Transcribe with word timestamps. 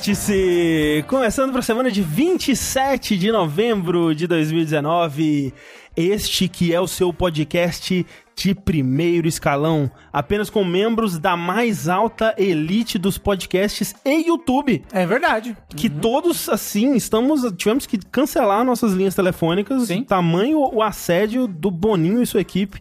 Vértice! 0.00 1.04
Começando 1.08 1.50
para 1.50 1.58
a 1.58 1.62
semana 1.62 1.90
de 1.90 2.00
27 2.00 3.18
de 3.18 3.30
novembro 3.30 4.14
de 4.14 4.26
2019. 4.26 5.52
Este 5.94 6.48
que 6.48 6.72
é 6.72 6.80
o 6.80 6.88
seu 6.88 7.12
podcast 7.12 8.06
de 8.34 8.54
primeiro 8.54 9.28
escalão, 9.28 9.90
apenas 10.10 10.48
com 10.48 10.64
membros 10.64 11.18
da 11.18 11.36
mais 11.36 11.86
alta 11.86 12.34
elite 12.38 12.96
dos 12.96 13.18
podcasts 13.18 13.94
e 14.02 14.26
YouTube. 14.26 14.82
É 14.90 15.04
verdade. 15.04 15.54
Que 15.76 15.90
todos, 15.90 16.48
assim, 16.48 16.94
estamos. 16.94 17.42
Tivemos 17.58 17.86
que 17.86 17.98
cancelar 17.98 18.64
nossas 18.64 18.94
linhas 18.94 19.14
telefônicas. 19.14 19.88
Sim. 19.88 20.02
Tamanho 20.02 20.60
o 20.60 20.82
assédio 20.82 21.46
do 21.46 21.70
Boninho 21.70 22.22
e 22.22 22.26
sua 22.26 22.40
equipe 22.40 22.80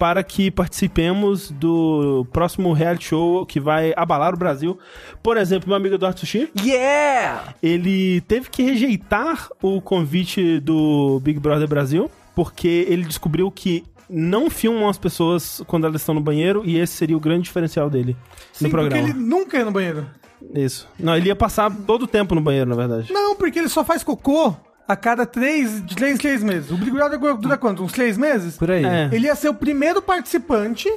para 0.00 0.24
que 0.24 0.50
participemos 0.50 1.50
do 1.50 2.26
próximo 2.32 2.72
reality 2.72 3.04
show 3.08 3.44
que 3.44 3.60
vai 3.60 3.92
abalar 3.94 4.32
o 4.32 4.36
Brasil. 4.38 4.78
Por 5.22 5.36
exemplo, 5.36 5.68
meu 5.68 5.76
amigo 5.76 5.96
Eduardo 5.96 6.18
Sushi, 6.20 6.48
Yeah! 6.58 7.54
ele 7.62 8.22
teve 8.22 8.48
que 8.48 8.62
rejeitar 8.62 9.50
o 9.62 9.78
convite 9.82 10.58
do 10.58 11.20
Big 11.22 11.38
Brother 11.38 11.68
Brasil, 11.68 12.10
porque 12.34 12.86
ele 12.88 13.04
descobriu 13.04 13.50
que 13.50 13.84
não 14.08 14.48
filmam 14.48 14.88
as 14.88 14.96
pessoas 14.96 15.62
quando 15.66 15.86
elas 15.86 16.00
estão 16.00 16.14
no 16.14 16.20
banheiro 16.22 16.62
e 16.64 16.78
esse 16.78 16.94
seria 16.94 17.14
o 17.16 17.20
grande 17.20 17.42
diferencial 17.42 17.90
dele 17.90 18.16
Sim, 18.54 18.64
no 18.64 18.70
programa. 18.70 19.02
porque 19.02 19.18
ele 19.18 19.20
nunca 19.28 19.58
ia 19.58 19.64
no 19.66 19.70
banheiro. 19.70 20.06
Isso. 20.54 20.88
Não, 20.98 21.14
ele 21.14 21.28
ia 21.28 21.36
passar 21.36 21.70
todo 21.86 22.04
o 22.04 22.06
tempo 22.06 22.34
no 22.34 22.40
banheiro, 22.40 22.70
na 22.70 22.74
verdade. 22.74 23.12
Não, 23.12 23.36
porque 23.36 23.58
ele 23.58 23.68
só 23.68 23.84
faz 23.84 24.02
cocô 24.02 24.56
a 24.90 24.96
cada 24.96 25.24
três, 25.24 25.82
três, 25.94 26.18
três 26.18 26.42
meses. 26.42 26.70
O 26.70 26.76
Big 26.76 26.90
Brother 26.90 27.18
dura 27.36 27.56
quanto? 27.56 27.82
Uns 27.84 27.92
três 27.92 28.18
meses? 28.18 28.56
Por 28.56 28.70
aí. 28.70 28.84
É. 28.84 29.08
Ele 29.12 29.26
ia 29.26 29.34
ser 29.36 29.48
o 29.48 29.54
primeiro 29.54 30.02
participante 30.02 30.88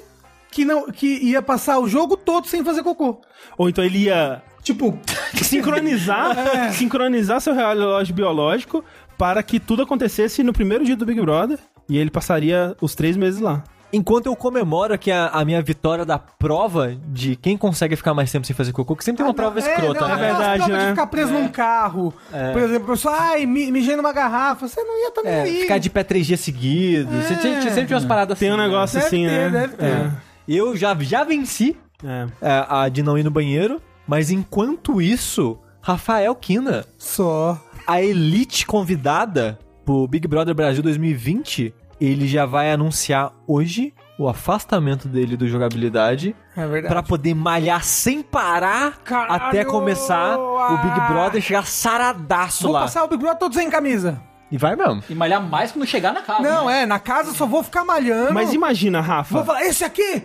que, 0.51 0.65
não, 0.65 0.87
que 0.91 1.05
ia 1.23 1.41
passar 1.41 1.79
o 1.79 1.87
jogo 1.87 2.17
todo 2.17 2.47
sem 2.47 2.63
fazer 2.63 2.81
cocô. 2.83 3.21
Ou 3.57 3.69
então 3.69 3.83
ele 3.83 4.05
ia 4.05 4.41
Tipo, 4.63 4.97
sincronizar, 5.43 6.37
É. 6.37 6.71
sincronizar 6.71 7.39
seu 7.41 7.53
relógio 7.53 8.15
biológico 8.15 8.83
para 9.17 9.43
que 9.43 9.59
tudo 9.59 9.83
acontecesse 9.83 10.41
no 10.41 10.53
primeiro 10.53 10.83
dia 10.85 10.95
do 10.95 11.05
Big 11.05 11.19
Brother 11.21 11.59
e 11.89 11.97
ele 11.97 12.09
passaria 12.09 12.75
os 12.81 12.95
três 12.95 13.15
meses 13.17 13.39
lá. 13.41 13.63
Enquanto 13.93 14.25
eu 14.25 14.35
comemoro 14.35 14.91
aqui 14.93 15.11
a, 15.11 15.27
a 15.27 15.45
minha 15.45 15.61
vitória 15.61 16.03
da 16.03 16.17
prova 16.17 16.95
de 17.07 17.35
quem 17.35 17.55
consegue 17.55 17.95
ficar 17.95 18.13
mais 18.15 18.31
tempo 18.31 18.45
sem 18.47 18.55
fazer 18.55 18.71
cocô, 18.71 18.95
que 18.95 19.03
sempre 19.03 19.17
tem 19.19 19.25
uma 19.27 19.33
prova 19.35 19.59
escrota, 19.59 20.01
não, 20.01 20.07
é 20.07 20.09
né? 20.09 20.13
aquelas 20.15 20.37
verdade, 20.37 20.57
provas 20.63 20.77
né? 20.77 20.83
de 20.85 20.89
ficar 20.89 21.07
preso 21.07 21.31
num 21.33 21.47
carro. 21.47 22.13
Por 22.51 22.61
exemplo, 22.63 22.87
a 22.91 22.95
pessoa, 22.95 23.15
ai, 23.19 23.45
mi- 23.45 23.71
mijei 23.71 23.95
numa 23.95 24.11
garrafa. 24.11 24.67
Você 24.67 24.81
não 24.83 24.99
ia 25.03 25.11
também 25.11 25.31
É, 25.33 25.41
aí. 25.43 25.61
ficar 25.61 25.77
de 25.77 25.89
pé 25.91 26.03
três 26.03 26.25
dias 26.25 26.39
seguidos. 26.39 27.13
Você 27.13 27.35
tinha- 27.35 27.59
tinha 27.59 27.71
sempre 27.71 27.85
tinha 27.85 27.97
umas 27.97 28.05
paradas 28.05 28.39
Tem 28.39 28.49
um 28.49 28.53
assim, 28.55 28.61
né? 28.61 28.67
negócio 28.67 28.95
Deve 28.99 29.07
assim, 29.07 29.25
ter, 29.27 29.51
né? 29.51 29.59
deve 29.61 29.73
ter. 29.77 30.11
Eu 30.47 30.75
já, 30.75 30.95
já 30.99 31.23
venci 31.23 31.77
É. 32.03 32.25
é, 32.41 32.65
a 32.67 32.89
de 32.89 33.03
não 33.03 33.15
ir 33.17 33.23
no 33.23 33.29
banheiro, 33.31 33.79
mas 34.07 34.31
enquanto 34.31 34.99
isso, 35.01 35.57
Rafael 35.81 36.33
Kina, 36.35 36.83
Só. 36.97 37.61
a 37.85 38.01
elite 38.01 38.65
convidada 38.65 39.59
pro 39.85 40.07
Big 40.07 40.27
Brother 40.27 40.55
Brasil 40.55 40.81
2020, 40.81 41.73
ele 42.05 42.27
já 42.27 42.45
vai 42.45 42.71
anunciar 42.71 43.31
hoje 43.47 43.93
o 44.19 44.27
afastamento 44.27 45.07
dele 45.07 45.35
do 45.35 45.47
jogabilidade 45.47 46.35
É 46.55 46.67
verdade. 46.67 46.93
pra 46.93 47.01
poder 47.01 47.33
malhar 47.33 47.83
sem 47.83 48.21
parar 48.21 48.97
Caralho! 49.03 49.33
até 49.47 49.65
começar 49.65 50.37
o 50.37 50.77
Big! 50.77 50.99
Brother 51.07 51.41
chegar 51.41 51.65
saradaço 51.65 52.63
Vou 52.63 52.71
lá. 52.73 52.81
passar 52.81 53.03
o 53.03 53.07
Big 53.07 53.21
Brother 53.21 53.39
todo 53.39 53.53
sem 53.55 53.69
camisa. 53.69 54.21
E 54.51 54.57
vai 54.57 54.75
mesmo. 54.75 55.03
E 55.09 55.15
malhar 55.15 55.41
mais 55.41 55.71
quando 55.71 55.87
chegar 55.87 56.13
na 56.13 56.21
casa. 56.21 56.43
Não, 56.43 56.67
né? 56.67 56.83
é, 56.83 56.85
na 56.85 56.99
casa 56.99 57.31
eu 57.31 57.33
só 57.33 57.47
vou 57.47 57.63
ficar 57.63 57.83
malhando. 57.83 58.33
Mas 58.33 58.53
imagina, 58.53 59.01
Rafa. 59.01 59.33
Vou 59.33 59.43
falar, 59.45 59.63
esse 59.63 59.83
aqui 59.83 60.23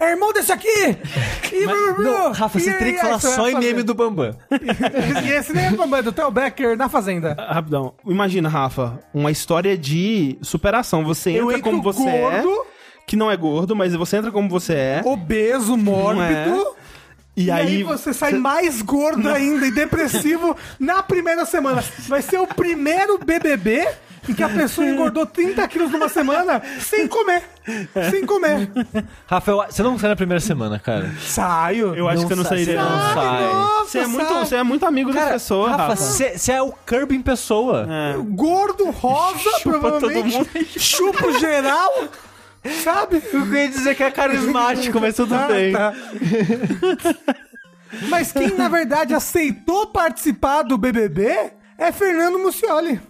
é 0.00 0.10
irmão 0.10 0.32
desse 0.32 0.50
aqui! 0.52 0.68
E, 1.52 1.66
Não, 1.66 2.30
Rafa, 2.30 2.60
você 2.60 2.70
e- 2.70 2.74
teria 2.74 2.92
e 2.92 2.94
que 2.94 3.00
falar 3.00 3.16
é 3.16 3.18
só 3.18 3.48
em 3.50 3.58
meme 3.58 3.82
do 3.82 3.92
Bambam. 3.92 4.36
E 5.24 5.30
esse 5.32 5.52
nem 5.52 5.66
é 5.66 5.70
do 5.70 5.76
Bambam, 5.76 5.98
é 5.98 6.02
do 6.02 6.12
Theo 6.12 6.30
Becker 6.30 6.76
na 6.76 6.88
Fazenda. 6.88 7.34
Rapidão. 7.36 7.92
Imagina, 8.06 8.48
Rafa, 8.48 9.00
uma 9.12 9.32
história 9.32 9.76
de 9.76 10.38
superação. 10.42 11.04
Você 11.04 11.30
Eu 11.32 11.46
entra 11.50 11.58
entro 11.58 11.70
como 11.70 11.82
você 11.82 12.04
gordo. 12.04 12.48
é, 12.48 13.02
que 13.04 13.16
não 13.16 13.28
é 13.28 13.36
gordo, 13.36 13.74
mas 13.74 13.92
você 13.96 14.18
entra 14.18 14.30
como 14.30 14.48
você 14.48 14.74
é. 14.74 15.02
Obeso, 15.04 15.76
mórbido. 15.76 16.76
E, 17.36 17.46
E, 17.46 17.50
aí, 17.50 17.66
aí, 17.78 17.82
você 17.82 18.12
sai 18.12 18.34
mais 18.34 18.80
gordo 18.80 19.28
ainda 19.28 19.66
e 19.66 19.72
depressivo 19.72 20.56
na 20.78 21.02
primeira 21.02 21.44
semana. 21.44 21.82
Vai 22.06 22.22
ser 22.22 22.38
o 22.38 22.46
primeiro 22.46 23.18
BBB 23.18 23.88
em 24.28 24.34
que 24.34 24.42
a 24.42 24.48
pessoa 24.48 24.86
engordou 24.86 25.24
30 25.26 25.66
quilos 25.68 25.90
numa 25.90 26.08
semana 26.08 26.60
sem 26.80 27.06
comer. 27.08 27.42
Sem 28.10 28.24
comer. 28.26 28.68
Rafael, 29.26 29.64
você 29.68 29.82
não 29.82 29.98
sai 29.98 30.10
na 30.10 30.16
primeira 30.16 30.40
semana, 30.40 30.78
cara. 30.78 31.10
Saio. 31.20 31.94
eu 31.94 32.08
acho 32.08 32.22
que 32.22 32.28
você 32.28 32.34
não 32.34 32.44
sai- 32.44 32.64
sairia. 32.64 32.82
você 32.82 32.88
não. 32.90 33.14
sai. 33.14 33.52
Nossa, 33.52 33.84
Você 33.90 33.98
é 33.98 34.06
muito, 34.06 34.28
sai. 34.28 34.44
você 34.46 34.56
é 34.56 34.62
muito 34.62 34.86
amigo 34.86 35.12
da 35.12 35.26
pessoa, 35.28 35.70
Rafa, 35.70 35.82
Rafa. 35.88 35.96
você 35.96 36.52
é 36.52 36.62
o 36.62 36.72
Kirby 36.72 37.16
em 37.16 37.22
pessoa. 37.22 37.86
É. 37.88 38.14
Gordo, 38.18 38.90
rosa, 38.90 39.38
Chupa 39.60 39.78
provavelmente. 39.78 40.32
todo 40.32 40.38
mundo. 40.38 40.48
Chupa 40.78 41.38
geral. 41.38 41.90
Sabe? 42.84 43.22
Eu 43.32 43.42
queria 43.46 43.68
dizer 43.68 43.94
que 43.94 44.02
é 44.02 44.10
carismático, 44.10 45.00
mas 45.00 45.16
tudo 45.16 45.34
Ah, 45.34 45.46
bem. 45.46 45.72
tá. 45.72 45.94
Mas 48.08 48.32
quem, 48.32 48.54
na 48.54 48.68
verdade, 48.68 49.14
aceitou 49.14 49.86
participar 49.86 50.62
do 50.62 50.76
BBB 50.78 51.52
é 51.78 51.90
Fernando 51.90 52.38
Muccioli. 52.38 53.00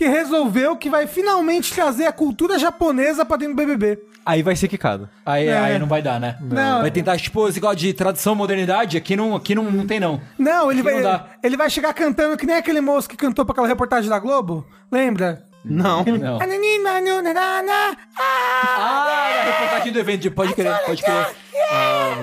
Que 0.00 0.08
resolveu 0.08 0.76
que 0.76 0.88
vai 0.88 1.06
finalmente 1.06 1.74
trazer 1.74 2.06
a 2.06 2.12
cultura 2.12 2.58
japonesa 2.58 3.22
pra 3.22 3.36
dentro 3.36 3.54
do 3.54 3.58
BBB. 3.58 3.98
Aí 4.24 4.42
vai 4.42 4.56
ser 4.56 4.66
quicado. 4.66 5.06
Aí, 5.26 5.46
É. 5.46 5.58
aí 5.58 5.78
não 5.78 5.86
vai 5.86 6.00
dar, 6.00 6.18
né? 6.18 6.38
Não. 6.40 6.80
Vai 6.80 6.90
tentar, 6.90 7.18
tipo, 7.18 7.46
esse 7.46 7.58
negócio 7.58 7.76
de 7.76 7.92
tradição, 7.92 8.34
modernidade, 8.34 8.96
aqui 8.96 9.14
não, 9.14 9.36
aqui 9.36 9.54
não, 9.54 9.64
não 9.64 9.86
tem, 9.86 10.00
não. 10.00 10.18
Não, 10.38 10.72
ele 10.72 10.82
Que 10.82 10.90
vai, 10.90 11.02
não 11.02 11.22
ele 11.42 11.54
vai 11.54 11.68
chegar 11.68 11.92
cantando 11.92 12.34
que 12.38 12.46
nem 12.46 12.56
aquele 12.56 12.80
moço 12.80 13.06
que 13.06 13.14
cantou 13.14 13.44
pra 13.44 13.52
aquela 13.52 13.68
reportagem 13.68 14.08
da 14.08 14.18
Globo. 14.18 14.66
Lembra? 14.90 15.42
Não. 15.64 16.04
Não. 16.04 16.38
Ah, 18.18 19.30
é 19.32 19.40
a 19.40 19.44
reportagem 19.52 19.92
do 19.92 19.98
evento, 19.98 20.20
de- 20.22 20.30
pode 20.30 20.54
crer, 20.54 20.78
pode 20.86 21.02
crer. 21.02 21.26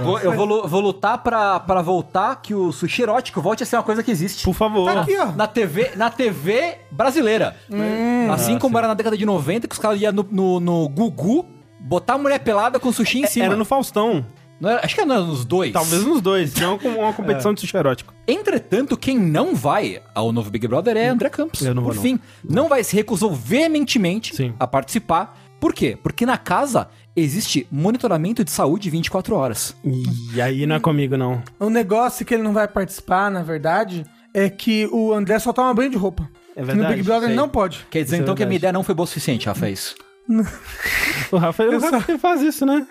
Vou- 0.04 0.20
eu 0.20 0.34
vou, 0.34 0.68
vou 0.68 0.82
lutar 0.82 1.18
pra, 1.20 1.60
pra 1.60 1.82
voltar, 1.82 2.42
que 2.42 2.54
o 2.54 2.72
sushi 2.72 3.04
erótico 3.04 3.42
volte 3.42 3.64
a 3.64 3.66
ser 3.66 3.76
uma 3.78 3.84
coisa 3.84 4.02
que 4.04 4.12
existe. 4.12 4.44
Por 4.44 4.54
favor. 4.54 4.92
Tá 4.92 5.02
aqui, 5.02 5.18
ó. 5.18 5.28
Na 5.28 5.48
TV, 5.48 5.92
na 5.96 6.10
TV 6.10 6.78
brasileira. 6.92 7.56
assim 8.32 8.58
como 8.60 8.78
era 8.78 8.88
na 8.88 8.94
década 8.94 9.18
de 9.18 9.26
90, 9.26 9.68
que 9.68 9.74
os 9.74 9.80
caras 9.80 10.00
iam 10.02 10.12
no, 10.12 10.28
no, 10.32 10.60
no 10.60 10.90
Gugu 10.90 11.46
botar 11.80 12.16
a 12.16 12.18
mulher 12.18 12.40
pelada 12.40 12.80
com 12.80 12.92
sushi 12.92 13.20
em 13.20 13.28
cima. 13.28 13.46
Era 13.46 13.56
no 13.56 13.66
Faustão. 13.66 14.26
Não 14.60 14.70
era- 14.70 14.84
acho 14.84 14.96
que 14.96 15.02
era 15.02 15.20
nos 15.22 15.46
dois. 15.46 15.72
Talvez 15.72 16.04
nos 16.04 16.22
dois. 16.22 16.54
Não 16.56 16.78
com 16.80 16.88
uma 16.90 17.14
competição 17.14 17.54
de 17.56 17.62
sushi 17.62 17.78
erótico. 17.78 18.14
Entretanto, 18.28 18.98
quem 18.98 19.18
não 19.20 19.56
vai 19.56 20.02
ao 20.16 20.32
novo 20.32 20.50
Big 20.50 20.68
Brother 20.68 20.98
é 20.98 21.08
André 21.08 21.30
Campos. 21.30 21.62
Eu 21.62 21.74
não 21.76 21.84
vou, 21.84 21.92
Por 21.92 21.96
não. 21.96 22.02
fim, 22.04 22.20
não 22.48 22.68
vai 22.68 22.84
se 22.84 22.96
recusou 22.96 23.32
veementemente 23.34 24.36
Sim. 24.36 24.54
a 24.60 24.66
participar. 24.66 25.38
Por 25.60 25.74
quê? 25.74 25.98
Porque 26.02 26.26
na 26.26 26.38
casa 26.38 26.88
existe 27.16 27.68
monitoramento 27.72 28.44
de 28.44 28.52
saúde 28.52 28.90
24 28.90 29.36
horas. 29.36 29.76
E 30.34 30.40
aí 30.42 30.66
não 30.68 30.76
é 30.76 30.80
comigo, 30.80 31.18
não. 31.18 31.42
O 31.60 31.70
negócio 31.70 32.26
que 32.26 32.34
ele 32.34 32.44
não 32.44 32.54
vai 32.54 32.68
participar, 32.68 33.32
na 33.32 33.42
verdade, 33.42 34.06
é 34.34 34.50
que 34.50 34.88
o 34.92 35.14
André 35.14 35.40
só 35.40 35.52
toma 35.52 35.74
banho 35.74 35.90
de 35.90 35.98
roupa. 35.98 36.30
É 36.56 36.60
Que 36.62 36.66
verdade, 36.66 36.90
no 36.90 36.96
Big 36.96 37.04
Brother 37.04 37.28
sei. 37.30 37.36
não 37.36 37.50
pode. 37.50 37.86
Quer 37.90 38.04
dizer 38.04 38.16
Isso 38.18 38.22
é 38.22 38.24
então 38.24 38.36
que 38.36 38.44
a 38.44 38.46
minha 38.46 38.58
ideia 38.58 38.72
não 38.74 38.84
foi 38.84 38.94
boa 38.94 39.06
o 39.06 39.08
suficiente, 39.08 39.48
Rafa, 39.48 39.68
é 39.68 39.72
isso. 39.72 39.96
O 41.32 41.38
Rafael 41.38 41.72
Eu 41.74 41.80
só- 41.82 42.04
ele 42.08 42.18
faz 42.18 42.42
isso, 42.42 42.66
né? 42.66 42.86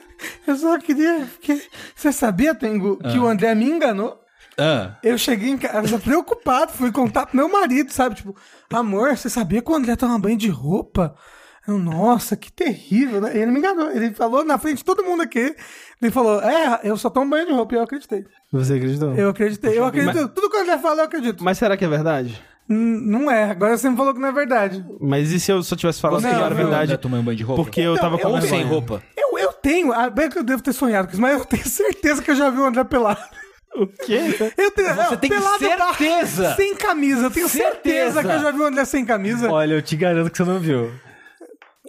Eu 0.47 0.57
só 0.57 0.79
queria. 0.79 1.27
que- 1.41 1.63
Você 1.95 2.13
sabia, 2.13 2.55
Tengu, 2.55 2.97
que 2.99 3.19
o 3.19 3.27
André 3.27 3.55
me 3.55 3.65
enganou? 3.67 4.19
Ah. 4.59 4.97
Eu 5.03 5.19
cheguei 5.19 5.51
em 5.51 5.59
casa 5.59 5.99
preocupado, 5.99 6.73
fui 6.73 6.91
contar 6.91 7.27
pro 7.27 7.37
meu 7.37 7.49
marido, 7.49 7.93
sabe? 7.93 8.15
Tipo, 8.15 8.35
amor, 8.73 9.17
você 9.17 9.29
sabia 9.29 9.61
que 9.61 9.71
o 9.71 9.75
André 9.75 9.97
toma 9.97 10.19
banho 10.19 10.37
de 10.39 10.49
roupa? 10.49 11.15
Eu, 11.69 11.79
nossa, 11.79 12.37
que 12.37 12.51
terrível, 12.51 13.21
né? 13.21 13.37
Ele 13.37 13.51
me 13.51 13.59
enganou. 13.59 13.91
Ele 13.91 14.15
falou 14.15 14.45
na 14.45 14.57
frente 14.57 14.79
de 14.79 14.85
todo 14.85 15.03
mundo 15.05 15.23
aqui. 15.23 15.55
Ele 16.01 16.11
falou, 16.13 16.41
é, 16.41 16.81
eu 16.85 16.97
só 16.97 17.11
tomo 17.11 17.29
banho 17.31 17.47
de 17.47 17.53
roupa. 17.53 17.75
E 17.75 17.79
eu 17.79 17.83
acreditei. 17.83 18.25
Você 18.53 18.75
acreditou? 18.75 19.15
Eu 19.15 19.31
acreditei. 19.31 19.77
Eu 19.79 19.85
acredito. 19.85 20.29
Tudo 20.29 20.49
que 20.49 20.57
o 20.57 20.61
André 20.63 20.79
fala, 20.79 21.01
eu 21.03 21.05
acredito. 21.07 21.43
Mas 21.43 21.59
será 21.59 21.77
que 21.77 21.85
é 21.85 21.89
verdade? 21.89 22.41
Não 22.69 23.31
é. 23.31 23.51
Agora 23.51 23.77
você 23.79 23.89
me 23.89 23.97
falou 23.97 24.13
que 24.13 24.21
não 24.21 24.29
é 24.29 24.33
verdade. 24.33 24.85
Mas 25.01 25.31
e 25.31 25.39
se 25.39 25.53
eu 25.53 25.63
só 25.63 25.77
tivesse 25.77 26.01
falado 26.01 26.21
Não, 26.23 26.29
que 26.31 26.37
não 26.37 26.45
era 26.47 26.55
verdade? 26.55 26.85
André 26.85 26.97
tomando 26.97 27.23
banho 27.23 27.37
de 27.37 27.45
roupa? 27.45 27.63
Porque 27.63 27.81
eu 27.81 27.93
Então, 27.95 28.05
tava 28.11 28.19
com 28.21 28.29
eu- 28.29 28.35
Ou 28.35 28.41
sem 28.43 28.65
roupa. 28.65 29.03
Eu, 29.17 29.39
eu 29.39 29.53
tenho, 29.53 29.93
ah, 29.93 30.11
bem 30.11 30.29
que 30.29 30.39
eu 30.39 30.43
devo 30.45 30.63
ter 30.63 30.73
sonhado 30.73 31.07
com 31.09 31.13
isso, 31.13 31.23
mas 31.23 31.39
eu 31.39 31.45
tenho 31.45 31.67
certeza 31.69 32.21
que 32.23 32.31
eu 32.31 32.35
já 32.37 32.51
vi 32.51 32.59
o 32.59 32.65
André 32.65 32.83
pelado. 32.85 33.21
O 33.77 33.87
quê? 33.87 34.35
Eu 34.57 34.71
tenho, 34.71 34.89
Você 34.95 35.03
não, 35.11 35.17
tem 35.19 35.31
pelado 35.31 35.59
certeza? 35.59 36.55
sem 36.55 36.75
camisa. 36.75 37.27
Eu 37.27 37.31
tenho 37.31 37.49
certeza. 37.49 37.73
Certeza. 38.13 38.23
que 38.23 38.29
eu 38.35 38.41
já 38.41 38.51
vi 38.51 38.59
o 38.61 38.65
André 38.67 38.85
sem 38.87 39.05
camisa. 39.05 39.51
Olha, 39.51 39.75
eu 39.75 39.83
te 39.83 39.95
garanto 39.97 40.31
que 40.31 40.37
você 40.39 40.45
não 40.45 40.59
viu. 40.59 40.91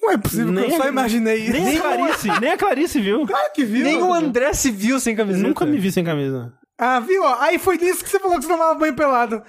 Não 0.02 0.12
é 0.12 0.18
possível 0.18 0.54
que 0.54 0.72
eu 0.74 0.78
só 0.78 0.88
imaginei 0.88 1.38
isso. 1.38 1.54
Nem 1.54 1.78
a 1.78 1.82
Clarice, 1.82 2.40
nem 2.42 2.52
a 2.52 2.58
Clarice 2.58 3.02
viu. 3.02 3.26
Claro 3.26 3.52
que 3.54 3.64
viu. 3.64 3.84
Nem 3.84 4.02
o 4.04 4.14
André 4.14 4.54
se 4.54 4.70
viu 4.70 5.00
sem 5.00 5.16
camiseta. 5.16 5.48
Nunca 5.48 5.66
me 5.66 5.78
vi 5.80 5.92
sem 5.92 6.04
camisa. 6.04 6.54
Ah, 6.78 7.00
viu? 7.00 7.26
Aí 7.26 7.58
foi 7.58 7.78
nisso 7.78 8.04
que 8.04 8.10
você 8.10 8.20
falou 8.20 8.38
que 8.38 8.44
você 8.44 8.52
tomava 8.52 8.76
banho 8.76 8.94
pelado. 8.94 9.42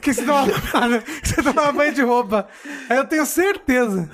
Que 0.00 0.12
você 0.12 0.24
tomava, 0.24 0.50
você 1.22 1.42
tomava 1.42 1.72
banho 1.72 1.94
de 1.94 2.02
roupa. 2.02 2.46
Aí 2.88 2.96
eu 2.96 3.04
tenho 3.04 3.24
certeza. 3.24 4.10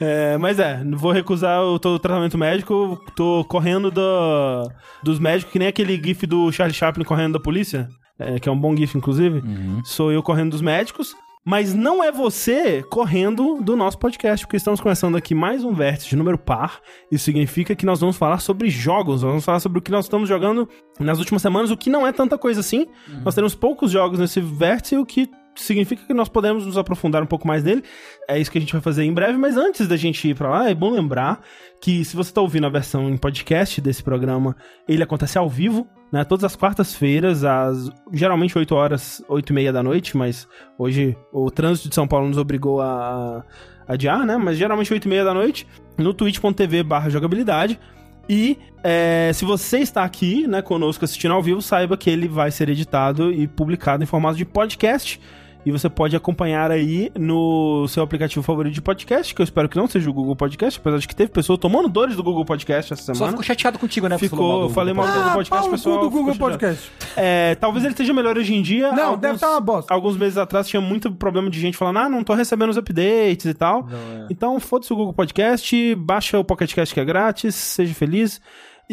É, 0.00 0.36
mas 0.38 0.58
é, 0.58 0.82
vou 0.96 1.12
recusar 1.12 1.62
o 1.62 1.78
todo 1.78 1.98
tratamento 1.98 2.36
médico. 2.38 2.98
Tô 3.14 3.44
correndo 3.44 3.90
do, 3.90 4.70
dos 5.02 5.18
médicos, 5.18 5.52
que 5.52 5.58
nem 5.58 5.68
aquele 5.68 6.00
gif 6.02 6.26
do 6.26 6.50
Charlie 6.50 6.74
Chaplin 6.74 7.04
correndo 7.04 7.34
da 7.34 7.40
polícia. 7.40 7.88
é, 8.18 8.38
que 8.40 8.48
é 8.48 8.52
um 8.52 8.58
bom 8.58 8.74
GIF, 8.76 8.96
inclusive, 8.96 9.42
sou 9.84 10.10
eu 10.12 10.22
correndo 10.22 10.52
dos 10.52 10.62
médicos. 10.62 11.14
Mas 11.44 11.74
não 11.74 12.04
é 12.04 12.12
você 12.12 12.84
correndo 12.84 13.60
do 13.60 13.74
nosso 13.74 13.98
podcast, 13.98 14.46
porque 14.46 14.56
estamos 14.56 14.80
começando 14.80 15.16
aqui 15.16 15.34
mais 15.34 15.64
um 15.64 15.72
vértice 15.72 16.10
de 16.10 16.14
número 16.14 16.38
par. 16.38 16.80
Isso 17.10 17.24
significa 17.24 17.74
que 17.74 17.84
nós 17.84 17.98
vamos 17.98 18.16
falar 18.16 18.38
sobre 18.38 18.70
jogos, 18.70 19.22
nós 19.22 19.30
vamos 19.30 19.44
falar 19.44 19.58
sobre 19.58 19.80
o 19.80 19.82
que 19.82 19.90
nós 19.90 20.04
estamos 20.04 20.28
jogando 20.28 20.68
nas 21.00 21.18
últimas 21.18 21.42
semanas, 21.42 21.72
o 21.72 21.76
que 21.76 21.90
não 21.90 22.06
é 22.06 22.12
tanta 22.12 22.38
coisa 22.38 22.60
assim. 22.60 22.86
Nós 23.24 23.34
teremos 23.34 23.56
poucos 23.56 23.90
jogos 23.90 24.20
nesse 24.20 24.40
vértice, 24.40 24.96
o 24.96 25.04
que 25.04 25.28
significa 25.56 26.06
que 26.06 26.14
nós 26.14 26.28
podemos 26.28 26.64
nos 26.64 26.78
aprofundar 26.78 27.20
um 27.24 27.26
pouco 27.26 27.48
mais 27.48 27.64
nele. 27.64 27.82
É 28.28 28.38
isso 28.38 28.50
que 28.50 28.58
a 28.58 28.60
gente 28.60 28.72
vai 28.72 28.80
fazer 28.80 29.02
em 29.02 29.12
breve, 29.12 29.36
mas 29.36 29.56
antes 29.56 29.88
da 29.88 29.96
gente 29.96 30.28
ir 30.28 30.36
pra 30.36 30.48
lá, 30.48 30.70
é 30.70 30.74
bom 30.74 30.92
lembrar 30.92 31.40
que 31.80 32.04
se 32.04 32.14
você 32.14 32.32
tá 32.32 32.40
ouvindo 32.40 32.68
a 32.68 32.70
versão 32.70 33.10
em 33.10 33.16
podcast 33.16 33.80
desse 33.80 34.02
programa, 34.02 34.56
ele 34.86 35.02
acontece 35.02 35.36
ao 35.36 35.48
vivo, 35.48 35.88
né? 36.12 36.24
Todas 36.24 36.44
as 36.44 36.54
quartas-feiras, 36.54 37.42
às 37.42 37.90
geralmente 38.12 38.56
8 38.56 38.74
horas, 38.74 39.24
8 39.28 39.50
e 39.50 39.52
meia 39.54 39.72
da 39.72 39.82
noite, 39.82 40.16
mas 40.16 40.46
hoje 40.78 41.16
o 41.32 41.50
trânsito 41.50 41.88
de 41.88 41.94
São 41.94 42.06
Paulo 42.06 42.28
nos 42.28 42.36
obrigou 42.36 42.82
a 42.82 43.42
adiar, 43.88 44.26
né? 44.26 44.36
Mas 44.36 44.58
geralmente 44.58 44.92
8 44.92 45.06
e 45.06 45.08
meia 45.08 45.24
da 45.24 45.32
noite, 45.32 45.66
no 45.96 46.12
twitch.tv 46.12 46.82
barra 46.82 47.08
jogabilidade. 47.08 47.80
E 48.28 48.58
é, 48.84 49.30
se 49.34 49.44
você 49.44 49.78
está 49.78 50.04
aqui, 50.04 50.46
né, 50.46 50.62
conosco 50.62 51.04
assistindo 51.04 51.32
ao 51.32 51.42
vivo, 51.42 51.60
saiba 51.62 51.96
que 51.96 52.10
ele 52.10 52.28
vai 52.28 52.50
ser 52.50 52.68
editado 52.68 53.32
e 53.32 53.48
publicado 53.48 54.02
em 54.02 54.06
formato 54.06 54.36
de 54.36 54.44
podcast. 54.44 55.18
E 55.64 55.70
você 55.70 55.88
pode 55.88 56.16
acompanhar 56.16 56.70
aí 56.70 57.10
no 57.16 57.86
seu 57.88 58.02
aplicativo 58.02 58.42
favorito 58.42 58.74
de 58.74 58.82
podcast, 58.82 59.34
que 59.34 59.40
eu 59.40 59.44
espero 59.44 59.68
que 59.68 59.76
não 59.76 59.86
seja 59.86 60.10
o 60.10 60.12
Google 60.12 60.34
Podcast, 60.34 60.80
apesar 60.80 60.98
de 60.98 61.06
que 61.06 61.14
teve 61.14 61.30
pessoa 61.30 61.56
tomando 61.56 61.88
dores 61.88 62.16
do 62.16 62.22
Google 62.22 62.44
Podcast 62.44 62.92
essa 62.92 63.02
Só 63.02 63.14
semana. 63.14 63.32
ficou 63.32 63.44
chateado 63.44 63.78
contigo, 63.78 64.08
né? 64.08 64.18
Ficou, 64.18 64.38
falou 64.38 64.60
mal 64.60 64.70
falei 64.70 64.94
mal 64.94 65.06
do 65.06 65.12
Google 65.12 65.32
Podcast, 65.32 65.64
no 65.66 65.70
pessoal. 65.70 66.00
do 66.00 66.10
Google. 66.10 66.34
Podcast. 66.34 66.90
É, 67.16 67.54
talvez 67.56 67.84
ele 67.84 67.92
esteja 67.92 68.12
melhor 68.12 68.36
hoje 68.36 68.54
em 68.54 68.62
dia. 68.62 68.90
Não, 68.92 69.16
deve 69.16 69.38
tá 69.38 69.50
uma 69.50 69.60
bosta. 69.60 69.94
Alguns 69.94 70.16
meses 70.16 70.36
atrás 70.36 70.66
tinha 70.66 70.80
muito 70.80 71.12
problema 71.12 71.48
de 71.48 71.60
gente 71.60 71.76
falando, 71.76 71.98
ah, 71.98 72.08
não 72.08 72.24
tô 72.24 72.34
recebendo 72.34 72.70
os 72.70 72.76
updates 72.76 73.46
e 73.46 73.54
tal. 73.54 73.86
é. 73.90 74.26
Então, 74.30 74.58
foda-se 74.58 74.92
o 74.92 74.96
Google 74.96 75.12
Podcast, 75.12 75.94
baixa 75.94 76.38
o 76.38 76.44
Pocket 76.44 76.74
Cast 76.74 76.92
que 76.92 77.00
é 77.00 77.04
grátis, 77.04 77.54
seja 77.54 77.94
feliz. 77.94 78.40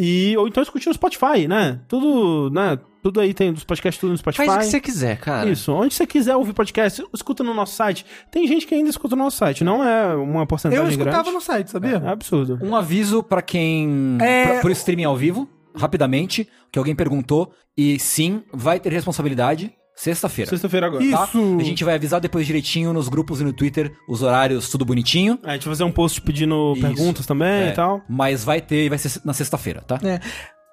E, 0.01 0.38
ou 0.38 0.48
então 0.48 0.63
escute 0.63 0.88
no 0.88 0.94
Spotify, 0.94 1.46
né? 1.48 1.81
Tudo, 1.88 2.50
né? 2.54 2.80
Tudo 3.04 3.19
aí 3.19 3.34
tem 3.34 3.51
dos 3.51 3.63
podcasts, 3.63 4.00
tudo 4.00 4.12
no 4.12 4.18
Spotify. 4.18 4.46
Faz 4.46 4.57
o 4.57 4.60
que 4.60 4.66
você 4.72 4.80
quiser, 4.80 5.18
cara. 5.19 5.50
Isso, 5.50 5.72
onde 5.74 5.94
você 5.94 6.07
quiser 6.07 6.36
ouvir 6.36 6.54
podcast, 6.54 7.04
escuta 7.13 7.44
no 7.44 7.54
nosso 7.54 7.75
site. 7.75 8.06
Tem 8.31 8.48
gente 8.48 8.66
que 8.66 8.75
ainda 8.75 8.90
escuta 8.90 9.16
no 9.16 9.24
nosso 9.24 9.38
site, 9.38 9.63
não 9.63 9.84
é 9.84 10.16
uma 10.16 10.46
porcentagem 10.46 10.84
Eu 10.86 10.90
escutava 10.90 11.18
grande. 11.24 11.31
no 11.31 11.42
site, 11.42 11.69
sabia? 11.72 12.01
É 12.06 12.10
absurdo. 12.10 12.57
Um 12.62 12.75
aviso 12.75 13.22
pra 13.24 13.42
quem. 13.42 14.18
É- 14.22 14.46
pra- 14.48 14.60
pro 14.62 14.72
streaming 14.72 15.04
ao 15.06 15.16
vivo, 15.18 15.50
rapidamente, 15.75 16.48
que 16.72 16.80
alguém 16.80 16.95
perguntou. 16.95 17.52
E 17.78 17.98
sim, 18.00 18.44
vai 18.54 18.80
ter 18.80 18.92
responsabilidade 18.92 19.72
sexta-feira. 20.01 20.50
Sexta-feira 20.50 20.88
agora. 20.88 21.04
Isso. 21.04 21.16
Tá? 21.18 21.30
A 21.60 21.63
gente 21.63 21.84
vai 21.84 21.96
avisar 21.96 22.19
depois 22.22 22.46
direitinho 22.48 22.94
nos 22.94 23.10
grupos 23.10 23.42
e 23.42 23.44
no 23.44 23.51
Twitter 23.54 23.92
os 24.07 24.22
horários, 24.22 24.69
tudo 24.69 24.86
bonitinho. 24.86 25.38
A 25.44 25.54
gente 25.54 25.66
vai 25.66 25.74
fazer 25.74 25.84
um 25.84 25.92
post 25.92 26.22
pedindo 26.22 26.74
Isso. 26.74 26.81
perguntas 26.81 27.25
também 27.25 27.50
É, 27.63 27.69
e 27.69 27.74
tal. 27.74 28.01
Mas 28.10 28.44
vai 28.44 28.62
ter 28.62 28.86
e 28.86 28.90
vai 28.90 28.98
ser 28.98 29.22
na 29.25 29.34
sexta-feira, 29.34 29.81
tá? 29.81 30.00
É. 30.04 30.19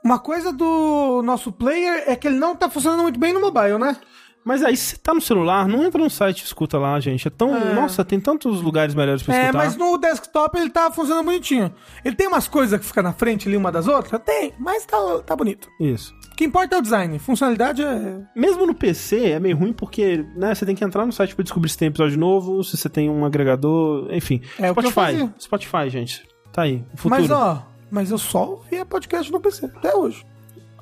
Uma 0.05 0.19
coisa 0.19 0.53
do 0.53 1.21
nosso 1.25 1.51
player 1.51 2.05
é 2.07 2.15
que 2.15 2.29
ele 2.29 2.37
não 2.39 2.55
tá 2.55 2.71
funcionando 2.71 3.03
muito 3.03 3.19
bem 3.19 3.33
no 3.33 3.41
mobile, 3.41 3.79
né? 3.79 3.97
Mas 4.45 4.63
aí, 4.63 4.77
se 4.77 4.97
tá 5.01 5.13
no 5.13 5.21
celular, 5.21 5.67
não 5.67 5.85
entra 5.85 6.01
no 6.01 6.09
site 6.09 6.43
e 6.43 6.45
escuta 6.45 6.79
lá, 6.79 7.01
gente. 7.01 7.27
É 7.27 7.31
tão. 7.33 7.75
Nossa, 7.75 8.05
tem 8.05 8.21
tantos 8.21 8.63
lugares 8.63 8.95
melhores 8.95 9.21
pra 9.25 9.35
É, 9.35 9.41
escutar. 9.47 9.59
mas 9.59 9.77
no 9.77 9.99
desktop 9.99 10.57
ele 10.57 10.71
tá 10.71 10.89
funcionando 10.93 11.25
bonitinho. 11.25 11.75
Ele 12.05 12.15
tem 12.15 12.29
umas 12.29 12.47
coisas 12.47 12.79
que 12.79 12.87
ficam 12.87 13.03
na 13.03 13.13
frente 13.13 13.49
ali 13.49 13.57
uma 13.57 13.73
das 13.73 13.89
outras? 13.89 14.23
Tem, 14.25 14.55
mas 14.57 14.87
tá, 14.87 14.97
tá 15.27 15.35
bonito. 15.35 15.69
Isso. 15.81 16.15
Que 16.37 16.45
importa 16.45 16.77
é 16.77 16.79
o 16.79 16.83
design. 16.83 17.19
Funcionalidade 17.19 17.83
é. 17.83 18.21
Mesmo 18.37 18.67
no 18.67 18.75
PC 18.75 19.31
é 19.31 19.41
meio 19.41 19.57
ruim 19.57 19.73
porque, 19.73 20.25
né, 20.37 20.55
você 20.55 20.67
tem 20.67 20.75
que 20.77 20.85
entrar 20.85 21.07
no 21.07 21.13
site 21.13 21.35
pra 21.35 21.43
descobrir 21.43 21.71
se 21.71 21.79
tem 21.79 21.89
episódio 21.89 22.19
novo, 22.19 22.63
se 22.63 22.77
você 22.77 22.89
tem 22.91 23.09
um 23.09 23.25
agregador, 23.25 24.07
enfim. 24.13 24.43
É 24.59 24.71
o 24.71 24.75
que 24.75 24.87
eu 24.87 24.91
Spotify. 24.91 25.31
Spotify, 25.41 25.89
gente. 25.91 26.23
Tá 26.53 26.63
aí. 26.63 26.85
Futuro. 26.95 27.21
Mas 27.23 27.31
ó, 27.31 27.67
mas 27.91 28.11
eu 28.11 28.19
só 28.19 28.51
ouvia 28.51 28.85
podcast 28.85 29.33
no 29.33 29.41
PC, 29.41 29.67
até 29.67 29.95
hoje. 29.95 30.25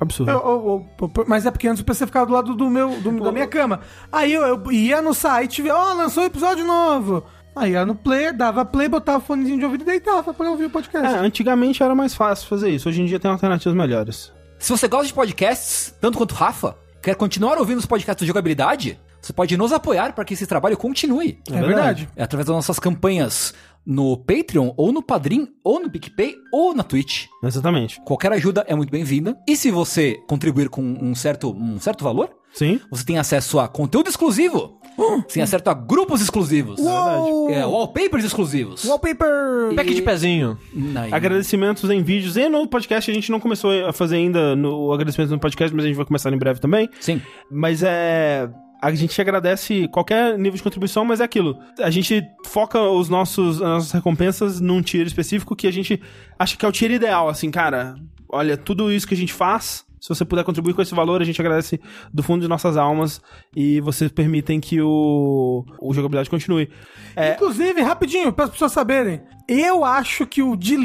Absurdo. 0.01 0.33
Eu- 0.33 0.39
eu- 0.39 0.87
eu- 1.01 1.25
mas 1.29 1.47
é 1.47 1.51
porque 1.53 1.69
antes 1.69 1.81
o 1.81 1.85
PC 1.85 2.05
ficava 2.07 2.27
do 2.27 2.33
lado 2.33 2.55
do 2.55 2.69
meu, 2.69 2.91
do- 3.01 3.21
da 3.23 3.31
minha 3.31 3.47
cama. 3.47 3.81
Aí 4.11 4.33
eu, 4.33 4.61
ia 4.73 5.01
no 5.01 5.15
site, 5.15 5.63
via, 5.63 5.75
ó, 5.77 5.93
lançou 5.95 6.25
um 6.25 6.27
episódio 6.27 6.67
novo. 6.67 7.23
Aí 7.55 7.71
ia 7.73 7.87
no 7.87 7.95
player, 7.95 8.37
dava 8.37 8.65
play, 8.65 8.89
botava 8.89 9.19
o 9.19 9.21
fonezinho 9.21 9.57
de 9.61 9.65
ouvido 9.65 9.83
e 9.83 9.87
deitava 9.87 10.35
pra 10.35 10.51
ouvir 10.51 10.65
o 10.65 10.71
podcast. 10.71 11.15
É, 11.15 11.19
antigamente 11.21 11.81
era 11.81 11.95
mais 11.95 12.13
fácil 12.13 12.49
fazer 12.49 12.71
isso. 12.71 12.89
Hoje 12.89 13.01
em 13.03 13.07
dia 13.07 13.21
tem 13.21 13.31
alternativas 13.31 13.77
melhores. 13.79 14.33
Se 14.65 14.71
você 14.71 14.89
gosta 14.89 15.07
de 15.07 15.13
podcasts, 15.13 15.95
tanto 16.01 16.17
quanto 16.17 16.35
Rafa, 16.35 16.75
quer 17.03 17.15
continuar 17.17 17.59
ouvindo 17.59 17.77
os 17.77 17.85
podcasts 17.85 18.23
de 18.23 18.27
jogabilidade, 18.27 18.99
você 19.21 19.31
pode 19.31 19.55
nos 19.59 19.75
apoiar 19.75 20.15
para 20.15 20.25
que 20.25 20.33
esse 20.33 20.47
trabalho 20.47 20.75
continue. 20.75 21.39
É 21.53 21.61
verdade. 21.61 22.09
É 22.17 22.23
através 22.23 22.47
das 22.47 22.57
nossas 22.57 22.79
campanhas 22.79 23.53
no 23.87 24.17
Patreon, 24.17 24.73
ou 24.77 24.93
no 24.93 25.03
Padrim, 25.03 25.49
ou 25.63 25.81
no 25.81 25.91
PicPay, 25.91 26.37
ou 26.53 26.75
na 26.75 26.83
Twitch. 26.83 27.27
Exatamente. 27.43 28.01
Qualquer 28.05 28.33
ajuda 28.33 28.65
é 28.67 28.75
muito 28.75 28.91
bem-vinda. 28.91 29.37
E 29.47 29.57
se 29.57 29.71
você 29.71 30.19
contribuir 30.27 30.69
com 30.69 30.83
um 30.83 31.15
certo, 31.15 31.53
um 31.53 31.79
certo 31.79 32.03
valor, 32.03 32.31
Sim. 32.53 32.81
você 32.91 33.05
tem 33.05 33.19
acesso 33.19 33.59
a 33.59 33.69
conteúdo 33.69 34.09
exclusivo. 34.09 34.79
Você 34.97 35.35
tem 35.35 35.43
acesso 35.43 35.69
a 35.69 35.75
grupos 35.75 36.21
exclusivos. 36.21 36.79
Uou! 36.79 37.51
É, 37.51 37.67
wallpapers 37.67 38.25
exclusivos. 38.25 38.85
Wallpaper! 38.85 39.75
Pack 39.75 39.93
de 39.93 40.03
pezinho. 40.03 40.57
Aí. 40.95 41.13
Agradecimentos 41.13 41.89
em 41.91 42.03
vídeos 42.03 42.37
e 42.37 42.49
no 42.49 42.67
podcast. 42.69 43.11
A 43.11 43.15
gente 43.15 43.31
não 43.31 43.41
começou 43.41 43.87
a 43.87 43.93
fazer 43.93 44.17
ainda 44.17 44.55
no 44.55 44.93
agradecimento 44.93 45.31
no 45.31 45.41
podcast, 45.41 45.75
mas 45.75 45.85
a 45.85 45.89
gente 45.89 45.97
vai 45.97 46.07
começar 46.07 46.33
em 46.33 46.39
breve 46.39 46.61
também. 46.61 46.89
Sim. 47.01 47.21
Mas 47.51 47.83
é. 47.83 48.49
A 48.85 48.95
gente 48.95 49.19
agradece 49.19 49.89
qualquer 49.89 50.37
nível 50.39 50.59
de 50.59 50.63
contribuição, 50.63 51.07
mas 51.07 51.19
é 51.19 51.25
aquilo. 51.25 51.59
A 51.81 51.89
gente 51.89 52.23
foca 52.45 52.79
os 52.83 53.09
nossos, 53.09 53.57
as 53.57 53.69
nossas 53.69 53.93
recompensas 53.93 54.61
num 54.61 54.83
tier 54.83 55.07
específico 55.07 55.57
que 55.57 55.67
a 55.67 55.73
gente 55.73 55.99
acha 56.39 56.55
que 56.55 56.67
é 56.67 56.69
o 56.69 56.73
tier 56.73 56.91
ideal. 56.91 57.31
Assim, 57.31 57.51
cara, 57.51 57.95
olha, 58.29 58.59
tudo 58.59 58.93
isso 58.93 59.09
que 59.09 59.15
a 59.15 59.17
gente 59.17 59.33
faz. 59.33 59.87
Se 59.99 60.11
você 60.11 60.23
puder 60.23 60.45
contribuir 60.45 60.75
com 60.75 60.83
esse 60.83 60.95
valor, 60.95 61.23
a 61.23 61.25
gente 61.25 61.41
agradece 61.41 61.81
do 62.13 62.23
fundo 62.23 62.43
de 62.43 62.49
nossas 62.49 62.77
almas 62.77 63.23
e 63.57 63.81
vocês 63.81 64.13
permitem 64.13 64.61
que 64.61 64.79
o, 64.83 65.65
o 65.81 65.95
jogabilidade 65.95 66.29
continue. 66.29 66.69
É, 67.17 67.33
Inclusive, 67.33 67.81
rapidinho, 67.81 68.35
para 68.35 68.45
as 68.45 68.51
pessoas 68.51 68.73
saberem, 68.73 69.23
eu 69.49 69.83
acho 69.83 70.27
que 70.27 70.43
o 70.43 70.55
de 70.57 70.77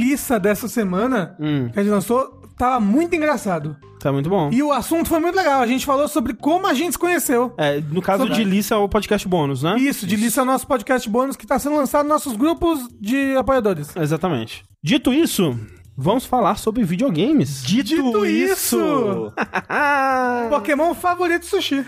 dessa 0.42 0.70
semana, 0.70 1.36
Hum. 1.38 1.68
que 1.70 1.78
a 1.78 1.84
gente 1.84 1.92
lançou, 1.92 2.30
tava 2.58 2.80
muito 2.80 3.14
engraçado. 3.14 3.76
Tá 4.00 4.12
muito 4.12 4.30
bom. 4.30 4.50
E 4.52 4.64
o 4.64 4.72
assunto 4.72 5.08
foi 5.10 5.20
muito 5.20 5.36
legal. 5.36 5.62
A 5.62 5.68
gente 5.68 5.86
falou 5.86 6.08
sobre 6.08 6.34
como 6.34 6.66
a 6.68 6.74
gente 6.74 6.94
se 6.94 6.98
conheceu. 7.00 7.54
É, 7.58 7.80
no 7.82 8.02
caso 8.02 8.24
Sobre- 8.24 8.36
de 8.38 8.44
Lissa, 8.44 8.76
é 8.76 8.78
o 8.78 8.88
podcast 8.90 9.28
bônus, 9.28 9.64
né? 9.64 9.76
Isso, 9.78 10.08
de 10.08 10.16
Lissa 10.16 10.42
é 10.42 10.44
o 10.44 10.46
nosso 10.46 10.66
podcast 10.66 11.08
bônus 11.10 11.36
que 11.36 11.46
tá 11.46 11.60
sendo 11.60 11.76
lançado 11.76 12.04
nos 12.08 12.14
nossos 12.14 12.36
grupos 12.36 12.88
de 13.00 13.36
apoiadores. 13.38 13.96
Exatamente. 13.96 14.64
Dito 14.84 15.14
isso, 15.14 15.60
vamos 15.98 16.26
falar 16.26 16.56
sobre 16.58 16.84
videogames. 16.84 17.62
Dito 17.64 18.26
isso, 18.26 19.32
Pokémon 20.50 20.94
favorito 20.94 21.46
sushi. 21.46 21.86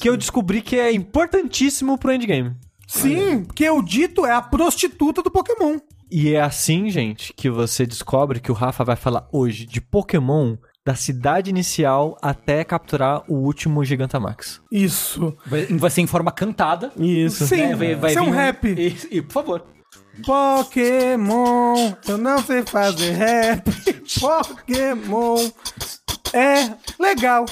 Que 0.00 0.08
eu 0.08 0.16
descobri 0.16 0.62
que 0.62 0.76
é 0.76 0.92
importantíssimo 0.92 1.98
pro 1.98 2.12
endgame. 2.12 2.54
Sim, 2.86 3.44
porque 3.44 3.68
o 3.68 3.82
Dito 3.82 4.24
é 4.24 4.32
a 4.32 4.40
prostituta 4.40 5.22
do 5.22 5.30
Pokémon. 5.30 5.78
E 6.08 6.32
é 6.32 6.40
assim, 6.40 6.88
gente, 6.88 7.32
que 7.34 7.50
você 7.50 7.84
descobre 7.84 8.38
que 8.38 8.52
o 8.52 8.54
Rafa 8.54 8.84
vai 8.84 8.94
falar 8.94 9.28
hoje 9.32 9.66
de 9.66 9.80
Pokémon 9.80 10.56
da 10.86 10.94
cidade 10.94 11.50
inicial 11.50 12.16
até 12.22 12.62
capturar 12.62 13.24
o 13.26 13.34
último 13.34 13.84
Gigantamax. 13.84 14.60
Isso. 14.70 15.36
Vai, 15.44 15.64
vai 15.66 15.90
ser 15.90 16.02
em 16.02 16.06
forma 16.06 16.30
cantada. 16.30 16.92
Isso. 16.96 17.44
Sim, 17.44 17.56
né? 17.56 17.74
Vai, 17.74 17.94
vai 17.96 18.10
isso 18.12 18.20
é 18.20 18.22
um 18.22 18.30
rap. 18.30 18.68
E, 18.68 18.96
e, 19.16 19.20
por 19.20 19.32
favor. 19.32 19.64
Pokémon, 20.24 21.92
eu 22.06 22.16
não 22.16 22.38
sei 22.38 22.62
fazer 22.62 23.10
rap. 23.14 23.68
Pokémon 24.20 25.50
é 26.32 26.70
legal. 27.02 27.46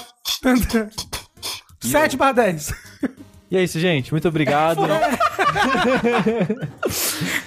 7 1.81 2.17
para 2.17 2.33
10. 2.33 2.73
E 3.50 3.57
é 3.57 3.64
isso, 3.64 3.81
gente. 3.81 4.12
Muito 4.12 4.29
obrigado. 4.29 4.81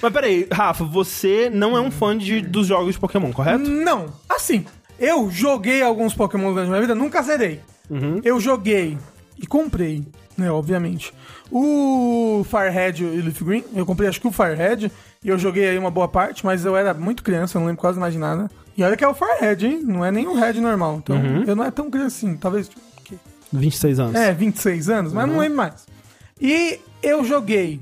Mas 0.02 0.12
peraí, 0.12 0.46
Rafa, 0.52 0.84
você 0.84 1.50
não 1.50 1.74
é 1.74 1.80
um 1.80 1.90
fã 1.90 2.16
de, 2.16 2.42
dos 2.42 2.66
jogos 2.66 2.92
de 2.94 3.00
Pokémon, 3.00 3.32
correto? 3.32 3.68
Não, 3.68 4.12
assim, 4.28 4.66
eu 4.98 5.30
joguei 5.30 5.82
alguns 5.82 6.14
Pokémon 6.14 6.50
durante 6.50 6.66
a 6.66 6.70
minha 6.70 6.80
vida, 6.80 6.94
nunca 6.94 7.22
zerei. 7.22 7.60
Eu 8.22 8.38
joguei 8.40 8.98
e 9.40 9.46
comprei, 9.46 10.04
né, 10.36 10.50
obviamente. 10.50 11.12
O 11.50 12.44
Firehead 12.48 13.02
e 13.02 13.06
o 13.06 13.24
Leaf 13.24 13.40
Green, 13.42 13.64
eu 13.74 13.86
comprei 13.86 14.08
acho 14.08 14.20
que 14.20 14.26
o 14.28 14.32
Firehead, 14.32 14.92
e 15.24 15.28
eu 15.28 15.38
joguei 15.38 15.68
aí 15.68 15.78
uma 15.78 15.90
boa 15.90 16.06
parte, 16.08 16.44
mas 16.44 16.64
eu 16.64 16.76
era 16.76 16.92
muito 16.92 17.22
criança, 17.22 17.56
eu 17.56 17.60
não 17.60 17.66
lembro 17.68 17.80
quase 17.80 17.98
mais 17.98 18.12
de 18.12 18.18
nada. 18.18 18.50
E 18.76 18.82
olha 18.84 18.96
que 18.96 19.02
é 19.04 19.08
o 19.08 19.14
Firehead, 19.14 19.66
hein? 19.66 19.80
Não 19.84 20.04
é 20.04 20.10
nem 20.10 20.28
um 20.28 20.34
Red 20.34 20.54
normal. 20.60 20.96
Então, 21.02 21.16
eu 21.46 21.56
não 21.56 21.64
é 21.64 21.70
tão 21.70 21.90
criança 21.90 22.16
assim, 22.26 22.36
talvez. 22.36 22.68
tipo, 22.68 22.80
que- 23.04 23.18
26 23.52 23.98
anos. 23.98 24.14
É, 24.14 24.32
26 24.32 24.88
anos, 24.90 25.12
mas 25.12 25.26
não 25.26 25.38
lembro 25.38 25.56
mais. 25.56 25.86
E 26.40 26.78
eu 27.02 27.24
joguei 27.24 27.80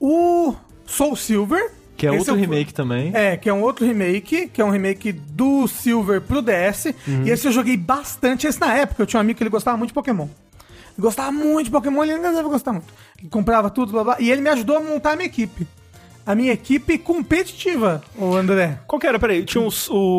o 0.00 0.54
Soul 0.86 1.16
Silver. 1.16 1.72
Que 1.98 2.06
é 2.06 2.10
Esse 2.10 2.18
outro 2.30 2.34
eu- 2.36 2.40
remake 2.40 2.72
também. 2.72 3.10
É, 3.12 3.36
que 3.36 3.50
é 3.50 3.52
um 3.52 3.60
outro 3.60 3.84
remake, 3.84 4.46
que 4.48 4.62
é 4.62 4.64
um 4.64 4.70
remake 4.70 5.10
do 5.12 5.66
Silver 5.66 6.20
pro 6.20 6.40
DS. 6.40 6.94
E 7.26 7.28
esse 7.30 7.46
eu 7.48 7.52
joguei 7.52 7.76
bastante. 7.76 8.46
Esse 8.46 8.60
na 8.60 8.72
época, 8.72 9.02
eu 9.02 9.06
tinha 9.06 9.18
um 9.18 9.22
amigo 9.22 9.36
que 9.36 9.42
ele 9.42 9.50
gostava 9.50 9.76
muito 9.76 9.88
de 9.90 9.94
Pokémon. 9.94 10.28
Gostava 10.96 11.32
muito 11.32 11.66
de 11.66 11.70
Pokémon, 11.72 12.02
ele 12.04 12.12
ainda 12.12 12.32
deve 12.32 12.48
gostar 12.48 12.72
muito. 12.72 12.86
Ele 13.18 13.28
comprava 13.28 13.68
tudo, 13.68 13.90
blá 13.92 14.04
blá. 14.04 14.16
E 14.20 14.30
ele 14.30 14.40
me 14.40 14.48
ajudou 14.48 14.76
a 14.76 14.80
montar 14.80 15.12
a 15.12 15.16
minha 15.16 15.26
equipe. 15.26 15.66
A 16.28 16.34
minha 16.34 16.52
equipe 16.52 16.98
competitiva, 16.98 18.02
o 18.14 18.34
André. 18.34 18.80
Qual 18.86 19.00
que 19.00 19.06
era? 19.06 19.18
Peraí, 19.18 19.44
tinha 19.46 19.64
o, 19.64 19.70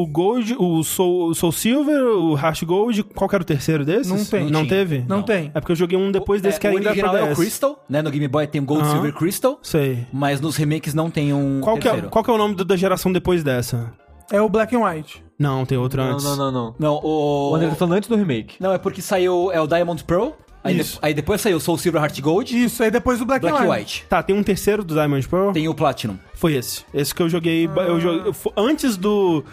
o 0.01 0.07
Gold, 0.07 0.55
o 0.57 0.83
Soul, 0.83 1.27
o 1.29 1.35
Soul 1.35 1.51
Silver, 1.51 2.01
o 2.03 2.35
Heart 2.35 2.63
Gold. 2.63 3.03
Qual 3.03 3.29
que 3.29 3.35
era 3.35 3.43
o 3.43 3.45
terceiro 3.45 3.85
desses? 3.85 4.07
Não 4.11 4.25
tem. 4.25 4.45
Não 4.49 4.61
Não 4.61 4.67
teve? 4.67 5.05
Não, 5.07 5.17
Não. 5.17 5.23
tem. 5.23 5.51
É 5.53 5.59
porque 5.59 5.71
eu 5.71 5.75
joguei 5.75 5.95
um 5.99 6.11
depois 6.11 6.41
desse 6.41 6.57
É, 6.57 6.61
que 6.61 6.67
o 6.67 6.71
ainda 6.71 6.89
original 6.89 7.15
é 7.15 7.23
o 7.23 7.27
DS. 7.27 7.37
Crystal, 7.37 7.85
né? 7.87 8.01
No 8.01 8.09
Game 8.09 8.27
Boy 8.27 8.47
tem 8.47 8.59
o 8.59 8.65
Gold, 8.65 8.81
Aham. 8.83 8.91
Silver, 8.93 9.13
Crystal. 9.13 9.59
Sei. 9.61 10.07
Mas 10.11 10.41
nos 10.41 10.55
remakes 10.57 10.95
não 10.95 11.11
tem 11.11 11.31
um 11.31 11.61
Qual 11.61 11.77
que, 11.77 11.87
é, 11.87 11.91
terceiro. 11.91 12.09
qual 12.09 12.23
que 12.23 12.31
é 12.31 12.33
o 12.33 12.37
nome 12.39 12.55
da 12.55 12.75
geração 12.75 13.11
depois 13.13 13.43
dessa? 13.43 13.93
É 14.31 14.41
o 14.41 14.49
Black 14.49 14.75
and 14.75 14.79
White. 14.83 15.23
Não, 15.37 15.63
tem 15.65 15.77
outro 15.77 16.01
Não, 16.03 16.11
antes. 16.13 16.25
não, 16.25 16.35
não, 16.35 16.51
não. 16.51 16.75
Não, 16.79 16.95
o... 17.03 17.51
O 17.51 17.55
André 17.55 17.69
tá 17.69 17.75
falando 17.75 17.93
antes 17.97 18.09
do 18.09 18.15
remake. 18.15 18.55
Não, 18.59 18.73
é 18.73 18.77
porque 18.77 19.01
saiu... 19.01 19.51
É 19.51 19.61
o 19.61 19.67
Diamond 19.67 20.03
Pearl. 20.03 20.29
Aí, 20.63 20.75
de- 20.75 20.81
Isso. 20.81 20.99
aí 21.01 21.13
depois 21.13 21.39
saiu 21.39 21.59
Soul 21.59 21.77
Silver, 21.77 22.01
Heart 22.01 22.19
Gold. 22.21 22.63
Isso, 22.65 22.83
aí 22.83 22.91
depois 22.91 23.21
o 23.21 23.25
Black, 23.25 23.41
Black 23.41 23.57
and 23.57 23.61
White. 23.69 23.79
White. 23.79 24.05
Tá, 24.09 24.21
tem 24.21 24.35
um 24.35 24.43
terceiro 24.43 24.83
do 24.83 24.93
Diamond 24.93 25.27
Pearl? 25.27 25.51
Tem 25.51 25.67
o 25.67 25.73
Platinum. 25.73 26.17
Foi 26.33 26.53
esse. 26.55 26.83
Esse 26.93 27.15
que 27.15 27.21
eu 27.21 27.29
joguei. 27.29 27.65
Eu 27.67 27.99
joguei 27.99 28.33
fo- 28.33 28.51
antes 28.57 28.97
do. 28.97 29.43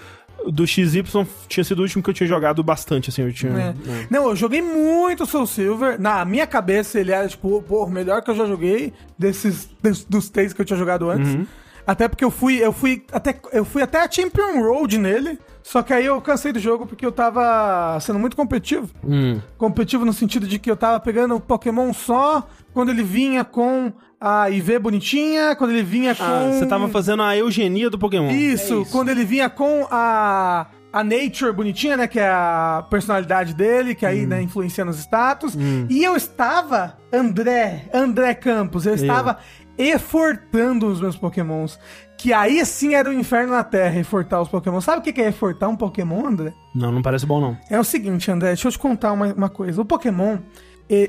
Do 0.49 0.67
XY 0.67 1.03
tinha 1.49 1.65
sido 1.65 1.79
o 1.79 1.83
último 1.83 2.03
que 2.03 2.11
eu 2.11 2.15
tinha 2.15 2.27
jogado 2.29 2.63
bastante, 2.63 3.09
assim. 3.11 3.23
Eu 3.23 3.33
tinha. 3.33 3.53
É. 3.53 3.75
Não, 4.11 4.29
eu 4.29 4.37
joguei 4.37 4.61
muito 4.61 5.25
Soul 5.27 5.47
Silver. 5.47 5.99
Na 6.01 6.25
minha 6.25 6.47
cabeça, 6.47 7.01
ele 7.01 7.11
era, 7.11 7.27
tipo, 7.27 7.63
pô, 7.63 7.85
o 7.85 7.91
melhor 7.91 8.21
que 8.23 8.31
eu 8.31 8.37
já 8.37 8.45
joguei 8.47 8.93
desses, 9.19 9.69
des- 9.83 10.05
dos 10.05 10.29
três 10.29 10.53
que 10.53 10.61
eu 10.61 10.65
tinha 10.65 10.79
jogado 10.79 11.09
antes. 11.11 11.49
Até 11.87 12.09
porque 12.09 12.25
eu 12.25 12.31
fui, 12.31 12.57
eu 12.59 12.73
fui 12.73 13.05
até, 13.13 13.39
eu 13.53 13.65
fui 13.65 13.81
até 13.83 14.03
a 14.03 14.11
Champion 14.11 14.61
Road 14.61 14.99
nele. 14.99 15.39
Só 15.63 15.83
que 15.83 15.93
aí 15.93 16.07
eu 16.07 16.21
cansei 16.21 16.53
do 16.53 16.59
jogo 16.61 16.87
porque 16.87 17.05
eu 17.05 17.13
tava 17.13 17.99
sendo 18.01 18.19
muito 18.19 18.37
competitivo. 18.37 18.89
Hum. 19.05 19.41
Competitivo 19.59 20.05
no 20.05 20.13
sentido 20.13 20.47
de 20.47 20.59
que 20.59 20.71
eu 20.71 20.77
tava 20.77 20.99
pegando 21.01 21.35
o 21.37 21.41
Pokémon 21.41 21.93
só 21.93 22.47
quando 22.73 22.91
ele 22.91 23.03
vinha 23.03 23.45
com 23.45 23.93
a 24.21 24.49
IV 24.51 24.79
bonitinha, 24.79 25.55
quando 25.57 25.71
ele 25.73 25.83
vinha 25.83 26.15
com. 26.15 26.25
Ah, 26.25 26.51
você 26.53 26.67
tava 26.67 26.89
fazendo 26.89 27.23
a 27.23 27.37
eugenia 27.37 27.89
do 27.91 27.99
Pokémon. 27.99 28.31
Isso, 28.31 28.75
É 28.75 28.83
isso. 28.83 28.91
quando 28.93 29.09
ele 29.11 29.25
vinha 29.25 29.49
com 29.51 29.87
a, 29.91 30.67
a 30.93 31.05
Nature 31.05 31.53
bonitinha, 31.53 31.97
né? 31.97 32.07
Que 32.07 32.19
é 32.21 32.29
a 32.29 32.85
personalidade 32.89 33.53
dele, 33.55 33.95
que 33.95 34.07
aí, 34.07 34.25
né, 34.27 34.41
influencia 34.43 34.85
nos 34.85 34.99
status. 34.99 35.57
E 35.91 36.03
eu 36.03 36.17
estava, 36.17 36.97
André, 37.13 37.89
André 37.93 38.35
Campos, 38.35 38.87
eu 38.87 38.95
estava 38.95 39.39
efortando 39.79 40.87
os 40.87 41.01
meus 41.01 41.17
pokémons. 41.17 41.79
Que 42.17 42.33
aí 42.33 42.65
sim 42.65 42.95
era 42.95 43.11
o 43.11 43.13
inferno 43.13 43.53
na 43.53 43.63
Terra, 43.63 44.01
efortar 44.01 44.41
os 44.41 44.49
pokémons. 44.49 44.85
Sabe 44.85 44.99
o 44.99 45.13
que 45.13 45.21
é 45.21 45.29
efortar 45.29 45.69
um 45.69 45.77
pokémon, 45.77 46.27
André? 46.27 46.53
Não, 46.75 46.91
não 46.91 47.03
parece 47.03 47.27
bom, 47.27 47.41
não. 47.41 47.57
É 47.71 47.79
o 47.79 47.85
seguinte, 47.85 48.31
André, 48.31 48.49
deixa 48.49 48.69
eu 48.69 48.73
te 48.73 48.79
contar 48.79 49.13
uma, 49.13 49.33
uma 49.35 49.49
coisa. 49.51 49.81
O 49.81 49.85
Pokémon, 49.85 50.39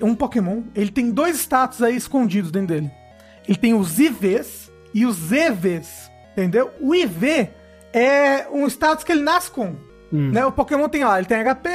um 0.02 0.14
Pokémon, 0.14 0.64
ele 0.76 0.92
tem 0.92 1.12
dois 1.12 1.38
status 1.38 1.82
aí 1.82 1.96
escondidos 1.96 2.52
dentro 2.52 2.76
dele. 2.76 2.92
Ele 3.48 3.58
tem 3.58 3.74
os 3.74 4.00
IVs 4.00 4.72
e 4.94 5.06
os 5.06 5.32
EVs, 5.32 6.12
entendeu? 6.34 6.72
O 6.82 6.94
IV 6.94 7.50
é 7.94 8.48
um 8.52 8.68
status 8.68 9.04
que 9.04 9.12
ele 9.12 9.22
nasce 9.22 9.50
com. 9.50 9.76
Né? 10.12 10.46
O 10.46 10.52
Pokémon 10.52 10.88
tem 10.88 11.04
lá, 11.04 11.18
ele 11.18 11.28
tem 11.28 11.44
HP, 11.44 11.70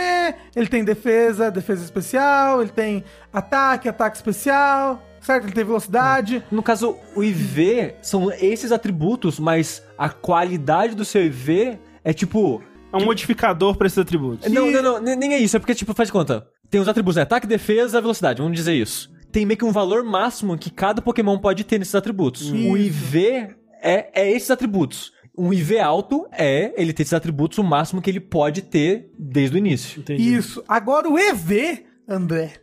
ele 0.56 0.66
tem 0.66 0.84
defesa, 0.84 1.50
defesa 1.50 1.84
especial, 1.84 2.62
ele 2.62 2.70
tem 2.70 3.04
ataque, 3.32 3.88
ataque 3.88 4.16
especial, 4.16 5.02
certo? 5.22 5.44
Ele 5.44 5.52
tem 5.52 5.64
velocidade. 5.64 6.42
No 6.50 6.62
caso, 6.62 6.96
o 7.16 7.22
IV 7.22 7.94
são 8.02 8.30
esses 8.32 8.72
atributos, 8.72 9.38
mas 9.38 9.82
a 9.96 10.08
qualidade 10.08 10.94
do 10.94 11.04
seu 11.04 11.24
IV 11.24 11.78
é 12.04 12.12
tipo. 12.12 12.62
É 12.92 12.96
um 12.98 13.06
modificador 13.06 13.74
pra 13.76 13.86
esses 13.86 13.98
atributos. 13.98 14.52
Não, 14.52 14.70
não, 14.70 14.82
não, 14.82 15.00
nem 15.00 15.32
é 15.32 15.38
isso. 15.38 15.56
É 15.56 15.58
porque, 15.58 15.74
tipo, 15.74 15.94
faz 15.94 16.08
de 16.08 16.12
conta. 16.12 16.46
Tem 16.68 16.78
os 16.78 16.88
atributos, 16.88 17.16
né? 17.16 17.22
Ataque, 17.22 17.46
defesa, 17.46 18.00
velocidade. 18.00 18.42
Vamos 18.42 18.56
dizer 18.56 18.74
isso. 18.74 19.10
Tem 19.30 19.46
meio 19.46 19.56
que 19.56 19.64
um 19.64 19.72
valor 19.72 20.04
máximo 20.04 20.58
que 20.58 20.70
cada 20.70 21.00
Pokémon 21.00 21.38
pode 21.38 21.64
ter 21.64 21.78
nesses 21.78 21.94
atributos. 21.94 22.50
O 22.50 22.76
IV 22.76 23.56
é, 23.82 24.10
é 24.12 24.30
esses 24.30 24.50
atributos. 24.50 25.10
Um 25.36 25.52
IV 25.52 25.78
alto 25.78 26.26
é 26.32 26.74
ele 26.76 26.92
ter 26.92 27.02
esses 27.02 27.14
atributos 27.14 27.56
o 27.56 27.64
máximo 27.64 28.02
que 28.02 28.10
ele 28.10 28.20
pode 28.20 28.60
ter 28.60 29.10
desde 29.18 29.56
o 29.56 29.58
início. 29.58 30.00
Entendi. 30.00 30.34
Isso. 30.34 30.62
Agora 30.68 31.08
o 31.08 31.18
EV, 31.18 31.86
André. 32.06 32.61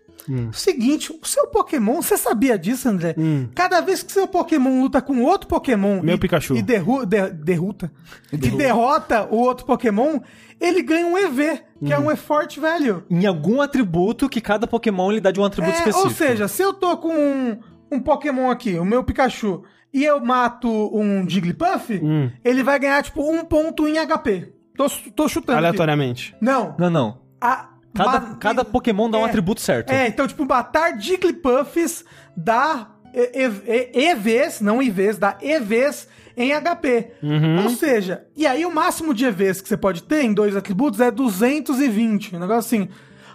O 0.50 0.54
seguinte, 0.54 1.12
o 1.12 1.26
seu 1.26 1.48
Pokémon, 1.48 2.02
você 2.02 2.18
sabia 2.18 2.58
disso, 2.58 2.88
André? 2.88 3.16
Cada 3.56 3.82
vez 3.82 4.04
que 4.04 4.12
seu 4.12 4.28
Pokémon 4.28 4.82
luta 4.82 5.02
com 5.02 5.22
outro 5.24 5.48
Pokémon 5.48 6.02
Meu 6.02 6.16
e, 6.16 6.20
Pikachu. 6.20 6.56
e 6.56 6.62
derru 6.62 7.06
de- 7.06 7.30
derruta, 7.32 7.92
e 8.32 8.38
derrota 8.38 9.28
o 9.32 9.38
outro 9.38 9.66
Pokémon, 9.66 10.20
ele 10.60 10.82
ganha 10.84 11.08
um 11.08 11.18
EV, 11.18 11.62
que 11.86 11.92
é 11.94 11.98
um 12.00 12.12
Effort 12.12 12.58
Value. 12.60 13.04
Em 13.10 13.26
algum 13.26 13.62
atributo 13.62 14.30
que 14.30 14.40
cada 14.42 14.68
Pokémon 14.68 15.12
ele 15.12 15.22
dá 15.22 15.32
de 15.32 15.40
um 15.40 15.46
atributo 15.46 15.74
É, 15.76 15.78
específico. 15.80 16.08
ou 16.08 16.14
seja, 16.14 16.48
se 16.48 16.62
eu 16.62 16.74
tô 16.74 16.98
com 16.98 17.14
um, 17.14 17.60
um 17.92 18.00
Pokémon 18.00 18.50
aqui, 18.52 18.78
o 18.78 18.86
meu 18.86 19.04
Pikachu, 19.04 19.64
e 19.94 20.04
eu 20.06 20.20
mato 20.24 20.70
um 20.96 21.28
Jigglypuff, 21.28 22.00
Hum. 22.04 22.30
ele 22.46 22.62
vai 22.62 22.78
ganhar, 22.78 23.02
tipo, 23.04 23.22
um 23.24 23.44
ponto 23.44 23.88
em 23.88 23.96
HP. 23.98 24.54
Tô, 24.76 24.88
tô 25.16 25.28
chutando 25.28 25.58
aqui. 25.58 25.66
Aleatoriamente. 25.66 26.36
Não. 26.40 26.76
Não, 26.78 26.90
não. 26.90 27.22
A, 27.42 27.69
Cada, 27.94 28.20
cada 28.36 28.66
Pokémon 28.66 29.10
dá 29.10 29.18
um 29.18 29.26
é, 29.26 29.30
atributo 29.30 29.62
certo. 29.62 29.92
É, 29.92 30.08
então, 30.08 30.28
tipo, 30.28 30.46
matar 30.46 31.00
Jigglypuffs 31.00 32.06
dá 32.36 32.88
EVs, 33.14 34.62
não 34.62 34.82
IVs, 34.82 35.18
dá 35.18 35.38
EVs 35.42 36.08
em 36.38 36.52
HP. 36.54 37.12
Uhum. 37.22 37.64
Ou 37.64 37.70
seja, 37.72 38.26
e 38.36 38.46
aí 38.46 38.66
o 38.66 38.74
máximo 38.74 39.14
de 39.14 39.26
EVs 39.26 39.62
que 39.62 39.68
você 39.68 39.78
pode 39.78 40.04
ter 40.04 40.24
em 40.24 40.34
dois 40.34 40.56
atributos 40.56 41.02
é 41.02 41.12
220, 41.12 42.36
um 42.36 42.40
negócio 42.40 42.60
assim. 42.60 42.90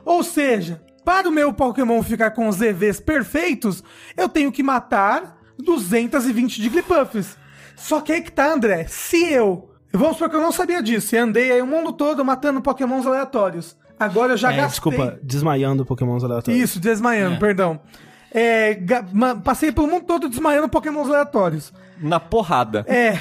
Ou 0.04 0.22
seja, 0.22 0.80
para 1.04 1.28
o 1.28 1.32
meu 1.32 1.52
Pokémon 1.52 2.02
ficar 2.02 2.30
com 2.30 2.48
os 2.48 2.60
EVs 2.60 3.00
perfeitos, 3.00 3.84
eu 4.16 4.28
tenho 4.28 4.50
que 4.50 4.62
matar 4.62 5.36
220 5.58 6.62
Jigglypuffs. 6.62 7.36
Só 7.76 8.00
que 8.00 8.12
aí 8.12 8.22
que 8.22 8.32
tá, 8.32 8.52
André, 8.52 8.86
se 8.88 9.32
eu... 9.32 9.70
Vamos 9.92 10.16
supor 10.16 10.28
que 10.28 10.36
eu 10.36 10.40
não 10.40 10.50
sabia 10.50 10.82
disso, 10.82 11.14
e 11.14 11.18
andei 11.18 11.52
aí 11.52 11.62
o 11.62 11.66
mundo 11.66 11.92
todo 11.92 12.24
matando 12.24 12.60
Pokémons 12.60 13.06
aleatórios. 13.06 13.76
Agora 13.98 14.32
eu 14.32 14.36
já 14.36 14.52
É, 14.52 14.56
gastei... 14.56 14.70
desculpa, 14.70 15.18
desmaiando 15.22 15.84
Pokémons 15.84 16.22
aleatórios. 16.24 16.62
Isso, 16.62 16.80
desmaiando, 16.80 17.38
perdão. 17.38 17.80
É, 18.36 18.74
ga- 18.74 19.04
ma- 19.12 19.36
passei 19.36 19.70
pelo 19.70 19.86
mundo 19.86 20.06
todo 20.06 20.28
desmaiando 20.28 20.68
pokémons 20.68 21.08
aleatórios. 21.08 21.72
Na 22.00 22.18
porrada. 22.18 22.84
É. 22.88 23.16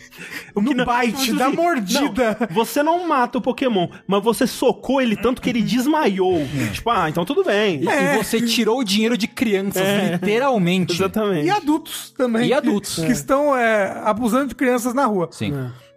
no 0.56 0.72
não- 0.72 0.86
bite, 0.86 1.34
da 1.34 1.48
assim, 1.48 1.56
mordida. 1.56 2.36
não, 2.40 2.46
você 2.48 2.82
não 2.82 3.06
mata 3.06 3.36
o 3.36 3.42
Pokémon, 3.42 3.88
mas 4.06 4.24
você 4.24 4.46
socou 4.46 5.02
ele 5.02 5.16
tanto 5.16 5.42
que 5.42 5.50
ele 5.50 5.60
desmaiou. 5.62 6.40
Tipo, 6.72 6.88
ah, 6.88 7.10
então 7.10 7.26
tudo 7.26 7.44
bem. 7.44 7.86
É. 7.86 8.14
E 8.14 8.16
você 8.16 8.40
tirou 8.40 8.78
o 8.80 8.84
dinheiro 8.84 9.18
de 9.18 9.28
crianças, 9.28 9.82
É. 9.82 10.12
literalmente. 10.12 10.94
Exatamente. 10.94 11.46
E 11.46 11.50
adultos 11.50 12.10
também. 12.16 12.44
E 12.44 12.46
que- 12.46 12.52
adultos. 12.54 12.96
Que, 13.04 13.12
estão 13.12 13.54
é, 13.54 14.00
abusando 14.02 14.48
de 14.48 14.54
crianças 14.54 14.94
na 14.94 15.04
rua. 15.04 15.28
Sim. 15.30 15.52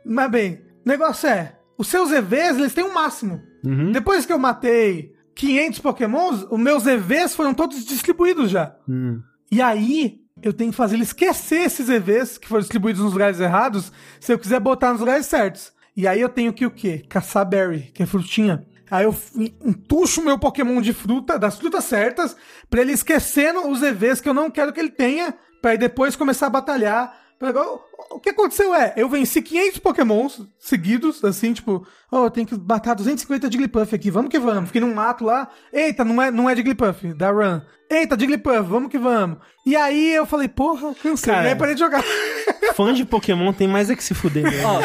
Mas 0.06 0.30
bem, 0.30 0.60
o 0.86 0.90
negócio 0.90 1.30
é, 1.30 1.54
os 1.78 1.88
seus 1.88 2.12
EVs, 2.12 2.58
eles 2.58 2.74
têm 2.74 2.84
um 2.84 2.94
máximo. 2.94 3.42
Uhum. 3.68 3.92
Depois 3.92 4.26
que 4.26 4.34
eu 4.34 4.40
matei 4.40 5.14
500 5.36 5.80
pokémons, 5.80 6.46
os 6.50 6.60
meus 6.60 6.86
EVs 6.88 7.36
foram 7.36 7.54
todos 7.54 7.84
distribuídos 7.86 8.50
já. 8.50 8.76
Hum. 8.88 9.22
E 9.52 9.62
aí, 9.62 10.20
eu 10.42 10.52
tenho 10.54 10.72
que 10.72 10.78
fazer 10.78 10.96
ele 10.96 11.04
esquecer 11.04 11.62
esses 11.66 11.90
EVs 11.90 12.38
que 12.38 12.48
foram 12.48 12.62
distribuídos 12.62 13.02
nos 13.02 13.14
lugares 13.14 13.40
errados, 13.40 13.92
se 14.20 14.32
eu 14.34 14.40
quiser 14.40 14.60
botar 14.60 14.92
nos 14.92 15.00
lugares 15.00 15.26
certos. 15.26 15.72
E 15.96 16.08
aí 16.08 16.22
eu 16.22 16.30
tenho 16.30 16.54
que 16.54 16.66
o 16.66 16.72
quê? 16.72 17.04
Caçar 17.10 17.46
berry, 17.48 17.92
que 17.94 18.04
é 18.04 18.06
frutinha. 18.06 18.64
Aí 18.90 19.04
eu 19.04 19.12
f- 19.12 19.54
entucho 19.66 20.22
o 20.22 20.24
meu 20.26 20.38
Pokémon 20.40 20.80
de 20.82 20.94
fruta, 20.94 21.38
das 21.40 21.58
frutas 21.58 21.84
certas, 21.86 22.36
pra 22.70 22.82
ele 22.82 22.94
esquecendo 22.94 23.68
os 23.68 23.82
EVs 23.82 24.22
que 24.22 24.30
eu 24.30 24.34
não 24.34 24.50
quero 24.50 24.72
que 24.72 24.80
ele 24.80 24.92
tenha, 24.92 25.34
pra 25.62 25.72
aí 25.72 25.78
depois 25.78 26.16
começar 26.16 26.48
a 26.48 26.52
batalhar. 26.52 27.14
O- 28.10 28.20
que 28.20 28.30
aconteceu 28.30 28.74
é, 28.74 28.94
eu 28.98 29.08
venci 29.08 29.42
500 29.42 29.78
Pokémons 29.80 30.42
seguidos, 30.58 31.24
assim, 31.24 31.54
tipo, 31.54 31.86
oh, 32.12 32.24
eu 32.26 32.32
tenho 32.32 32.48
que 32.48 32.58
matar 32.58 32.96
250 32.96 33.52
Jigglypuff 33.52 33.94
aqui, 33.94 34.10
vamos 34.10 34.32
que 34.32 34.40
vamos. 34.40 34.66
Fiquei 34.70 34.82
num 34.82 34.94
mato 34.94 35.24
lá, 35.24 35.48
eita, 35.72 36.04
não 36.04 36.20
é, 36.22 36.32
não 36.32 36.50
é 36.50 36.56
Jigglypuff, 36.56 37.14
da 37.14 37.30
Run. 37.30 37.62
Eita, 37.90 38.18
Jigglypuff, 38.20 38.62
vamos 38.62 38.90
que 38.90 38.98
vamos. 38.98 39.38
E 39.66 39.76
aí 39.76 40.14
eu 40.16 40.26
falei, 40.26 40.48
porra, 40.48 40.96
cansei, 40.96 41.32
Cara, 41.34 41.50
aí 41.50 41.56
parei 41.56 41.76
de 41.76 41.80
jogar. 41.82 42.04
Fã 42.74 42.94
de 42.94 43.06
Pokémon 43.06 43.54
tem 43.54 43.68
mais 43.68 43.90
é 43.90 43.96
que 43.96 44.04
se 44.04 44.14
fuder 44.14 44.44
mesmo. 44.44 44.68
Ó, 44.68 44.80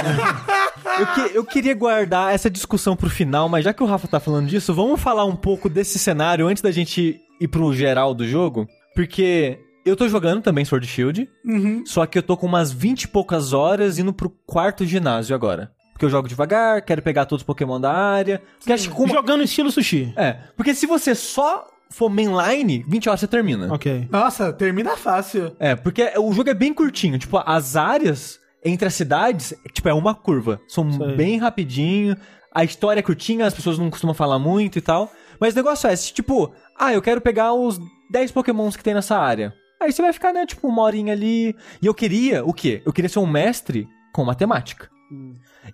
eu, 1.00 1.06
que- 1.06 1.36
eu 1.38 1.44
queria 1.44 1.74
guardar 1.74 2.34
essa 2.34 2.50
discussão 2.50 2.94
pro 2.96 3.08
final, 3.10 3.48
mas 3.48 3.64
já 3.64 3.72
que 3.72 3.82
o 3.82 3.86
Rafa 3.86 4.06
tá 4.08 4.20
falando 4.20 4.48
disso, 4.48 4.74
vamos 4.74 5.00
falar 5.00 5.24
um 5.24 5.36
pouco 5.36 5.68
desse 5.68 5.98
cenário 5.98 6.46
antes 6.46 6.62
da 6.62 6.70
gente 6.70 7.18
ir 7.40 7.48
pro 7.48 7.72
geral 7.72 8.14
do 8.14 8.26
jogo. 8.26 8.66
Porque 8.94 9.58
eu 9.84 9.96
tô 9.96 10.08
jogando 10.08 10.42
também 10.42 10.64
Sword 10.64 10.86
Shield, 10.86 11.28
Uhum. 11.44 11.84
só 11.86 12.06
que 12.06 12.18
eu 12.18 12.22
tô 12.22 12.36
com 12.36 12.46
umas 12.46 12.72
20 12.72 13.02
e 13.04 13.08
poucas 13.08 13.52
horas 13.52 13.98
indo 13.98 14.12
pro 14.12 14.30
quarto 14.46 14.84
ginásio 14.84 15.34
agora. 15.34 15.72
Porque 15.92 16.04
eu 16.06 16.10
jogo 16.10 16.28
devagar, 16.28 16.82
quero 16.82 17.02
pegar 17.02 17.26
todos 17.26 17.42
os 17.42 17.46
Pokémon 17.46 17.80
da 17.80 17.92
área. 17.92 18.42
Porque 18.58 18.72
acho 18.72 18.90
que 18.90 19.08
Jogando 19.08 19.42
estilo 19.42 19.70
sushi. 19.70 20.12
É, 20.16 20.32
porque 20.56 20.74
se 20.74 20.86
você 20.86 21.14
só 21.14 21.66
for 21.90 22.08
mainline, 22.08 22.84
20 22.88 23.08
horas 23.08 23.20
você 23.20 23.26
termina. 23.28 23.72
Ok. 23.72 24.08
Nossa, 24.10 24.52
termina 24.52 24.96
fácil. 24.96 25.54
É, 25.60 25.76
porque 25.76 26.12
o 26.18 26.32
jogo 26.32 26.50
é 26.50 26.54
bem 26.54 26.72
curtinho. 26.72 27.18
Tipo, 27.18 27.40
as 27.44 27.76
áreas 27.76 28.40
entre 28.64 28.88
as 28.88 28.94
cidades, 28.94 29.54
tipo, 29.72 29.88
é 29.88 29.94
uma 29.94 30.14
curva. 30.14 30.60
São 30.66 30.90
Sei. 30.90 31.14
bem 31.16 31.38
rapidinho. 31.38 32.16
A 32.54 32.64
história 32.64 33.00
é 33.00 33.02
curtinha, 33.02 33.46
as 33.46 33.54
pessoas 33.54 33.78
não 33.78 33.90
costumam 33.90 34.14
falar 34.14 34.38
muito 34.38 34.78
e 34.78 34.80
tal. 34.82 35.12
Mas 35.38 35.52
o 35.54 35.56
negócio 35.56 35.88
é, 35.88 35.94
se, 35.94 36.12
tipo, 36.12 36.52
ah, 36.78 36.92
eu 36.92 37.02
quero 37.02 37.20
pegar 37.20 37.52
os 37.52 37.78
10 38.10 38.30
pokémons 38.32 38.76
que 38.76 38.82
tem 38.84 38.94
nessa 38.94 39.16
área. 39.18 39.52
Aí 39.82 39.92
você 39.92 40.02
vai 40.02 40.12
ficar, 40.12 40.32
né, 40.32 40.46
tipo, 40.46 40.66
uma 40.68 40.82
horinha 40.82 41.12
ali. 41.12 41.54
E 41.80 41.86
eu 41.86 41.94
queria, 41.94 42.44
o 42.44 42.52
quê? 42.52 42.82
Eu 42.84 42.92
queria 42.92 43.08
ser 43.08 43.18
um 43.18 43.26
mestre 43.26 43.88
com 44.12 44.24
matemática. 44.24 44.88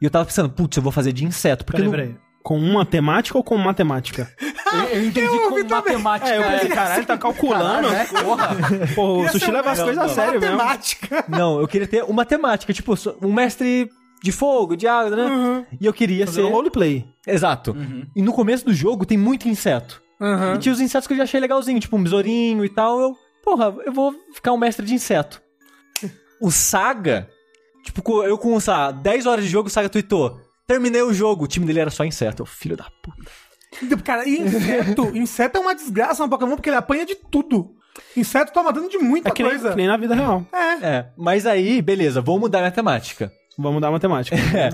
E 0.01 0.05
eu 0.05 0.11
tava 0.11 0.25
pensando, 0.25 0.51
putz, 0.51 0.77
eu 0.77 0.83
vou 0.83 0.91
fazer 0.93 1.13
de 1.13 1.25
inseto. 1.25 1.65
Porque 1.65 1.83
Peraí, 1.83 1.91
não- 1.91 1.97
peraí. 1.99 2.17
Com 2.43 2.59
uma 2.59 2.85
temática 2.87 3.37
ou 3.37 3.45
com 3.45 3.57
matemática? 3.59 4.31
Eu, 4.71 4.81
eu 4.99 5.07
entendi 5.07 5.27
com 5.49 5.65
matemática. 5.67 6.31
É, 6.31 6.37
eu 6.37 6.43
pensei, 6.43 6.69
caralho, 6.69 7.07
tá 7.07 7.17
calculando. 7.17 7.89
Porra. 8.23 8.49
Pô, 8.95 9.23
o 9.25 9.29
Sushi 9.31 9.51
leva 9.51 9.71
as 9.71 9.81
coisas 9.83 10.05
a 10.05 10.09
sério 10.11 10.39
mesmo. 10.39 10.57
matemática. 10.59 11.25
Não, 11.27 11.59
eu 11.59 11.67
queria 11.67 11.87
ter 11.89 12.05
uma 12.05 12.27
temática, 12.27 12.71
tipo, 12.75 12.93
um 13.23 13.33
mestre 13.33 13.89
de 14.23 14.31
fogo, 14.31 14.77
de 14.77 14.87
água, 14.87 15.17
né? 15.17 15.25
Uhum. 15.25 15.65
E 15.81 15.87
eu 15.87 15.93
queria 15.95 16.27
Fazer 16.27 16.43
ser. 16.43 16.47
um 16.47 16.51
roleplay. 16.51 17.07
Exato. 17.27 17.75
E 18.15 18.21
no 18.21 18.31
começo 18.35 18.67
do 18.67 18.75
jogo 18.75 19.07
tem 19.07 19.17
muito 19.17 19.49
inseto. 19.49 20.03
Aham. 20.21 20.57
E 20.57 20.59
tinha 20.59 20.73
os 20.75 20.83
insetos 20.83 21.07
que 21.07 21.15
eu 21.15 21.17
já 21.17 21.23
achei 21.23 21.41
legalzinho, 21.41 21.81
tipo 21.81 21.97
um 21.97 22.03
besourinho 22.03 22.63
e 22.63 22.69
tal. 22.69 23.01
Eu, 23.01 23.17
porra, 23.49 23.75
eu 23.87 23.93
vou 23.93 24.15
ficar 24.35 24.53
um 24.53 24.59
mestre 24.59 24.85
de 24.85 24.93
inseto. 24.95 25.41
O 26.41 26.53
Saga, 26.53 27.29
tipo, 27.83 28.23
eu 28.23 28.39
com, 28.39 28.61
sei 28.61 28.73
lá, 28.73 28.93
10 28.93 29.27
horas 29.27 29.45
de 29.45 29.51
jogo, 29.51 29.67
o 29.67 29.71
Saga 29.71 29.89
tweetou. 29.89 30.41
Terminei 30.69 31.03
o 31.03 31.13
jogo, 31.13 31.45
o 31.45 31.49
time 31.49 31.67
dele 31.67 31.81
era 31.81 31.91
só 31.91 32.05
inseto. 32.05 32.43
Eu, 32.43 32.47
filho 32.47 32.77
da 32.77 32.85
puta. 33.03 33.29
Então, 33.83 33.99
Cara, 33.99 34.29
e 34.29 34.39
inseto, 34.39 35.11
inseto 35.17 35.59
é 35.59 35.61
uma 35.61 35.75
desgraça 35.75 36.23
no 36.23 36.29
Pokémon 36.31 36.55
porque 36.55 36.69
ele 36.69 36.77
apanha 36.77 37.05
de 37.05 37.17
tudo. 37.17 37.75
Inseto 38.17 38.53
toma 38.53 38.73
dano 38.73 38.89
de 38.89 38.99
muita 38.99 39.31
É 39.31 39.33
que 39.33 39.43
nem, 39.43 39.51
coisa. 39.51 39.71
que 39.71 39.77
nem 39.77 39.89
na 39.89 39.97
vida 39.97 40.15
real. 40.15 40.47
É. 40.53 40.87
É, 40.87 41.07
mas 41.17 41.45
aí, 41.45 41.83
beleza, 41.83 42.21
vou 42.21 42.39
mudar 42.39 42.59
minha 42.61 42.71
temática. 42.71 43.33
Vamos 43.59 43.81
dar 43.81 43.91
matemática. 43.91 44.37
É. 44.55 44.71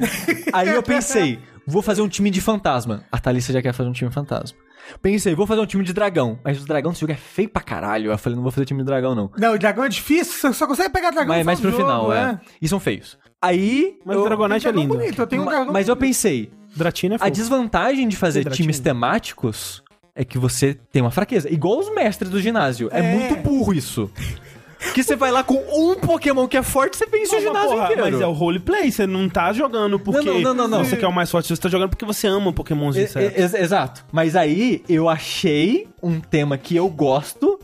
Aí 0.52 0.68
eu 0.68 0.82
pensei, 0.82 1.38
vou 1.66 1.82
fazer 1.82 2.02
um 2.02 2.08
time 2.08 2.30
de 2.30 2.40
fantasma. 2.40 3.04
A 3.10 3.18
Thalissa 3.18 3.52
já 3.52 3.62
quer 3.62 3.72
fazer 3.72 3.88
um 3.88 3.92
time 3.92 4.10
fantasma. 4.10 4.58
Pensei, 5.00 5.34
vou 5.34 5.46
fazer 5.46 5.60
um 5.62 5.66
time 5.66 5.82
de 5.82 5.92
dragão. 5.94 6.38
Mas 6.44 6.62
o 6.62 6.66
dragão 6.66 6.90
desse 6.92 7.00
jogo 7.00 7.12
é 7.12 7.16
feio 7.16 7.48
pra 7.48 7.62
caralho. 7.62 8.10
Eu 8.12 8.18
falei, 8.18 8.36
não 8.36 8.42
vou 8.42 8.52
fazer 8.52 8.66
time 8.66 8.80
de 8.80 8.86
dragão, 8.86 9.14
não. 9.14 9.30
Não, 9.38 9.54
o 9.54 9.58
dragão 9.58 9.84
é 9.84 9.88
difícil, 9.88 10.34
você 10.34 10.52
só 10.52 10.66
consegue 10.66 10.90
pegar 10.92 11.10
dragão 11.10 11.28
Mas 11.34 11.38
no 11.38 11.44
mais 11.46 11.60
pro 11.60 11.70
jogo, 11.70 11.82
final, 11.82 12.12
é. 12.12 12.38
E 12.60 12.68
são 12.68 12.78
feios. 12.78 13.18
Aí. 13.40 13.96
Mas 14.04 14.16
eu- 14.16 14.22
o 14.22 14.24
Dragonite 14.26 14.68
é 14.68 14.72
lindo. 14.72 14.94
bonito, 14.94 15.18
eu 15.20 15.26
tenho 15.26 15.42
um 15.42 15.46
dragão 15.46 15.72
mas 15.72 15.88
eu 15.88 15.96
pensei, 15.96 16.50
Dratina 16.76 17.14
é 17.14 17.16
a 17.16 17.18
fofo. 17.20 17.30
desvantagem 17.30 18.08
de 18.08 18.16
fazer 18.16 18.44
times 18.50 18.78
temáticos 18.78 19.82
é 20.14 20.24
que 20.24 20.38
você 20.38 20.74
tem 20.92 21.00
uma 21.02 21.10
fraqueza. 21.10 21.50
Igual 21.52 21.78
os 21.78 21.92
mestres 21.94 22.30
do 22.30 22.40
ginásio. 22.40 22.88
É, 22.92 23.00
É. 23.00 23.14
muito 23.14 23.36
burro 23.36 23.72
isso. 23.74 24.10
Que 24.92 25.02
você 25.02 25.16
vai 25.16 25.30
lá 25.32 25.42
com 25.42 25.54
um 25.54 25.94
Pokémon 25.94 26.46
que 26.46 26.56
é 26.56 26.62
forte, 26.62 26.96
você 26.96 27.06
vence 27.06 27.30
o 27.32 27.34
Mas, 27.34 27.42
ginásio 27.44 27.70
porra, 27.70 27.84
inteiro. 27.84 28.02
mas 28.02 28.20
é 28.20 28.26
o 28.26 28.32
roleplay, 28.32 28.90
você 28.92 29.06
não 29.06 29.28
tá 29.28 29.52
jogando 29.52 29.98
porque 29.98 30.24
Não, 30.26 30.34
não, 30.34 30.54
não, 30.54 30.54
não, 30.68 30.78
não. 30.78 30.84
você 30.84 30.96
quer 30.96 31.06
o 31.08 31.12
mais 31.12 31.30
forte, 31.30 31.48
você 31.48 31.60
tá 31.60 31.68
jogando 31.68 31.88
porque 31.90 32.04
você 32.04 32.26
ama 32.26 32.52
pokémons 32.52 32.94
de 32.94 33.02
inseto. 33.04 33.34
e- 33.36 33.40
ex- 33.40 33.54
exato. 33.54 34.04
Mas 34.12 34.36
aí 34.36 34.84
eu 34.88 35.08
achei 35.08 35.88
um 36.02 36.20
tema 36.20 36.56
que 36.58 36.76
eu 36.76 36.88
gosto 36.88 37.58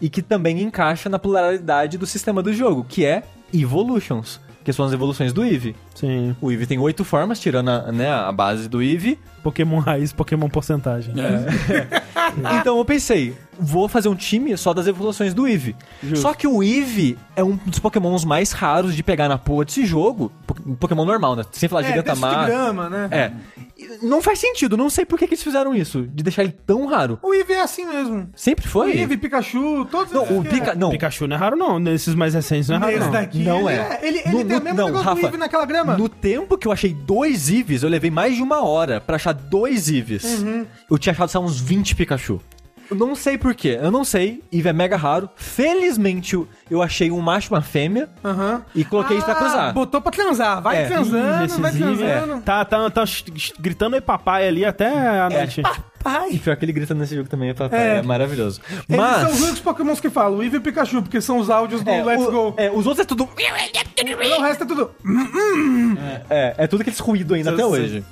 e 0.00 0.08
que 0.08 0.22
também 0.22 0.62
encaixa 0.62 1.08
na 1.08 1.18
pluralidade 1.18 1.98
do 1.98 2.06
sistema 2.06 2.42
do 2.42 2.52
jogo, 2.52 2.86
que 2.88 3.04
é 3.04 3.22
Evolutions, 3.52 4.40
que 4.64 4.72
são 4.72 4.84
as 4.86 4.92
evoluções 4.92 5.32
do 5.32 5.44
Eevee. 5.44 5.74
Sim. 5.94 6.34
O 6.40 6.50
Eevee 6.50 6.66
tem 6.66 6.78
oito 6.78 7.04
formas, 7.04 7.38
tirando 7.40 7.68
a, 7.68 7.92
né, 7.92 8.10
a 8.10 8.32
base 8.32 8.68
do 8.68 8.80
Eevee. 8.82 9.18
Pokémon 9.42 9.78
raiz, 9.78 10.12
Pokémon 10.12 10.48
porcentagem. 10.48 11.14
Então 12.60 12.78
eu 12.78 12.84
pensei, 12.84 13.34
vou 13.58 13.88
fazer 13.88 14.08
um 14.08 14.14
time 14.14 14.56
só 14.56 14.72
das 14.72 14.86
evoluções 14.86 15.34
do 15.34 15.48
Eevee. 15.48 15.74
Só 16.14 16.32
que 16.32 16.46
o 16.46 16.62
Eevee 16.62 17.18
é 17.34 17.42
um 17.42 17.56
dos 17.66 17.78
pokémons 17.78 18.24
mais 18.24 18.52
raros 18.52 18.94
de 18.94 19.02
pegar 19.02 19.28
na 19.28 19.36
porra 19.38 19.64
desse 19.64 19.84
jogo. 19.84 20.30
Um 20.66 20.74
Pokémon 20.76 21.04
normal, 21.04 21.34
né? 21.34 21.44
Sem 21.50 21.68
falar 21.68 21.82
É, 21.82 21.88
Gigantamar. 21.88 22.40
desse 22.46 22.50
grama, 22.50 22.88
né? 22.90 23.08
É. 23.10 23.32
Não 24.02 24.20
faz 24.22 24.38
sentido, 24.38 24.76
não 24.76 24.90
sei 24.90 25.04
por 25.06 25.18
que, 25.18 25.26
que 25.26 25.34
eles 25.34 25.42
fizeram 25.42 25.74
isso, 25.74 26.02
de 26.02 26.22
deixar 26.22 26.42
ele 26.44 26.52
tão 26.66 26.86
raro. 26.86 27.18
O 27.22 27.32
Eevee 27.34 27.56
é 27.56 27.62
assim 27.62 27.86
mesmo. 27.86 28.28
Sempre 28.36 28.66
O 28.66 28.68
foi? 28.68 28.92
Eevee, 28.96 29.16
Pikachu, 29.16 29.86
todos 29.90 30.12
Não, 30.12 30.22
esses 30.24 30.36
o 30.36 30.42
Pika... 30.44 30.74
Não, 30.74 30.90
Pikachu 30.90 31.26
não 31.26 31.34
é 31.36 31.38
raro, 31.38 31.56
não. 31.56 31.78
Nesses 31.78 32.14
mais 32.14 32.34
recentes 32.34 32.68
não 32.68 32.76
é 32.76 32.78
raro, 32.78 32.92
Esse 32.92 33.00
não. 33.06 33.10
daqui, 33.12 33.38
Não 33.42 33.70
ele 33.70 33.78
é. 33.80 33.98
Ele, 34.02 34.18
ele 34.18 34.30
No- 34.30 34.38
tem 34.38 34.44
no- 34.44 34.58
o 34.58 34.62
mesmo 34.64 34.76
não, 34.78 34.86
negócio 34.86 35.06
Rafa, 35.08 35.20
do 35.20 35.26
Eevee 35.26 35.38
naquela 35.38 35.64
grama. 35.64 35.96
No 35.96 36.08
tempo 36.08 36.58
que 36.58 36.68
eu 36.68 36.72
achei 36.72 36.92
dois 36.92 37.48
Eevees, 37.50 37.82
eu 37.82 37.88
levei 37.88 38.10
mais 38.10 38.36
de 38.36 38.42
uma 38.42 38.62
hora 38.64 39.00
pra 39.00 39.16
achar 39.16 39.29
dois 39.32 39.88
Eevees. 39.88 40.24
Uhum. 40.24 40.66
Eu 40.90 40.98
tinha 40.98 41.12
achado 41.12 41.30
só 41.30 41.40
uns 41.42 41.60
20 41.60 41.94
Pikachu. 41.94 42.40
Eu 42.90 42.96
não 42.96 43.14
sei 43.14 43.38
porquê, 43.38 43.78
eu 43.80 43.90
não 43.90 44.02
sei. 44.04 44.42
Eevee 44.52 44.70
é 44.70 44.72
mega 44.72 44.96
raro. 44.96 45.30
Felizmente 45.36 46.34
eu, 46.34 46.48
eu 46.68 46.82
achei 46.82 47.10
um 47.10 47.20
macho 47.20 47.48
e 47.48 47.54
uma 47.54 47.62
fêmea 47.62 48.08
Aham. 48.24 48.62
e 48.74 48.84
coloquei 48.84 49.16
isso 49.16 49.24
pra 49.24 49.34
Ah, 49.34 49.38
cruzar. 49.38 49.72
Botou 49.74 50.00
pra 50.00 50.10
transar. 50.10 50.60
Vai 50.60 50.82
É. 50.82 50.86
transando, 50.86 51.60
vai 51.60 51.72
transando. 51.72 52.04
é. 52.04 52.40
Tá, 52.44 52.64
tá, 52.64 52.90
tá 52.90 53.04
gritando 53.60 53.94
aí 53.94 54.00
papai 54.00 54.48
ali 54.48 54.64
até 54.64 54.88
a 55.20 55.30
noite. 55.30 55.60
E 55.60 56.02
Pai. 56.02 56.30
pior 56.42 56.56
que 56.56 56.64
ele 56.64 56.72
grita 56.72 56.94
nesse 56.94 57.14
jogo 57.14 57.28
também, 57.28 57.50
é, 57.50 57.54
papai, 57.54 57.78
É. 57.78 57.96
é 57.98 58.02
maravilhoso. 58.02 58.60
Eles 58.70 58.84
são 58.88 58.96
Mas. 58.96 59.34
os 59.34 59.40
únicos 59.42 59.60
pokémons 59.60 60.00
que 60.00 60.08
falam, 60.10 60.38
o 60.38 60.42
Eevee 60.42 60.56
e 60.56 60.58
o 60.58 60.62
Pikachu, 60.62 61.02
porque 61.02 61.20
são 61.20 61.38
os 61.38 61.50
áudios 61.50 61.82
do 61.82 61.90
é, 61.90 62.02
Let's 62.02 62.26
o- 62.26 62.30
Go. 62.32 62.54
é, 62.56 62.70
os 62.70 62.86
outros 62.86 63.00
é 63.00 63.04
tudo. 63.04 63.24
O 63.24 64.42
resto 64.42 64.64
é 64.64 64.66
tudo... 64.66 64.90
É, 66.28 66.54
é 66.58 66.66
tudo 66.66 66.80
aqueles 66.80 66.98
ruídos 66.98 67.36
ainda 67.36 67.50
até 67.52 67.64
hoje. 67.64 68.02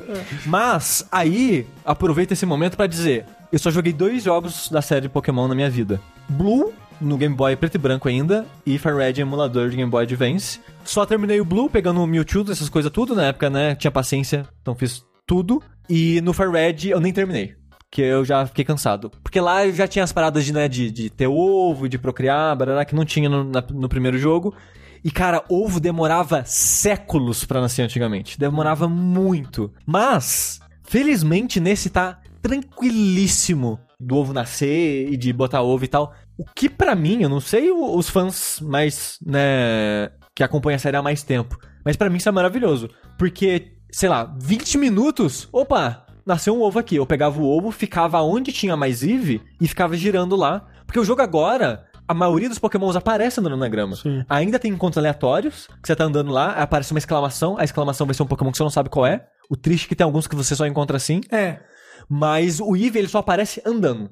Mas, 0.47 1.07
aí, 1.11 1.67
aproveita 1.85 2.35
esse 2.35 2.45
momento 2.47 2.77
pra 2.77 2.87
dizer: 2.87 3.25
eu 3.53 3.59
só 3.59 3.71
joguei 3.71 3.93
dois 3.93 4.23
jogos 4.23 4.69
da 4.71 4.81
série 4.83 5.09
Pokémon 5.09 5.49
na 5.49 5.55
minha 5.55 5.71
vida: 5.71 6.01
Blue, 6.29 6.73
no 7.01 7.17
Game 7.17 7.35
Boy 7.35 7.55
preto 7.57 7.77
e 7.77 7.79
branco 7.79 8.09
ainda, 8.09 8.47
e 8.67 8.79
Fire 8.79 8.97
Red 8.97 9.21
emulador 9.21 9.71
de 9.71 9.77
Game 9.77 9.91
Boy 9.91 10.05
Advance. 10.05 10.61
Só 10.85 11.05
terminei 11.07 11.41
o 11.41 11.45
Blue, 11.45 11.69
pegando 11.71 12.03
o 12.03 12.07
Mewtwo, 12.07 12.51
essas 12.51 12.69
coisas 12.69 12.91
tudo. 12.91 13.15
Na 13.15 13.27
época, 13.27 13.49
né, 13.51 13.75
tinha 13.75 13.91
paciência, 13.91 14.47
então 14.63 14.75
fiz 14.75 15.05
tudo. 15.27 15.63
E 15.89 16.21
no 16.23 16.33
Fire 16.33 16.51
Red 16.51 16.89
eu 16.91 17.01
nem 17.01 17.13
terminei. 17.13 17.55
Porque 17.91 18.03
eu 18.03 18.23
já 18.23 18.45
fiquei 18.47 18.67
cansado. 18.67 19.11
Porque 19.23 19.41
lá 19.41 19.65
eu 19.67 19.73
já 19.75 19.89
tinha 19.89 20.05
as 20.05 20.13
paradas 20.13 20.45
de, 20.45 20.53
né, 20.53 20.69
de, 20.69 20.91
de 20.91 21.09
ter 21.09 21.27
ovo, 21.27 21.89
de 21.89 21.97
procriar, 21.99 22.55
barará, 22.55 22.85
que 22.85 22.95
não 22.95 23.05
tinha 23.05 23.31
no, 23.31 23.45
na- 23.45 23.65
no 23.71 23.89
primeiro 23.89 24.19
jogo. 24.19 24.55
E, 25.03 25.11
cara, 25.11 25.43
ovo 25.49 25.81
demorava 25.81 26.43
séculos 26.45 27.45
pra 27.47 27.61
nascer 27.63 27.81
antigamente. 27.83 28.39
Demorava 28.39 28.87
muito. 28.89 29.73
Mas, 29.87 30.61
felizmente, 30.83 31.61
nesse 31.61 31.89
tá 31.89 32.19
tranquilíssimo 32.43 33.79
do 34.01 34.17
ovo 34.17 34.33
nascer 34.33 35.13
e 35.13 35.17
de 35.17 35.33
botar 35.33 35.63
ovo 35.63 35.85
e 35.85 35.89
tal. 35.89 36.15
O 36.37 36.45
que 36.45 36.69
pra 36.69 36.95
mim, 36.95 37.23
eu 37.23 37.29
não 37.29 37.41
sei 37.41 37.71
os 37.71 38.09
fãs 38.09 38.61
mais, 38.61 39.19
né, 39.25 40.11
que 40.35 40.43
acompanham 40.43 40.77
a 40.77 40.79
série 40.79 40.97
há 40.97 41.03
mais 41.03 41.23
tempo. 41.23 41.59
Mas 41.85 41.97
pra 41.97 42.09
mim 42.09 42.19
isso 42.19 42.29
é 42.29 42.33
maravilhoso. 42.33 42.89
Porque, 43.19 43.73
sei 43.91 44.09
lá, 44.09 44.33
20 44.41 44.79
minutos, 44.79 45.49
opa, 45.53 46.07
nasceu 46.25 46.55
um 46.55 46.63
ovo 46.63 46.79
aqui. 46.79 46.97
Eu 46.97 47.07
pegava 47.07 47.41
o 47.41 47.45
ovo, 47.45 47.71
ficava 47.71 48.21
onde 48.23 48.53
tinha 48.53 48.77
mais 48.77 49.03
Eve 49.03 49.43
e 49.61 49.67
ficava 49.67 49.97
girando 49.97 50.37
lá. 50.37 50.67
Porque 50.87 51.01
o 51.01 51.05
jogo 51.05 51.23
agora, 51.23 51.85
a 52.07 52.15
maioria 52.15 52.49
dos 52.49 52.59
pokémons 52.59 52.95
aparece 52.95 53.41
andando 53.41 53.57
na 53.57 53.69
grama. 53.69 53.97
Sim. 53.97 54.25
Ainda 54.29 54.59
tem 54.59 54.71
encontros 54.71 54.99
aleatórios, 54.99 55.67
que 55.83 55.87
você 55.87 55.97
tá 55.97 56.05
andando 56.05 56.31
lá, 56.31 56.53
aparece 56.53 56.93
uma 56.93 56.99
exclamação, 56.99 57.59
a 57.59 57.65
exclamação 57.65 58.07
vai 58.07 58.15
ser 58.15 58.23
um 58.23 58.27
pokémon 58.27 58.53
que 58.53 58.59
você 58.59 58.63
não 58.63 58.71
sabe 58.71 58.89
qual 58.89 59.07
é. 59.07 59.27
O 59.51 59.57
triste 59.57 59.87
é 59.87 59.89
que 59.89 59.97
tem 59.97 60.05
alguns 60.05 60.27
que 60.27 60.37
você 60.37 60.55
só 60.55 60.67
encontra 60.67 60.97
assim. 60.97 61.21
É. 61.31 61.61
Mas 62.09 62.61
o 62.61 62.75
Eve, 62.77 62.99
ele 62.99 63.09
só 63.09 63.19
aparece 63.19 63.61
andando. 63.65 64.11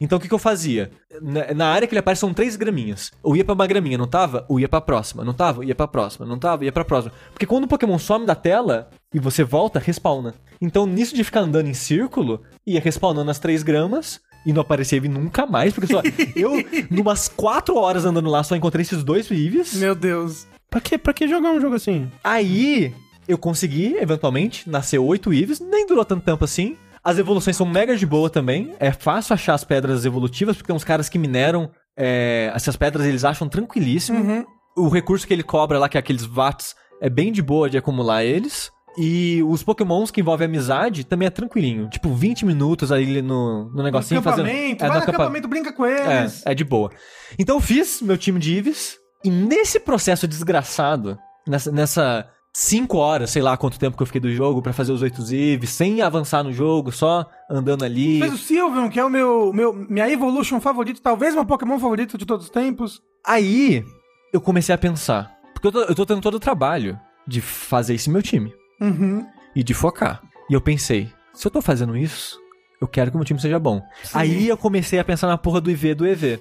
Então 0.00 0.18
o 0.18 0.20
que, 0.20 0.26
que 0.26 0.34
eu 0.34 0.38
fazia? 0.38 0.90
Na, 1.20 1.54
na 1.54 1.66
área 1.68 1.86
que 1.86 1.94
ele 1.94 2.00
aparece 2.00 2.20
são 2.20 2.34
três 2.34 2.56
graminhas. 2.56 3.12
Eu 3.24 3.36
ia 3.36 3.44
pra 3.44 3.54
uma 3.54 3.66
graminha, 3.66 3.96
não 3.96 4.06
tava? 4.06 4.44
Eu 4.50 4.58
ia 4.58 4.68
pra 4.68 4.80
próxima. 4.80 5.24
Não 5.24 5.32
tava? 5.32 5.64
Ia 5.64 5.74
pra 5.74 5.86
próxima. 5.86 6.26
Não 6.26 6.38
tava? 6.38 6.64
Ia 6.64 6.72
pra 6.72 6.84
próxima. 6.84 7.14
Porque 7.32 7.46
quando 7.46 7.64
o 7.64 7.68
Pokémon 7.68 7.98
some 7.98 8.26
da 8.26 8.34
tela 8.34 8.90
e 9.14 9.20
você 9.20 9.44
volta, 9.44 9.78
respawna. 9.78 10.34
Então 10.60 10.86
nisso 10.86 11.14
de 11.14 11.22
ficar 11.22 11.40
andando 11.40 11.68
em 11.68 11.74
círculo, 11.74 12.42
ia 12.66 12.80
respawnando 12.80 13.30
as 13.30 13.38
três 13.38 13.62
gramas. 13.62 14.20
E 14.44 14.52
não 14.52 14.62
aparecia 14.62 14.96
Eevee 14.96 15.08
nunca 15.08 15.46
mais, 15.46 15.72
porque 15.72 15.92
só 15.92 16.02
eu, 16.34 16.52
numas 16.90 17.28
quatro 17.28 17.76
horas 17.76 18.04
andando 18.04 18.28
lá, 18.28 18.42
só 18.42 18.56
encontrei 18.56 18.82
esses 18.82 19.04
dois 19.04 19.30
Eevees. 19.30 19.74
Meu 19.74 19.94
Deus. 19.94 20.48
Pra 20.68 20.80
que, 20.80 20.98
pra 20.98 21.12
que 21.12 21.28
jogar 21.28 21.50
um 21.50 21.60
jogo 21.60 21.76
assim? 21.76 22.10
Aí 22.24 22.92
eu 23.28 23.38
consegui, 23.38 23.96
eventualmente, 23.98 24.68
nascer 24.68 24.98
oito 24.98 25.32
Eevees, 25.32 25.60
nem 25.60 25.86
durou 25.86 26.04
tanto 26.04 26.24
tempo 26.24 26.44
assim. 26.44 26.76
As 27.04 27.18
evoluções 27.18 27.56
são 27.56 27.66
mega 27.66 27.96
de 27.96 28.06
boa 28.06 28.30
também. 28.30 28.74
É 28.78 28.92
fácil 28.92 29.34
achar 29.34 29.54
as 29.54 29.64
pedras 29.64 30.04
evolutivas, 30.04 30.56
porque 30.56 30.66
tem 30.68 30.76
uns 30.76 30.84
caras 30.84 31.08
que 31.08 31.18
mineram 31.18 31.70
é, 31.96 32.50
essas 32.54 32.76
pedras, 32.76 33.06
eles 33.06 33.24
acham 33.24 33.48
tranquilíssimo. 33.48 34.18
Uhum. 34.18 34.44
O 34.76 34.88
recurso 34.88 35.26
que 35.26 35.32
ele 35.34 35.42
cobra 35.42 35.78
lá, 35.78 35.88
que 35.88 35.96
é 35.98 36.00
aqueles 36.00 36.24
watts, 36.24 36.74
é 37.00 37.10
bem 37.10 37.32
de 37.32 37.42
boa 37.42 37.68
de 37.68 37.76
acumular 37.76 38.24
eles. 38.24 38.70
E 38.96 39.42
os 39.44 39.62
pokémons 39.62 40.10
que 40.10 40.20
envolvem 40.20 40.44
amizade 40.46 41.02
também 41.04 41.26
é 41.26 41.30
tranquilinho. 41.30 41.88
Tipo, 41.88 42.10
20 42.14 42.44
minutos 42.44 42.92
aí 42.92 43.20
no, 43.22 43.64
no 43.64 43.70
No 43.76 43.82
negocinho 43.82 44.20
fazendo. 44.22 44.44
acampamento, 44.46 44.84
É, 44.84 44.86
vai 44.86 44.88
no 44.88 44.94
no 44.94 45.02
acampa- 45.02 45.16
acampamento, 45.22 45.48
brinca 45.48 45.72
com 45.72 45.86
eles. 45.86 46.42
é, 46.46 46.52
é 46.52 46.54
de 46.54 46.62
boa. 46.62 46.90
Então 47.38 47.56
eu 47.56 47.60
fiz 47.60 48.02
meu 48.02 48.18
time 48.18 48.38
de 48.38 48.54
Ives, 48.54 48.96
e 49.24 49.30
nesse 49.30 49.80
processo 49.80 50.28
desgraçado, 50.28 51.18
nessa, 51.48 51.72
nessa 51.72 52.28
cinco 52.54 52.98
horas, 52.98 53.30
sei 53.30 53.40
lá 53.42 53.56
quanto 53.56 53.78
tempo 53.78 53.96
que 53.96 54.02
eu 54.02 54.06
fiquei 54.06 54.20
do 54.20 54.32
jogo 54.32 54.60
pra 54.60 54.72
fazer 54.72 54.92
os 54.92 55.02
oito 55.02 55.22
Ives, 55.32 55.70
sem 55.70 56.02
avançar 56.02 56.42
no 56.44 56.52
jogo, 56.52 56.92
só 56.92 57.26
andando 57.50 57.84
ali. 57.84 58.20
Fez 58.20 58.32
o 58.32 58.38
Sylveon, 58.38 58.88
que 58.90 59.00
é 59.00 59.04
o 59.04 59.08
meu, 59.10 59.52
meu 59.52 59.72
minha 59.72 60.10
Evolution 60.10 60.60
favorito, 60.60 61.00
talvez 61.00 61.34
meu 61.34 61.44
Pokémon 61.46 61.78
favorito 61.78 62.18
de 62.18 62.26
todos 62.26 62.46
os 62.46 62.50
tempos. 62.50 63.00
Aí 63.26 63.84
eu 64.32 64.40
comecei 64.40 64.74
a 64.74 64.78
pensar, 64.78 65.34
porque 65.54 65.66
eu 65.68 65.72
tô, 65.72 65.80
eu 65.82 65.94
tô 65.94 66.04
tendo 66.06 66.20
todo 66.20 66.34
o 66.34 66.40
trabalho 66.40 66.98
de 67.26 67.40
fazer 67.40 67.94
esse 67.94 68.10
meu 68.10 68.22
time 68.22 68.52
Uhum. 68.80 69.24
e 69.54 69.62
de 69.62 69.72
focar. 69.74 70.20
E 70.50 70.54
eu 70.54 70.60
pensei, 70.60 71.08
se 71.32 71.46
eu 71.46 71.50
tô 71.50 71.62
fazendo 71.62 71.96
isso, 71.96 72.38
eu 72.80 72.88
quero 72.88 73.10
que 73.10 73.16
o 73.16 73.18
meu 73.18 73.24
time 73.24 73.40
seja 73.40 73.58
bom. 73.58 73.80
Aí 74.12 74.48
eu 74.48 74.56
comecei 74.56 74.98
a 74.98 75.04
pensar 75.04 75.28
na 75.28 75.38
porra 75.38 75.60
do 75.60 75.70
IV 75.70 75.94
do 75.94 76.06
EV. 76.06 76.40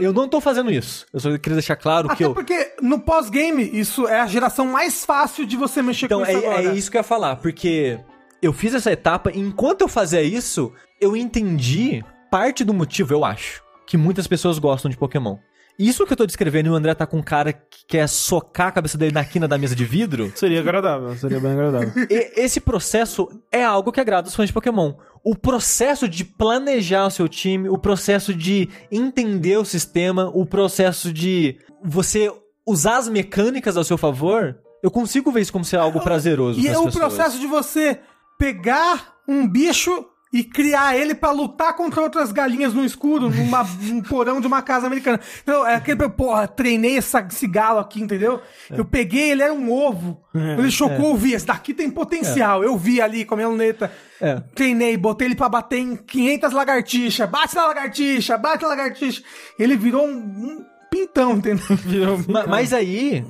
Eu 0.00 0.12
não 0.12 0.28
tô 0.28 0.40
fazendo 0.40 0.70
isso. 0.70 1.06
Eu 1.12 1.20
só 1.20 1.30
queria 1.38 1.54
deixar 1.56 1.76
claro 1.76 2.08
que 2.08 2.14
Até 2.14 2.24
eu. 2.24 2.34
porque 2.34 2.72
no 2.82 2.98
pós-game, 3.00 3.70
isso 3.72 4.06
é 4.08 4.20
a 4.20 4.26
geração 4.26 4.66
mais 4.66 5.04
fácil 5.04 5.46
de 5.46 5.56
você 5.56 5.80
mexer 5.82 6.06
Então, 6.06 6.20
com 6.24 6.26
isso 6.30 6.36
é, 6.44 6.46
agora. 6.48 6.62
é 6.62 6.74
isso 6.74 6.90
que 6.90 6.96
eu 6.96 7.00
ia 7.00 7.04
falar, 7.04 7.36
porque 7.36 7.98
eu 8.42 8.52
fiz 8.52 8.74
essa 8.74 8.90
etapa, 8.90 9.30
e 9.32 9.38
enquanto 9.38 9.82
eu 9.82 9.88
fazia 9.88 10.22
isso, 10.22 10.72
eu 11.00 11.16
entendi 11.16 12.02
parte 12.30 12.64
do 12.64 12.72
motivo, 12.74 13.12
eu 13.12 13.24
acho, 13.24 13.62
que 13.86 13.96
muitas 13.96 14.26
pessoas 14.26 14.58
gostam 14.58 14.90
de 14.90 14.96
Pokémon. 14.96 15.36
Isso 15.78 16.04
que 16.06 16.12
eu 16.12 16.16
tô 16.16 16.26
descrevendo 16.26 16.66
e 16.66 16.70
o 16.70 16.74
André 16.74 16.94
tá 16.94 17.06
com 17.06 17.16
um 17.16 17.22
cara 17.22 17.54
que 17.54 17.86
quer 17.88 18.06
socar 18.06 18.66
a 18.66 18.72
cabeça 18.72 18.98
dele 18.98 19.12
na 19.14 19.24
quina 19.24 19.48
da 19.48 19.56
mesa 19.56 19.74
de 19.74 19.84
vidro. 19.86 20.30
Seria 20.34 20.60
agradável, 20.60 21.14
seria 21.16 21.40
bem 21.40 21.52
agradável. 21.52 21.90
e- 22.10 22.32
esse 22.36 22.60
processo 22.60 23.26
é 23.50 23.64
algo 23.64 23.90
que 23.90 23.98
agrada 23.98 24.28
os 24.28 24.34
fãs 24.34 24.48
de 24.48 24.52
Pokémon. 24.52 24.92
O 25.22 25.36
processo 25.36 26.08
de 26.08 26.24
planejar 26.24 27.06
o 27.06 27.10
seu 27.10 27.28
time, 27.28 27.68
o 27.68 27.76
processo 27.78 28.34
de 28.34 28.68
entender 28.90 29.58
o 29.58 29.64
sistema, 29.64 30.30
o 30.34 30.46
processo 30.46 31.12
de 31.12 31.58
você 31.84 32.32
usar 32.66 32.96
as 32.98 33.08
mecânicas 33.08 33.76
ao 33.76 33.84
seu 33.84 33.98
favor, 33.98 34.58
eu 34.82 34.90
consigo 34.90 35.30
ver 35.30 35.42
isso 35.42 35.52
como 35.52 35.64
ser 35.64 35.76
algo 35.76 36.00
prazeroso 36.00 36.58
E 36.60 36.66
é 36.68 36.78
o 36.78 36.84
pessoas. 36.84 36.94
processo 36.94 37.38
de 37.38 37.46
você 37.46 38.00
pegar 38.38 39.14
um 39.28 39.46
bicho 39.46 40.06
e 40.32 40.44
criar 40.44 40.96
ele 40.96 41.12
pra 41.14 41.32
lutar 41.32 41.74
contra 41.74 42.00
outras 42.00 42.30
galinhas 42.30 42.72
no 42.72 42.84
escuro, 42.84 43.28
numa, 43.28 43.64
num 43.82 44.00
porão 44.00 44.40
de 44.40 44.46
uma 44.46 44.62
casa 44.62 44.86
americana. 44.86 45.18
Então, 45.42 45.66
é 45.66 45.74
aquele, 45.74 46.08
porra, 46.08 46.46
treinei 46.46 46.96
essa, 46.98 47.26
esse 47.28 47.48
galo 47.48 47.80
aqui, 47.80 48.00
entendeu? 48.00 48.40
Eu 48.70 48.84
peguei, 48.84 49.32
ele 49.32 49.42
era 49.42 49.52
um 49.52 49.72
ovo. 49.72 50.22
ele 50.34 50.70
chocou, 50.70 51.10
eu 51.10 51.16
vi, 51.16 51.32
esse 51.32 51.46
daqui 51.46 51.74
tem 51.74 51.90
potencial. 51.90 52.62
Eu 52.62 52.76
vi 52.78 53.00
ali 53.00 53.24
com 53.24 53.34
a 53.34 53.36
minha 53.36 53.48
luneta. 53.48 53.90
É. 54.20 54.36
Treinei, 54.54 54.96
botei 54.96 55.26
ele 55.26 55.34
pra 55.34 55.48
bater 55.48 55.78
em 55.80 55.96
500 55.96 56.52
lagartixas. 56.52 57.28
Bate 57.28 57.56
na 57.56 57.66
lagartixa, 57.66 58.38
bate 58.38 58.62
na 58.62 58.68
lagartixa. 58.68 59.22
Ele 59.58 59.76
virou 59.76 60.06
um, 60.06 60.12
um 60.14 60.64
pintão, 60.90 61.32
entendeu? 61.38 62.24
Ma- 62.28 62.46
Mas 62.46 62.72
aí, 62.72 63.24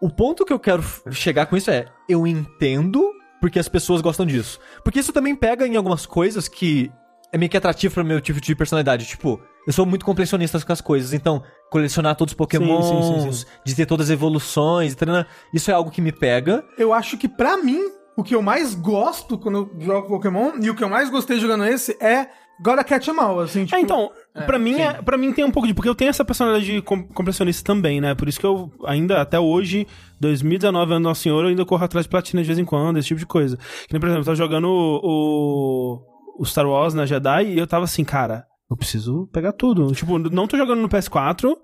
o 0.00 0.08
ponto 0.08 0.44
que 0.46 0.52
eu 0.52 0.58
quero 0.58 0.82
chegar 1.10 1.44
com 1.46 1.56
isso 1.58 1.70
é: 1.70 1.86
eu 2.08 2.26
entendo 2.26 3.12
porque 3.40 3.58
as 3.58 3.68
pessoas 3.68 4.00
gostam 4.00 4.26
disso. 4.26 4.58
Porque 4.82 5.00
isso 5.00 5.12
também 5.12 5.34
pega 5.34 5.66
em 5.66 5.76
algumas 5.76 6.06
coisas 6.06 6.48
que 6.48 6.90
é 7.32 7.38
meio 7.38 7.50
que 7.50 7.56
atrativo 7.56 7.94
pro 7.94 8.04
meu 8.04 8.20
tipo 8.20 8.40
de 8.40 8.54
personalidade. 8.54 9.06
Tipo, 9.06 9.40
eu 9.66 9.72
sou 9.72 9.84
muito 9.84 10.04
colecionista 10.04 10.60
com 10.60 10.72
as 10.72 10.80
coisas, 10.80 11.12
então 11.12 11.42
colecionar 11.70 12.16
todos 12.16 12.32
os 12.32 13.40
sim. 13.40 13.46
de 13.64 13.74
ter 13.74 13.86
todas 13.86 14.06
as 14.06 14.12
evoluções, 14.12 14.92
etc. 14.92 15.26
isso 15.52 15.70
é 15.70 15.74
algo 15.74 15.90
que 15.90 16.00
me 16.00 16.12
pega. 16.12 16.64
Eu 16.78 16.92
acho 16.92 17.18
que 17.18 17.28
pra 17.28 17.56
mim, 17.58 17.80
o 18.16 18.24
que 18.24 18.34
eu 18.34 18.42
mais 18.42 18.74
gosto 18.74 19.38
quando 19.38 19.58
eu 19.58 19.84
jogo 19.84 20.08
Pokémon 20.08 20.52
e 20.60 20.70
o 20.70 20.74
que 20.74 20.82
eu 20.82 20.88
mais 20.88 21.10
gostei 21.10 21.38
jogando 21.38 21.66
esse 21.66 21.92
é 22.02 22.28
Gotta 22.62 22.82
Catch 22.84 23.08
'em 23.08 23.18
All, 23.18 23.40
assim, 23.40 23.64
tipo... 23.64 23.76
É, 23.76 23.80
então, 23.80 24.10
pra, 24.46 24.58
mim 24.58 24.80
é, 24.80 24.94
pra 24.94 25.16
mim 25.16 25.32
tem 25.32 25.44
um 25.44 25.50
pouco 25.50 25.66
de. 25.66 25.74
Porque 25.74 25.88
eu 25.88 25.94
tenho 25.94 26.08
essa 26.08 26.24
personalidade 26.24 26.66
de 26.72 26.82
com- 26.82 27.06
completionista 27.08 27.64
também, 27.64 28.00
né? 28.00 28.14
Por 28.14 28.28
isso 28.28 28.40
que 28.40 28.46
eu 28.46 28.72
ainda, 28.84 29.20
até 29.20 29.38
hoje, 29.38 29.86
2019, 30.20 30.92
ano 30.92 31.00
Nosso 31.00 31.22
Senhor, 31.22 31.42
eu 31.42 31.48
ainda 31.48 31.64
corro 31.64 31.84
atrás 31.84 32.04
de 32.06 32.10
platina 32.10 32.42
de 32.42 32.46
vez 32.46 32.58
em 32.58 32.64
quando, 32.64 32.98
esse 32.98 33.08
tipo 33.08 33.20
de 33.20 33.26
coisa. 33.26 33.56
Que 33.56 33.92
nem, 33.92 34.00
por 34.00 34.06
exemplo, 34.06 34.22
eu 34.22 34.24
tava 34.26 34.36
jogando 34.36 34.66
o, 34.68 36.00
o 36.38 36.44
Star 36.44 36.66
Wars 36.66 36.94
na 36.94 37.06
Jedi 37.06 37.44
e 37.54 37.58
eu 37.58 37.66
tava 37.66 37.84
assim, 37.84 38.04
cara, 38.04 38.44
eu 38.70 38.76
preciso 38.76 39.28
pegar 39.32 39.52
tudo. 39.52 39.92
Tipo, 39.92 40.18
não 40.18 40.46
tô 40.46 40.56
jogando 40.56 40.80
no 40.80 40.88
PS4, 40.88 41.54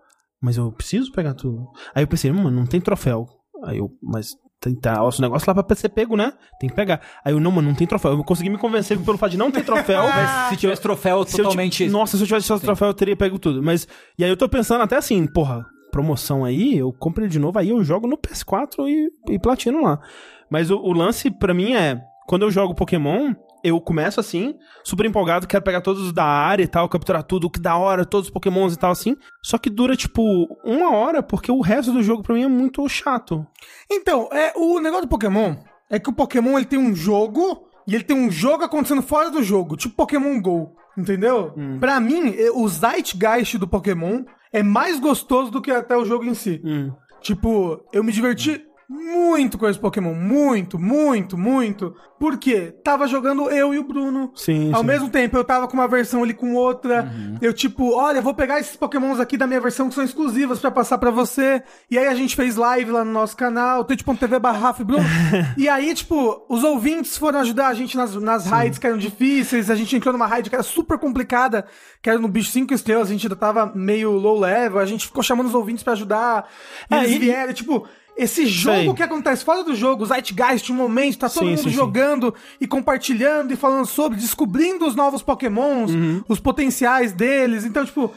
mas 0.40 0.56
eu 0.56 0.70
preciso 0.72 1.10
pegar 1.12 1.34
tudo. 1.34 1.66
Aí 1.94 2.02
eu 2.02 2.08
pensei, 2.08 2.30
mano, 2.30 2.50
não 2.50 2.66
tem 2.66 2.80
troféu. 2.80 3.26
Aí 3.64 3.78
eu, 3.78 3.90
mas 4.02 4.28
tem 4.64 4.74
tá, 4.74 5.02
o 5.02 5.10
negócio 5.20 5.52
lá 5.54 5.62
pra 5.62 5.76
ser 5.76 5.90
pego, 5.90 6.16
né? 6.16 6.32
Tem 6.58 6.70
que 6.70 6.74
pegar. 6.74 7.00
Aí 7.22 7.34
eu, 7.34 7.40
não, 7.40 7.50
mano, 7.50 7.68
não 7.68 7.74
tem 7.74 7.86
troféu. 7.86 8.12
Eu 8.12 8.24
consegui 8.24 8.48
me 8.48 8.56
convencer 8.56 8.98
pelo 8.98 9.18
fato 9.18 9.32
de 9.32 9.36
não 9.36 9.50
ter 9.50 9.62
troféu. 9.62 10.04
Mas 10.08 10.48
se 10.48 10.56
tivesse 10.56 10.80
troféu 10.80 11.22
Se 11.26 11.38
eu 11.38 11.44
totalmente. 11.44 11.86
Nossa, 11.88 12.16
se 12.16 12.22
eu 12.22 12.26
tivesse 12.26 12.60
troféu, 12.60 12.88
eu 12.88 12.94
teria 12.94 13.14
pego 13.14 13.38
tudo. 13.38 13.62
Mas. 13.62 13.86
E 14.18 14.24
aí 14.24 14.30
eu 14.30 14.36
tô 14.36 14.48
pensando 14.48 14.80
até 14.82 14.96
assim, 14.96 15.26
porra, 15.26 15.66
promoção 15.90 16.46
aí, 16.46 16.78
eu 16.78 16.92
compro 16.92 17.22
ele 17.22 17.30
de 17.30 17.38
novo, 17.38 17.58
aí 17.58 17.68
eu 17.68 17.84
jogo 17.84 18.06
no 18.06 18.16
PS4 18.16 18.88
e, 18.88 19.34
e 19.34 19.38
platino 19.38 19.82
lá. 19.82 20.00
Mas 20.48 20.70
o, 20.70 20.78
o 20.78 20.92
lance 20.92 21.30
pra 21.30 21.52
mim 21.52 21.74
é. 21.74 22.00
Quando 22.26 22.42
eu 22.42 22.50
jogo 22.50 22.74
Pokémon, 22.74 23.34
eu 23.64 23.80
começo 23.80 24.20
assim, 24.20 24.54
super 24.84 25.06
empolgado, 25.06 25.46
quero 25.46 25.64
pegar 25.64 25.80
todos 25.80 26.02
os 26.02 26.12
da 26.12 26.24
área 26.24 26.62
e 26.62 26.68
tal, 26.68 26.86
capturar 26.86 27.22
tudo, 27.22 27.48
que 27.48 27.58
da 27.58 27.76
hora, 27.76 28.04
todos 28.04 28.28
os 28.28 28.32
Pokémons 28.32 28.74
e 28.74 28.78
tal, 28.78 28.90
assim. 28.90 29.16
Só 29.42 29.56
que 29.56 29.70
dura, 29.70 29.96
tipo, 29.96 30.22
uma 30.62 30.94
hora, 30.94 31.22
porque 31.22 31.50
o 31.50 31.62
resto 31.62 31.90
do 31.90 32.02
jogo 32.02 32.22
pra 32.22 32.34
mim 32.34 32.42
é 32.42 32.48
muito 32.48 32.86
chato. 32.86 33.46
Então, 33.90 34.28
é, 34.30 34.52
o 34.54 34.78
negócio 34.80 35.06
do 35.06 35.10
Pokémon 35.10 35.56
é 35.90 35.98
que 35.98 36.10
o 36.10 36.14
Pokémon 36.14 36.58
ele 36.58 36.66
tem 36.66 36.78
um 36.78 36.94
jogo 36.94 37.66
e 37.88 37.94
ele 37.94 38.04
tem 38.04 38.16
um 38.16 38.30
jogo 38.30 38.64
acontecendo 38.64 39.00
fora 39.00 39.30
do 39.30 39.42
jogo, 39.42 39.76
tipo 39.76 39.96
Pokémon 39.96 40.40
GO, 40.42 40.76
entendeu? 40.96 41.54
Hum. 41.56 41.78
Pra 41.80 41.98
mim, 42.00 42.34
é, 42.36 42.50
o 42.50 42.68
Zeitgeist 42.68 43.56
do 43.56 43.66
Pokémon 43.66 44.24
é 44.52 44.62
mais 44.62 45.00
gostoso 45.00 45.50
do 45.50 45.62
que 45.62 45.70
até 45.70 45.96
o 45.96 46.04
jogo 46.04 46.24
em 46.26 46.34
si. 46.34 46.60
Hum. 46.62 46.92
Tipo, 47.22 47.82
eu 47.94 48.04
me 48.04 48.12
diverti 48.12 48.62
muito 48.88 49.56
com 49.58 49.68
esse 49.68 49.78
Pokémon, 49.78 50.14
muito, 50.14 50.78
muito, 50.78 51.36
muito. 51.38 51.94
Por 52.18 52.38
quê? 52.38 52.72
Tava 52.84 53.06
jogando 53.06 53.50
eu 53.50 53.74
e 53.74 53.78
o 53.78 53.84
Bruno. 53.84 54.30
Sim, 54.34 54.72
Ao 54.72 54.80
sim. 54.80 54.86
mesmo 54.86 55.10
tempo, 55.10 55.36
eu 55.36 55.44
tava 55.44 55.66
com 55.66 55.74
uma 55.74 55.88
versão 55.88 56.22
ali 56.22 56.32
com 56.32 56.54
outra. 56.54 57.02
Uhum. 57.04 57.38
Eu, 57.42 57.52
tipo, 57.52 57.92
olha, 57.94 58.22
vou 58.22 58.32
pegar 58.34 58.60
esses 58.60 58.76
pokémons 58.76 59.18
aqui 59.20 59.36
da 59.36 59.46
minha 59.46 59.60
versão 59.60 59.88
que 59.88 59.94
são 59.94 60.04
exclusivas 60.04 60.58
pra 60.60 60.70
passar 60.70 60.96
pra 60.98 61.10
você. 61.10 61.62
E 61.90 61.98
aí 61.98 62.06
a 62.06 62.14
gente 62.14 62.36
fez 62.36 62.56
live 62.56 62.90
lá 62.92 63.04
no 63.04 63.12
nosso 63.12 63.36
canal, 63.36 63.84
twitch.tv 63.84 64.38
barra 64.38 64.74
e 64.78 64.84
Bruno. 64.84 65.04
e 65.58 65.68
aí, 65.68 65.92
tipo, 65.94 66.46
os 66.48 66.62
ouvintes 66.64 67.18
foram 67.18 67.40
ajudar 67.40 67.68
a 67.68 67.74
gente 67.74 67.96
nas, 67.96 68.14
nas 68.14 68.46
raids 68.46 68.78
que 68.78 68.86
eram 68.86 68.96
difíceis. 68.96 69.68
A 69.70 69.74
gente 69.74 69.94
entrou 69.96 70.12
numa 70.12 70.26
raid 70.26 70.48
que 70.48 70.56
era 70.56 70.62
super 70.62 70.98
complicada, 70.98 71.66
que 72.00 72.08
era 72.08 72.18
no 72.18 72.28
bicho 72.28 72.50
5 72.52 72.72
estrelas, 72.72 73.08
a 73.08 73.12
gente 73.12 73.26
ainda 73.26 73.36
tava 73.36 73.72
meio 73.74 74.12
low 74.12 74.38
level. 74.38 74.78
A 74.78 74.86
gente 74.86 75.06
ficou 75.06 75.22
chamando 75.22 75.46
os 75.48 75.54
ouvintes 75.54 75.82
pra 75.82 75.92
ajudar. 75.94 76.48
E 76.90 76.94
É, 76.94 76.98
eles 77.04 77.16
e- 77.16 77.18
vieram, 77.18 77.52
tipo... 77.52 77.86
Esse 78.16 78.46
jogo 78.46 78.76
Sei. 78.76 78.94
que 78.94 79.02
acontece 79.02 79.44
fora 79.44 79.64
do 79.64 79.74
jogo, 79.74 80.04
o 80.04 80.06
Zeitgeist, 80.06 80.70
um 80.70 80.76
momento, 80.76 81.18
tá 81.18 81.28
todo 81.28 81.42
Sim, 81.44 81.50
mundo 81.50 81.62
sim, 81.64 81.70
sim. 81.70 81.74
jogando 81.74 82.32
e 82.60 82.66
compartilhando 82.66 83.52
e 83.52 83.56
falando 83.56 83.86
sobre, 83.86 84.18
descobrindo 84.18 84.86
os 84.86 84.94
novos 84.94 85.22
pokémons, 85.22 85.90
Uhum. 85.92 86.22
os 86.28 86.38
potenciais 86.38 87.12
deles. 87.12 87.64
Então, 87.64 87.84
tipo, 87.84 88.12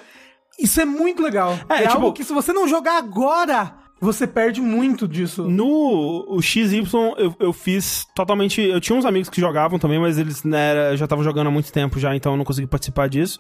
isso 0.60 0.80
é 0.80 0.86
muito 0.86 1.22
legal. 1.24 1.58
É, 1.68 1.76
É, 1.76 1.78
tipo- 1.88 1.94
algo 1.94 2.14
que 2.14 2.24
se 2.24 2.32
você 2.32 2.54
não 2.54 2.68
jogar 2.68 2.98
agora, 2.98 3.74
você 4.00 4.28
perde 4.28 4.62
muito 4.62 5.08
disso. 5.08 5.46
No 5.46 6.26
o 6.28 6.40
XY, 6.44 6.84
eu, 7.18 7.36
eu 7.40 7.52
fiz 7.52 8.06
totalmente. 8.16 8.62
Eu 8.62 8.80
tinha 8.80 8.96
uns 8.96 9.06
amigos 9.06 9.30
que 9.30 9.42
jogavam 9.42 9.80
também, 9.80 10.00
mas 10.00 10.20
eles 10.20 10.44
né, 10.44 10.96
já 10.96 11.06
estavam 11.06 11.24
jogando 11.24 11.48
há 11.48 11.52
muito 11.52 11.72
tempo 11.74 12.00
já, 12.00 12.16
então 12.16 12.34
eu 12.34 12.38
não 12.38 12.46
consegui 12.46 12.68
participar 12.68 13.10
disso. 13.10 13.40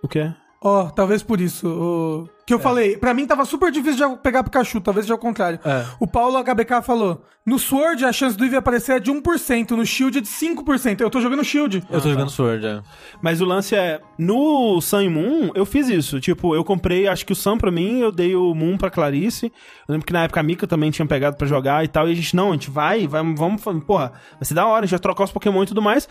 O 0.00 0.06
quê? 0.06 0.32
Ó, 0.62 0.90
talvez 0.90 1.22
por 1.22 1.40
isso. 1.40 1.66
O... 1.66 2.28
Que 2.46 2.52
eu 2.52 2.58
falei, 2.58 2.96
pra 2.96 3.14
mim 3.14 3.26
tava 3.26 3.44
super 3.44 3.70
difícil 3.70 4.08
de 4.08 4.16
pegar 4.16 4.42
Pikachu, 4.42 4.80
talvez 4.80 5.06
seja 5.06 5.14
o 5.14 5.18
contrário. 5.18 5.60
É. 5.64 5.86
O 6.00 6.06
Paulo 6.06 6.36
HBK 6.42 6.82
falou: 6.82 7.24
no 7.46 7.58
Sword 7.58 8.04
a 8.04 8.12
chance 8.12 8.36
do 8.36 8.44
Eevee 8.44 8.58
aparecer 8.58 8.96
é 8.96 9.00
de 9.00 9.10
1%, 9.10 9.70
no 9.70 9.86
Shield 9.86 10.18
é 10.18 10.20
de 10.20 10.28
5%. 10.28 11.00
Eu 11.00 11.08
tô 11.08 11.20
jogando 11.20 11.44
Shield. 11.44 11.82
Eu 11.88 12.00
tô 12.00 12.10
jogando 12.10 12.28
Sword, 12.28 12.66
é. 12.66 12.82
Mas 13.22 13.40
o 13.40 13.44
lance 13.44 13.74
é, 13.74 14.00
no 14.18 14.80
Sun 14.80 15.02
e 15.02 15.08
Moon, 15.08 15.50
eu 15.54 15.64
fiz 15.64 15.88
isso. 15.88 16.20
Tipo, 16.20 16.54
eu 16.54 16.64
comprei, 16.64 17.06
acho 17.06 17.24
que 17.24 17.32
o 17.32 17.36
Sun 17.36 17.56
pra 17.56 17.70
mim, 17.70 18.00
eu 18.00 18.12
dei 18.12 18.34
o 18.34 18.52
Moon 18.52 18.76
pra 18.76 18.90
Clarice. 18.90 19.46
Eu 19.46 19.92
lembro 19.92 20.06
que 20.06 20.12
na 20.12 20.24
época 20.24 20.40
a 20.40 20.42
Mika 20.42 20.66
também 20.66 20.90
tinha 20.90 21.06
pegado 21.06 21.36
pra 21.36 21.46
jogar 21.46 21.84
e 21.84 21.88
tal. 21.88 22.08
E 22.08 22.12
a 22.12 22.14
gente, 22.14 22.34
não, 22.36 22.50
a 22.50 22.52
gente 22.52 22.68
vai, 22.68 23.06
vai 23.06 23.22
vamos, 23.34 23.62
porra, 23.86 24.12
vai 24.34 24.44
ser 24.44 24.54
da 24.54 24.66
hora, 24.66 24.80
a 24.80 24.86
gente 24.86 24.90
vai 24.90 25.00
trocar 25.00 25.24
os 25.24 25.32
Pokémon 25.32 25.62
e 25.62 25.66
tudo 25.66 25.80
mais. 25.80 26.08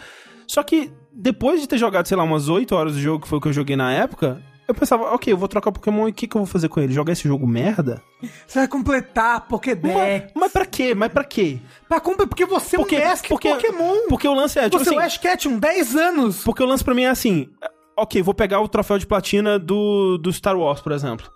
Só 0.49 0.63
que, 0.63 0.91
depois 1.13 1.61
de 1.61 1.67
ter 1.67 1.77
jogado, 1.77 2.07
sei 2.07 2.17
lá, 2.17 2.23
umas 2.23 2.49
8 2.49 2.75
horas 2.75 2.93
do 2.93 2.99
jogo, 2.99 3.21
que 3.21 3.27
foi 3.27 3.37
o 3.37 3.41
que 3.41 3.49
eu 3.49 3.53
joguei 3.53 3.75
na 3.75 3.93
época, 3.93 4.41
eu 4.67 4.73
pensava, 4.73 5.13
ok, 5.13 5.31
eu 5.31 5.37
vou 5.37 5.47
trocar 5.47 5.71
Pokémon 5.71 6.07
e 6.07 6.11
o 6.11 6.13
que, 6.13 6.27
que 6.27 6.35
eu 6.35 6.39
vou 6.39 6.47
fazer 6.47 6.69
com 6.69 6.79
ele? 6.79 6.91
Jogar 6.91 7.13
esse 7.13 7.27
jogo 7.27 7.45
merda? 7.45 8.01
Você 8.47 8.57
vai 8.57 8.67
completar 8.67 9.47
Pokédex. 9.47 9.93
Mas, 9.95 10.31
mas 10.33 10.51
pra 10.51 10.65
quê? 10.65 10.95
Mas 10.95 11.11
pra 11.11 11.23
quê? 11.23 11.59
Pra 11.87 11.99
completar, 11.99 12.29
porque 12.29 12.47
você 12.47 12.77
Porque, 12.77 12.95
é 12.95 13.05
um 13.05 13.09
mestre 13.09 13.29
porque, 13.29 13.47
Pokémon. 13.47 14.07
porque 14.09 14.27
o 14.27 14.33
lance 14.33 14.57
é, 14.57 14.63
tipo 14.63 14.83
você 14.83 14.89
assim... 14.89 14.97
é 14.97 15.01
o 15.03 15.05
Ash 15.05 15.17
Ketchum, 15.19 15.59
10 15.59 15.95
anos. 15.95 16.43
Porque 16.43 16.63
o 16.63 16.65
lance 16.65 16.83
pra 16.83 16.95
mim 16.95 17.03
é 17.03 17.09
assim: 17.09 17.47
ok, 17.95 18.19
vou 18.23 18.33
pegar 18.33 18.59
o 18.59 18.67
troféu 18.67 18.97
de 18.97 19.05
platina 19.05 19.59
do, 19.59 20.17
do 20.17 20.33
Star 20.33 20.57
Wars, 20.57 20.81
por 20.81 20.91
exemplo. 20.91 21.29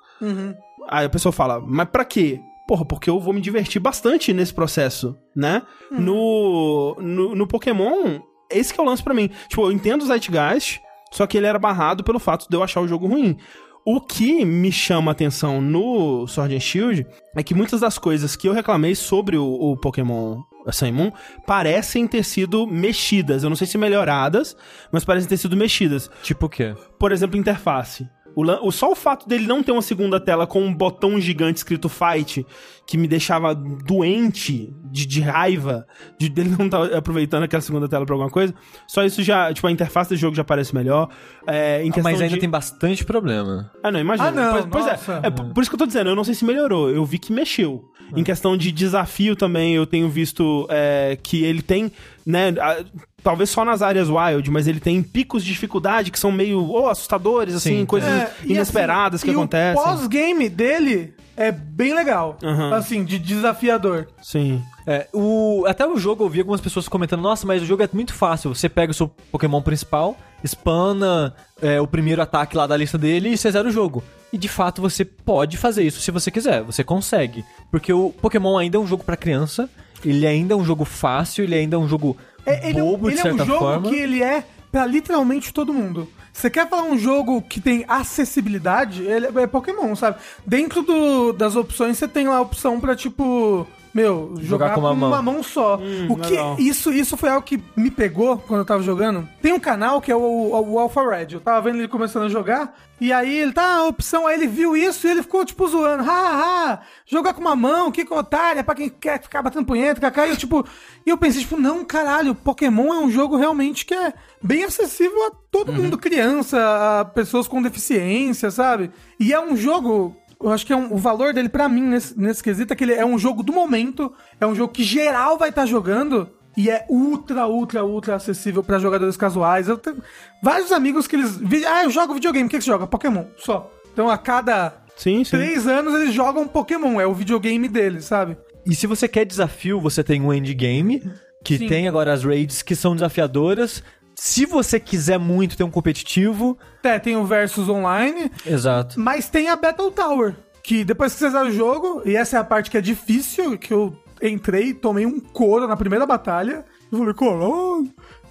Aí 0.89 1.05
a 1.05 1.09
pessoa 1.09 1.31
fala, 1.31 1.59
mas 1.59 1.87
pra 1.87 2.03
quê? 2.03 2.39
Porra, 2.67 2.83
porque 2.83 3.11
eu 3.11 3.19
vou 3.19 3.31
me 3.33 3.41
divertir 3.41 3.79
bastante 3.79 4.33
nesse 4.33 4.53
processo, 4.53 5.15
né? 5.35 5.61
No, 5.91 6.95
no, 6.99 7.35
no 7.35 7.47
Pokémon, 7.47 8.19
esse 8.53 8.73
que 8.73 8.79
é 8.79 8.83
o 8.83 8.85
lance 8.85 9.03
pra 9.03 9.13
mim. 9.13 9.29
Tipo, 9.47 9.63
eu 9.65 9.71
entendo 9.71 10.01
o 10.01 10.05
Zeitgeist, 10.05 10.81
só 11.11 11.27
que 11.27 11.37
ele 11.37 11.47
era 11.47 11.59
barrado 11.59 12.03
pelo 12.03 12.19
fato 12.19 12.47
de 12.49 12.55
eu 12.55 12.63
achar 12.63 12.81
o 12.81 12.87
jogo 12.87 13.07
ruim. 13.07 13.37
O 13.85 13.99
que 13.99 14.45
me 14.45 14.71
chama 14.71 15.11
a 15.11 15.13
atenção 15.13 15.61
no 15.61 16.25
Sword 16.27 16.55
and 16.55 16.59
Shield 16.61 17.05
é 17.35 17.43
que 17.43 17.53
muitas 17.53 17.81
das 17.81 17.97
coisas 17.97 18.35
que 18.35 18.47
eu 18.47 18.53
reclamei 18.53 18.95
sobre 18.95 19.37
o, 19.37 19.43
o 19.45 19.75
Pokémon 19.75 20.41
Sun 20.71 20.93
Moon 20.93 21.11
parecem 21.45 22.07
ter 22.07 22.23
sido 22.23 22.65
mexidas. 22.65 23.43
Eu 23.43 23.49
não 23.49 23.57
sei 23.57 23.67
se 23.67 23.77
melhoradas, 23.77 24.55
mas 24.91 25.03
parecem 25.03 25.27
ter 25.27 25.37
sido 25.37 25.57
mexidas. 25.57 26.09
Tipo 26.21 26.45
o 26.45 26.49
quê? 26.49 26.73
Por 26.97 27.11
exemplo, 27.11 27.37
interface. 27.37 28.07
O, 28.35 28.71
só 28.71 28.91
o 28.91 28.95
fato 28.95 29.27
dele 29.27 29.45
não 29.45 29.61
ter 29.61 29.71
uma 29.71 29.81
segunda 29.81 30.19
tela 30.19 30.47
com 30.47 30.61
um 30.61 30.73
botão 30.73 31.19
gigante 31.19 31.57
escrito 31.57 31.87
fight, 31.87 32.45
que 32.87 32.97
me 32.97 33.07
deixava 33.07 33.53
doente 33.53 34.73
de, 34.91 35.05
de 35.05 35.21
raiva 35.21 35.85
de 36.19 36.27
dele 36.29 36.55
não 36.57 36.65
estar 36.65 36.83
aproveitando 36.95 37.43
aquela 37.43 37.61
segunda 37.61 37.87
tela 37.87 38.05
pra 38.05 38.13
alguma 38.15 38.29
coisa, 38.29 38.53
só 38.87 39.03
isso 39.03 39.21
já, 39.23 39.53
tipo, 39.53 39.67
a 39.67 39.71
interface 39.71 40.09
do 40.09 40.15
jogo 40.17 40.35
já 40.35 40.43
parece 40.43 40.73
melhor. 40.73 41.09
É, 41.47 41.81
em 41.83 41.91
questão 41.91 42.11
Mas 42.11 42.21
ainda 42.21 42.33
de... 42.33 42.39
tem 42.39 42.49
bastante 42.49 43.05
problema. 43.05 43.71
Ah, 43.83 43.91
não, 43.91 43.99
imagina. 43.99 44.27
Ah, 44.29 44.31
não, 44.31 44.51
pois, 44.69 44.85
pois 44.85 44.87
é, 44.87 45.27
é. 45.27 45.29
Por 45.29 45.61
isso 45.61 45.69
que 45.69 45.75
eu 45.75 45.79
tô 45.79 45.85
dizendo, 45.85 46.09
eu 46.09 46.15
não 46.15 46.23
sei 46.23 46.33
se 46.33 46.43
melhorou. 46.43 46.89
Eu 46.89 47.05
vi 47.05 47.19
que 47.19 47.31
mexeu. 47.31 47.85
Em 48.15 48.23
questão 48.23 48.55
de 48.57 48.71
desafio 48.71 49.35
também, 49.35 49.73
eu 49.75 49.87
tenho 49.87 50.07
visto 50.09 50.67
é, 50.69 51.17
que 51.21 51.43
ele 51.43 51.61
tem, 51.61 51.91
né, 52.25 52.49
a- 52.59 52.83
talvez 53.23 53.49
só 53.49 53.63
nas 53.63 53.81
áreas 53.81 54.09
wild, 54.09 54.51
mas 54.51 54.67
ele 54.67 54.79
tem 54.79 55.01
picos 55.01 55.43
de 55.43 55.51
dificuldade 55.51 56.11
que 56.11 56.19
são 56.19 56.31
meio 56.31 56.69
oh, 56.69 56.89
assustadores, 56.89 57.55
assim, 57.55 57.79
Sim. 57.79 57.85
coisas 57.85 58.09
É, 58.09 58.31
e 58.43 58.51
inesperadas 58.53 59.21
assim, 59.21 59.27
que 59.27 59.33
e 59.33 59.35
acontecem. 59.35 59.81
O 59.81 59.83
pós-game 59.83 60.49
dele 60.49 61.13
é 61.35 61.51
bem 61.51 61.95
legal. 61.95 62.37
Aham. 62.43 62.75
Assim, 62.75 63.03
de 63.03 63.17
desafiador. 63.17 64.07
Sim. 64.21 64.61
É, 64.85 65.07
o, 65.13 65.63
até 65.67 65.87
o 65.87 65.97
jogo 65.97 66.25
eu 66.25 66.29
vi 66.29 66.39
algumas 66.39 66.61
pessoas 66.61 66.87
comentando, 66.87 67.21
nossa, 67.21 67.47
mas 67.47 67.61
o 67.61 67.65
jogo 67.65 67.83
é 67.83 67.89
muito 67.93 68.13
fácil. 68.13 68.53
Você 68.53 68.67
pega 68.67 68.91
o 68.91 68.93
seu 68.93 69.07
Pokémon 69.07 69.61
principal, 69.61 70.17
spana 70.45 71.33
é, 71.61 71.79
o 71.79 71.87
primeiro 71.87 72.21
ataque 72.21 72.57
lá 72.57 72.67
da 72.67 72.75
lista 72.75 72.97
dele 72.97 73.29
e 73.29 73.37
você 73.37 73.49
zera 73.49 73.67
o 73.67 73.71
jogo. 73.71 74.03
E 74.31 74.37
de 74.37 74.47
fato 74.47 74.81
você 74.81 75.05
pode 75.05 75.57
fazer 75.57 75.83
isso 75.83 76.01
se 76.01 76.11
você 76.11 76.29
quiser, 76.29 76.63
você 76.63 76.83
consegue. 76.83 77.45
Porque 77.71 77.93
o 77.93 78.09
Pokémon 78.09 78.57
ainda 78.57 78.77
é 78.77 78.79
um 78.79 78.87
jogo 78.87 79.03
pra 79.03 79.15
criança, 79.15 79.69
ele 80.03 80.27
ainda 80.27 80.53
é 80.53 80.57
um 80.57 80.65
jogo 80.65 80.83
fácil, 80.85 81.43
ele 81.43 81.55
ainda 81.55 81.75
é 81.75 81.79
um 81.79 81.87
jogo 81.87 82.17
É, 82.45 82.69
ele 82.69 82.79
é 82.79 82.83
um- 82.83 82.87
bobo, 82.91 83.07
de 83.09 83.13
ele 83.17 83.21
é 83.21 83.23
um 83.33 83.37
certa 83.37 83.45
jogo 83.45 83.59
forma. 83.59 83.89
que 83.89 83.95
ele 83.95 84.21
é 84.23 84.43
pra 84.71 84.85
literalmente 84.85 85.53
todo 85.53 85.73
mundo. 85.73 86.07
Você 86.31 86.49
quer 86.49 86.67
falar 86.67 86.83
um 86.83 86.97
jogo 86.97 87.41
que 87.43 87.61
tem 87.61 87.85
acessibilidade? 87.87 89.03
Ele 89.03 89.27
é 89.39 89.47
Pokémon, 89.47 89.95
sabe? 89.95 90.17
Dentro 90.45 90.81
do- 90.81 91.31
das 91.31 91.55
opções 91.55 91.97
você 91.97 92.07
tem 92.07 92.27
lá 92.27 92.37
a 92.37 92.41
opção 92.41 92.79
pra, 92.79 92.95
tipo, 92.95 93.67
meu, 93.93 94.33
jogar, 94.41 94.69
com 94.69 94.75
com, 94.75 94.81
uma 94.81 94.91
uma, 94.91 95.21
mão. 95.21 95.33
mão 95.33 95.43
só. 95.43 95.75
o 96.09 96.15
que 96.15 96.31
legal. 96.31 96.55
isso, 96.57 96.91
isso 96.91 97.15
foi 97.15 97.29
algo 97.29 97.45
que 97.45 97.61
me 97.75 97.91
pegou 97.91 98.39
quando 98.39 98.61
eu 98.61 98.65
tava 98.65 98.81
jogando. 98.81 99.29
Tem 99.39 99.53
um 99.53 99.59
canal 99.59 100.01
que 100.01 100.11
é 100.11 100.15
o, 100.15 100.19
o, 100.19 100.71
o 100.73 100.79
Alpha 100.79 101.07
Red. 101.07 101.27
Eu 101.33 101.39
tava 101.39 101.61
vendo 101.61 101.77
ele 101.77 101.87
começando 101.87 102.23
a 102.23 102.29
jogar. 102.29 102.75
E 102.99 103.11
aí 103.11 103.37
ele 103.37 103.51
tá, 103.51 103.75
a 103.75 103.87
opção, 103.87 104.25
aí 104.25 104.35
ele 104.35 104.47
viu 104.47 104.77
isso 104.77 105.05
e 105.05 105.11
ele 105.11 105.21
ficou, 105.21 105.45
tipo, 105.45 105.67
zoando. 105.67 106.09
Ha, 106.09 106.71
ha, 106.71 106.79
jogar 107.05 107.33
com 107.33 107.41
uma 107.41 107.55
mão, 107.55 107.91
que 107.91 108.01
otário, 108.09 108.59
é 108.59 108.63
pra 108.63 108.73
quem 108.73 108.89
quer 108.89 109.21
ficar 109.21 109.41
batendo 109.41 109.65
punheta, 109.65 110.01
cacá. 110.01 110.25
E 110.25 110.29
eu, 110.31 110.37
tipo, 110.37 110.65
e 111.05 111.09
eu 111.09 111.17
pensei, 111.17 111.41
tipo, 111.41 111.57
não, 111.57 111.83
caralho, 111.83 112.33
Pokémon 112.33 112.93
é 112.93 112.99
um 112.99 113.11
jogo 113.11 113.35
realmente 113.35 113.85
que 113.85 113.93
é 113.93 114.13
bem 114.41 114.63
acessível 114.63 115.27
a 115.27 115.31
todo 115.51 115.73
mundo, 115.73 115.97
criança, 115.97 116.57
a 117.01 117.05
pessoas 117.05 117.47
com 117.47 117.61
deficiência, 117.61 118.49
sabe? 118.49 118.89
E 119.19 119.33
é 119.33 119.39
um 119.39 119.55
jogo 119.55 120.15
eu 120.43 120.51
acho 120.51 120.65
que 120.65 120.73
é 120.73 120.75
um- 120.75 120.93
o 120.93 120.97
valor 120.97 121.33
dele 121.33 121.49
pra 121.49 121.67
mim 121.69 121.81
nesse, 121.81 122.19
nesse 122.19 122.43
quesito 122.43 122.73
é 122.73 122.75
que 122.75 122.83
ele 122.83 122.93
é 122.93 123.05
um 123.05 123.17
jogo 123.17 123.41
do 123.43 123.53
momento, 123.53 124.11
é 124.39 124.45
um 124.45 124.53
jogo 124.55 124.73
que 124.73 124.83
geral 124.83 125.37
vai 125.37 125.49
estar 125.49 125.65
jogando 125.65 126.29
e 126.55 126.69
é 126.69 126.85
ultra, 126.89 127.47
ultra, 127.47 127.83
ultra 127.83 128.15
acessível 128.15 128.63
pra 128.63 128.77
jogadores 128.79 129.17
casuais. 129.17 129.67
Eu 129.67 129.77
tenho 129.77 129.97
vários 130.41 130.71
amigos 130.71 131.07
que 131.07 131.15
eles. 131.15 131.39
Ah, 131.67 131.83
eu 131.83 131.89
jogo 131.89 132.13
videogame, 132.13 132.47
o 132.47 132.49
que, 132.49 132.57
que 132.57 132.63
você 132.63 132.69
joga? 132.71 132.85
Pokémon, 132.85 133.25
só. 133.37 133.71
Então 133.91 134.09
a 134.09 134.17
cada 134.17 134.73
Sim, 134.95 135.23
sim. 135.23 135.31
três 135.31 135.67
anos 135.67 135.93
eles 135.99 136.13
jogam 136.13 136.47
Pokémon, 136.47 136.99
é 137.01 137.07
o 137.07 137.13
videogame 137.13 137.67
deles, 137.67 138.05
sabe? 138.05 138.37
E 138.65 138.75
se 138.75 138.85
você 138.87 139.07
quer 139.07 139.25
desafio, 139.25 139.79
você 139.81 140.03
tem 140.03 140.21
um 140.21 140.33
endgame, 140.33 141.03
que 141.43 141.57
Sim. 141.57 141.67
tem 141.67 141.87
agora 141.87 142.13
as 142.13 142.23
raids 142.23 142.61
que 142.61 142.75
são 142.75 142.93
desafiadoras. 142.95 143.83
Se 144.15 144.45
você 144.45 144.79
quiser 144.79 145.17
muito 145.17 145.57
ter 145.57 145.63
um 145.63 145.71
competitivo. 145.71 146.57
É, 146.83 146.99
tem 146.99 147.15
o 147.15 147.25
Versus 147.25 147.69
Online, 147.69 148.31
Exato. 148.45 148.99
mas 148.99 149.29
tem 149.29 149.49
a 149.49 149.55
Battle 149.55 149.89
Tower, 149.91 150.35
que 150.63 150.83
depois 150.83 151.13
que 151.13 151.19
você 151.19 151.29
zera 151.29 151.45
o 151.45 151.51
jogo, 151.51 152.01
e 152.05 152.15
essa 152.15 152.37
é 152.37 152.39
a 152.39 152.43
parte 152.43 152.69
que 152.69 152.77
é 152.77 152.81
difícil, 152.81 153.57
que 153.57 153.73
eu 153.73 153.95
entrei, 154.21 154.73
tomei 154.73 155.05
um 155.05 155.19
couro 155.19 155.67
na 155.67 155.75
primeira 155.77 156.05
batalha, 156.05 156.65
e 156.91 156.95
falei, 156.97 157.13
caralho, 157.13 157.89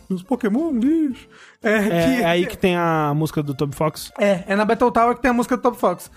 os 0.09 0.23
Pokémon 0.23 0.71
lixo. 0.73 1.27
É, 1.62 1.75
É, 1.77 1.83
que- 1.88 2.23
é 2.23 2.25
aí 2.27 2.47
que 2.47 2.57
tem 2.59 2.77
a 2.77 3.12
música 3.14 3.42
do 3.42 3.55
Toby 3.55 3.75
Fox. 3.75 4.12
É, 4.18 4.45
é 4.49 4.57
na 4.57 4.64
Battle 4.64 4.90
Tower 4.90 5.14
que 5.16 5.23
tem 5.23 5.31
a 5.31 5.35
música 5.35 5.57
do 5.57 5.62
Top 5.62 5.79
Fox. 5.79 6.11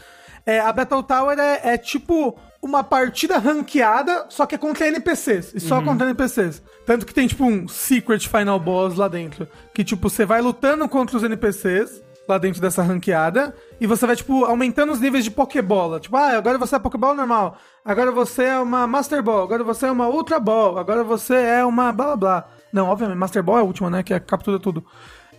É, 0.45 0.59
a 0.59 0.71
Battle 0.73 1.01
Tower 1.03 1.37
é, 1.39 1.73
é 1.73 1.77
tipo 1.77 2.37
uma 2.65 2.83
partida 2.83 3.37
ranqueada, 3.37 4.25
só 4.29 4.45
que 4.45 4.55
é 4.55 4.57
contra 4.57 4.87
NPCs. 4.87 5.53
E 5.53 5.59
só 5.59 5.81
contra 5.81 6.07
NPCs. 6.07 6.63
Tanto 6.85 7.05
que 7.05 7.13
tem, 7.13 7.27
tipo, 7.27 7.45
um 7.45 7.67
Secret 7.67 8.27
Final 8.27 8.59
Boss 8.59 8.95
lá 8.95 9.07
dentro. 9.07 9.47
Que, 9.73 9.83
tipo, 9.83 10.09
você 10.09 10.25
vai 10.25 10.41
lutando 10.41 10.89
contra 10.89 11.15
os 11.15 11.23
NPCs 11.23 12.01
lá 12.27 12.39
dentro 12.39 12.59
dessa 12.59 12.81
ranqueada. 12.81 13.55
E 13.79 13.85
você 13.85 14.07
vai, 14.07 14.15
tipo, 14.15 14.45
aumentando 14.45 14.91
os 14.91 14.99
níveis 14.99 15.23
de 15.23 15.29
Pokébola. 15.29 15.99
Tipo, 15.99 16.17
ah, 16.17 16.37
agora 16.37 16.57
você 16.57 16.75
é 16.75 16.79
Pokébola 16.79 17.13
normal. 17.13 17.57
Agora 17.83 18.11
você 18.11 18.45
é 18.45 18.59
uma 18.59 18.87
Master 18.87 19.21
Ball. 19.21 19.43
Agora 19.43 19.63
você 19.63 19.85
é 19.85 19.91
uma 19.91 20.09
Ultra 20.09 20.39
Ball. 20.39 20.79
Agora 20.79 21.03
você 21.03 21.35
é 21.35 21.63
uma 21.63 21.91
blá 21.91 22.07
blá 22.07 22.15
blá. 22.15 22.49
Não, 22.73 22.87
obviamente, 22.87 23.17
Master 23.17 23.43
Ball 23.43 23.59
é 23.59 23.61
a 23.61 23.65
última, 23.65 23.91
né? 23.91 24.01
Que 24.01 24.13
é 24.13 24.19
captura 24.19 24.59
tudo. 24.59 24.83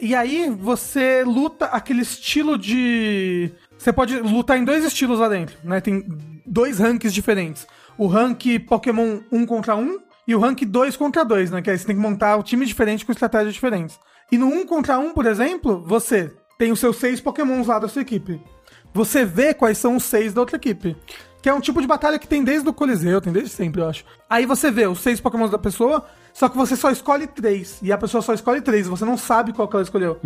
E 0.01 0.15
aí 0.15 0.49
você 0.51 1.25
luta 1.25 1.67
aquele 1.67 2.03
estilo 2.03 2.57
de. 2.57 3.51
Você 3.77 3.93
pode 3.93 4.17
lutar 4.21 4.57
em 4.59 4.65
dois 4.65 4.85
estilos 4.85 5.19
lá 5.19 5.29
dentro, 5.29 5.57
né? 5.65 5.81
Tem 5.81 6.07
dois 6.47 6.79
ranks 6.79 7.13
diferentes. 7.13 7.67
O 7.99 8.07
rank 8.07 8.45
Pokémon 8.67 9.21
1 9.33 9.47
contra 9.47 9.75
1 9.77 9.99
e 10.29 10.35
o 10.35 10.39
rank 10.39 10.63
2 10.63 10.97
contra 10.97 11.25
2, 11.25 11.51
né? 11.51 11.63
Que 11.63 11.71
aí 11.71 11.79
você 11.79 11.87
tem 11.87 11.97
que 11.97 12.03
montar 12.03 12.37
um 12.37 12.43
time 12.43 12.67
diferente 12.67 13.05
com 13.05 13.13
estratégias 13.13 13.55
diferentes. 13.55 13.99
E 14.31 14.37
no 14.37 14.47
1 14.47 14.67
contra 14.67 14.99
1, 14.99 15.13
por 15.13 15.27
exemplo, 15.27 15.83
você 15.87 16.33
tem 16.59 16.73
os 16.73 16.81
seus 16.81 16.97
seis 16.97 17.21
Pokémons 17.21 17.67
lá 17.67 17.79
da 17.79 17.89
sua 17.89 18.03
equipe. 18.03 18.41
Você 18.93 19.25
vê 19.25 19.53
quais 19.53 19.79
são 19.79 19.97
os 19.97 20.05
seis 20.05 20.33
da 20.33 20.41
outra 20.41 20.57
equipe. 20.57 20.97
Que 21.43 21.49
é 21.49 21.55
um 21.55 21.61
tipo 21.61 21.81
de 21.81 21.87
batalha 21.87 22.19
que 22.19 22.27
tem 22.27 22.43
desde 22.43 22.69
o 22.69 22.73
Coliseu, 22.73 23.21
tem 23.21 23.33
desde 23.33 23.51
sempre, 23.51 23.81
eu 23.81 23.89
acho. 23.89 24.05
Aí 24.29 24.47
você 24.47 24.71
vê 24.71 24.87
os 24.87 24.99
seis 24.99 25.21
Pokémons 25.21 25.51
da 25.51 25.59
pessoa, 25.59 26.05
só 26.33 26.49
que 26.49 26.57
você 26.57 26.75
só 26.75 26.91
escolhe 26.91 27.27
três. 27.27 27.79
E 27.83 27.93
a 27.93 27.99
pessoa 27.99 28.21
só 28.21 28.35
escolhe 28.35 28.61
três, 28.61 28.89
você 28.89 29.05
não 29.05 29.17
sabe 29.17 29.53
qual 29.53 29.69
que 29.69 29.77
ela 29.77 29.83
escolheu. 29.85 30.19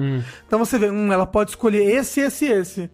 Então 0.47 0.59
você 0.59 0.79
vê, 0.79 0.91
hum, 0.91 1.13
ela 1.13 1.27
pode 1.27 1.51
escolher 1.51 1.85
esse, 1.85 2.21
esse, 2.21 2.47
esse. 2.47 2.91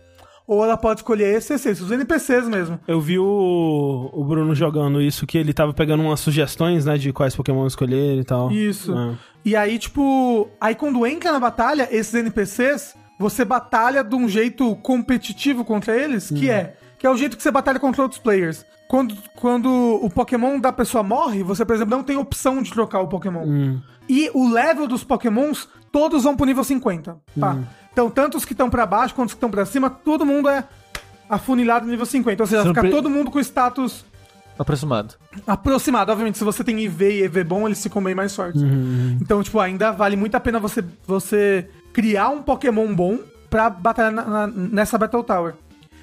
Ou 0.47 0.63
ela 0.63 0.77
pode 0.77 1.01
escolher 1.01 1.35
esse, 1.35 1.55
esse, 1.55 1.71
esse. 1.71 1.83
Os 1.83 1.91
NPCs 1.91 2.49
mesmo. 2.49 2.79
Eu 2.87 3.01
vi 3.01 3.19
o, 3.19 4.11
o 4.13 4.25
Bruno 4.25 4.55
jogando 4.55 5.03
isso, 5.03 5.27
que 5.27 5.37
ele 5.37 5.53
tava 5.53 5.75
pegando 5.75 6.03
umas 6.03 6.21
sugestões, 6.21 6.85
né, 6.85 6.97
de 6.97 7.13
quais 7.13 7.35
Pokémon 7.35 7.67
escolher 7.67 8.19
e 8.19 8.25
tal. 8.25 8.51
Isso. 8.53 8.97
É. 8.97 9.15
E 9.45 9.57
aí, 9.57 9.79
tipo, 9.79 10.49
aí 10.61 10.75
quando 10.75 11.05
entra 11.07 11.33
na 11.33 11.41
batalha, 11.41 11.89
esses 11.91 12.15
NPCs, 12.15 12.95
você 13.19 13.45
batalha 13.45 14.05
de 14.05 14.15
um 14.15 14.29
jeito 14.29 14.77
competitivo 14.77 15.65
contra 15.65 15.97
eles, 15.97 16.31
que 16.31 16.49
é, 16.51 16.77
que 16.99 17.07
é 17.07 17.11
o 17.11 17.17
jeito 17.17 17.37
que 17.37 17.43
você 17.43 17.51
batalha 17.51 17.81
contra 17.81 18.03
outros 18.03 18.21
players. 18.21 18.65
Quando, 18.89 19.17
quando 19.35 19.69
o 19.69 20.09
Pokémon 20.09 20.61
da 20.61 20.73
pessoa 20.73 21.03
morre, 21.03 21.43
você, 21.43 21.65
por 21.65 21.75
exemplo, 21.75 21.97
não 21.97 22.05
tem 22.05 22.17
opção 22.17 22.63
de 22.63 22.71
trocar 22.71 23.01
o 23.01 23.09
Pokémon. 23.09 23.45
E 24.09 24.31
o 24.33 24.49
level 24.49 24.87
dos 24.87 25.03
Pokémons, 25.03 25.69
todos 25.91 26.23
vão 26.23 26.37
pro 26.37 26.47
nível 26.47 26.63
50. 26.63 27.17
Tá? 27.39 27.59
Então, 27.97 28.11
tanto 28.11 28.37
os 28.37 28.45
que 28.45 28.53
estão 28.53 28.69
pra 28.69 28.85
baixo 28.85 29.15
quanto 29.15 29.29
os 29.29 29.33
que 29.33 29.39
estão 29.39 29.51
pra 29.51 29.65
cima, 29.65 29.89
todo 29.89 30.27
mundo 30.27 30.51
é 30.51 30.65
afunilado 31.31 31.87
no 31.87 31.91
nível 31.91 32.05
50. 32.05 32.43
Ou 32.43 32.47
seja, 32.47 32.63
não 32.63 32.75
fica 32.75 32.91
todo 32.91 33.09
mundo 33.09 33.31
com 33.31 33.41
status 33.41 34.05
Aproximado. 34.59 35.15
aproximado. 35.47 36.13
Obviamente, 36.13 36.37
se 36.37 36.45
você 36.45 36.63
tem 36.63 36.79
IV 36.79 37.03
e 37.11 37.23
EV 37.23 37.43
bom, 37.43 37.67
eles 37.67 37.83
ficam 37.83 38.03
bem 38.05 38.15
mais 38.15 38.37
fortes. 38.37 38.61
Então, 39.19 39.43
tipo, 39.43 39.59
ainda 39.59 39.93
vale 39.93 40.15
muito 40.15 40.35
a 40.35 40.41
pena 40.41 40.59
você, 40.61 40.85
você 41.07 41.71
criar 41.95 42.29
um 42.29 42.43
Pokémon 42.43 42.95
bom 42.95 43.19
pra 43.49 43.71
batalhar 43.71 44.13
na- 44.13 44.25
na- 44.27 44.47
nessa 44.47 44.99
Battle 44.99 45.25
Tower. 45.25 45.55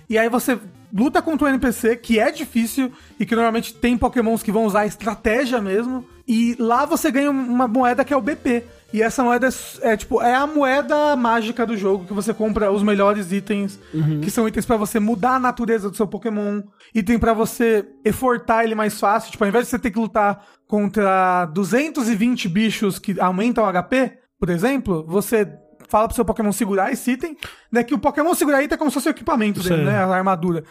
E 0.09 0.17
aí 0.17 0.27
você 0.29 0.57
luta 0.91 1.21
contra 1.21 1.45
o 1.45 1.49
NPC, 1.49 1.95
que 1.95 2.19
é 2.19 2.31
difícil, 2.31 2.91
e 3.19 3.25
que 3.25 3.35
normalmente 3.35 3.71
tem 3.75 3.95
Pokémons 3.95 4.41
que 4.41 4.51
vão 4.51 4.65
usar 4.65 4.87
estratégia 4.87 5.61
mesmo. 5.61 6.03
E 6.27 6.55
lá 6.57 6.85
você 6.85 7.11
ganha 7.11 7.29
uma 7.29 7.67
moeda 7.67 8.03
que 8.03 8.11
é 8.11 8.17
o 8.17 8.21
BP. 8.21 8.63
E 8.93 9.01
essa 9.01 9.23
moeda 9.23 9.49
é, 9.81 9.93
é, 9.93 9.97
tipo, 9.97 10.21
é 10.21 10.35
a 10.35 10.45
moeda 10.45 11.15
mágica 11.15 11.65
do 11.65 11.75
jogo, 11.75 12.05
que 12.05 12.13
você 12.13 12.31
compra 12.31 12.71
os 12.71 12.83
melhores 12.83 13.31
itens, 13.31 13.79
que 14.21 14.29
são 14.29 14.47
itens 14.47 14.67
pra 14.67 14.77
você 14.77 14.99
mudar 14.99 15.35
a 15.35 15.39
natureza 15.39 15.89
do 15.89 15.97
seu 15.97 16.05
Pokémon, 16.07 16.61
item 16.93 17.17
pra 17.17 17.33
você 17.33 17.83
efortar 18.05 18.63
ele 18.63 18.75
mais 18.75 18.99
fácil, 18.99 19.31
tipo, 19.31 19.43
ao 19.43 19.47
invés 19.47 19.65
de 19.65 19.71
você 19.71 19.79
ter 19.79 19.89
que 19.89 19.97
lutar 19.97 20.45
contra 20.67 21.45
220 21.47 22.47
bichos 22.47 22.99
que 22.99 23.19
aumentam 23.19 23.65
o 23.65 23.83
HP, 23.83 24.19
por 24.39 24.49
exemplo, 24.49 25.03
você 25.07 25.51
fala 25.89 26.07
pro 26.07 26.15
seu 26.15 26.25
Pokémon 26.25 26.51
segurar 26.51 26.91
esse 26.91 27.11
item, 27.11 27.35
né, 27.71 27.83
que 27.83 27.93
o 27.93 27.99
Pokémon 27.99 28.33
segurar 28.33 28.63
item 28.63 28.75
é 28.75 28.77
como 28.77 28.89
se 28.89 28.95
fosse 28.95 29.09
o 29.09 29.11
equipamento 29.11 29.61
dele, 29.61 29.85
né, 29.85 29.97
a 29.97 30.07
armadura. 30.07 30.63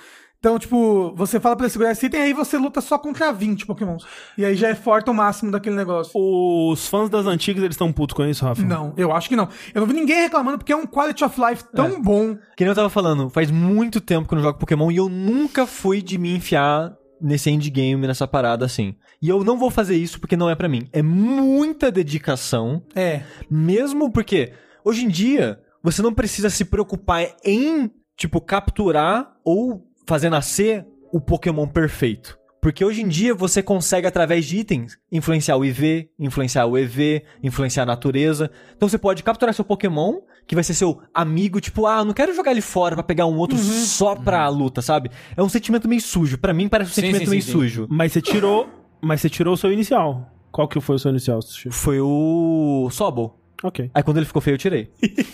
Então, 0.43 0.59
tipo, 0.59 1.15
você 1.15 1.39
fala 1.39 1.55
pra 1.55 1.67
ele 1.67 1.73
segurar 1.73 1.93
esse 1.93 2.05
item, 2.05 2.21
aí 2.21 2.33
você 2.33 2.59
luta 2.59 2.81
só 2.81 2.99
contra 2.99 3.33
20 3.33 3.65
Pokémons. 3.65 4.05
E 4.37 4.45
aí 4.45 4.57
já 4.57 4.71
é 4.71 4.75
forte 4.75 5.09
o 5.09 5.15
máximo 5.15 5.53
daquele 5.53 5.77
negócio. 5.77 6.11
Os 6.17 6.85
fãs 6.89 7.09
das 7.09 7.27
antigas, 7.27 7.63
eles 7.63 7.75
estão 7.77 7.93
putos 7.93 8.17
com 8.17 8.25
isso, 8.27 8.45
Rafa? 8.45 8.61
Não, 8.61 8.93
eu 8.97 9.13
acho 9.13 9.29
que 9.29 9.37
não. 9.37 9.49
Eu 9.73 9.83
não 9.83 9.87
vi 9.87 9.95
ninguém 9.95 10.17
reclamando 10.23 10.59
porque 10.59 10.73
é 10.73 10.77
um 10.77 10.85
quality 10.85 11.23
of 11.23 11.41
life 11.41 11.63
tão 11.73 12.03
bom. 12.03 12.35
Que 12.57 12.65
nem 12.65 12.71
eu 12.71 12.75
tava 12.75 12.91
falando, 12.91 13.31
faz 13.31 13.53
muito 13.53 14.01
tempo 14.01 14.27
que 14.27 14.35
eu 14.35 14.37
não 14.39 14.43
jogo 14.43 14.59
Pokémon 14.59 14.91
e 14.91 14.97
eu 14.97 15.09
nunca 15.09 15.65
fui 15.65 16.03
de 16.03 16.19
me 16.19 16.35
enfiar 16.35 16.93
nesse 17.21 17.49
endgame, 17.49 18.05
nessa 18.09 18.27
parada 18.27 18.65
assim. 18.67 18.97
E 19.23 19.29
eu 19.29 19.45
não 19.45 19.57
vou 19.57 19.71
fazer 19.71 19.95
isso 19.95 20.19
porque 20.19 20.37
não 20.37 20.51
é 20.51 20.57
pra 20.57 20.69
mim. 20.69 20.89
É 20.93 21.03
muita 21.03 21.89
dedicação, 21.89 22.83
É. 22.97 23.23
mesmo 23.49 24.11
porque 24.11 24.55
hoje 24.85 25.05
em 25.05 25.09
dia 25.09 25.61
você 25.85 26.03
não 26.03 26.13
precisa 26.13 26.51
se 26.51 26.65
preocupar 26.65 27.29
em 27.45 27.89
tipo, 28.17 28.41
capturar 28.41 29.33
ou 29.45 29.85
fazer 30.07 30.31
nascer 30.31 30.87
o 31.13 31.21
Pokémon 31.21 31.67
perfeito. 31.67 32.39
Porque 32.63 32.85
hoje 32.85 33.03
em 33.03 33.09
dia 33.09 33.35
você 33.35 33.61
consegue, 33.61 34.07
através 34.07 34.47
de 34.47 34.59
itens, 34.59 34.97
influenciar 35.11 35.57
o 35.57 35.65
IV, 35.65 36.09
influenciar 36.17 36.65
o 36.65 36.79
EV, 36.79 37.25
influenciar 37.43 37.83
a 37.83 37.87
natureza. 37.87 38.53
Então 38.77 38.89
você 38.89 38.97
pode 38.97 39.25
capturar 39.25 39.53
seu 39.53 39.65
Pokémon, 39.65 40.21
que 40.47 40.55
vai 40.55 40.63
ser 40.63 40.75
seu 40.75 41.03
amigo, 41.13 41.61
tipo, 41.61 41.87
ah, 41.87 42.05
não 42.05 42.13
quero 42.13 42.33
jogar 42.33 42.53
ele 42.53 42.61
fora 42.61 42.95
pra 42.95 43.03
pegar 43.03 43.27
um 43.27 43.37
outro 43.37 43.59
só 43.59 44.15
pra 44.15 44.49
luta, 44.49 44.81
sabe? 44.81 45.11
É 45.37 45.43
um 45.43 45.49
sentimento 45.49 45.89
meio 45.89 46.01
sujo. 46.01 46.39
Pra 46.39 46.55
mim 46.55 46.69
parece 46.69 46.93
um 46.93 46.95
Sim, 46.95 47.01
sentimento 47.01 47.25
sim, 47.25 47.31
meio 47.31 47.43
sim, 47.43 47.47
sim. 47.51 47.59
sujo. 47.59 47.89
Mas 47.91 48.13
você 48.13 48.23
tirou. 48.23 48.69
Mas 49.01 49.21
você 49.21 49.29
tirou 49.29 49.55
o 49.55 49.57
seu 49.57 49.73
inicial. 49.73 50.31
Qual 50.53 50.69
que 50.69 50.81
foi 50.81 50.95
o 50.95 50.99
seu 51.01 51.11
inicial? 51.11 51.41
Foi 51.73 52.01
o 52.01 52.89
Sobol. 52.93 53.42
Ok. 53.63 53.91
Aí 53.95 54.03
quando 54.03 54.17
ele 54.17 54.27
ficou 54.27 54.43
feio, 54.43 54.55
eu 54.55 54.59
tirei. 54.59 54.91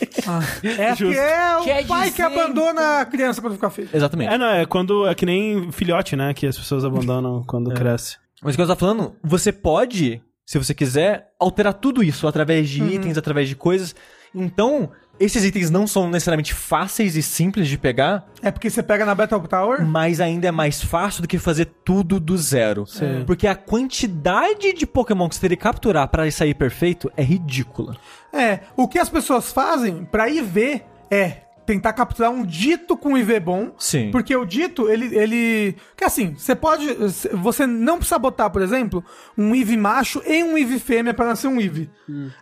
É 0.79 0.95
que 0.95 1.17
é 1.17 1.57
o 1.57 1.63
Quer 1.63 1.87
pai 1.87 2.11
que 2.11 2.21
abandona 2.21 3.01
a 3.01 3.07
criança 3.07 3.41
quando 3.41 3.55
fica 3.55 3.71
feio. 3.71 3.89
Exatamente. 3.95 4.35
É, 4.35 4.37
não, 4.37 4.51
é 4.51 4.67
quando. 4.67 5.07
É 5.07 5.15
que 5.15 5.25
nem 5.25 5.73
filhote, 5.73 6.17
né? 6.17 6.35
Que 6.35 6.47
as 6.47 6.59
pessoas 6.59 6.85
abandonam 6.85 7.43
quando 7.49 7.73
cresce. 7.73 8.19
Mas 8.43 8.55
o 8.55 8.59
que 8.59 8.63
eu 8.63 8.67
tava 8.67 8.79
falando, 8.79 9.17
você 9.25 9.51
pode, 9.51 10.21
se 10.45 10.59
você 10.59 10.75
quiser, 10.75 11.29
alterar 11.41 11.73
tudo 11.73 12.03
isso 12.03 12.27
através 12.27 12.69
de 12.69 12.83
itens, 12.83 13.17
através 13.17 13.49
de 13.49 13.57
coisas. 13.57 13.95
Então, 14.35 14.91
esses 15.21 15.45
itens 15.45 15.71
não 15.71 15.87
são 15.87 16.09
necessariamente 16.09 16.55
fáceis 16.55 17.17
e 17.17 17.23
simples 17.23 17.67
de 17.69 17.77
pegar, 17.79 18.27
É 18.43 18.51
porque 18.51 18.71
você 18.71 18.83
pega 18.83 19.05
na 19.05 19.15
Battle 19.15 19.41
Tower. 19.49 19.85
mas 19.85 20.21
ainda 20.21 20.49
é 20.49 20.53
mais 20.53 20.83
fácil 20.83 21.23
do 21.23 21.29
que 21.29 21.39
fazer 21.39 21.67
tudo 21.85 22.21
do 22.21 22.37
zero. 22.39 22.87
Sim. 22.87 23.25
Porque 23.27 23.47
a 23.47 23.55
quantidade 23.55 24.73
de 24.73 24.87
Pokémon 24.87 25.29
que 25.29 25.35
você 25.35 25.41
teria 25.41 25.57
que 25.57 25.63
capturar 25.63 26.07
pra 26.09 26.31
sair 26.31 26.55
perfeito 26.55 27.11
é 27.17 27.23
ridícula. 27.23 27.97
É, 28.33 28.61
o 28.77 28.87
que 28.87 28.99
as 28.99 29.09
pessoas 29.09 29.53
fazem 29.53 30.05
pra 30.05 30.29
ir 30.29 30.43
ver 30.43 30.85
é 31.11 31.39
tentar 31.69 31.93
capturar 31.93 32.31
um 32.31 32.43
dito 32.47 32.97
com 32.97 33.17
IV 33.19 33.41
bom. 33.41 33.73
Sim. 33.77 34.11
Porque 34.11 34.35
o 34.35 34.47
dito, 34.47 34.89
ele. 34.89 35.15
ele 35.15 35.77
que 35.95 36.03
assim, 36.03 36.35
você 36.35 36.55
pode. 36.55 36.87
Você 37.43 37.67
não 37.67 37.99
precisa 37.99 38.19
botar, 38.19 38.49
por 38.49 38.63
exemplo, 38.63 39.05
um 39.37 39.55
IV 39.55 39.77
macho 39.77 40.23
e 40.27 40.43
um 40.43 40.57
IV 40.57 40.79
fêmea 40.81 41.13
pra 41.13 41.27
nascer 41.27 41.47
um 41.47 41.61
IV. 41.61 41.91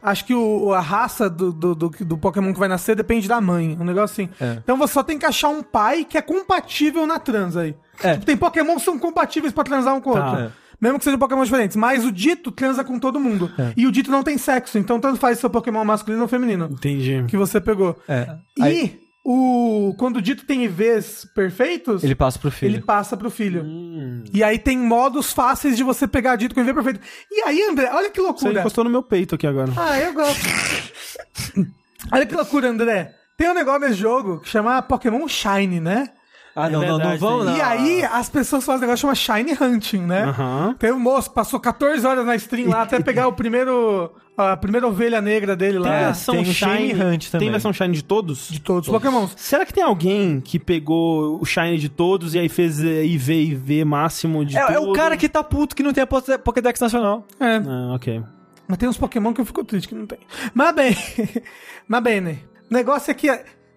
Acho 0.01 0.25
que 0.25 0.33
o, 0.33 0.73
a 0.73 0.81
raça 0.81 1.29
do, 1.29 1.53
do, 1.53 1.75
do, 1.75 1.89
do 1.91 2.17
Pokémon 2.17 2.53
que 2.53 2.59
vai 2.61 2.69
nascer 2.69 2.95
depende 2.95 3.27
da 3.27 3.41
mãe. 3.41 3.77
Um 3.81 3.85
negócio 3.85 4.05
assim. 4.25 4.31
É. 4.41 4.59
Então 4.63 4.77
você 4.79 4.95
só 4.95 5.03
tem 5.03 5.19
que 5.19 5.27
achar 5.27 5.49
um 5.49 5.61
pai 5.63 6.05
que 6.05 6.17
é 6.17 6.23
compatível 6.23 7.05
na 7.05 7.19
trans 7.19 7.57
aí. 7.57 7.75
É. 8.03 8.13
Tipo, 8.13 8.27
tem 8.27 8.37
Pokémon 8.37 8.77
que 8.77 8.83
são 8.83 8.97
compatíveis 8.97 9.53
pra 9.53 9.65
transar 9.65 9.93
um 9.95 10.01
com 10.01 10.11
o 10.11 10.15
Tá. 10.15 10.31
outro. 10.31 10.45
É. 10.45 10.51
Mesmo 10.79 10.99
que 10.99 11.05
sejam 11.05 11.19
Pokémon 11.19 11.43
diferentes. 11.43 11.75
Mas 11.77 12.05
o 12.05 12.13
dito 12.13 12.53
transa 12.53 12.85
com 12.85 12.99
todo 12.99 13.19
mundo. 13.19 13.51
E 13.77 13.87
o 13.87 13.91
dito 13.91 14.11
não 14.11 14.23
tem 14.23 14.37
sexo. 14.39 14.77
Então 14.79 15.01
tanto 15.01 15.19
faz 15.19 15.39
seu 15.39 15.49
Pokémon 15.51 15.83
masculino 15.85 16.23
ou 16.23 16.29
feminino 16.29 16.69
Entendi. 16.71 17.25
que 17.27 17.37
você 17.37 17.59
pegou. 17.61 17.99
É. 18.07 18.37
E 18.59 18.63
Aí 18.63 19.06
o 19.29 19.93
quando 19.99 20.19
o 20.19 20.23
dito 20.23 20.47
tem 20.47 20.65
IVs 20.65 21.27
perfeitos, 21.35 22.05
ele 22.05 22.15
passa 22.15 22.39
pro 22.39 22.49
filho. 22.51 22.75
ele 22.77 22.81
passa 22.81 23.17
pro 23.17 23.29
filho. 23.29 23.65
E 24.33 24.45
aí 24.45 24.57
tem 24.57 24.79
modos 24.79 25.33
fáceis 25.33 25.77
de 25.77 25.83
você 25.83 26.07
pegar 26.07 26.37
dito 26.37 26.55
com 26.55 26.61
IV 26.61 26.73
perfeito. 26.75 27.01
E 27.31 27.43
aí, 27.43 27.61
André, 27.69 27.91
olha 27.93 28.09
que 28.09 28.21
Você 28.21 28.27
loucura. 28.27 28.61
encostou 28.61 28.85
no 28.85 28.91
meu 28.91 29.03
peito 29.03 29.35
aqui 29.35 29.47
agora. 29.47 29.73
Ah, 29.77 29.99
eu 29.99 30.13
gosto. 30.15 30.47
olha 32.13 32.25
que 32.25 32.35
loucura, 32.37 32.69
André. 32.69 33.15
Tem 33.37 33.51
um 33.51 33.55
negócio 33.55 33.81
nesse 33.81 33.95
jogo 33.95 34.39
que 34.41 34.49
chama 34.49 34.81
Pokémon 34.81 35.27
Shine, 35.27 35.81
né? 35.81 36.09
Ah, 36.57 36.71
não, 36.71 36.83
É 36.83 36.87
não, 36.87 36.93
não 36.93 36.99
verdade, 36.99 37.21
vamos, 37.21 37.45
tem. 37.45 37.53
não. 37.53 37.59
E 37.59 37.61
aí 37.61 38.03
as 38.05 38.29
pessoas 38.31 38.65
fazem 38.65 38.79
um 38.79 38.91
negócio 38.91 39.09
que 39.11 39.15
chama 39.19 39.45
Shine 39.45 39.57
Hunting, 39.61 39.99
né? 40.01 40.23
Aham. 40.25 40.75
Tem 40.79 40.91
um 40.91 40.99
moço 40.99 41.29
que 41.29 41.35
passou 41.35 41.61
14 41.61 42.07
horas 42.07 42.25
na 42.25 42.35
stream 42.37 42.71
lá 42.71 42.83
até 42.83 42.99
pegar 43.01 43.29
o 43.29 43.33
primeiro. 43.35 44.11
a 44.39 44.57
primeira 44.57 44.87
ovelha 44.89 45.21
negra 45.21 45.55
dele 45.55 45.79
lá. 45.79 45.89
Tem 45.89 45.95
É, 45.99 46.05
versão 46.07 46.35
tem 46.35 46.45
Shine 46.47 46.89
Shine 46.89 46.93
Hunt 47.05 47.31
também. 47.31 47.47
Tem 47.47 47.51
versão 47.51 47.73
Shine 47.75 47.93
de 47.93 48.03
todos? 48.03 48.49
De 48.49 48.59
todos 48.61 48.89
os 48.89 48.93
Pokémons. 48.95 49.33
Será 49.37 49.67
que 49.67 49.73
tem 49.75 49.83
alguém 49.85 50.41
que 50.41 50.59
pegou 50.59 51.39
o 51.41 51.45
Shine 51.45 51.77
de 51.79 51.89
todos 51.91 52.35
e 52.35 52.39
aí 52.39 52.49
fez 52.49 52.83
eh, 52.83 53.05
IV 53.05 53.33
e 53.35 53.51
IV 53.53 53.85
máximo 53.85 54.43
de 54.45 54.57
É, 54.57 54.61
é 54.63 54.67
tudo? 54.77 54.91
o 54.91 54.93
cara 54.95 55.15
que 55.17 55.29
tá 55.29 55.45
puto 55.45 55.77
que 55.77 55.83
não 55.83 55.93
tem 55.93 56.03
a 56.05 56.07
Poké- 56.07 56.39
Pokédex 56.39 56.81
nacional. 56.81 57.27
É. 57.39 57.57
Ah, 57.67 57.93
ok. 57.95 58.23
Mas 58.67 58.79
tem 58.79 58.89
uns 58.89 58.97
Pokémon 58.97 59.33
que 59.35 59.41
eu 59.41 59.45
fico 59.47 59.63
triste 59.63 59.89
que 59.89 59.95
não 59.95 60.07
tem. 60.07 60.19
Mas 60.55 60.75
bem, 60.75 60.97
mas 61.87 62.03
bem, 62.03 62.21
né? 62.21 62.39
O 62.71 62.75
negócio 62.75 63.11
é 63.11 63.15
que 63.15 63.29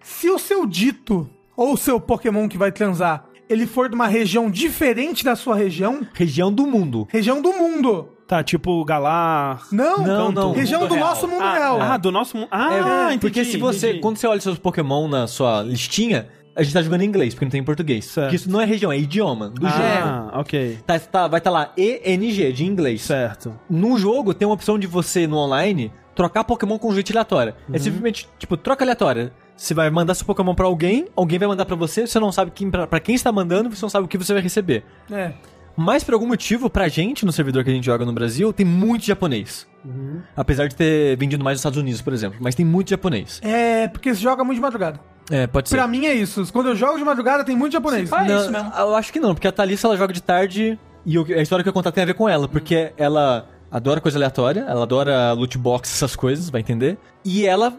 se 0.02 0.28
o 0.30 0.38
seu 0.38 0.66
dito 0.66 1.28
ou 1.60 1.74
o 1.74 1.76
seu 1.76 2.00
Pokémon 2.00 2.48
que 2.48 2.56
vai 2.56 2.72
transar, 2.72 3.24
ele 3.48 3.66
for 3.66 3.88
de 3.88 3.94
uma 3.94 4.06
região 4.06 4.50
diferente 4.50 5.22
da 5.24 5.36
sua 5.36 5.54
região, 5.54 6.00
Região 6.14 6.50
do 6.52 6.66
mundo. 6.66 7.06
região 7.10 7.42
do 7.42 7.52
mundo. 7.52 8.08
Tá, 8.26 8.42
tipo 8.44 8.84
Galar... 8.84 9.66
Não, 9.72 9.98
Não, 10.06 10.32
não. 10.32 10.52
região 10.52 10.80
Mundo 10.80 10.90
do 10.90 10.94
real. 10.94 11.08
nosso 11.08 11.28
mundo 11.28 11.42
Ah, 11.42 11.54
real. 11.54 11.82
ah, 11.82 11.96
do 11.96 12.10
nosso 12.12 12.36
mundo. 12.36 12.48
Ah, 12.50 12.74
É, 12.74 13.04
entendi, 13.06 13.18
porque 13.20 13.44
se 13.44 13.56
você, 13.58 13.88
entendi. 13.88 14.00
quando 14.00 14.16
você 14.16 14.26
olha 14.26 14.40
seus 14.40 14.56
Pokémon 14.58 15.08
na 15.08 15.26
sua 15.26 15.62
listinha, 15.62 16.28
a 16.56 16.62
gente 16.62 16.72
tá 16.72 16.80
jogando 16.80 17.02
em 17.02 17.06
inglês, 17.06 17.34
porque 17.34 17.44
não 17.44 17.50
tem 17.50 17.60
em 17.60 17.64
português. 17.64 18.04
Certo. 18.04 18.26
Porque 18.26 18.36
isso 18.36 18.50
não 18.50 18.60
é 18.60 18.64
região, 18.64 18.90
é 18.92 18.98
idioma 18.98 19.50
do 19.50 19.68
jogo. 19.68 19.82
Ah, 19.82 20.30
ok. 20.40 20.78
Tá, 20.86 20.98
tá- 21.00 21.28
vai 21.28 21.38
estar 21.38 21.50
lá 21.50 21.72
ENG 21.76 22.52
de 22.52 22.64
inglês. 22.64 23.02
Certo. 23.02 23.52
No 23.68 23.98
jogo 23.98 24.32
tem 24.32 24.46
uma 24.46 24.54
opção 24.54 24.78
de 24.78 24.86
você, 24.86 25.26
no 25.26 25.36
online, 25.36 25.92
trocar 26.14 26.44
Pokémon 26.44 26.78
com 26.78 26.94
gente 26.94 27.10
aleatória. 27.12 27.56
É 27.68 27.72
Uhum. 27.76 27.78
simplesmente, 27.82 28.28
tipo, 28.38 28.56
troca 28.56 28.84
aleatória. 28.84 29.32
Você 29.60 29.74
vai 29.74 29.90
mandar 29.90 30.14
seu 30.14 30.24
Pokémon 30.24 30.54
pra 30.54 30.64
alguém, 30.64 31.06
alguém 31.14 31.38
vai 31.38 31.46
mandar 31.46 31.66
pra 31.66 31.76
você, 31.76 32.06
você 32.06 32.18
não 32.18 32.32
sabe 32.32 32.50
quem, 32.50 32.70
pra, 32.70 32.86
pra 32.86 32.98
quem 32.98 33.14
está 33.14 33.30
mandando, 33.30 33.68
você 33.68 33.82
não 33.82 33.90
sabe 33.90 34.06
o 34.06 34.08
que 34.08 34.16
você 34.16 34.32
vai 34.32 34.40
receber. 34.40 34.82
É. 35.12 35.32
Mas 35.76 36.02
por 36.02 36.14
algum 36.14 36.26
motivo, 36.26 36.70
pra 36.70 36.88
gente, 36.88 37.26
no 37.26 37.30
servidor 37.32 37.62
que 37.62 37.68
a 37.70 37.72
gente 37.74 37.84
joga 37.84 38.06
no 38.06 38.12
Brasil, 38.12 38.54
tem 38.54 38.64
muito 38.64 39.04
japonês. 39.04 39.66
Uhum. 39.84 40.22
Apesar 40.34 40.66
de 40.66 40.74
ter 40.74 41.14
vendido 41.18 41.44
mais 41.44 41.56
nos 41.56 41.60
Estados 41.60 41.78
Unidos, 41.78 42.00
por 42.00 42.14
exemplo. 42.14 42.38
Mas 42.40 42.54
tem 42.54 42.64
muito 42.64 42.88
japonês. 42.88 43.38
É, 43.44 43.86
porque 43.88 44.14
se 44.14 44.22
joga 44.22 44.42
muito 44.42 44.56
de 44.56 44.62
madrugada. 44.62 44.98
É, 45.30 45.46
pode 45.46 45.68
ser. 45.68 45.76
Pra 45.76 45.86
mim 45.86 46.06
é 46.06 46.14
isso. 46.14 46.50
Quando 46.50 46.70
eu 46.70 46.74
jogo 46.76 46.96
de 46.96 47.04
madrugada, 47.04 47.44
tem 47.44 47.54
muito 47.54 47.74
japonês. 47.74 48.10
Ah, 48.14 48.24
é 48.24 48.28
Não, 48.28 48.40
isso 48.40 48.50
mesmo. 48.50 48.72
Eu 48.74 48.94
acho 48.96 49.12
que 49.12 49.20
não, 49.20 49.34
porque 49.34 49.46
a 49.46 49.52
Thalissa 49.52 49.86
ela 49.86 49.96
joga 49.98 50.12
de 50.14 50.22
tarde 50.22 50.78
e 51.04 51.18
o- 51.18 51.26
a 51.38 51.42
história 51.42 51.62
que 51.62 51.68
eu 51.68 51.72
contar 51.74 51.92
tem 51.92 52.02
a 52.02 52.06
ver 52.06 52.14
com 52.14 52.26
ela, 52.26 52.48
porque 52.48 52.94
ela 52.96 53.46
adora 53.70 54.00
coisa 54.00 54.16
aleatória, 54.16 54.64
ela 54.66 54.84
adora 54.84 55.32
loot 55.34 55.56
box, 55.58 55.92
essas 55.94 56.16
coisas, 56.16 56.48
vai 56.48 56.62
entender. 56.62 56.96
E 57.24 57.46
ela 57.46 57.74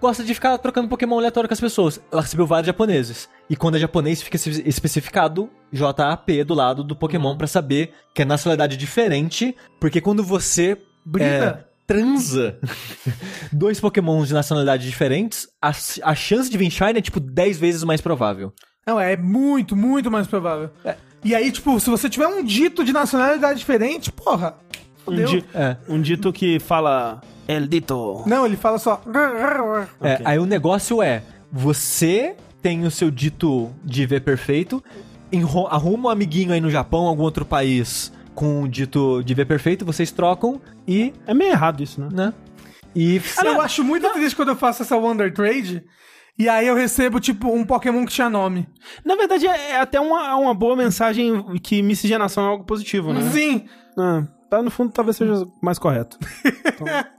gosta 0.00 0.22
de 0.24 0.34
ficar 0.34 0.56
trocando 0.58 0.88
Pokémon 0.88 1.18
aleatório 1.18 1.48
com 1.48 1.54
as 1.54 1.60
pessoas. 1.60 2.00
Ela 2.12 2.22
recebeu 2.22 2.46
vários 2.46 2.66
japoneses. 2.66 3.28
E 3.50 3.56
quando 3.56 3.76
é 3.76 3.80
japonês, 3.80 4.22
fica 4.22 4.36
espe- 4.36 4.62
especificado 4.66 5.50
JAP 5.72 6.44
do 6.46 6.54
lado 6.54 6.84
do 6.84 6.94
Pokémon 6.96 7.36
pra 7.36 7.46
saber 7.46 7.92
que 8.14 8.22
é 8.22 8.24
nacionalidade 8.24 8.76
diferente, 8.76 9.56
porque 9.80 10.00
quando 10.00 10.22
você 10.22 10.76
Brida. 11.04 11.64
é, 11.64 11.64
transa 11.86 12.58
dois 13.52 13.80
Pokémons 13.80 14.28
de 14.28 14.34
nacionalidade 14.34 14.86
diferentes, 14.86 15.48
a, 15.60 15.70
a 16.02 16.14
chance 16.14 16.50
de 16.50 16.58
vir 16.58 16.70
Shine 16.70 16.98
é 16.98 17.02
tipo 17.02 17.20
10 17.20 17.58
vezes 17.58 17.84
mais 17.84 18.00
provável. 18.00 18.52
Não, 18.86 18.98
é 18.98 19.16
muito, 19.16 19.76
muito 19.76 20.10
mais 20.10 20.26
provável. 20.26 20.70
E 21.24 21.34
aí, 21.34 21.50
tipo, 21.52 21.78
se 21.80 21.90
você 21.90 22.08
tiver 22.08 22.26
um 22.26 22.42
dito 22.42 22.84
de 22.84 22.92
nacionalidade 22.92 23.58
diferente, 23.58 24.10
porra, 24.12 24.54
Um, 25.06 25.24
di- 25.24 25.44
É. 25.54 25.76
um 25.88 26.00
dito 26.00 26.32
que 26.32 26.58
fala... 26.60 27.20
El 27.48 27.66
dito. 27.66 28.22
Não, 28.26 28.44
ele 28.46 28.56
fala 28.56 28.78
só. 28.78 29.00
É, 30.00 30.14
Ok. 30.14 30.26
aí 30.26 30.38
o 30.38 30.44
negócio 30.46 31.02
é, 31.02 31.22
você 31.50 32.36
tem 32.62 32.84
o 32.84 32.90
seu 32.90 33.10
dito 33.10 33.70
de 33.82 34.04
ver 34.04 34.20
perfeito, 34.20 34.84
arruma 35.70 36.08
um 36.08 36.12
amiguinho 36.12 36.52
aí 36.52 36.60
no 36.60 36.70
Japão, 36.70 37.06
algum 37.06 37.22
outro 37.22 37.44
país 37.44 38.12
com 38.34 38.62
o 38.62 38.68
dito 38.68 39.22
de 39.24 39.34
ver 39.34 39.46
perfeito, 39.46 39.84
vocês 39.84 40.12
trocam 40.12 40.60
e, 40.86 41.12
É 41.26 41.34
meio 41.34 41.50
errado 41.50 41.82
isso, 41.82 42.00
né? 42.00 42.08
né? 42.12 42.34
E 42.94 43.20
eu 43.44 43.60
acho 43.60 43.82
muito 43.84 44.08
triste 44.12 44.34
quando 44.36 44.48
eu 44.50 44.56
faço 44.56 44.82
essa 44.82 44.96
Wonder 44.96 45.32
Trade. 45.32 45.84
E 46.38 46.48
aí 46.48 46.66
eu 46.68 46.74
recebo, 46.76 47.18
tipo, 47.18 47.48
um 47.52 47.64
Pokémon 47.64 48.04
que 48.06 48.12
tinha 48.12 48.30
nome. 48.30 48.68
Na 49.04 49.16
verdade, 49.16 49.46
é 49.46 49.70
é 49.72 49.80
até 49.80 49.98
uma, 50.00 50.36
uma 50.36 50.54
boa 50.54 50.76
mensagem 50.76 51.44
que 51.62 51.82
miscigenação 51.82 52.44
é 52.44 52.48
algo 52.48 52.64
positivo, 52.64 53.12
né? 53.12 53.28
Sim. 53.30 53.66
Ah, 53.96 54.24
tá, 54.48 54.62
no 54.62 54.70
fundo, 54.70 54.92
talvez 54.92 55.16
seja 55.16 55.44
mais 55.60 55.78
correto. 55.78 56.16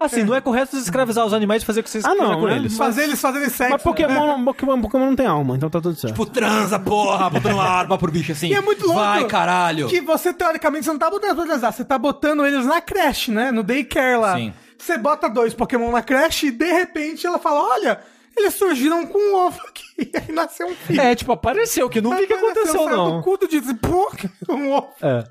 assim, 0.00 0.22
não 0.24 0.34
é 0.34 0.40
correto 0.40 0.76
escravizar 0.76 1.24
os 1.26 1.32
animais 1.32 1.62
e 1.62 1.66
fazer 1.66 1.80
o 1.80 1.82
que 1.82 1.90
vocês 1.90 2.04
Ah, 2.04 2.14
não, 2.14 2.40
com 2.40 2.46
né? 2.46 2.56
eles. 2.56 2.76
Fazer 2.76 3.04
eles 3.04 3.20
fazerem 3.20 3.48
sexo. 3.48 3.72
Mas 3.72 3.82
Pokémon, 3.82 4.44
Pokémon, 4.44 4.80
Pokémon 4.80 5.06
não 5.06 5.16
tem 5.16 5.26
alma, 5.26 5.56
então 5.56 5.68
tá 5.70 5.80
tudo 5.80 5.94
certo. 5.96 6.12
Tipo, 6.14 6.26
transa, 6.26 6.78
porra, 6.78 7.30
botando 7.30 7.54
uma 7.54 7.64
arma 7.68 7.98
pro 7.98 8.10
bicho 8.10 8.32
assim. 8.32 8.48
E 8.48 8.54
é 8.54 8.60
muito 8.60 8.84
louco. 8.86 9.00
Vai, 9.00 9.24
caralho. 9.26 9.88
Que 9.88 10.00
você, 10.00 10.32
teoricamente, 10.32 10.84
você 10.84 10.90
não 10.92 10.98
tá 10.98 11.10
botando 11.10 11.34
pra 11.36 11.44
transar, 11.46 11.72
você 11.72 11.84
tá 11.84 11.98
botando 11.98 12.46
eles 12.46 12.64
na 12.66 12.80
creche, 12.80 13.30
né? 13.30 13.50
No 13.50 13.62
daycare 13.62 14.18
lá. 14.18 14.36
Sim. 14.36 14.52
Você 14.78 14.96
bota 14.96 15.28
dois 15.28 15.54
Pokémon 15.54 15.90
na 15.90 16.02
creche 16.02 16.46
e, 16.46 16.50
de 16.50 16.72
repente, 16.72 17.26
ela 17.26 17.38
fala, 17.38 17.60
olha, 17.74 18.00
eles 18.36 18.54
surgiram 18.54 19.04
com 19.06 19.18
um 19.18 19.34
ovo 19.46 19.60
aqui. 19.68 19.82
E 20.00 20.12
aí 20.16 20.32
nasceu 20.32 20.68
um 20.68 20.74
filho. 20.76 21.00
É, 21.00 21.12
tipo, 21.16 21.32
apareceu, 21.32 21.88
que 21.90 22.00
não 22.00 22.16
vi 22.16 22.22
o 22.22 22.26
que 22.28 22.32
aconteceu, 22.32 22.84
saiu 22.84 22.88
não. 22.88 23.16
do 23.16 23.22
cu 23.24 23.36
do 23.36 23.48
dito, 23.48 23.74
pô, 23.78 24.08
um 24.48 24.70
ovo. 24.70 24.92
É. 25.02 25.24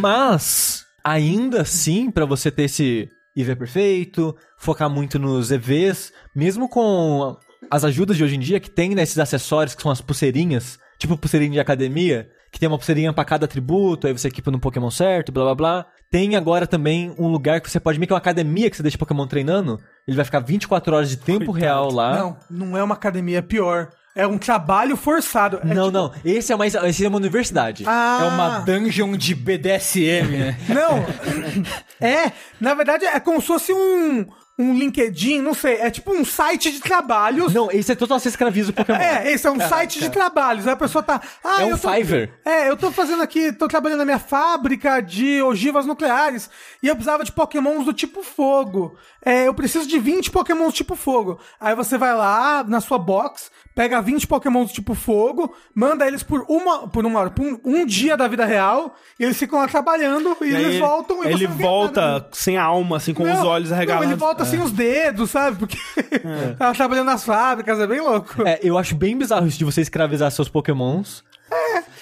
Mas, 0.00 0.84
ainda 1.04 1.62
assim, 1.62 2.10
pra 2.10 2.24
você 2.24 2.50
ter 2.50 2.64
esse 2.64 3.08
IV 3.36 3.56
perfeito, 3.56 4.36
focar 4.56 4.88
muito 4.88 5.18
nos 5.18 5.50
EVs, 5.50 6.12
mesmo 6.34 6.68
com 6.68 7.36
as 7.70 7.84
ajudas 7.84 8.16
de 8.16 8.24
hoje 8.24 8.36
em 8.36 8.40
dia 8.40 8.60
que 8.60 8.70
tem 8.70 8.94
nesses 8.94 9.18
acessórios 9.18 9.74
que 9.74 9.82
são 9.82 9.90
as 9.90 10.00
pulseirinhas, 10.00 10.78
tipo 10.98 11.16
pulseirinha 11.16 11.52
de 11.52 11.60
academia, 11.60 12.30
que 12.52 12.60
tem 12.60 12.68
uma 12.68 12.78
pulseirinha 12.78 13.12
pra 13.12 13.24
cada 13.24 13.46
atributo, 13.46 14.06
aí 14.06 14.12
você 14.12 14.28
equipa 14.28 14.50
no 14.50 14.60
Pokémon 14.60 14.90
certo, 14.90 15.32
blá 15.32 15.44
blá 15.44 15.54
blá. 15.54 15.86
Tem 16.10 16.36
agora 16.36 16.66
também 16.66 17.12
um 17.18 17.26
lugar 17.26 17.60
que 17.60 17.68
você 17.68 17.80
pode 17.80 17.98
meio 17.98 18.06
que 18.06 18.12
uma 18.12 18.18
academia 18.18 18.70
que 18.70 18.76
você 18.76 18.82
deixa 18.82 18.96
Pokémon 18.96 19.26
treinando, 19.26 19.80
ele 20.06 20.16
vai 20.16 20.24
ficar 20.24 20.38
24 20.38 20.94
horas 20.94 21.10
de 21.10 21.16
tempo 21.16 21.50
real 21.50 21.90
lá. 21.90 22.16
Não, 22.16 22.36
não 22.48 22.76
é 22.76 22.82
uma 22.84 22.94
academia, 22.94 23.38
é 23.38 23.42
pior. 23.42 23.90
É 24.14 24.26
um 24.26 24.38
trabalho 24.38 24.96
forçado. 24.96 25.58
É 25.62 25.74
não, 25.74 25.86
tipo- 25.86 25.90
não. 25.98 26.12
Esse 26.24 26.52
é, 26.52 26.56
mais, 26.56 26.74
esse 26.74 27.04
é 27.04 27.08
uma 27.08 27.16
universidade. 27.18 27.84
Ah, 27.86 28.18
É 28.22 28.24
uma 28.28 28.58
dungeon 28.60 29.16
de 29.16 29.34
BDSM, 29.34 30.28
né? 30.38 30.56
Não. 30.68 31.04
é, 32.00 32.32
na 32.60 32.74
verdade, 32.74 33.04
é 33.04 33.18
como 33.18 33.40
se 33.40 33.46
fosse 33.48 33.72
um, 33.72 34.24
um 34.56 34.72
LinkedIn, 34.72 35.40
não 35.40 35.52
sei. 35.52 35.74
É 35.80 35.90
tipo 35.90 36.12
um 36.14 36.24
site 36.24 36.70
de 36.70 36.80
trabalhos. 36.80 37.52
Não, 37.52 37.70
esse 37.72 37.90
é 37.90 37.94
total 37.96 38.20
se 38.20 38.28
escraviza 38.28 38.70
o 38.70 38.72
Pokémon. 38.74 38.98
É, 38.98 39.32
esse 39.32 39.46
é 39.46 39.50
um 39.50 39.58
site 39.60 39.98
de 39.98 40.08
trabalhos. 40.10 40.66
Aí 40.66 40.72
a 40.74 40.76
pessoa 40.76 41.02
tá. 41.02 41.20
Ah, 41.42 41.62
É 41.62 41.64
um 41.64 41.70
eu 41.70 41.78
tô, 41.78 41.90
Fiverr. 41.92 42.30
É, 42.44 42.70
eu 42.70 42.76
tô 42.76 42.92
fazendo 42.92 43.22
aqui, 43.22 43.52
tô 43.52 43.66
trabalhando 43.66 43.98
na 43.98 44.04
minha 44.04 44.18
fábrica 44.20 45.00
de 45.00 45.42
ogivas 45.42 45.86
nucleares 45.86 46.48
e 46.82 46.86
eu 46.86 46.94
precisava 46.94 47.24
de 47.24 47.32
pokémons 47.32 47.84
do 47.84 47.92
tipo 47.92 48.22
fogo. 48.22 48.96
É, 49.24 49.48
eu 49.48 49.54
preciso 49.54 49.88
de 49.88 49.98
20 49.98 50.30
pokémons 50.30 50.68
do 50.72 50.76
tipo 50.76 50.94
fogo. 50.94 51.40
Aí 51.58 51.74
você 51.74 51.98
vai 51.98 52.14
lá 52.14 52.62
na 52.62 52.80
sua 52.80 52.98
box, 52.98 53.50
pega 53.74 54.00
20 54.00 54.26
pokémons 54.26 54.68
do 54.70 54.74
tipo 54.74 54.94
fogo, 54.94 55.52
manda 55.74 56.06
eles 56.06 56.22
por 56.22 56.44
uma, 56.48 56.86
por 56.88 57.04
uma 57.04 57.18
hora, 57.20 57.30
por 57.30 57.44
um, 57.44 57.58
um 57.64 57.84
dia 57.84 58.16
da 58.16 58.28
vida 58.28 58.44
real, 58.44 58.94
e 59.18 59.24
eles 59.24 59.36
ficam 59.36 59.58
lá 59.58 59.66
trabalhando 59.66 60.36
e, 60.40 60.44
E 60.44 60.54
eles 60.54 60.78
voltam 60.78 61.24
e 61.24 61.28
Ele 61.28 61.48
não 61.48 61.56
volta 61.56 62.00
nada. 62.00 62.28
sem 62.32 62.56
a 62.56 62.62
alma, 62.64 62.96
assim, 62.98 63.12
com 63.12 63.24
os 63.24 63.28
Não, 63.28 63.46
olhos 63.46 63.70
Não, 63.70 63.76
arregalados. 63.76 64.08
ele 64.08 64.16
volta 64.16 64.44
sem 64.44 64.60
os 64.60 64.70
dedos, 64.70 65.30
sabe? 65.30 65.56
Porque 65.58 65.76
tava 66.58 66.74
trabalhando 66.74 67.06
nas 67.06 67.24
fábricas, 67.24 67.78
é 67.80 67.86
bem 67.86 68.00
louco. 68.00 68.46
É, 68.46 68.60
eu 68.62 68.78
acho 68.78 68.94
bem 68.94 69.16
bizarro 69.18 69.46
isso 69.46 69.58
de 69.58 69.64
você 69.64 69.80
escravizar 69.80 70.30
seus 70.30 70.48
Pokémons. 70.48 71.24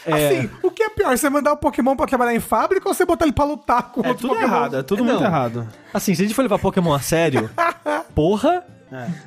Assim, 0.07 0.51
o 0.63 0.71
que 0.71 0.83
é 0.83 0.89
pior, 0.89 1.17
você 1.17 1.31
mandar 1.31 1.53
o 1.53 1.57
Pokémon 1.57 1.95
pra 1.95 2.07
trabalhar 2.07 2.35
em 2.35 2.41
fábrica 2.41 2.89
ou 2.89 2.95
você 2.95 3.05
botar 3.05 3.25
ele 3.25 3.33
pra 3.33 3.45
lutar 3.45 3.93
com 3.93 4.01
É 4.03 4.09
outros 4.09 4.21
tudo 4.23 4.35
Pokémon? 4.35 4.47
errado, 4.57 4.77
é 4.79 4.83
tudo 4.83 5.03
É, 5.03 5.07
muito 5.07 5.21
não. 5.21 5.27
errado. 5.27 5.69
Assim, 5.95 6.15
se 6.15 6.23
a 6.23 6.25
gente 6.27 6.35
for 6.35 6.43
levar 6.43 6.59
Pokémon 6.59 6.93
a 6.93 7.01
sério, 7.01 7.49
porra. 8.15 8.65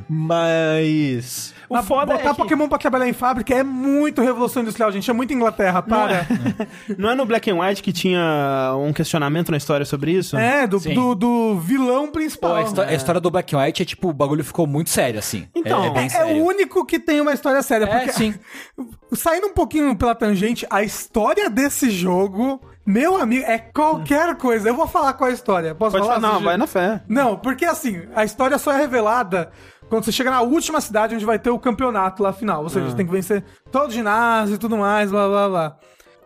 Mas. 0.10 1.54
O 1.68 1.74
Mas 1.74 1.86
foda 1.86 2.14
botar 2.14 2.30
é 2.30 2.32
que 2.32 2.38
Pokémon 2.38 2.68
pra 2.68 2.78
trabalhar 2.78 3.08
em 3.08 3.14
fábrica 3.14 3.54
é 3.54 3.64
muito 3.64 4.22
revolução 4.22 4.62
industrial, 4.62 4.92
gente. 4.92 5.10
É 5.10 5.14
muito 5.14 5.34
Inglaterra, 5.34 5.82
para. 5.82 6.28
não 6.98 7.10
é 7.10 7.16
no 7.16 7.26
Black 7.26 7.50
and 7.50 7.60
White 7.60 7.82
que 7.82 7.92
tinha 7.92 8.74
um 8.78 8.94
questionamento 8.94 9.50
na 9.50 9.58
história 9.58 9.86
sobre 9.86 10.12
isso? 10.12 10.38
É, 10.38 10.68
do, 10.68 10.80
do, 10.80 11.16
do 11.16 11.60
vilão 11.60 12.06
Pô, 12.06 12.14
principal. 12.14 12.56
a, 12.56 12.62
histó- 12.64 12.82
a 12.84 12.94
história 12.94 13.20
do 13.22 13.32
Black 13.32 13.56
and 13.56 13.60
White 13.60 13.82
é 13.82 13.86
tipo, 13.86 14.10
o 14.10 14.14
bagulho 14.14 14.44
ficou 14.44 14.68
muito 14.68 14.90
sério, 14.90 15.20
assim. 15.20 15.48
Então, 15.56 15.84
é, 15.84 15.88
é 15.88 15.90
bem 15.92 16.08
É, 16.14 16.18
é 16.18 16.26
o 16.26 16.44
único 16.46 16.86
que 16.86 17.00
tem 17.00 17.20
uma 17.20 17.34
história 17.34 17.62
séria. 17.62 17.86
É, 17.86 17.88
Porque, 17.88 18.14
sim. 18.14 18.36
Saindo 19.14 19.48
um 19.48 19.54
pouquinho 19.54 19.96
pela 19.96 20.14
tangente, 20.14 20.66
a 20.70 20.84
história 20.84 21.50
desse 21.50 21.90
jogo, 21.90 22.62
meu 22.86 23.18
amigo, 23.18 23.44
é 23.46 23.58
qualquer 23.58 24.36
coisa. 24.36 24.70
Eu 24.70 24.76
vou 24.76 24.88
falar 24.88 25.14
qual 25.14 25.30
é 25.30 25.32
a 25.32 25.36
história. 25.36 25.74
Posso 25.76 25.94
Pode 25.98 26.06
falar? 26.08 26.22
falar, 26.22 26.34
não, 26.34 26.42
vai 26.44 26.58
na 26.58 26.68
fé. 26.68 27.02
Não, 27.08 27.36
porque 27.38 27.66
assim, 27.66 28.04
a 28.16 28.24
história 28.24 28.58
só 28.58 28.72
é 28.74 28.78
revelada 28.78 29.50
quando 29.90 30.04
você 30.06 30.12
chega 30.12 30.30
na 30.32 30.42
última 30.42 30.80
cidade 30.82 31.16
onde 31.16 31.26
vai 31.26 31.40
ter 31.40 31.50
o 31.50 31.60
campeonato 31.60 32.22
lá 32.24 32.32
final. 32.34 32.64
Ou 32.64 32.70
seja, 32.70 32.88
você 32.90 32.96
tem 32.96 33.06
que 33.06 33.12
vencer 33.12 33.44
todo 33.72 33.90
o 33.90 33.94
ginásio 33.94 34.56
e 34.56 34.58
tudo 34.58 34.78
mais, 34.78 35.10
blá 35.12 35.28
blá 35.28 35.50
blá. 35.50 35.78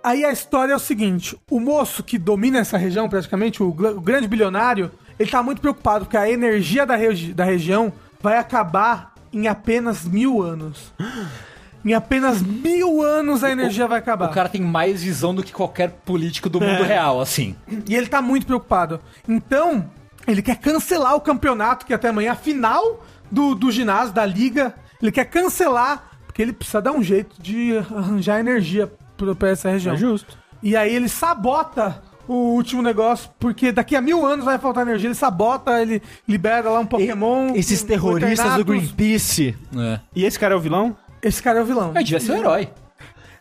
Aí 0.03 0.23
a 0.23 0.31
história 0.31 0.73
é 0.73 0.75
o 0.75 0.79
seguinte: 0.79 1.37
o 1.49 1.59
moço 1.59 2.03
que 2.03 2.17
domina 2.17 2.59
essa 2.59 2.77
região, 2.77 3.07
praticamente, 3.09 3.61
o, 3.63 3.67
o 3.69 4.01
grande 4.01 4.27
bilionário, 4.27 4.91
ele 5.19 5.29
tá 5.29 5.41
muito 5.43 5.61
preocupado 5.61 6.05
porque 6.05 6.17
a 6.17 6.29
energia 6.29 6.85
da, 6.85 6.95
regi- 6.95 7.33
da 7.33 7.43
região 7.43 7.91
vai 8.21 8.37
acabar 8.37 9.13
em 9.31 9.47
apenas 9.47 10.05
mil 10.05 10.41
anos. 10.41 10.93
Em 11.83 11.93
apenas 11.93 12.41
mil 12.41 13.01
anos 13.01 13.43
a 13.43 13.51
energia 13.51 13.87
vai 13.87 13.99
acabar. 13.99 14.29
O 14.29 14.33
cara 14.33 14.49
tem 14.49 14.61
mais 14.61 15.01
visão 15.01 15.33
do 15.33 15.43
que 15.43 15.51
qualquer 15.53 15.89
político 16.05 16.49
do 16.49 16.59
mundo 16.59 16.83
real, 16.83 17.21
assim. 17.21 17.55
E 17.87 17.95
ele 17.95 18.07
tá 18.07 18.21
muito 18.21 18.45
preocupado. 18.45 18.99
Então, 19.27 19.89
ele 20.27 20.41
quer 20.41 20.57
cancelar 20.57 21.15
o 21.15 21.21
campeonato, 21.21 21.85
que 21.85 21.93
é 21.93 21.95
até 21.95 22.09
amanhã, 22.09 22.33
a 22.33 22.35
final 22.35 23.03
do, 23.31 23.55
do 23.55 23.71
ginásio, 23.71 24.13
da 24.13 24.25
liga. 24.25 24.75
Ele 25.01 25.11
quer 25.11 25.25
cancelar, 25.25 26.09
porque 26.25 26.41
ele 26.41 26.51
precisa 26.51 26.81
dar 26.81 26.91
um 26.91 27.01
jeito 27.01 27.41
de 27.41 27.77
arranjar 27.77 28.39
energia 28.39 28.91
pra, 29.15 29.33
pra 29.33 29.49
essa 29.49 29.69
região. 29.69 29.95
É 29.95 29.97
justo. 29.97 30.37
E 30.61 30.75
aí 30.75 30.93
ele 30.93 31.07
sabota 31.07 32.01
o 32.27 32.53
último 32.53 32.81
negócio, 32.81 33.29
porque 33.39 33.71
daqui 33.71 33.95
a 33.95 34.01
mil 34.01 34.25
anos 34.25 34.45
vai 34.45 34.59
faltar 34.59 34.85
energia. 34.85 35.07
Ele 35.07 35.15
sabota, 35.15 35.81
ele 35.81 36.01
libera 36.27 36.69
lá 36.69 36.79
um 36.79 36.85
Pokémon. 36.85 37.53
Esses 37.55 37.81
terroristas 37.81 38.55
do. 38.55 38.65
Greenpeace. 38.65 39.57
É. 39.75 39.99
E 40.15 40.25
esse 40.25 40.37
cara 40.37 40.53
é 40.53 40.57
o 40.57 40.59
vilão? 40.59 40.95
Esse 41.21 41.41
cara 41.43 41.59
é 41.59 41.61
o 41.61 41.65
vilão. 41.65 41.91
É, 41.95 42.03
devia 42.03 42.19
ser 42.19 42.31
um 42.33 42.37
herói. 42.37 42.69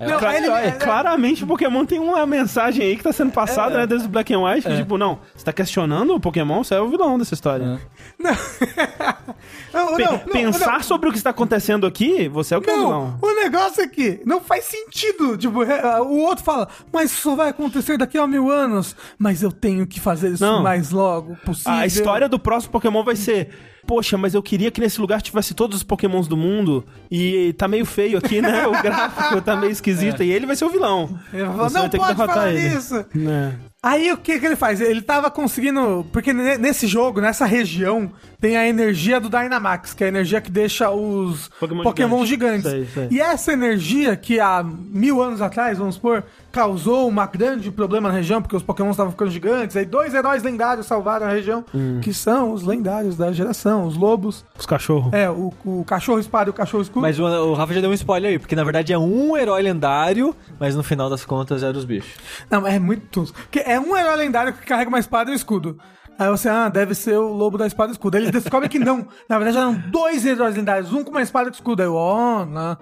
Não, 0.00 0.16
Cla- 0.16 0.36
ele- 0.36 0.46
é, 0.48 0.66
é- 0.68 0.70
claramente 0.70 1.42
o 1.42 1.46
Pokémon 1.46 1.84
tem 1.84 1.98
uma 1.98 2.24
mensagem 2.24 2.86
aí 2.86 2.96
que 2.96 3.02
tá 3.02 3.12
sendo 3.12 3.32
passada, 3.32 3.78
né, 3.78 3.84
desde 3.84 4.06
o 4.06 4.08
Black 4.08 4.32
and 4.32 4.40
White, 4.40 4.68
que, 4.68 4.76
tipo, 4.76 4.96
não, 4.96 5.18
você 5.34 5.44
tá 5.44 5.52
questionando 5.52 6.14
o 6.14 6.20
Pokémon, 6.20 6.62
você 6.62 6.76
é 6.76 6.80
o 6.80 6.88
vilão 6.88 7.18
dessa 7.18 7.34
história. 7.34 7.80
Não. 8.16 8.30
não, 9.74 9.96
Pe- 9.96 10.04
não, 10.04 10.12
não, 10.12 10.18
Pensar 10.20 10.74
não. 10.74 10.82
sobre 10.82 11.08
o 11.08 11.12
que 11.12 11.18
está 11.18 11.30
acontecendo 11.30 11.84
aqui, 11.84 12.28
você 12.28 12.54
é 12.54 12.58
o 12.58 12.60
que 12.60 12.70
é 12.70 12.74
o 12.74 12.78
vilão. 12.78 13.18
Não, 13.20 13.28
o 13.28 13.34
negócio 13.34 13.82
é 13.82 13.88
que 13.88 14.20
não 14.24 14.40
faz 14.40 14.66
sentido. 14.66 15.36
Tipo, 15.36 15.64
é, 15.64 16.00
o 16.00 16.18
outro 16.18 16.44
fala, 16.44 16.68
mas 16.92 17.10
isso 17.10 17.22
só 17.22 17.34
vai 17.34 17.48
acontecer 17.48 17.98
daqui 17.98 18.16
a 18.18 18.26
mil 18.26 18.50
anos. 18.52 18.94
Mas 19.18 19.42
eu 19.42 19.50
tenho 19.50 19.84
que 19.84 19.98
fazer 19.98 20.30
isso 20.30 20.44
Não. 20.44 20.62
mais 20.62 20.92
logo 20.92 21.36
possível. 21.44 21.72
A 21.72 21.86
história 21.86 22.28
do 22.28 22.38
próximo 22.38 22.70
Pokémon 22.72 23.02
vai 23.02 23.16
ser. 23.16 23.50
Poxa, 23.88 24.18
mas 24.18 24.34
eu 24.34 24.42
queria 24.42 24.70
que 24.70 24.82
nesse 24.82 25.00
lugar 25.00 25.22
tivesse 25.22 25.54
todos 25.54 25.78
os 25.78 25.82
Pokémons 25.82 26.28
do 26.28 26.36
mundo 26.36 26.84
e 27.10 27.54
tá 27.54 27.66
meio 27.66 27.86
feio 27.86 28.18
aqui, 28.18 28.42
né? 28.42 28.66
O 28.66 28.72
gráfico 28.82 29.40
tá 29.40 29.56
meio 29.56 29.72
esquisito 29.72 30.22
e 30.22 30.30
ele 30.30 30.44
vai 30.44 30.54
ser 30.54 30.66
o 30.66 30.68
vilão. 30.70 31.18
Ele 31.32 31.46
fala, 31.46 31.70
Você 31.70 31.78
não 31.78 31.88
pode 31.88 32.14
falar 32.14 32.52
ele. 32.52 32.76
isso. 32.76 32.94
É. 32.96 33.52
Aí 33.82 34.12
o 34.12 34.18
que, 34.18 34.38
que 34.38 34.44
ele 34.44 34.56
faz? 34.56 34.80
Ele 34.82 35.00
tava 35.00 35.30
conseguindo. 35.30 36.04
Porque 36.12 36.34
ne- 36.34 36.58
nesse 36.58 36.86
jogo, 36.86 37.20
nessa 37.20 37.46
região, 37.46 38.12
tem 38.40 38.56
a 38.56 38.68
energia 38.68 39.18
do 39.20 39.28
Dynamax, 39.28 39.94
que 39.94 40.04
é 40.04 40.06
a 40.06 40.08
energia 40.08 40.40
que 40.40 40.50
deixa 40.50 40.90
os 40.90 41.48
Pokémon 41.60 41.82
Pokémon, 41.82 42.24
gigante. 42.24 42.62
gigantes. 42.62 42.92
Sei, 42.92 43.08
sei. 43.08 43.18
E 43.18 43.20
essa 43.20 43.52
energia 43.52 44.16
que 44.16 44.38
há 44.38 44.62
mil 44.62 45.20
anos 45.22 45.42
atrás, 45.42 45.78
vamos 45.78 45.96
supor, 45.96 46.22
causou 46.52 47.08
um 47.08 47.14
grande 47.32 47.70
problema 47.70 48.08
na 48.08 48.14
região, 48.14 48.40
porque 48.40 48.54
os 48.56 48.62
Pokémon 48.62 48.90
estavam 48.90 49.10
ficando 49.12 49.30
gigantes. 49.30 49.76
Aí 49.76 49.84
dois 49.84 50.14
heróis 50.14 50.42
lendários 50.42 50.86
salvaram 50.86 51.26
a 51.26 51.30
região, 51.30 51.64
Hum. 51.74 52.00
que 52.02 52.14
são 52.14 52.52
os 52.52 52.62
lendários 52.62 53.16
da 53.16 53.32
geração, 53.32 53.86
os 53.86 53.96
lobos. 53.96 54.44
Os 54.58 54.66
cachorros. 54.66 55.12
É, 55.12 55.28
o, 55.28 55.52
o 55.64 55.84
cachorro 55.84 56.18
espada 56.20 56.48
e 56.48 56.52
o 56.52 56.54
cachorro 56.54 56.82
escuro. 56.82 57.02
Mas 57.02 57.18
o, 57.18 57.24
o 57.24 57.54
Rafa 57.54 57.74
já 57.74 57.80
deu 57.80 57.90
um 57.90 57.94
spoiler 57.94 58.30
aí, 58.32 58.38
porque 58.38 58.54
na 58.54 58.64
verdade 58.64 58.92
é 58.92 58.98
um 58.98 59.36
herói 59.36 59.62
lendário, 59.62 60.34
mas 60.60 60.76
no 60.76 60.82
final 60.82 61.10
das 61.10 61.24
contas 61.24 61.62
eram 61.62 61.78
os 61.78 61.84
bichos. 61.84 62.12
Não, 62.50 62.60
mas 62.60 62.74
é 62.74 62.78
muito 62.78 63.06
tosco. 63.06 63.36
Porque 63.38 63.58
é 63.60 63.78
um 63.80 63.96
herói 63.96 64.16
lendário 64.16 64.52
que 64.52 64.64
carrega 64.64 64.88
uma 64.88 64.98
espada 65.00 65.30
e 65.30 65.32
um 65.32 65.36
escudo. 65.36 65.78
Aí 66.18 66.28
você, 66.28 66.48
ah, 66.48 66.68
deve 66.68 66.94
ser 66.94 67.16
o 67.16 67.28
lobo 67.32 67.56
da 67.56 67.66
espada 67.66 67.90
e 67.90 67.92
escudo. 67.92 68.16
Aí 68.16 68.24
eles 68.24 68.32
descobrem 68.32 68.68
que 68.68 68.78
não. 68.78 69.06
Na 69.28 69.38
verdade, 69.38 69.56
eram 69.58 69.72
dois 69.74 70.26
heróis 70.26 70.56
lendários, 70.56 70.92
um 70.92 71.04
com 71.04 71.10
uma 71.10 71.22
espada 71.22 71.48
e 71.48 71.52
escudo. 71.52 71.80
Aí, 71.82 71.88
ó, 71.88 72.44
não. 72.44 72.76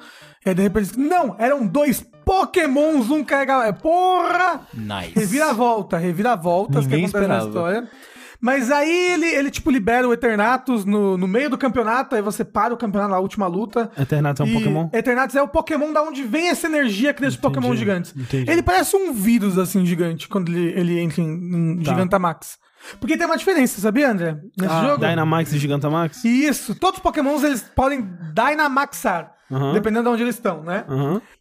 E 0.45 0.49
aí, 0.49 0.55
de 0.55 0.63
repente, 0.63 0.95
eles- 0.95 0.97
não, 0.97 1.37
eram 1.39 1.67
dois 1.67 2.03
pokémons, 2.25 3.11
um 3.11 3.23
carregava. 3.23 3.71
Porra! 3.75 4.63
Nice. 4.73 5.13
Reviravolta, 5.19 5.97
reviravoltas 5.99 6.85
Ninguém 6.87 7.01
que 7.01 7.05
acontecem 7.17 7.29
na 7.29 7.39
esperava. 7.39 7.47
história. 7.81 7.91
Mas 8.39 8.71
aí 8.71 9.13
ele, 9.13 9.27
ele, 9.27 9.51
tipo, 9.51 9.71
libera 9.71 10.07
o 10.07 10.13
Eternatus 10.13 10.85
no, 10.85 11.17
no 11.17 11.27
meio 11.27 11.49
do 11.49 11.57
campeonato, 11.57 12.15
aí 12.15 12.21
você 12.21 12.45
para 12.45 12.73
o 12.73 12.77
campeonato 12.77 13.11
na 13.13 13.19
última 13.19 13.47
luta. 13.47 13.91
Eternatus 13.99 14.41
é 14.41 14.45
um 14.45 14.53
Pokémon? 14.53 14.89
Eternatus 14.93 15.37
é 15.37 15.43
o 15.43 15.49
Pokémon 15.49 15.91
da 15.93 16.03
onde 16.03 16.23
vem 16.23 16.49
essa 16.51 16.67
energia 16.67 17.15
que 17.15 17.21
deixa 17.23 17.37
os 17.37 17.41
Pokémon 17.41 17.75
gigantes. 17.75 18.15
entendi. 18.15 18.51
Ele 18.51 18.63
parece 18.63 18.95
um 18.95 19.13
vírus, 19.13 19.59
assim, 19.59 19.87
gigante, 19.87 20.29
quando 20.29 20.51
ele, 20.53 20.79
ele 20.79 20.99
entra 21.01 21.23
em, 21.23 21.27
em 21.33 21.77
Tá. 21.83 21.91
Gigantamax. 21.93 22.59
Porque 23.01 23.17
tem 23.17 23.27
uma 23.27 23.37
diferença, 23.37 23.81
sabia, 23.81 24.11
André? 24.11 24.39
Nesse 24.59 24.73
Ah, 24.73 24.83
jogo. 24.87 25.07
Dynamax 25.07 25.53
e 25.53 25.59
Gigantamax? 25.59 26.25
Isso, 26.25 26.75
todos 26.75 26.99
os 26.99 27.03
Pokémons 27.03 27.43
eles 27.43 27.63
podem 27.75 28.09
Dynamaxar, 28.35 29.33
dependendo 29.73 30.05
de 30.05 30.09
onde 30.11 30.23
eles 30.23 30.35
estão, 30.37 30.63
né? 30.63 30.85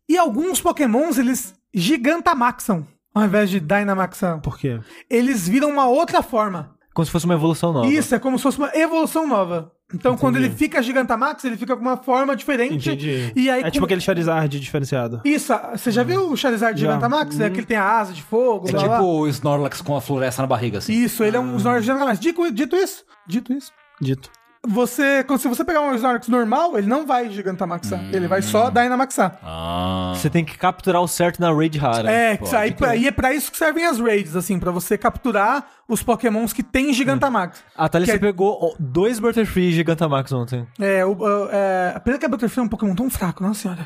E 0.07 0.17
alguns 0.17 0.61
Pokémons 0.61 1.17
eles 1.17 1.53
Gigantamaxam, 1.73 2.87
ao 3.13 3.23
invés 3.25 3.49
de 3.49 3.59
Dynamaxar. 3.59 4.39
Por 4.41 4.57
quê? 4.57 4.79
Eles 5.09 5.47
viram 5.47 5.69
uma 5.69 5.87
outra 5.87 6.21
forma. 6.21 6.75
Como 6.93 7.05
se 7.05 7.11
fosse 7.11 7.25
uma 7.25 7.33
evolução 7.33 7.73
nova. 7.73 7.87
Isso, 7.87 8.15
é 8.15 8.19
como 8.19 8.37
se 8.37 8.43
fosse 8.43 8.57
uma 8.57 8.71
evolução 8.73 9.27
nova. 9.27 9.71
Então, 9.93 10.17
quando 10.17 10.37
ele 10.37 10.49
fica 10.49 10.81
Gigantamax, 10.81 11.43
ele 11.45 11.55
fica 11.57 11.75
com 11.75 11.81
uma 11.81 11.95
forma 11.95 12.35
diferente. 12.35 12.89
Entendi. 12.89 13.31
E 13.35 13.49
aí, 13.49 13.59
é 13.59 13.63
com- 13.65 13.69
tipo 13.71 13.85
aquele 13.85 14.01
Charizard 14.01 14.59
diferenciado. 14.59 15.21
Isso, 15.23 15.53
você 15.73 15.91
já 15.91 16.01
viu 16.03 16.31
o 16.31 16.35
Charizard 16.35 16.79
Já. 16.79 16.87
Gigantamax? 16.87 17.39
É 17.39 17.49
que 17.51 17.59
ele 17.59 17.67
tem 17.67 17.77
a 17.77 17.87
asa 17.99 18.11
de 18.11 18.23
fogo, 18.23 18.67
É 18.67 18.71
blá, 18.71 18.81
tipo 18.81 18.89
blá. 18.95 19.01
o 19.03 19.27
Snorlax 19.27 19.81
com 19.81 19.95
a 19.95 20.01
floresta 20.01 20.41
na 20.41 20.47
barriga, 20.47 20.79
assim. 20.79 20.91
Isso, 20.93 21.23
ele 21.23 21.37
é 21.37 21.39
um 21.39 21.55
Snorlax 21.57 21.85
Gigantamax. 21.85 22.19
Dito, 22.19 22.51
dito 22.51 22.75
isso, 22.75 23.03
dito 23.27 23.53
isso, 23.53 23.71
Dito. 24.01 24.29
Você, 24.67 25.25
se 25.37 25.47
você 25.47 25.63
pegar 25.63 25.81
um 25.81 25.93
Snorlax 25.95 26.27
normal, 26.27 26.77
ele 26.77 26.87
não 26.87 27.05
vai 27.05 27.29
Gigantamaxar. 27.29 27.99
Ele 28.13 28.27
vai 28.27 28.41
só 28.41 28.69
Dynamaxar. 28.69 29.37
Ah. 29.43 30.13
Você 30.15 30.29
tem 30.29 30.43
que 30.45 30.57
capturar 30.57 31.01
o 31.01 31.07
certo 31.07 31.39
na 31.39 31.51
raid 31.53 31.77
rara. 31.77 32.09
É, 32.11 32.37
pode 32.37 32.55
aí, 32.55 32.71
crer. 32.73 32.89
aí 32.89 33.07
é 33.07 33.11
pra 33.11 33.33
isso 33.33 33.51
que 33.51 33.57
servem 33.57 33.85
as 33.85 33.99
raids, 33.99 34.35
assim, 34.35 34.59
pra 34.59 34.71
você 34.71 34.97
capturar 34.97 35.67
os 35.87 36.01
pokémons 36.03 36.51
que 36.53 36.63
tem 36.63 36.93
Gigantamax. 36.93 37.63
A 37.75 37.87
Thalia, 37.89 38.07
você 38.07 38.13
é- 38.13 38.19
pegou 38.19 38.75
dois 38.79 39.19
Butterfree 39.19 39.71
Gigantamax 39.71 40.31
ontem. 40.31 40.67
É, 40.79 41.05
o, 41.05 41.13
o- 41.13 41.49
é, 41.51 41.93
a 41.95 41.99
pena 41.99 42.17
que 42.17 42.25
a 42.25 42.29
Butterfree 42.29 42.61
é 42.61 42.65
um 42.65 42.69
pokémon 42.69 42.95
tão 42.95 43.09
fraco, 43.09 43.43
nossa 43.43 43.61
senhora. 43.61 43.85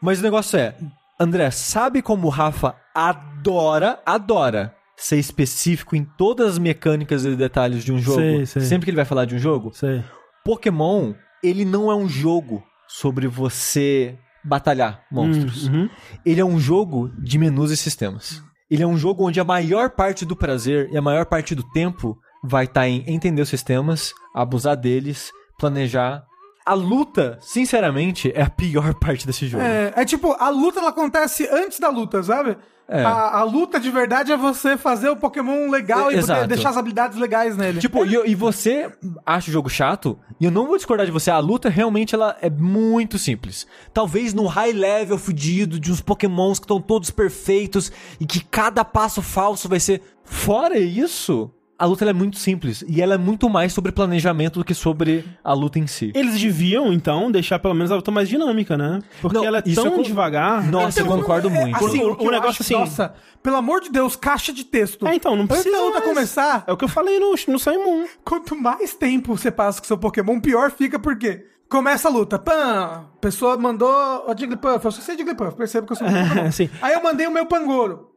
Mas 0.00 0.20
o 0.20 0.22
negócio 0.22 0.58
é, 0.58 0.74
André, 1.18 1.50
sabe 1.50 2.00
como 2.02 2.26
o 2.26 2.30
Rafa 2.30 2.74
adora, 2.94 3.98
adora 4.06 4.74
ser 4.96 5.16
específico 5.16 5.96
em 5.96 6.04
todas 6.04 6.52
as 6.52 6.58
mecânicas 6.58 7.24
e 7.24 7.34
detalhes 7.34 7.82
de 7.84 7.92
um 7.92 7.98
jogo? 7.98 8.20
Sei, 8.20 8.46
sei. 8.46 8.62
Sempre 8.62 8.84
que 8.84 8.90
ele 8.90 8.96
vai 8.96 9.04
falar 9.06 9.24
de 9.24 9.34
um 9.34 9.38
jogo? 9.38 9.70
Sei. 9.74 10.04
Pokémon, 10.44 11.14
ele 11.42 11.64
não 11.64 11.90
é 11.90 11.94
um 11.94 12.08
jogo 12.08 12.62
sobre 12.88 13.26
você 13.26 14.18
batalhar 14.44 15.04
monstros. 15.10 15.68
Uhum. 15.68 15.88
Ele 16.24 16.40
é 16.40 16.44
um 16.44 16.58
jogo 16.58 17.10
de 17.18 17.38
menus 17.38 17.70
e 17.70 17.76
sistemas. 17.76 18.42
Ele 18.70 18.82
é 18.82 18.86
um 18.86 18.96
jogo 18.96 19.26
onde 19.26 19.40
a 19.40 19.44
maior 19.44 19.90
parte 19.90 20.24
do 20.24 20.36
prazer 20.36 20.88
e 20.92 20.96
a 20.96 21.02
maior 21.02 21.26
parte 21.26 21.54
do 21.54 21.62
tempo 21.72 22.18
vai 22.42 22.64
estar 22.64 22.88
em 22.88 23.04
entender 23.06 23.42
os 23.42 23.48
sistemas, 23.48 24.12
abusar 24.34 24.76
deles, 24.76 25.30
planejar. 25.58 26.24
A 26.70 26.74
luta, 26.74 27.36
sinceramente, 27.40 28.30
é 28.32 28.42
a 28.42 28.48
pior 28.48 28.94
parte 29.00 29.26
desse 29.26 29.48
jogo. 29.48 29.64
É, 29.64 29.92
é 29.96 30.04
tipo, 30.04 30.36
a 30.38 30.48
luta 30.50 30.78
ela 30.78 30.90
acontece 30.90 31.48
antes 31.50 31.80
da 31.80 31.88
luta, 31.88 32.22
sabe? 32.22 32.56
É. 32.86 33.02
A, 33.02 33.38
a 33.38 33.42
luta 33.42 33.80
de 33.80 33.90
verdade 33.90 34.30
é 34.30 34.36
você 34.36 34.76
fazer 34.76 35.08
o 35.08 35.16
Pokémon 35.16 35.68
legal 35.68 36.12
É, 36.12 36.14
e 36.14 36.18
exato. 36.18 36.46
deixar 36.46 36.70
as 36.70 36.76
habilidades 36.76 37.18
legais 37.18 37.56
nele. 37.56 37.80
Tipo, 37.80 38.06
e, 38.06 38.30
e 38.30 38.34
você 38.36 38.88
acha 39.26 39.50
o 39.50 39.52
jogo 39.52 39.68
chato, 39.68 40.16
e 40.40 40.44
eu 40.44 40.50
não 40.52 40.68
vou 40.68 40.76
discordar 40.76 41.06
de 41.06 41.10
você, 41.12 41.28
a 41.28 41.38
luta 41.40 41.68
realmente 41.68 42.14
ela 42.14 42.36
é 42.40 42.48
muito 42.48 43.18
simples. 43.18 43.66
Talvez 43.92 44.32
no 44.32 44.46
high 44.46 44.72
level 44.72 45.18
fudido 45.18 45.78
de 45.80 45.90
uns 45.90 46.00
pokémons 46.00 46.60
que 46.60 46.66
estão 46.66 46.80
todos 46.80 47.10
perfeitos 47.10 47.90
e 48.20 48.24
que 48.26 48.44
cada 48.44 48.84
passo 48.84 49.20
falso 49.22 49.68
vai 49.68 49.80
ser... 49.80 50.02
Fora 50.22 50.78
isso, 50.78 51.50
a 51.80 51.86
luta 51.86 52.04
ela 52.04 52.10
é 52.10 52.14
muito 52.14 52.38
simples, 52.38 52.84
e 52.86 53.00
ela 53.00 53.14
é 53.14 53.18
muito 53.18 53.48
mais 53.48 53.72
sobre 53.72 53.90
planejamento 53.90 54.58
do 54.60 54.64
que 54.64 54.74
sobre 54.74 55.24
a 55.42 55.52
luta 55.54 55.78
em 55.78 55.86
si. 55.86 56.12
Eles 56.14 56.38
deviam, 56.40 56.92
então, 56.92 57.30
deixar 57.30 57.58
pelo 57.58 57.74
menos 57.74 57.90
a 57.90 57.96
luta 57.96 58.10
mais 58.10 58.28
dinâmica, 58.28 58.76
né? 58.76 59.00
Porque 59.22 59.36
Não, 59.38 59.44
ela 59.44 59.58
é 59.58 59.62
tão 59.62 59.86
eu 59.96 60.02
devagar. 60.02 60.62
Nossa, 60.70 61.00
eu 61.00 61.06
Então, 61.06 61.18
concordo 61.18 61.48
é, 61.48 61.50
muito. 61.50 61.76
Assim, 61.84 62.00
O- 62.04 62.12
o, 62.12 62.16
que 62.16 62.22
o 62.24 62.26
eu 62.26 62.30
negócio 62.30 62.50
acho- 62.50 62.62
assim- 62.62 62.74
Nossa, 62.74 63.14
pelo 63.42 63.56
amor 63.56 63.80
de 63.80 63.90
Deus, 63.90 64.14
caixa 64.14 64.52
de 64.52 64.62
texto. 64.64 65.06
É, 65.08 65.14
então, 65.14 65.34
não 65.34 65.44
Antes 65.44 65.56
precisa 65.62 65.76
da 65.76 65.82
luta 65.84 66.02
começar, 66.02 66.64
É 66.66 66.72
o 66.72 66.76
que 66.76 66.84
eu 66.84 66.88
falei 66.88 67.18
no, 67.18 67.30
no 67.48 67.58
Sun 67.58 67.72
Moon. 67.84 68.04
quanto 68.24 68.54
mais 68.54 68.94
tempo 68.94 69.36
você 69.36 69.50
passa 69.50 69.80
com 69.80 69.86
seu 69.86 69.96
Pokémon, 69.96 70.38
pior 70.38 70.70
fica, 70.70 70.98
porque 70.98 71.46
começa 71.68 72.08
a 72.08 72.10
luta. 72.10 72.38
Pã! 72.38 73.06
A 73.16 73.20
pessoa 73.20 73.56
mandou 73.56 73.88
o 74.28 74.36
Jigglypuff. 74.36 74.84
Eu 74.84 74.90
só 74.92 75.00
sei 75.00 75.16
Jigglypuff, 75.16 75.56
percebo 75.56 75.86
que 75.86 75.92
eu 75.94 75.96
sou 75.96 76.06
um 76.06 76.10
Pokémon. 76.28 76.52
Sim. 76.52 76.68
Aí 76.82 76.92
eu 76.92 77.02
mandei 77.02 77.26
o 77.26 77.30
meu 77.30 77.46
Pangoro. 77.46 78.09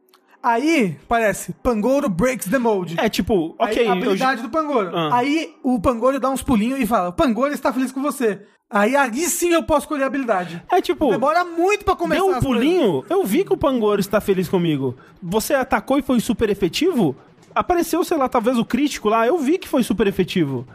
Aí, 0.44 0.96
parece, 1.08 1.54
Pangoro 1.62 2.08
breaks 2.08 2.46
the 2.50 2.58
mode. 2.58 2.96
É 2.98 3.08
tipo, 3.08 3.56
Aí, 3.58 3.72
ok. 3.72 3.82
a 3.82 3.86
eu- 3.86 3.92
habilidade 3.92 4.42
do 4.42 4.50
Pangoro. 4.50 4.90
Ah. 4.94 5.16
Aí 5.16 5.54
o 5.62 5.80
Pangoro 5.80 6.20
dá 6.20 6.28
uns 6.28 6.42
pulinhos 6.42 6.78
e 6.78 6.86
fala: 6.86 7.10
Pangoro 7.10 7.54
está 7.54 7.72
feliz 7.72 7.90
com 7.90 8.02
você. 8.02 8.42
Aí, 8.70 8.94
aí 8.96 9.14
sim 9.26 9.52
eu 9.52 9.62
posso 9.62 9.80
escolher 9.82 10.02
a 10.04 10.06
habilidade. 10.06 10.62
É 10.70 10.80
tipo. 10.80 11.10
Demora 11.10 11.44
muito 11.44 11.84
pra 11.84 11.96
começar. 11.96 12.20
Deu 12.20 12.30
um 12.30 12.34
as 12.36 12.44
coisas. 12.44 12.58
pulinho, 12.62 13.04
eu 13.08 13.24
vi 13.24 13.42
que 13.44 13.52
o 13.52 13.56
Pangoro 13.56 14.00
está 14.00 14.20
feliz 14.20 14.48
comigo. 14.48 14.94
Você 15.22 15.54
atacou 15.54 15.98
e 15.98 16.02
foi 16.02 16.20
super 16.20 16.50
efetivo? 16.50 17.16
Apareceu, 17.54 18.02
sei 18.04 18.16
lá, 18.18 18.28
talvez 18.28 18.58
o 18.58 18.64
crítico 18.64 19.08
lá, 19.08 19.26
eu 19.26 19.38
vi 19.38 19.58
que 19.58 19.68
foi 19.68 19.82
super 19.82 20.06
efetivo. 20.06 20.66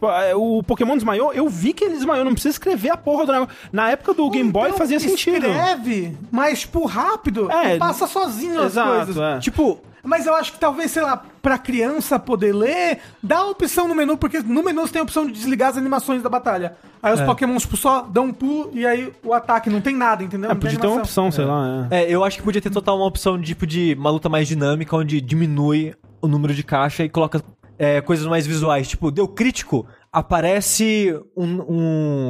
Tipo, 0.00 0.10
é, 0.12 0.34
o 0.34 0.62
Pokémon 0.62 0.94
desmaiou, 0.94 1.30
eu 1.34 1.46
vi 1.46 1.74
que 1.74 1.84
ele 1.84 1.92
desmaiou, 1.94 2.24
não 2.24 2.32
precisa 2.32 2.54
escrever 2.54 2.88
a 2.90 2.96
porra 2.96 3.26
do 3.26 3.32
negócio. 3.32 3.54
Na 3.70 3.90
época 3.90 4.14
do 4.14 4.30
Game 4.30 4.50
Boy 4.50 4.68
Então, 4.68 4.78
fazia 4.78 4.98
sentido. 4.98 5.46
Escreve, 5.46 6.16
mas, 6.30 6.60
tipo, 6.60 6.86
rápido. 6.86 7.52
É, 7.52 7.76
e 7.76 7.78
passa 7.78 8.06
sozinho 8.06 8.60
as 8.60 8.72
exato, 8.72 8.88
coisas. 8.96 9.16
é. 9.18 9.38
Tipo, 9.40 9.78
mas 10.02 10.24
eu 10.26 10.34
acho 10.34 10.52
que 10.54 10.58
talvez, 10.58 10.90
sei 10.90 11.02
lá, 11.02 11.22
pra 11.42 11.58
criança 11.58 12.18
poder 12.18 12.54
ler, 12.54 12.98
dá 13.22 13.40
a 13.40 13.46
opção 13.50 13.86
no 13.86 13.94
menu, 13.94 14.16
porque 14.16 14.38
no 14.40 14.62
menu 14.62 14.80
você 14.86 14.94
tem 14.94 15.00
a 15.00 15.02
opção 15.02 15.26
de 15.26 15.32
desligar 15.32 15.68
as 15.68 15.76
animações 15.76 16.22
da 16.22 16.30
batalha. 16.30 16.76
Aí 17.02 17.10
É. 17.12 17.14
os 17.16 17.20
Pokémons, 17.20 17.60
tipo, 17.64 17.76
só 17.76 18.00
dão 18.00 18.24
um 18.24 18.32
pulo 18.32 18.70
e 18.72 18.86
aí 18.86 19.12
o 19.22 19.34
ataque 19.34 19.68
não 19.68 19.82
tem 19.82 19.94
nada, 19.94 20.24
entendeu? 20.24 20.50
É, 20.50 20.54
podia 20.54 20.78
ter 20.78 20.86
uma 20.86 20.96
opção, 21.00 21.30
sei 21.30 21.44
lá. 21.44 21.86
É. 21.90 22.04
É, 22.04 22.10
eu 22.10 22.24
acho 22.24 22.38
que 22.38 22.42
podia 22.42 22.62
ter 22.62 22.70
total 22.70 22.96
uma 22.96 23.04
opção 23.06 23.38
de 23.38 23.48
tipo 23.48 23.66
de 23.66 23.94
uma 23.98 24.08
luta 24.08 24.30
mais 24.30 24.48
dinâmica, 24.48 24.96
onde 24.96 25.20
diminui 25.20 25.94
o 26.22 26.26
número 26.26 26.54
de 26.54 26.62
caixa 26.64 27.04
e 27.04 27.08
coloca 27.10 27.42
é, 27.80 28.00
coisas 28.02 28.26
mais 28.26 28.46
visuais. 28.46 28.86
Tipo, 28.86 29.10
deu 29.10 29.26
crítico, 29.26 29.86
aparece 30.12 31.18
um, 31.36 31.44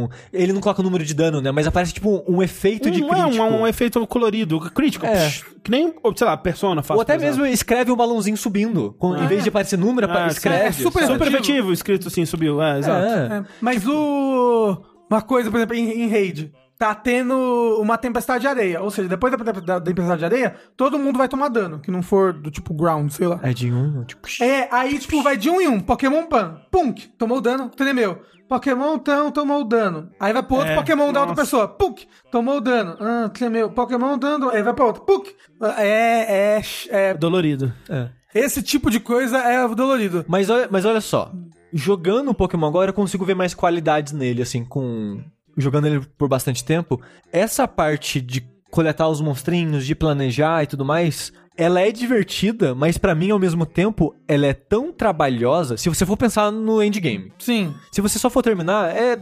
um- 0.04 0.08
Ele 0.32 0.52
não 0.52 0.60
coloca 0.60 0.80
o 0.80 0.84
número 0.84 1.04
de 1.04 1.12
dano, 1.12 1.40
né? 1.40 1.50
Mas 1.50 1.66
aparece 1.66 1.92
tipo 1.92 2.24
um 2.26 2.42
efeito 2.42 2.90
de 2.90 3.02
Um, 3.02 3.12
é, 3.12 3.22
crítico. 3.24 3.42
um, 3.44 3.60
um 3.62 3.66
efeito 3.66 4.06
colorido, 4.06 4.60
crítico. 4.70 5.04
É. 5.04 5.26
psh, 5.28 5.44
que 5.62 5.70
nem, 5.70 5.92
sei 6.16 6.26
lá, 6.26 6.36
Persona 6.36 6.82
faz. 6.82 6.96
Ou 6.96 7.02
até 7.02 7.14
por 7.14 7.22
exemplo. 7.24 7.40
mesmo 7.42 7.52
escreve 7.54 7.90
um 7.92 7.96
balãozinho 7.96 8.36
subindo. 8.36 8.94
Com- 8.98 9.16
Em 9.16 9.26
vez 9.26 9.42
de 9.42 9.48
aparecer 9.48 9.76
número, 9.78 10.08
Ah, 10.10 10.28
escreve. 10.28 10.64
é 10.66 10.72
super-? 10.72 11.06
Super 11.06 11.26
efetivo, 11.28 11.72
escrito 11.72 12.06
assim, 12.08 12.24
subiu. 12.24 12.62
É, 12.62 12.78
exato. 12.78 13.04
É. 13.06 13.36
É, 13.38 13.44
mas 13.60 13.86
o. 13.86 14.80
Uma 15.10 15.20
coisa, 15.22 15.50
por 15.50 15.56
exemplo, 15.56 15.74
em, 15.74 16.02
em 16.04 16.08
raid. 16.08 16.52
Tá 16.80 16.94
tendo 16.94 17.34
uma 17.78 17.98
tempestade 17.98 18.40
de 18.40 18.48
areia. 18.48 18.80
Ou 18.80 18.90
seja, 18.90 19.06
depois 19.06 19.30
da, 19.30 19.36
da- 19.52 19.60
da 19.60 19.80
tempestade 19.82 20.18
de 20.20 20.24
areia, 20.24 20.56
todo 20.78 20.98
mundo 20.98 21.18
vai 21.18 21.28
tomar 21.28 21.48
dano. 21.48 21.78
Que 21.78 21.90
não 21.90 22.02
for 22.02 22.32
do 22.32 22.50
tipo 22.50 22.72
ground, 22.72 23.10
sei 23.10 23.26
lá. 23.26 23.38
É 23.42 23.52
de 23.52 23.70
um, 23.70 24.02
tipo. 24.04 24.26
É, 24.42 24.66
aí, 24.72 24.98
tipo, 24.98 25.22
vai 25.22 25.36
de 25.36 25.50
um 25.50 25.60
em 25.60 25.68
um. 25.68 25.78
Pokémon 25.78 26.24
Pan. 26.24 26.58
Punk. 26.70 27.06
Tomou 27.18 27.38
dano, 27.38 27.68
tremeu. 27.68 28.22
Pokémon 28.48 28.98
Tão 28.98 29.30
tomou 29.30 29.62
dano. 29.62 30.08
Aí 30.18 30.32
vai 30.32 30.42
pro 30.42 30.56
outro 30.56 30.72
É, 30.72 30.74
Pokémon 30.74 31.12
da 31.12 31.20
outra 31.20 31.34
nossa. 31.36 31.42
pessoa. 31.42 31.68
Punk. 31.68 32.06
Tomou 32.32 32.62
dano. 32.62 32.96
Ah, 32.98 33.28
tremeu. 33.28 33.68
Pokémon 33.70 34.16
dando. 34.16 34.48
Aí 34.48 34.62
vai 34.62 34.72
pra 34.72 34.86
outro. 34.86 35.02
Punk. 35.04 35.30
É, 35.76 36.56
é, 36.58 36.62
é. 36.88 37.12
Dolorido. 37.14 37.70
É. 37.90 38.08
Esse 38.34 38.62
tipo 38.62 38.90
de 38.90 39.00
coisa 39.00 39.36
é 39.36 39.68
dolorido. 39.68 40.24
Mas 40.26 40.48
olha, 40.48 40.66
mas 40.70 40.86
olha 40.86 41.02
só, 41.02 41.30
jogando 41.74 42.30
o 42.30 42.34
Pokémon 42.34 42.66
agora 42.68 42.88
eu 42.88 42.94
consigo 42.94 43.24
ver 43.24 43.34
mais 43.34 43.52
qualidades 43.52 44.14
nele, 44.14 44.40
assim, 44.40 44.64
com. 44.64 45.22
Jogando 45.60 45.86
ele 45.86 46.00
por 46.18 46.28
bastante 46.28 46.64
tempo. 46.64 47.00
Essa 47.32 47.68
parte 47.68 48.20
de 48.20 48.42
coletar 48.70 49.08
os 49.08 49.20
monstrinhos, 49.20 49.84
de 49.84 49.94
planejar 49.94 50.62
e 50.62 50.66
tudo 50.66 50.84
mais, 50.84 51.32
ela 51.56 51.80
é 51.80 51.90
divertida, 51.90 52.74
mas 52.74 52.96
pra 52.96 53.14
mim, 53.14 53.30
ao 53.30 53.38
mesmo 53.38 53.66
tempo, 53.66 54.14
ela 54.26 54.46
é 54.46 54.54
tão 54.54 54.92
trabalhosa. 54.92 55.76
Se 55.76 55.88
você 55.88 56.06
for 56.06 56.16
pensar 56.16 56.50
no 56.50 56.82
endgame. 56.82 57.32
Sim. 57.38 57.74
Se 57.92 58.00
você 58.00 58.18
só 58.18 58.30
for 58.30 58.42
terminar, 58.42 58.96
é 58.96 59.18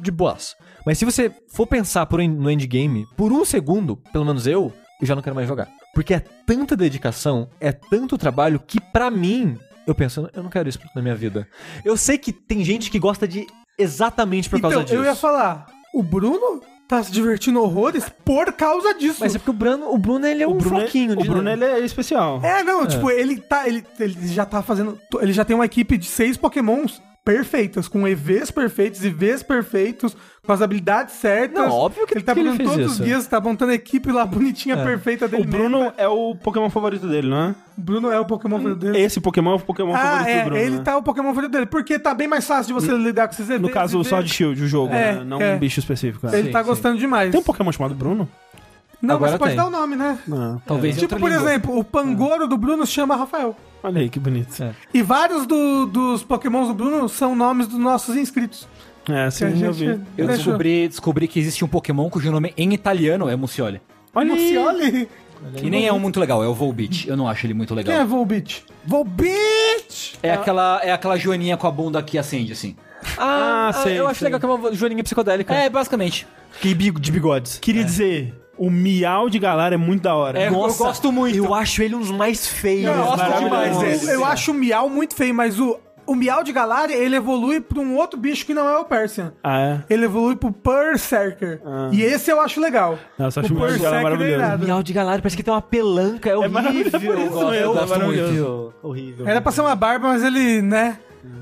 de 0.00 0.10
boas. 0.10 0.56
Mas 0.86 0.98
se 0.98 1.04
você 1.04 1.30
for 1.48 1.66
pensar 1.66 2.06
por 2.06 2.22
no 2.22 2.50
endgame, 2.50 3.06
por 3.16 3.32
um 3.32 3.44
segundo, 3.44 3.96
pelo 4.12 4.24
menos 4.24 4.46
eu, 4.46 4.72
eu 5.00 5.06
já 5.06 5.14
não 5.14 5.22
quero 5.22 5.36
mais 5.36 5.48
jogar. 5.48 5.68
Porque 5.92 6.14
é 6.14 6.20
tanta 6.46 6.76
dedicação, 6.76 7.48
é 7.60 7.72
tanto 7.72 8.16
trabalho, 8.16 8.60
que 8.60 8.80
pra 8.80 9.10
mim, 9.10 9.58
eu 9.86 9.94
penso, 9.94 10.30
eu 10.32 10.42
não 10.42 10.50
quero 10.50 10.68
isso 10.68 10.78
na 10.94 11.02
minha 11.02 11.14
vida. 11.14 11.46
Eu 11.84 11.96
sei 11.96 12.16
que 12.16 12.32
tem 12.32 12.64
gente 12.64 12.90
que 12.90 12.98
gosta 12.98 13.26
de 13.26 13.46
exatamente 13.78 14.48
por 14.48 14.60
causa 14.60 14.76
Então, 14.76 14.84
disso. 14.84 14.96
eu 14.96 15.04
ia 15.04 15.14
falar. 15.14 15.66
O 15.94 16.02
Bruno 16.02 16.60
tá 16.88 17.02
se 17.02 17.10
divertindo 17.10 17.60
horrores 17.60 18.08
por 18.24 18.52
causa 18.52 18.94
disso. 18.94 19.18
Mas 19.20 19.34
é 19.34 19.38
porque 19.38 19.50
o 19.50 19.54
Bruno, 19.54 19.92
o 19.92 19.98
Bruno 19.98 20.26
ele 20.26 20.42
é 20.42 20.46
O 20.46 20.50
um 20.52 20.56
Bruno, 20.58 20.76
é, 20.76 20.80
floquinho. 20.80 21.12
o 21.18 21.24
Bruno 21.24 21.50
ele 21.50 21.64
é 21.64 21.80
especial. 21.80 22.40
É, 22.42 22.62
não, 22.62 22.86
tipo, 22.86 23.10
ele 23.10 23.40
tá. 23.40 23.66
Ele, 23.66 23.84
ele 23.98 24.28
já 24.28 24.44
tá 24.44 24.62
fazendo. 24.62 24.98
Ele 25.20 25.32
já 25.32 25.44
tem 25.44 25.54
uma 25.56 25.64
equipe 25.64 25.96
de 25.98 26.06
seis 26.06 26.36
pokémons 26.36 27.02
perfeitas, 27.26 27.88
com 27.88 28.06
EVs 28.06 28.52
perfeitos, 28.52 29.04
IVs 29.04 29.42
perfeitos, 29.42 30.16
com 30.46 30.52
as 30.52 30.62
habilidades 30.62 31.16
certas. 31.16 31.58
Não, 31.66 31.72
óbvio 31.72 32.06
que- 32.06 32.14
ele 32.14 32.22
tá 32.22 32.32
que 32.32 32.38
ele 32.38 32.56
todos 32.56 32.76
isso. 32.78 32.88
os 32.88 32.96
dias, 33.04 33.26
tá 33.26 33.40
montando 33.40 33.72
a 33.72 33.74
equipe 33.74 34.12
lá 34.12 34.24
bonitinha, 34.24 34.76
perfeita 34.76 35.26
dele. 35.26 35.42
O 35.42 35.46
Bruno 35.46 35.80
mesmo. 35.80 35.94
é 35.98 36.06
o 36.06 36.36
Pokémon 36.36 36.70
favorito 36.70 37.08
dele, 37.08 37.28
não 37.28 37.36
é? 37.36 37.54
O 37.76 37.80
Bruno 37.82 38.12
é 38.12 38.20
o 38.20 38.24
Pokémon 38.24 38.58
favorito 38.58 38.78
dele. 38.78 38.98
Esse 39.00 39.20
Pokémon 39.20 39.50
é 39.50 39.54
o 39.56 39.58
Pokémon 39.58 39.92
Ah, 39.92 39.98
favorito 39.98 40.28
é, 40.28 40.38
do 40.38 40.44
Bruno. 40.44 40.56
ele 40.62 40.76
né? 40.76 40.82
tá 40.84 40.96
o 40.96 41.02
Pokémon 41.02 41.28
favorito 41.30 41.50
dele, 41.50 41.66
porque 41.66 41.98
tá 41.98 42.14
bem 42.14 42.28
mais 42.28 42.46
fácil 42.46 42.68
de 42.68 42.80
você 42.80 42.96
lidar 42.96 43.26
com 43.26 43.34
esses 43.34 43.50
EVs. 43.50 43.60
No 43.60 43.70
caso, 43.70 43.98
o 43.98 44.00
EVs. 44.02 44.08
Sword 44.08 44.28
Shield, 44.32 44.62
o 44.62 44.68
jogo, 44.68 44.94
É, 44.94 45.14
né? 45.16 45.24
não 45.24 45.40
é. 45.42 45.54
um 45.54 45.58
bicho 45.58 45.80
específico. 45.80 46.28
é. 46.28 46.38
Ele 46.38 46.46
Sim, 46.46 46.52
tá 46.52 46.60
sim. 46.62 46.68
gostando 46.68 46.96
demais. 46.96 47.32
Tem 47.32 47.40
um 47.40 47.42
Pokémon 47.42 47.72
chamado 47.72 47.94
Bruno? 47.96 48.28
Não, 49.00 49.16
Agora 49.16 49.32
mas 49.32 49.38
pode 49.38 49.50
tem. 49.52 49.56
dar 49.60 49.66
o 49.66 49.70
nome, 49.70 49.94
né? 49.96 50.18
Não. 50.26 50.58
Talvez 50.66 50.96
em 50.96 51.00
Tipo, 51.00 51.18
por 51.18 51.30
língua. 51.30 51.48
exemplo, 51.50 51.78
o 51.78 51.84
Pangoro 51.84 52.46
do 52.48 52.56
Bruno 52.56 52.86
se 52.86 52.92
chama 52.92 53.14
Rafael. 53.14 53.54
Olha 53.82 54.00
aí, 54.00 54.08
que 54.08 54.18
bonito. 54.18 54.62
É. 54.62 54.72
E 54.92 55.02
vários 55.02 55.46
do- 55.46 55.86
dos 55.86 56.24
Pokémons 56.24 56.68
do 56.68 56.74
Bruno 56.74 57.08
são 57.08 57.36
nomes 57.36 57.68
dos 57.68 57.78
nossos 57.78 58.16
inscritos. 58.16 58.66
É, 59.08 59.26
Que 59.26 59.30
sim, 59.30 59.44
a 59.44 59.48
eu 59.50 59.56
gente 59.72 59.96
vi. 59.96 60.00
Eu 60.18 60.26
descobri, 60.26 60.88
descobri 60.88 61.28
que 61.28 61.38
existe 61.38 61.64
um 61.64 61.68
Pokémon 61.68 62.08
cujo 62.10 62.32
nome 62.32 62.52
em 62.56 62.72
italiano 62.74 63.28
é 63.28 63.36
Mucioli. 63.36 63.80
Olha. 64.14 64.34
Mucioli. 64.34 65.08
E 65.62 65.68
nem 65.70 65.86
é 65.86 65.92
um 65.92 65.98
muito 65.98 66.18
legal, 66.18 66.42
é 66.42 66.48
o 66.48 66.54
Volbeat. 66.54 67.06
Eu 67.06 67.16
não 67.16 67.28
acho 67.28 67.46
ele 67.46 67.52
muito 67.54 67.74
Quem 67.74 67.84
é 67.84 67.88
legal. 67.98 68.06
Volbeat? 68.06 68.64
Volbeat! 68.86 70.18
É 70.22 70.32
aquela, 70.32 70.80
é 70.82 70.92
aquela 70.92 71.16
joaninha 71.16 71.56
com 71.56 71.66
a 71.66 71.70
bunda 71.70 72.02
que 72.02 72.18
acende, 72.18 72.52
assim. 72.52 72.74
Ah, 73.18 73.68
Ah, 73.68 73.72
sei, 73.82 73.98
eu 74.00 74.06
acho 74.08 74.18
sei. 74.20 74.26
legal 74.26 74.40
que 74.40 74.46
é 74.46 74.48
uma 74.48 74.74
joaninha 74.74 75.04
psicodélica. 75.04 75.54
É, 75.54 75.68
basicamente. 75.68 76.26
Que 76.60 76.74
bigo 76.74 76.98
de 76.98 77.12
bigodes. 77.12 77.58
Queria 77.58 77.84
dizer, 77.84 78.34
o 78.58 78.70
Miau 78.70 79.28
de 79.28 79.38
Galar 79.38 79.72
é 79.72 79.76
muito 79.76 80.02
da 80.02 80.14
hora. 80.14 80.38
É, 80.38 80.48
eu 80.48 80.52
gosto 80.52 81.12
muito. 81.12 81.36
Eu 81.36 81.54
acho 81.54 81.82
ele 81.82 81.94
um 81.94 82.00
dos 82.00 82.10
mais 82.10 82.46
feios. 82.46 82.86
Eu 82.86 83.04
gosto 83.04 83.38
demais 83.38 83.78
dele. 83.78 84.10
Eu 84.12 84.24
acho 84.24 84.50
o 84.50 84.54
Miau 84.54 84.88
muito 84.88 85.14
feio, 85.14 85.34
mas 85.34 85.58
o, 85.60 85.78
o 86.06 86.14
Miau 86.14 86.42
de 86.44 86.52
Galari, 86.52 86.92
ele 86.92 87.16
evolui 87.16 87.60
pra 87.60 87.80
um 87.80 87.96
outro 87.96 88.18
bicho 88.18 88.46
que 88.46 88.54
não 88.54 88.68
é 88.68 88.78
o 88.78 88.84
Persian. 88.84 89.32
Ah, 89.42 89.60
é? 89.60 89.80
Ele 89.90 90.04
evolui 90.04 90.36
pro 90.36 90.50
Berserker. 90.50 91.60
Ah. 91.64 91.90
E 91.92 92.02
esse 92.02 92.30
eu 92.30 92.40
acho 92.40 92.60
legal. 92.60 92.98
Nossa, 93.18 93.40
eu 93.40 93.44
acho 93.44 93.54
o 93.54 93.56
o 93.56 93.60
Miau 93.60 93.72
de 93.72 93.78
Galar 93.78 93.98
é 93.98 94.02
maravilhoso. 94.02 94.34
irado. 94.38 94.64
Miau 94.66 94.82
de 94.82 94.92
Galar 94.92 95.16
parece 95.18 95.36
que 95.36 95.42
tem 95.42 95.52
uma 95.52 95.62
pelanca, 95.62 96.30
é 96.30 96.36
horrível. 96.36 96.52
maravilhoso, 96.52 96.96
eu 97.10 97.30
gosto, 97.30 97.54
eu 97.54 97.70
é 97.70 97.74
gosto 97.74 97.88
maravilhoso. 97.90 98.32
muito. 98.32 98.74
Horrível. 98.82 99.28
Era 99.28 99.40
pra 99.40 99.52
ser 99.52 99.60
uma 99.62 99.74
barba, 99.74 100.08
mas 100.08 100.22
ele, 100.22 100.62
né, 100.62 100.98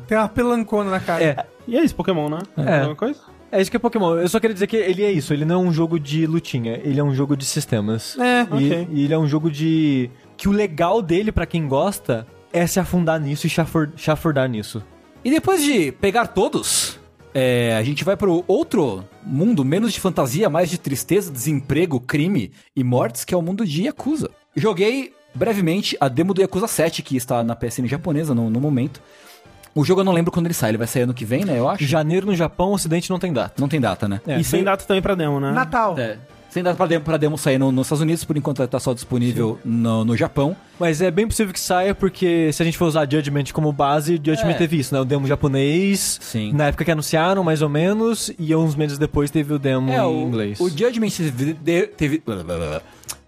tem 0.06 0.16
uma 0.16 0.28
pelancona 0.28 0.90
na 0.90 1.00
cara. 1.00 1.22
É, 1.22 1.46
E 1.68 1.76
é 1.76 1.82
isso, 1.84 1.94
Pokémon, 1.94 2.28
né? 2.28 2.38
É. 2.56 2.78
Alguma 2.78 2.96
coisa? 2.96 3.20
É 3.52 3.60
isso 3.60 3.70
que 3.70 3.76
é 3.76 3.80
Pokémon. 3.80 4.16
Eu 4.16 4.28
só 4.28 4.40
queria 4.40 4.54
dizer 4.54 4.66
que 4.66 4.76
ele 4.76 5.02
é 5.04 5.12
isso. 5.12 5.32
Ele 5.32 5.44
não 5.44 5.54
é 5.64 5.68
um 5.68 5.72
jogo 5.72 5.98
de 6.00 6.26
lutinha. 6.26 6.80
Ele 6.82 6.98
é 6.98 7.04
um 7.04 7.14
jogo 7.14 7.36
de 7.36 7.44
sistemas. 7.44 8.16
É, 8.18 8.40
E, 8.40 8.42
ok. 8.72 8.88
e 8.90 9.04
ele 9.04 9.14
é 9.14 9.18
um 9.18 9.26
jogo 9.28 9.50
de... 9.50 10.10
Que 10.36 10.48
o 10.48 10.52
legal 10.52 11.00
dele, 11.00 11.30
pra 11.30 11.46
quem 11.46 11.68
gosta, 11.68 12.26
é 12.52 12.66
se 12.66 12.80
afundar 12.80 13.20
nisso 13.20 13.46
e 13.46 13.50
chafor- 13.50 13.92
chafurdar 13.96 14.48
nisso. 14.48 14.82
E 15.24 15.30
depois 15.30 15.62
de 15.62 15.92
pegar 15.92 16.26
todos, 16.26 16.98
é, 17.32 17.76
a 17.76 17.82
gente 17.84 18.02
vai 18.04 18.16
pro 18.16 18.44
outro 18.48 19.04
mundo, 19.24 19.64
menos 19.64 19.92
de 19.92 20.00
fantasia, 20.00 20.50
mais 20.50 20.68
de 20.68 20.76
tristeza, 20.78 21.30
desemprego, 21.32 22.00
crime 22.00 22.50
e 22.74 22.82
mortes, 22.82 23.24
que 23.24 23.32
é 23.32 23.36
o 23.36 23.42
mundo 23.42 23.64
de 23.64 23.84
Yakuza. 23.84 24.30
Joguei 24.56 25.12
brevemente 25.34 25.96
a 26.00 26.08
demo 26.08 26.34
do 26.34 26.40
Yakuza 26.40 26.66
7, 26.68 27.02
que 27.02 27.16
está 27.16 27.42
na 27.42 27.56
PSN 27.56 27.86
japonesa 27.86 28.34
no, 28.34 28.50
no 28.50 28.60
momento. 28.60 29.00
O 29.74 29.84
jogo 29.84 30.00
eu 30.00 30.04
não 30.04 30.12
lembro 30.12 30.30
quando 30.30 30.46
ele 30.46 30.54
sai, 30.54 30.70
ele 30.70 30.78
vai 30.78 30.86
sair 30.86 31.02
ano 31.02 31.12
que 31.14 31.24
vem, 31.24 31.44
né? 31.44 31.58
Eu 31.58 31.68
acho. 31.68 31.84
Janeiro 31.84 32.26
no 32.26 32.34
Japão, 32.36 32.72
Ocidente 32.72 33.10
não 33.10 33.18
tem 33.18 33.32
data. 33.32 33.54
Não 33.60 33.68
tem 33.68 33.80
data, 33.80 34.06
né? 34.06 34.20
É, 34.26 34.38
e 34.38 34.44
sem 34.44 34.62
data 34.62 34.84
também 34.84 35.02
pra 35.02 35.14
demo, 35.14 35.40
né? 35.40 35.50
Natal. 35.52 35.98
É. 35.98 36.16
Sem 36.48 36.62
data 36.62 36.76
pra 36.76 36.86
demo, 36.86 37.04
pra 37.04 37.16
demo 37.16 37.36
sair 37.36 37.58
no- 37.58 37.72
nos 37.72 37.86
Estados 37.88 38.00
Unidos, 38.02 38.22
por 38.22 38.36
enquanto 38.36 38.64
tá 38.68 38.78
só 38.78 38.94
disponível 38.94 39.58
no, 39.64 40.04
no 40.04 40.16
Japão. 40.16 40.54
Mas 40.78 41.02
é 41.02 41.10
bem 41.10 41.26
possível 41.26 41.52
que 41.52 41.58
saia, 41.58 41.92
porque 41.92 42.52
se 42.52 42.62
a 42.62 42.64
gente 42.64 42.78
for 42.78 42.84
usar 42.86 43.10
Judgment 43.10 43.46
como 43.52 43.72
base, 43.72 44.12
Judgment 44.24 44.50
É. 44.52 44.54
teve 44.54 44.78
isso, 44.78 44.94
né? 44.94 45.00
O 45.00 45.04
demo 45.04 45.26
japonês, 45.26 46.20
Sim. 46.22 46.52
na 46.52 46.66
época 46.68 46.84
que 46.84 46.92
anunciaram, 46.92 47.42
mais 47.42 47.60
ou 47.60 47.68
menos, 47.68 48.30
e 48.38 48.54
uns 48.54 48.76
meses 48.76 48.96
depois 48.98 49.32
teve 49.32 49.52
o 49.52 49.58
demo 49.58 49.90
É, 49.90 49.96
em 49.96 50.00
o, 50.00 50.22
inglês. 50.28 50.60
o 50.60 50.68
Judgment 50.68 51.08
teve, 51.10 51.86
teve- 51.88 52.22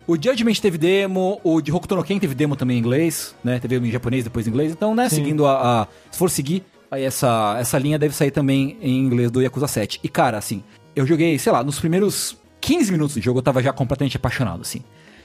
O 0.06 0.14
Judgment 0.14 0.54
teve 0.60 0.78
demo, 0.78 1.40
o 1.42 1.60
de 1.60 1.72
Hokuto 1.72 1.96
no 1.96 2.04
Ken 2.04 2.18
teve 2.18 2.34
demo 2.34 2.54
também 2.54 2.76
em 2.76 2.80
inglês, 2.80 3.34
né? 3.42 3.58
Teve 3.58 3.76
em 3.76 3.90
japonês, 3.90 4.22
depois 4.24 4.46
em 4.46 4.50
inglês. 4.50 4.70
Então, 4.72 4.94
né, 4.94 5.08
seguindo 5.08 5.46
a, 5.46 5.82
a- 5.82 5.88
Se 6.12 6.18
for 6.18 6.30
seguir, 6.30 6.62
aí 6.90 7.02
essa, 7.02 7.56
essa 7.58 7.76
linha 7.78 7.98
deve 7.98 8.14
sair 8.14 8.30
também 8.30 8.76
em 8.80 8.98
inglês 9.00 9.30
do 9.32 9.42
Yakuza 9.42 9.66
7. 9.66 9.98
E, 10.04 10.08
cara, 10.08 10.38
assim, 10.38 10.62
eu 10.94 11.04
joguei, 11.06 11.36
sei 11.40 11.50
lá, 11.50 11.64
nos 11.64 11.80
primeiros 11.80 12.36
15 12.60 12.92
minutos 12.92 13.16
do 13.16 13.20
jogo 13.22 13.40
eu 13.40 13.42
tava 13.42 13.60
já 13.62 13.72
completamente 13.72 14.16
apaixonado, 14.16 14.60
assim. 14.60 14.82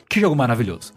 Que 0.09 0.19
jogo 0.19 0.35
maravilhoso. 0.35 0.93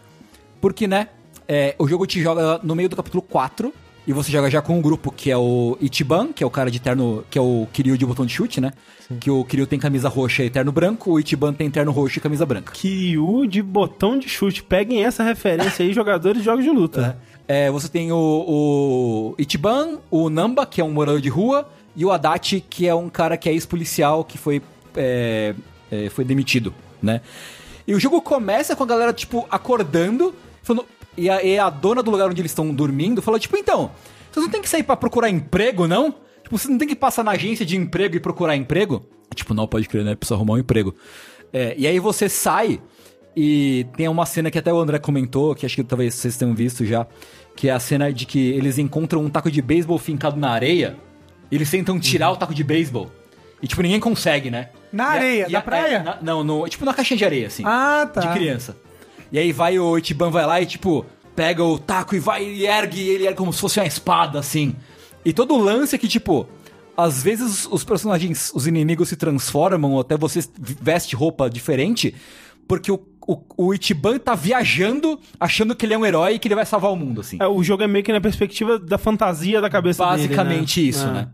Porque, 0.63 0.87
né, 0.89 1.09
é, 1.47 1.75
o 1.79 1.87
jogo 1.87 2.07
te 2.07 2.23
joga 2.23 2.59
no 2.63 2.75
meio 2.75 2.89
do 2.89 2.97
capítulo 2.97 3.21
4 3.23 3.73
e 4.07 4.13
você 4.13 4.31
joga 4.31 4.51
já 4.51 4.61
com 4.61 4.79
um 4.79 4.83
grupo 4.83 5.11
que 5.11 5.31
é 5.31 5.37
o 5.37 5.79
Ichiban, 5.81 6.33
que 6.33 6.45
é 6.45 6.47
o 6.47 6.51
cara 6.51 6.71
de 6.71 6.79
terno, 6.79 7.25
que 7.31 7.39
é 7.39 7.41
o 7.41 7.67
Kiryu 7.73 7.97
de 7.97 8.05
botão 8.05 8.27
de 8.27 8.33
chute, 8.33 8.61
né? 8.61 8.73
Que 9.21 9.31
o 9.31 9.45
Kiryu 9.45 9.67
tem 9.67 9.79
camisa 9.79 10.09
roxa 10.09 10.45
e 10.45 10.51
terno 10.51 10.71
branco, 10.71 11.13
o 11.13 11.21
Ichiban 11.21 11.55
tem 11.55 11.71
terno 11.71 11.91
roxo 11.91 12.19
e 12.19 12.21
camisa 12.21 12.45
branca. 12.45 12.73
Kiryu 12.73 13.47
de 13.47 13.63
botão 13.63 14.19
de 14.19 14.29
chute. 14.29 14.63
Peguem 14.63 15.05
essa 15.05 15.23
referência 15.23 15.85
aí, 15.85 15.93
jogadores 15.95 16.39
de 16.39 16.45
jogos 16.45 16.65
de 16.65 16.71
luta. 16.71 17.19
É, 17.49 17.71
você 17.71 17.89
tem 17.89 18.13
o, 18.13 18.17
o 18.17 19.35
Ichiban, 19.39 19.99
o 20.11 20.29
Namba, 20.29 20.67
que 20.67 20.81
é 20.81 20.85
um 20.85 20.93
morador 20.93 21.21
de 21.21 21.29
rua, 21.29 21.69
e 21.97 22.05
o 22.05 22.11
Adachi, 22.11 22.61
que 22.61 22.87
é 22.87 22.95
um 22.95 23.09
cara 23.09 23.37
que 23.37 23.49
é 23.49 23.53
ex-policial 23.53 24.25
que 24.25 24.37
foi, 24.37 24.61
é, 24.97 25.55
é, 25.91 26.09
foi 26.11 26.25
demitido, 26.25 26.75
né? 27.03 27.21
E 27.87 27.95
o 27.95 28.01
jogo 28.01 28.21
começa 28.21 28.75
com 28.75 28.83
a 28.83 28.87
galera, 28.87 29.13
tipo, 29.13 29.47
acordando, 29.51 30.35
falando, 30.63 30.87
e, 31.17 31.29
a, 31.31 31.43
e 31.43 31.59
a 31.59 31.69
dona 31.71 32.03
do 32.03 32.11
lugar 32.11 32.29
onde 32.29 32.41
eles 32.41 32.51
estão 32.51 32.73
dormindo 32.75 33.21
falou, 33.23 33.39
tipo, 33.41 33.57
então, 33.57 33.91
vocês 34.31 34.45
não 34.45 34.51
tem 34.53 34.63
que 34.63 34.69
sair 34.69 34.83
pra 34.83 34.97
procurar 34.97 35.29
emprego, 35.31 35.87
não? 35.87 36.15
Tipo, 36.43 36.59
você 36.59 36.69
não 36.69 36.77
tem 36.79 36.89
que 36.89 36.97
passar 36.97 37.23
na 37.25 37.31
agência 37.33 37.65
de 37.65 37.77
emprego 37.77 38.17
e 38.17 38.21
procurar 38.21 38.55
emprego? 38.57 39.05
Tipo, 39.35 39.55
não, 39.55 39.67
pode 39.67 39.89
crer, 39.89 40.05
né? 40.05 40.15
Precisa 40.15 40.35
arrumar 40.35 40.55
um 40.55 40.59
emprego. 40.59 40.95
É, 41.53 41.75
e 41.79 41.87
aí 41.87 41.99
você 41.99 42.29
sai 42.29 42.81
e 43.37 43.87
tem 43.97 44.07
uma 44.09 44.27
cena 44.27 44.51
que 44.51 44.59
até 44.59 44.73
o 44.73 44.79
André 44.79 44.99
comentou, 44.99 45.55
que 45.55 45.65
acho 45.67 45.77
que 45.77 45.85
talvez 45.85 46.15
vocês 46.15 46.37
tenham 46.37 46.55
visto 46.55 46.85
já, 46.85 47.07
que 47.57 47.69
é 47.69 47.73
a 47.73 47.81
cena 47.81 48.13
de 48.13 48.27
que 48.27 48.51
eles 48.51 48.79
encontram 48.79 49.25
um 49.25 49.31
taco 49.31 49.51
de 49.51 49.61
beisebol 49.63 49.99
fincado 49.99 50.37
na 50.37 50.51
areia, 50.51 50.97
e 51.51 51.55
eles 51.57 51.71
tentam 51.71 51.99
tirar 51.99 52.31
o 52.31 52.37
taco 52.37 52.55
de 52.55 52.63
beisebol. 52.63 53.11
E, 53.63 53.67
tipo, 53.67 53.81
ninguém 53.83 53.99
consegue, 54.01 54.51
né? 54.51 54.69
Na 54.93 55.05
E 55.05 55.07
a- 55.07 55.11
areia, 55.13 55.47
e 55.49 55.53
na 55.53 55.59
a- 55.59 55.63
praia? 55.63 55.97
é, 55.97 56.03
na- 56.03 56.19
não, 56.21 56.45
no, 56.45 56.69
tipo 56.69 56.85
na 56.85 56.93
caixinha 56.93 57.17
de 57.19 57.25
areia, 57.25 57.47
assim. 57.47 57.63
Ah, 57.65 58.09
tá. 58.13 58.21
De 58.21 58.29
criança. 58.35 58.77
E 59.35 59.39
aí 59.41 59.51
vai 59.51 59.77
o 59.81 59.99
Ichiban 59.99 60.31
vai 60.31 60.47
lá 60.47 60.61
e, 60.61 60.67
tipo, 60.67 61.05
pega 61.35 61.65
o 61.65 61.77
taco 61.77 62.15
e 62.15 62.21
vai 62.21 62.45
e 62.45 62.69
ergue, 62.69 63.01
e 63.01 63.09
ele 63.09 63.25
ergue 63.25 63.37
como 63.37 63.53
se 63.53 63.59
fosse 63.59 63.81
uma 63.81 63.87
espada, 63.87 64.39
assim. 64.39 64.77
E 65.25 65.33
todo 65.33 65.55
o 65.55 65.59
lance 65.59 65.93
é 65.93 65.99
que, 65.99 66.07
tipo, 66.07 66.47
às 66.97 67.21
vezes 67.21 67.67
os 67.69 67.83
personagens, 67.83 68.53
os 68.55 68.69
inimigos 68.69 69.09
se 69.09 69.17
transformam, 69.17 69.95
ou 69.95 70.01
até 70.03 70.17
você 70.17 70.39
veste 70.81 71.17
roupa 71.17 71.51
diferente, 71.51 72.15
porque 72.69 72.93
o, 72.93 73.01
o, 73.27 73.41
o 73.57 73.75
Ichiban 73.75 74.21
tá 74.21 74.37
viajando, 74.37 75.19
achando 75.41 75.75
que 75.75 75.85
ele 75.85 75.95
é 75.95 75.99
um 75.99 76.07
herói 76.07 76.35
e 76.35 76.39
que 76.39 76.47
ele 76.47 76.55
vai 76.55 76.65
salvar 76.65 76.93
o 76.93 76.97
mundo, 76.97 77.21
assim. 77.21 77.37
É, 77.41 77.49
o 77.49 77.61
jogo 77.61 77.83
é 77.83 77.89
meio 77.89 78.05
que 78.05 78.13
na 78.13 78.21
perspectiva 78.21 78.79
da 78.79 78.99
fantasia 78.99 79.61
da 79.61 79.69
cabeça 79.69 80.05
Basicamente 80.05 80.77
dele, 80.77 80.87
né? 80.87 80.91
isso, 80.91 81.07
É. 81.09 81.13
né? 81.13 81.29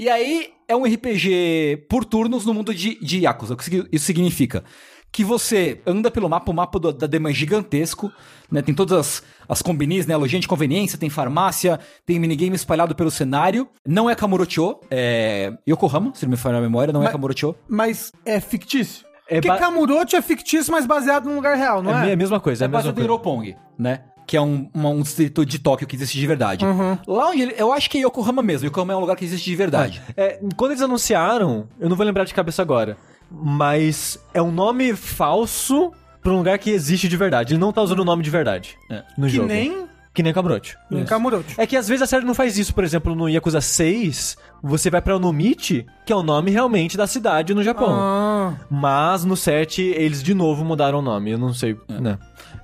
E 0.00 0.08
aí 0.08 0.48
é 0.66 0.74
um 0.74 0.84
RPG 0.84 1.84
por 1.88 2.04
turnos 2.04 2.44
no 2.44 2.54
mundo 2.54 2.74
de, 2.74 2.98
de 3.00 3.18
Yakuza. 3.20 3.54
O 3.54 3.56
que 3.56 3.86
isso 3.92 4.06
significa? 4.06 4.64
Que 5.12 5.24
você 5.24 5.80
anda 5.86 6.10
pelo 6.10 6.28
mapa, 6.28 6.50
o 6.50 6.54
mapa 6.54 6.78
do- 6.78 6.92
da 6.92 7.06
Dema 7.06 7.30
é 7.30 7.32
gigantesco, 7.32 8.12
né? 8.50 8.62
Tem 8.62 8.72
todas 8.74 8.96
as, 8.98 9.22
as 9.48 9.60
combinis, 9.60 10.06
né? 10.06 10.16
Lojinha 10.16 10.40
de 10.40 10.46
conveniência, 10.46 10.96
tem 10.96 11.10
farmácia, 11.10 11.80
tem 12.06 12.18
minigame 12.18 12.54
espalhado 12.54 12.94
pelo 12.94 13.10
cenário. 13.10 13.68
Não 13.86 14.08
é 14.08 14.14
Kamurocho, 14.14 14.78
é 14.90 15.52
Yokohama, 15.68 16.12
se 16.14 16.24
não 16.26 16.30
me 16.30 16.36
falha 16.36 16.58
a 16.58 16.60
memória, 16.60 16.92
não 16.92 17.00
é 17.00 17.04
Mas- 17.04 17.12
Kamurocho. 17.12 17.54
Mas 17.68 18.12
é 18.24 18.38
fictício? 18.40 19.04
É 19.28 19.34
Porque 19.36 19.48
ba- 19.48 19.58
Kamurocho 19.58 20.16
é 20.16 20.22
fictício, 20.22 20.72
mas 20.72 20.86
baseado 20.86 21.26
num 21.26 21.34
lugar 21.36 21.56
real, 21.56 21.82
não 21.82 21.96
é 21.96 22.10
é? 22.10 22.12
a 22.12 22.16
mesma 22.16 22.38
coisa, 22.40 22.62
é, 22.62 22.64
É 22.64 22.66
a 22.66 22.68
mesma 22.68 22.78
baseado 22.78 22.94
em 22.98 23.06
coisa. 23.06 23.10
Roppongi, 23.10 23.56
né? 23.78 24.02
Que 24.26 24.36
é 24.36 24.40
um, 24.40 24.70
uma- 24.72 24.90
um 24.90 25.02
distrito 25.02 25.44
de 25.44 25.58
Tóquio 25.58 25.88
que 25.88 25.96
existe 25.96 26.16
de 26.18 26.26
verdade. 26.26 26.64
Uhum. 26.64 26.96
Lá 27.06 27.30
onde 27.30 27.42
ele, 27.42 27.54
eu 27.58 27.72
acho 27.72 27.90
que 27.90 27.98
é 27.98 28.02
Yokohama 28.02 28.42
mesmo. 28.42 28.66
Yokohama 28.68 28.92
é 28.92 28.96
um 28.96 29.00
lugar 29.00 29.16
que 29.16 29.24
existe 29.24 29.50
de 29.50 29.56
verdade. 29.56 30.00
É, 30.16 30.38
quando 30.56 30.70
eles 30.70 30.82
anunciaram, 30.82 31.66
eu 31.80 31.88
não 31.88 31.96
vou 31.96 32.06
lembrar 32.06 32.22
de 32.24 32.32
cabeça 32.34 32.62
agora, 32.62 32.96
mas 33.30 34.18
é 34.34 34.42
um 34.42 34.50
nome 34.50 34.94
falso 34.94 35.92
pra 36.22 36.32
um 36.32 36.36
lugar 36.38 36.58
que 36.58 36.70
existe 36.70 37.08
de 37.08 37.16
verdade. 37.16 37.54
Ele 37.54 37.60
não 37.60 37.72
tá 37.72 37.80
usando 37.82 38.00
o 38.00 38.04
nome 38.04 38.22
de 38.22 38.30
verdade 38.30 38.76
É. 38.90 39.02
no 39.16 39.26
Que 39.26 39.32
jogo. 39.34 39.48
nem 39.48 39.88
Que 40.12 40.24
nem 40.24 40.32
Kamurocho. 40.32 40.76
em 40.90 41.04
Kamurocho. 41.04 41.54
É 41.56 41.64
que 41.66 41.76
às 41.76 41.86
vezes 41.86 42.02
a 42.02 42.06
série 42.06 42.24
não 42.26 42.34
faz 42.34 42.58
isso, 42.58 42.74
por 42.74 42.82
exemplo, 42.82 43.14
no 43.14 43.28
Yakuza 43.28 43.60
6, 43.60 44.36
você 44.60 44.90
vai 44.90 45.00
pra 45.00 45.14
Onomichi, 45.16 45.86
que 46.04 46.12
é 46.12 46.16
o 46.16 46.22
nome 46.22 46.50
realmente 46.50 46.96
da 46.96 47.06
cidade 47.06 47.54
no 47.54 47.62
Japão. 47.62 47.88
Ah, 47.92 48.54
Mas 48.68 49.24
no 49.24 49.36
7 49.36 49.80
eles 49.82 50.20
de 50.20 50.34
novo 50.34 50.64
mudaram 50.64 50.98
o 50.98 51.02
nome, 51.02 51.30
eu 51.30 51.38
não 51.38 51.54
sei, 51.54 51.76
né? 51.88 52.18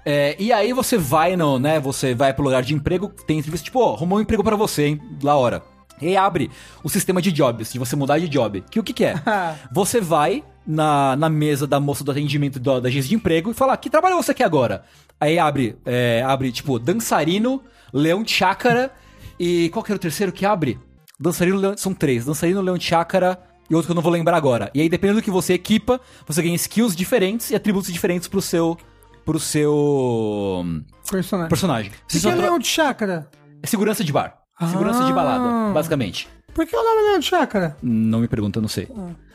É, 0.04 0.34
e 0.40 0.52
aí 0.52 0.72
você 0.72 0.98
vai 0.98 1.36
no, 1.36 1.56
né? 1.58 1.78
Você 1.80 2.14
vai 2.16 2.34
pro 2.34 2.44
lugar 2.44 2.62
de 2.62 2.74
emprego, 2.74 3.08
tem 3.26 3.38
entrevista, 3.38 3.64
tipo, 3.64 3.78
ó, 3.80 3.94
arrumou 3.94 4.18
um 4.18 4.22
emprego 4.22 4.42
pra 4.42 4.56
você, 4.56 4.86
hein? 4.86 5.00
Lá 5.22 5.36
hora. 5.36 5.62
E 6.01 6.09
aí 6.09 6.16
abre 6.16 6.51
o 6.82 6.88
sistema 6.88 7.22
de 7.22 7.32
jobs, 7.32 7.72
de 7.72 7.78
você 7.78 7.97
mudar 7.97 8.18
de 8.18 8.28
job. 8.28 8.62
Que 8.70 8.80
o 8.80 8.82
que, 8.82 8.92
que 8.92 9.05
é? 9.05 9.14
você 9.72 10.01
vai 10.01 10.44
na, 10.66 11.16
na 11.16 11.28
mesa 11.28 11.66
da 11.66 11.78
moça 11.78 12.03
do 12.03 12.11
atendimento 12.11 12.59
da, 12.59 12.80
da 12.80 12.88
agência 12.88 13.09
de 13.09 13.14
emprego 13.14 13.51
e 13.51 13.55
fala, 13.55 13.74
"Ah, 13.74 13.76
que 13.76 13.88
trabalho 13.88 14.16
você 14.16 14.34
quer 14.34 14.44
agora? 14.44 14.84
Aí 15.20 15.38
abre, 15.38 15.76
é, 15.84 16.22
abre, 16.26 16.53
tipo, 16.53 16.78
dançarino, 16.78 17.62
leão 17.92 18.22
de 18.22 18.30
chácara 18.30 18.92
e 19.38 19.68
qual 19.70 19.82
que 19.82 19.90
era 19.90 19.97
o 19.97 20.01
terceiro 20.01 20.32
que 20.32 20.44
abre? 20.44 20.78
Dançarino, 21.18 21.57
leão, 21.57 21.76
são 21.76 21.94
três. 21.94 22.26
Dançarino, 22.26 22.61
leão 22.61 22.76
de 22.76 22.84
chácara 22.84 23.38
e 23.70 23.74
outro 23.74 23.86
que 23.86 23.92
eu 23.92 23.94
não 23.94 24.03
vou 24.03 24.12
lembrar 24.12 24.36
agora. 24.36 24.70
E 24.74 24.80
aí, 24.80 24.88
dependendo 24.88 25.20
do 25.20 25.24
que 25.24 25.30
você 25.30 25.55
equipa, 25.55 26.01
você 26.26 26.42
ganha 26.42 26.55
skills 26.55 26.94
diferentes 26.94 27.51
e 27.51 27.55
atributos 27.55 27.92
diferentes 27.92 28.28
pro 28.28 28.42
seu 28.42 28.76
pro 29.24 29.40
seu 29.40 30.62
hum, 30.64 30.84
personagem. 31.11 31.49
personagem. 31.49 31.92
Você 32.07 32.20
que 32.20 32.28
é 32.28 32.34
leão 32.34 32.59
de 32.61 32.68
chácara? 32.68 33.28
É 33.61 33.66
segurança 33.66 34.05
de 34.05 34.12
bar. 34.12 34.38
Segurança 34.70 35.04
de 35.04 35.11
Ah. 35.12 35.14
balada, 35.14 35.72
basicamente. 35.74 36.28
Por 36.54 36.66
que 36.66 36.74
o 36.74 36.82
nome 36.82 37.00
é 37.02 37.04
leão 37.11 37.18
de 37.18 37.26
chácara? 37.26 37.76
Não 37.82 38.20
me 38.20 38.28
pergunta, 38.28 38.61
não 38.61 38.68
sei. 38.68 38.88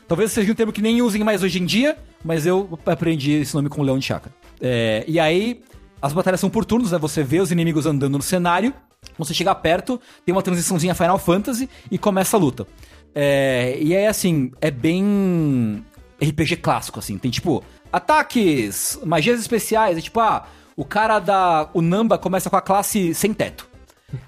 Talvez 0.08 0.32
seja 0.32 0.50
um 0.50 0.54
termo 0.54 0.72
que 0.72 0.82
nem 0.82 1.00
usem 1.00 1.22
mais 1.22 1.42
hoje 1.42 1.60
em 1.62 1.64
dia, 1.64 1.96
mas 2.24 2.44
eu 2.44 2.78
aprendi 2.84 3.32
esse 3.32 3.54
nome 3.54 3.68
com 3.68 3.80
o 3.80 3.84
Leão 3.84 3.98
de 3.98 4.04
Chácara. 4.04 4.34
É, 4.60 5.04
e 5.06 5.18
aí, 5.20 5.62
as 6.02 6.12
batalhas 6.12 6.40
são 6.40 6.50
por 6.50 6.64
turnos, 6.64 6.90
né? 6.92 6.98
Você 6.98 7.22
vê 7.22 7.40
os 7.40 7.52
inimigos 7.52 7.86
andando 7.86 8.16
no 8.18 8.22
cenário, 8.22 8.74
você 9.16 9.32
chega 9.32 9.54
perto, 9.54 10.00
tem 10.26 10.34
uma 10.34 10.42
transiçãozinha 10.42 10.94
Final 10.94 11.18
Fantasy 11.18 11.70
e 11.90 11.96
começa 11.96 12.36
a 12.36 12.40
luta. 12.40 12.66
É, 13.14 13.78
e 13.80 13.94
aí, 13.96 14.06
assim, 14.06 14.50
é 14.60 14.70
bem 14.70 15.84
RPG 16.20 16.56
clássico, 16.56 16.98
assim. 16.98 17.16
Tem, 17.16 17.30
tipo, 17.30 17.62
ataques, 17.92 18.98
magias 19.04 19.40
especiais, 19.40 19.96
é 19.96 20.00
tipo, 20.00 20.18
ah, 20.20 20.44
o 20.76 20.84
cara 20.84 21.18
da... 21.20 21.68
O 21.72 21.80
Namba 21.80 22.18
começa 22.18 22.50
com 22.50 22.56
a 22.56 22.60
classe 22.60 23.14
sem 23.14 23.32
teto. 23.32 23.68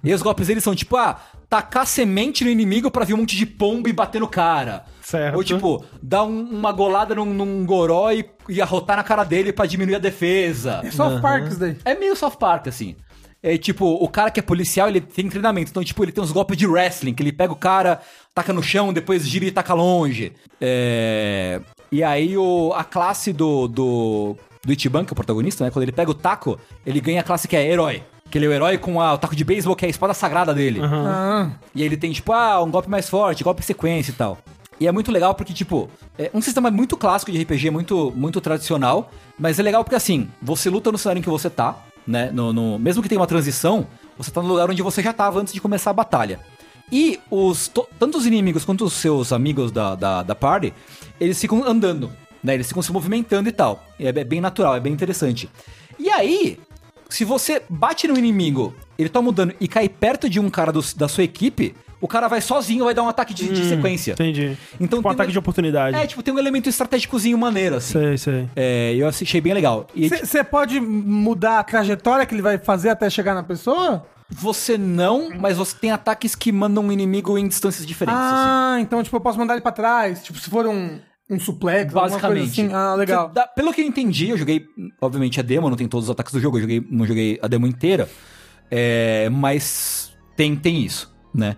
E 0.03 0.13
os 0.13 0.23
golpes 0.23 0.47
deles 0.47 0.65
são 0.65 0.75
tipo, 0.75 0.97
ah, 0.97 1.21
tacar 1.49 1.87
semente 1.87 2.45
no 2.45 2.51
inimigo 2.51 2.91
pra 2.91 3.05
vir 3.05 3.15
um 3.15 3.19
monte 3.19 3.37
de 3.37 3.47
pombo 3.47 3.89
e 3.89 3.93
bater 3.93 4.21
no 4.21 4.29
cara. 4.29 4.85
Certo. 5.03 5.37
Ou 5.37 5.45
tipo, 5.45 5.85
dar 6.03 6.25
um- 6.25 6.43
uma 6.51 6.73
golada 6.73 7.15
num, 7.15 7.27
num 7.27 7.65
goró 7.67 8.11
e, 8.11 8.25
e 8.49 8.61
arrotar 8.63 8.97
na 8.97 9.03
cara 9.05 9.23
dele 9.25 9.53
pra 9.53 9.67
diminuir 9.67 9.97
a 9.97 9.99
defesa. 9.99 10.81
É 10.85 10.91
South 10.91 11.21
Park 11.21 11.49
isso 11.49 11.61
daí. 11.61 11.77
É 11.85 11.95
meio 11.95 12.17
South 12.17 12.37
Park, 12.39 12.69
assim. 12.69 12.97
É 13.43 13.59
tipo, 13.59 13.85
o 13.87 14.09
cara 14.09 14.31
que 14.31 14.41
é 14.41 14.43
policial, 14.43 14.89
ele 14.89 15.03
tem 15.03 15.29
treinamento. 15.29 15.71
Então, 15.71 15.85
tipo, 15.85 16.03
ele 16.03 16.13
tem 16.13 16.25
uns 16.25 16.33
golpes 16.33 16.57
de 16.57 16.67
wrestling, 16.67 17.13
que 17.13 17.23
ele 17.23 17.31
pega 17.33 17.53
o 17.53 17.57
cara, 17.57 18.01
taca 18.35 18.55
no 18.55 18.63
chão, 18.63 18.91
depois 18.91 19.29
gira 19.29 19.45
e 19.45 19.51
taca 19.51 19.75
longe. 19.75 20.33
É... 20.59 21.61
E 21.93 22.03
aí 22.03 22.37
o, 22.39 22.73
a 22.75 22.83
classe 22.83 23.33
do, 23.33 23.69
do, 23.69 24.37
do 24.65 24.73
Ichiban, 24.73 25.05
que 25.05 25.11
é 25.11 25.13
o 25.13 25.17
protagonista, 25.17 25.63
né? 25.63 25.71
Quando 25.71 25.83
ele 25.83 25.93
pega 25.93 26.11
o 26.11 26.15
taco, 26.15 26.59
ele 26.87 27.01
ganha 27.01 27.21
a 27.21 27.23
classe 27.23 27.47
que 27.47 27.55
é 27.55 27.71
herói. 27.71 28.03
Que 28.35 28.39
ele 28.39 28.47
é 28.47 28.49
o 28.49 28.53
herói 28.53 28.79
com 28.79 29.01
a- 29.01 29.15
o 29.15 29.19
taco 29.19 29.37
de 29.37 29.45
beisebol, 29.45 29.77
que 29.77 29.85
é 29.85 29.87
a 29.87 29.91
espada 29.91 30.13
sagrada 30.13 30.53
dele. 30.53 30.81
Ah, 30.83 31.51
E 31.73 31.85
ele 31.85 31.97
tem, 31.97 32.11
tipo, 32.11 32.33
ah, 32.33 32.61
um 32.65 32.69
golpe 32.69 32.91
mais 32.91 33.09
forte, 33.09 33.45
golpe 33.45 33.61
em 33.61 33.65
sequência 33.65 34.11
e 34.11 34.15
tal. 34.15 34.39
E 34.81 34.89
é 34.89 34.91
muito 34.91 35.13
legal 35.13 35.37
porque, 35.37 35.53
tipo, 35.55 35.89
é 36.19 36.33
um 36.35 36.43
sistema 36.43 36.69
muito 36.69 36.97
clássico 36.97 37.31
de 37.31 37.41
RPG, 37.41 37.71
muito, 37.71 38.13
muito 38.17 38.41
tradicional. 38.41 39.09
Mas 39.39 39.61
é 39.61 39.63
legal 39.63 39.85
porque, 39.85 39.95
assim, 39.95 40.29
você 40.43 40.69
luta 40.69 40.91
no 40.91 40.99
cenário 40.99 41.21
em 41.21 41.23
que 41.23 41.29
você 41.31 41.49
tá, 41.49 41.77
né? 42.05 42.29
No, 42.33 42.53
no- 42.53 42.77
mesmo 42.77 43.01
que 43.05 43.09
tenha 43.09 43.21
uma 43.21 43.27
transição, 43.29 43.87
você 44.19 44.33
tá 44.33 44.43
no 44.43 44.49
lugar 44.49 44.69
onde 44.69 44.83
você 44.83 45.01
já 45.01 45.13
tava 45.13 45.39
antes 45.39 45.55
de 45.55 45.61
começar 45.61 45.91
a 45.91 45.95
batalha. 45.95 46.41
E 46.91 47.21
os, 47.31 47.69
to- 47.69 47.87
tanto 48.01 48.19
os 48.19 48.27
inimigos 48.27 48.65
quanto 48.65 48.85
os 48.85 48.95
seus 48.95 49.33
amigos 49.33 49.71
da, 49.71 49.95
da, 49.95 50.23
da 50.25 50.35
party, 50.35 50.75
eles 51.21 51.41
ficam 51.41 51.63
andando, 51.65 52.11
né? 52.43 52.55
Eles 52.55 52.67
ficam 52.67 52.83
se 52.83 52.91
movimentando 52.93 53.49
e 53.49 53.53
tal. 53.53 53.85
E 53.97 54.09
é 54.09 54.11
be- 54.11 54.25
bem 54.25 54.41
natural, 54.41 54.75
é 54.75 54.81
bem 54.81 54.93
interessante. 54.93 55.49
E 56.01 56.11
aí, 56.11 56.59
se 57.15 57.25
você 57.25 57.63
bate 57.69 58.09
no 58.09 58.19
inimigo, 58.19 58.75
ele 58.99 59.09
toma 59.09 59.31
um 59.31 59.33
dano 59.33 59.53
e 59.61 59.69
cai 59.69 59.89
perto 59.89 60.29
de 60.29 60.41
um 60.41 60.51
cara 60.51 60.73
do- 60.73 60.85
da 60.97 61.07
sua 61.09 61.23
equipe, 61.25 61.75
o 62.01 62.09
cara 62.09 62.29
vai 62.29 62.41
sozinho, 62.41 62.85
vai 62.85 62.93
dar 62.95 63.03
um 63.03 63.09
ataque 63.09 63.33
de, 63.33 63.49
de 63.49 63.65
sequência. 63.69 64.13
Entendi. 64.13 64.59
Então 64.81 64.99
tipo 64.99 65.09
um 65.09 65.13
ataque 65.13 65.31
um- 65.31 65.33
de 65.33 65.39
oportunidade. 65.39 65.97
É, 65.97 66.07
tipo, 66.07 66.23
tem 66.23 66.35
um 66.35 66.39
elemento 66.39 66.69
estratégicozinho 66.69 67.39
maneiro, 67.39 67.77
assim. 67.77 67.93
Sei, 67.93 68.19
sei. 68.19 68.49
É, 68.57 68.95
eu 68.97 69.07
achei 69.09 69.41
bem 69.41 69.55
legal. 69.55 69.87
E 69.95 70.09
Você 70.09 70.43
pode 70.45 70.81
mudar 70.81 71.61
a 71.61 71.65
trajetória 71.65 72.27
que 72.27 72.35
ele 72.35 72.43
vai 72.43 72.59
fazer 72.59 72.91
até 72.91 73.09
chegar 73.09 73.35
na 73.35 73.43
pessoa? 73.43 74.07
você 74.31 74.77
não, 74.79 75.29
mas 75.39 75.57
você 75.59 75.77
tem 75.77 75.93
ataques 75.93 76.35
que 76.35 76.51
mandam 76.51 76.89
o 76.89 76.91
inimigo 76.93 77.37
em 77.39 77.47
distâncias 77.47 77.87
diferentes. 77.87 78.19
assim. 78.21 78.35
Ah, 78.35 78.77
então, 78.81 79.03
tipo, 79.03 79.15
eu 79.15 79.21
posso 79.21 79.39
mandar 79.39 79.53
ele 79.55 79.61
pra 79.61 79.71
trás. 79.71 80.25
Tipo, 80.25 80.39
se 80.41 80.49
for 80.51 80.67
um, 80.67 80.99
um 81.31 81.39
suplex, 81.41 81.93
Basicamente. 81.93 82.61
assim. 82.61 82.73
Ah, 82.73 82.95
legal. 82.95 83.31
Dá- 83.31 83.47
pelo 83.47 83.73
que 83.73 83.81
eu 83.81 83.87
entendi, 83.87 84.29
eu 84.29 84.37
joguei, 84.39 84.67
obviamente, 85.01 85.41
a 85.41 85.43
demo, 85.43 85.69
não 85.71 85.77
tem 85.77 85.89
todos 85.89 86.07
os 86.07 86.11
ataques 86.11 86.33
do 86.33 86.41
jogo, 86.41 86.59
eu 86.59 86.63
joguei, 86.63 86.87
não 86.91 87.07
joguei 87.07 87.39
a 87.43 87.49
demo 87.49 87.67
inteira. 87.67 88.09
é, 88.71 89.29
mas 89.31 90.13
tem, 90.37 90.57
tem 90.57 90.83
isso, 90.83 91.15
né? 91.35 91.57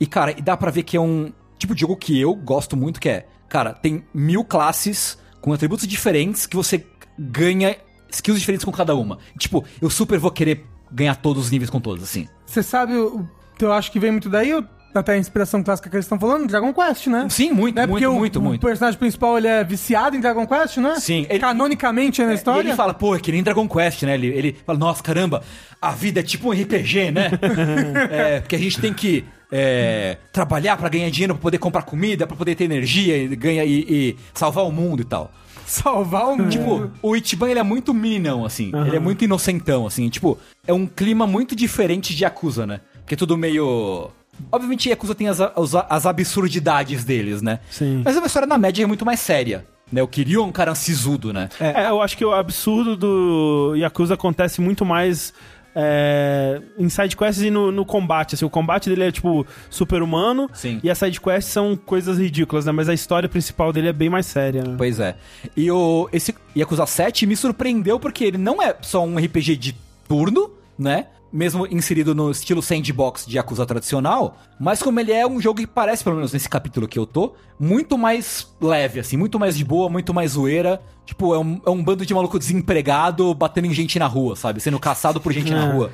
E, 0.00 0.06
cara, 0.06 0.34
dá 0.42 0.56
pra 0.56 0.70
ver 0.70 0.82
que 0.82 0.96
é 0.96 1.00
um 1.00 1.32
tipo 1.58 1.74
de 1.74 1.80
jogo 1.82 1.96
que 1.96 2.18
eu 2.20 2.34
gosto 2.34 2.76
muito, 2.76 3.00
que 3.00 3.08
é, 3.08 3.26
cara, 3.48 3.72
tem 3.72 4.04
mil 4.12 4.44
classes 4.44 5.16
com 5.40 5.52
atributos 5.52 5.86
diferentes 5.86 6.46
que 6.46 6.56
você 6.56 6.84
ganha 7.18 7.76
skills 8.10 8.38
diferentes 8.40 8.64
com 8.64 8.72
cada 8.72 8.94
uma. 8.94 9.18
Tipo, 9.38 9.64
eu 9.80 9.88
super 9.88 10.18
vou 10.18 10.30
querer 10.30 10.66
ganhar 10.90 11.14
todos 11.16 11.44
os 11.46 11.50
níveis 11.50 11.70
com 11.70 11.80
todos, 11.80 12.02
assim. 12.02 12.28
Você 12.44 12.62
sabe, 12.62 12.92
eu 12.94 13.72
acho 13.72 13.90
que 13.92 14.00
vem 14.00 14.10
muito 14.10 14.28
daí, 14.28 14.52
o- 14.54 14.66
até 14.94 15.12
a 15.12 15.18
inspiração 15.18 15.62
clássica 15.62 15.88
que 15.88 15.96
eles 15.96 16.04
estão 16.04 16.18
falando, 16.18 16.46
Dragon 16.46 16.72
Quest, 16.72 17.06
né? 17.06 17.26
Sim, 17.30 17.52
muito, 17.52 17.76
Né? 17.76 17.82
muito, 17.86 17.90
Porque 17.92 18.06
o- 18.06 18.14
muito, 18.18 18.38
o, 18.38 18.42
muito. 18.42 18.60
personagem 18.66 18.98
principal, 18.98 19.38
ele 19.38 19.46
é 19.48 19.62
viciado 19.62 20.16
em 20.16 20.20
Dragon 20.20 20.46
Quest, 20.46 20.78
né? 20.78 20.96
Sim, 20.98 21.26
ele- 21.30 21.38
Canonicamente 21.38 22.20
é 22.22 22.26
na 22.26 22.34
história. 22.34 22.68
Ele 22.68 22.76
fala, 22.76 22.92
pô, 22.94 23.14
é 23.14 23.20
que 23.20 23.30
nem 23.32 23.42
Dragon 23.42 23.68
Quest, 23.68 24.02
né? 24.02 24.14
Ele, 24.14 24.26
ele 24.28 24.56
fala, 24.66 24.78
nossa, 24.78 25.02
caramba, 25.02 25.42
a 25.80 25.90
vida 25.92 26.20
é 26.20 26.22
tipo 26.22 26.48
um 26.48 26.52
RPG, 26.52 27.10
né? 27.10 27.30
é, 28.10 28.40
porque 28.40 28.56
a 28.56 28.58
gente 28.58 28.80
tem 28.80 28.92
que 28.92 29.24
é, 29.52 30.16
trabalhar 30.32 30.76
pra 30.76 30.88
ganhar 30.88 31.10
dinheiro, 31.10 31.34
pra 31.34 31.42
poder 31.42 31.58
comprar 31.58 31.82
comida, 31.82 32.26
pra 32.26 32.36
poder 32.36 32.54
ter 32.54 32.64
energia 32.64 33.16
e, 33.16 33.28
ganhar, 33.36 33.64
e, 33.64 33.80
e 33.88 34.16
salvar 34.34 34.64
o 34.64 34.70
mundo 34.72 35.02
e 35.02 35.04
tal. 35.04 35.32
Salvar 35.66 36.26
o 36.28 36.36
mundo. 36.36 36.50
Tipo, 36.50 36.90
o 37.00 37.14
Ichiban, 37.16 37.48
ele 37.48 37.60
é 37.60 37.62
muito 37.62 37.94
meninão, 37.94 38.44
assim. 38.44 38.72
Ele 38.86 38.96
é 38.96 38.98
muito 38.98 39.24
inocentão, 39.24 39.86
assim. 39.86 40.08
Tipo, 40.08 40.36
é 40.66 40.72
um 40.72 40.84
clima 40.84 41.28
muito 41.28 41.54
diferente 41.54 42.14
de 42.14 42.24
Yakuza, 42.24 42.66
né? 42.66 42.80
Porque 43.00 43.14
é 43.14 43.16
tudo 43.16 43.36
meio... 43.36 44.10
Obviamente, 44.50 44.88
Yakuza 44.88 45.14
tem 45.14 45.28
as, 45.28 45.40
as, 45.40 45.74
as 45.88 46.06
absurdidades 46.06 47.04
deles, 47.04 47.42
né? 47.42 47.60
Sim. 47.70 48.02
Mas 48.04 48.16
é 48.16 48.18
uma 48.18 48.26
história, 48.26 48.46
na 48.46 48.58
média, 48.58 48.86
muito 48.86 49.04
mais 49.04 49.20
séria. 49.20 49.66
Né? 49.92 50.02
O 50.02 50.08
Kiryu 50.08 50.42
é 50.42 50.44
um 50.44 50.52
cara 50.52 50.74
sisudo, 50.74 51.32
né? 51.32 51.48
É, 51.58 51.88
eu 51.88 52.00
acho 52.00 52.16
que 52.16 52.24
o 52.24 52.32
absurdo 52.32 52.96
do 52.96 53.74
Yakuza 53.76 54.14
acontece 54.14 54.60
muito 54.60 54.84
mais 54.84 55.32
é, 55.74 56.60
em 56.78 56.88
sidequests 56.88 57.42
e 57.42 57.50
no, 57.50 57.70
no 57.72 57.84
combate. 57.84 58.34
Assim, 58.34 58.44
o 58.44 58.50
combate 58.50 58.88
dele 58.88 59.04
é, 59.04 59.12
tipo, 59.12 59.46
super-humano. 59.68 60.48
Sim. 60.52 60.80
E 60.82 60.90
as 60.90 60.98
sidequests 60.98 61.52
são 61.52 61.76
coisas 61.76 62.18
ridículas, 62.18 62.66
né? 62.66 62.72
Mas 62.72 62.88
a 62.88 62.94
história 62.94 63.28
principal 63.28 63.72
dele 63.72 63.88
é 63.88 63.92
bem 63.92 64.08
mais 64.08 64.26
séria, 64.26 64.62
né? 64.62 64.74
Pois 64.76 65.00
é. 65.00 65.16
E 65.56 65.70
o, 65.70 66.08
esse 66.12 66.34
Yakuza 66.56 66.86
7 66.86 67.26
me 67.26 67.36
surpreendeu 67.36 67.98
porque 67.98 68.24
ele 68.24 68.38
não 68.38 68.62
é 68.62 68.74
só 68.80 69.04
um 69.04 69.16
RPG 69.16 69.56
de 69.56 69.76
turno, 70.08 70.50
né? 70.78 71.06
Mesmo 71.32 71.64
inserido 71.68 72.12
no 72.12 72.30
estilo 72.30 72.60
sandbox 72.60 73.24
de 73.24 73.36
Yakuza 73.36 73.64
tradicional, 73.64 74.36
mas 74.58 74.82
como 74.82 74.98
ele 74.98 75.12
é 75.12 75.24
um 75.24 75.40
jogo 75.40 75.60
que 75.60 75.66
parece, 75.66 76.02
pelo 76.02 76.16
menos 76.16 76.32
nesse 76.32 76.48
capítulo 76.48 76.88
que 76.88 76.98
eu 76.98 77.06
tô, 77.06 77.34
muito 77.58 77.96
mais 77.96 78.48
leve, 78.60 78.98
assim, 78.98 79.16
muito 79.16 79.38
mais 79.38 79.56
de 79.56 79.64
boa, 79.64 79.88
muito 79.88 80.12
mais 80.12 80.32
zoeira. 80.32 80.80
Tipo, 81.06 81.32
é 81.34 81.38
um, 81.38 81.60
é 81.66 81.70
um 81.70 81.82
bando 81.84 82.04
de 82.04 82.12
maluco 82.14 82.38
desempregado 82.38 83.32
batendo 83.34 83.66
em 83.66 83.74
gente 83.74 83.98
na 83.98 84.06
rua, 84.06 84.34
sabe? 84.34 84.60
Sendo 84.60 84.78
caçado 84.80 85.20
por 85.20 85.32
gente 85.32 85.52
na 85.52 85.72
rua. 85.72 85.92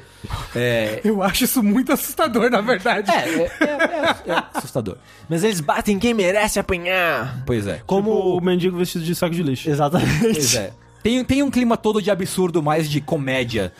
É. 0.54 1.00
Eu 1.04 1.22
acho 1.22 1.44
isso 1.44 1.62
muito 1.62 1.92
assustador, 1.92 2.50
na 2.50 2.60
verdade. 2.62 3.10
É, 3.10 3.14
é, 3.14 3.50
é- 3.60 4.30
é 4.32 4.42
assustador. 4.54 4.96
Mas 5.28 5.44
eles 5.44 5.60
batem 5.60 5.98
quem 5.98 6.14
merece 6.14 6.58
apanhar. 6.58 7.42
Pois 7.46 7.66
é. 7.66 7.82
Como 7.86 8.10
o 8.36 8.40
mendigo 8.40 8.76
vestido 8.78 9.04
de 9.04 9.14
saco 9.14 9.34
de 9.34 9.42
lixo. 9.42 9.68
Exatamente. 9.68 10.18
Pois 10.20 10.54
é. 10.54 10.72
Tem, 11.02 11.22
tem 11.24 11.42
um 11.42 11.50
clima 11.50 11.76
todo 11.76 12.02
de 12.02 12.10
absurdo, 12.10 12.62
mais 12.62 12.88
de 12.90 13.00
comédia. 13.00 13.72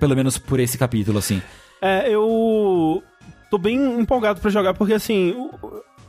Pelo 0.00 0.16
menos 0.16 0.36
por 0.38 0.58
esse 0.58 0.76
capítulo, 0.76 1.18
assim. 1.18 1.40
É, 1.80 2.12
eu 2.12 3.02
tô 3.50 3.56
bem 3.58 3.76
empolgado 4.00 4.40
pra 4.40 4.50
jogar, 4.50 4.74
porque 4.74 4.94
assim, 4.94 5.34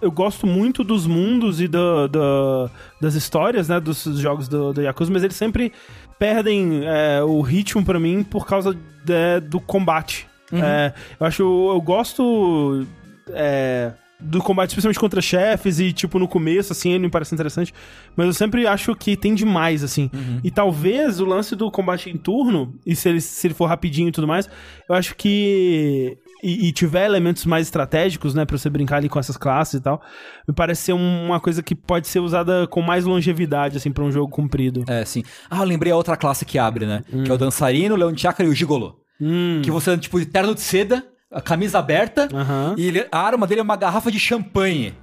eu 0.02 0.12
gosto 0.12 0.48
muito 0.48 0.84
dos 0.84 1.06
mundos 1.06 1.62
e 1.62 1.68
da, 1.68 2.08
da- 2.08 2.70
das 3.00 3.14
histórias, 3.16 3.68
né, 3.70 3.80
dos 3.80 4.04
jogos 4.04 4.48
do, 4.48 4.74
do 4.74 4.82
Yakuza, 4.82 5.12
mas 5.12 5.24
eles 5.24 5.36
sempre 5.36 5.72
perdem 6.18 6.82
é, 6.86 7.22
o 7.24 7.42
ritmo 7.42 7.84
pra 7.86 8.00
mim 8.00 8.24
por 8.24 8.46
causa 8.48 8.74
de- 8.74 9.40
do 9.48 9.60
combate. 9.60 10.28
É, 10.54 10.92
eu 11.20 11.26
acho, 11.28 11.44
eu 11.44 11.80
gosto 11.82 12.86
é, 13.30 13.92
do 14.22 14.40
combate, 14.42 14.70
especialmente 14.70 15.00
contra 15.00 15.22
chefes 15.22 15.80
e, 15.80 15.92
tipo, 15.92 16.20
no 16.20 16.28
começo, 16.28 16.72
assim, 16.72 16.92
ele 16.92 17.00
me 17.06 17.10
parece 17.10 17.34
interessante. 17.34 17.74
Mas 18.16 18.28
eu 18.28 18.34
sempre 18.34 18.68
acho 18.68 18.96
que 18.96 19.16
tem 19.18 19.34
demais, 19.34 19.84
assim. 19.84 20.10
E 20.44 20.52
talvez 20.52 21.20
o 21.20 21.26
lance 21.26 21.56
do 21.56 21.70
combate 21.72 22.10
em 22.10 22.18
turno, 22.18 22.74
e 22.86 22.96
se 22.96 23.10
ele, 23.10 23.22
se 23.22 23.48
ele 23.48 23.54
for 23.54 23.66
rapidinho 23.66 24.10
e 24.10 24.12
tudo 24.12 24.28
mais, 24.28 24.50
eu 24.88 24.96
acho 24.96 25.16
que. 25.16 26.18
E, 26.44 26.68
e 26.68 26.72
tiver 26.72 27.06
elementos 27.06 27.46
mais 27.46 27.68
estratégicos, 27.68 28.34
né, 28.34 28.46
pra 28.46 28.58
você 28.58 28.68
brincar 28.68 28.98
ali 28.98 29.08
com 29.08 29.20
essas 29.20 29.38
classes 29.38 29.76
e 29.76 29.80
tal, 29.82 30.02
me 30.48 30.54
parece 30.56 30.82
ser 30.82 30.94
um- 30.94 31.26
uma 31.28 31.40
coisa 31.40 31.62
que 31.62 31.76
pode 31.76 32.08
ser 32.08 32.20
usada 32.20 32.66
com 32.68 32.82
mais 32.82 33.06
longevidade, 33.06 33.78
assim, 33.78 33.92
pra 33.92 34.04
um 34.04 34.12
jogo 34.12 34.28
comprido. 34.32 34.84
É, 34.88 35.06
sim. 35.06 35.24
Ah, 35.52 35.60
eu 35.60 35.66
lembrei 35.66 35.92
a 35.94 35.96
outra 35.96 36.18
classe 36.18 36.44
que 36.44 36.58
abre, 36.58 36.88
né? 36.88 37.04
Que 37.24 37.30
é 37.30 37.34
o 37.34 37.38
dançarino, 37.38 37.94
o 37.94 37.98
leão 37.98 38.12
de 38.12 38.22
chakra 38.22 38.44
e 38.46 38.50
o 38.50 38.56
gigolô. 38.56 38.96
Hum. 39.22 39.62
Que 39.64 39.70
você 39.70 39.96
tipo, 40.00 40.20
de 40.20 40.26
terno 40.26 40.56
de 40.56 40.62
seda, 40.62 41.06
a 41.32 41.42
camisa 41.42 41.80
aberta, 41.80 42.28
Aham. 42.34 42.76
e 42.78 42.88
ele- 42.88 43.08
a 43.12 43.20
arma 43.20 43.48
dele 43.48 43.62
é 43.62 43.64
uma 43.64 43.76
garrafa 43.76 44.12
de 44.12 44.20
champanhe. 44.20 44.94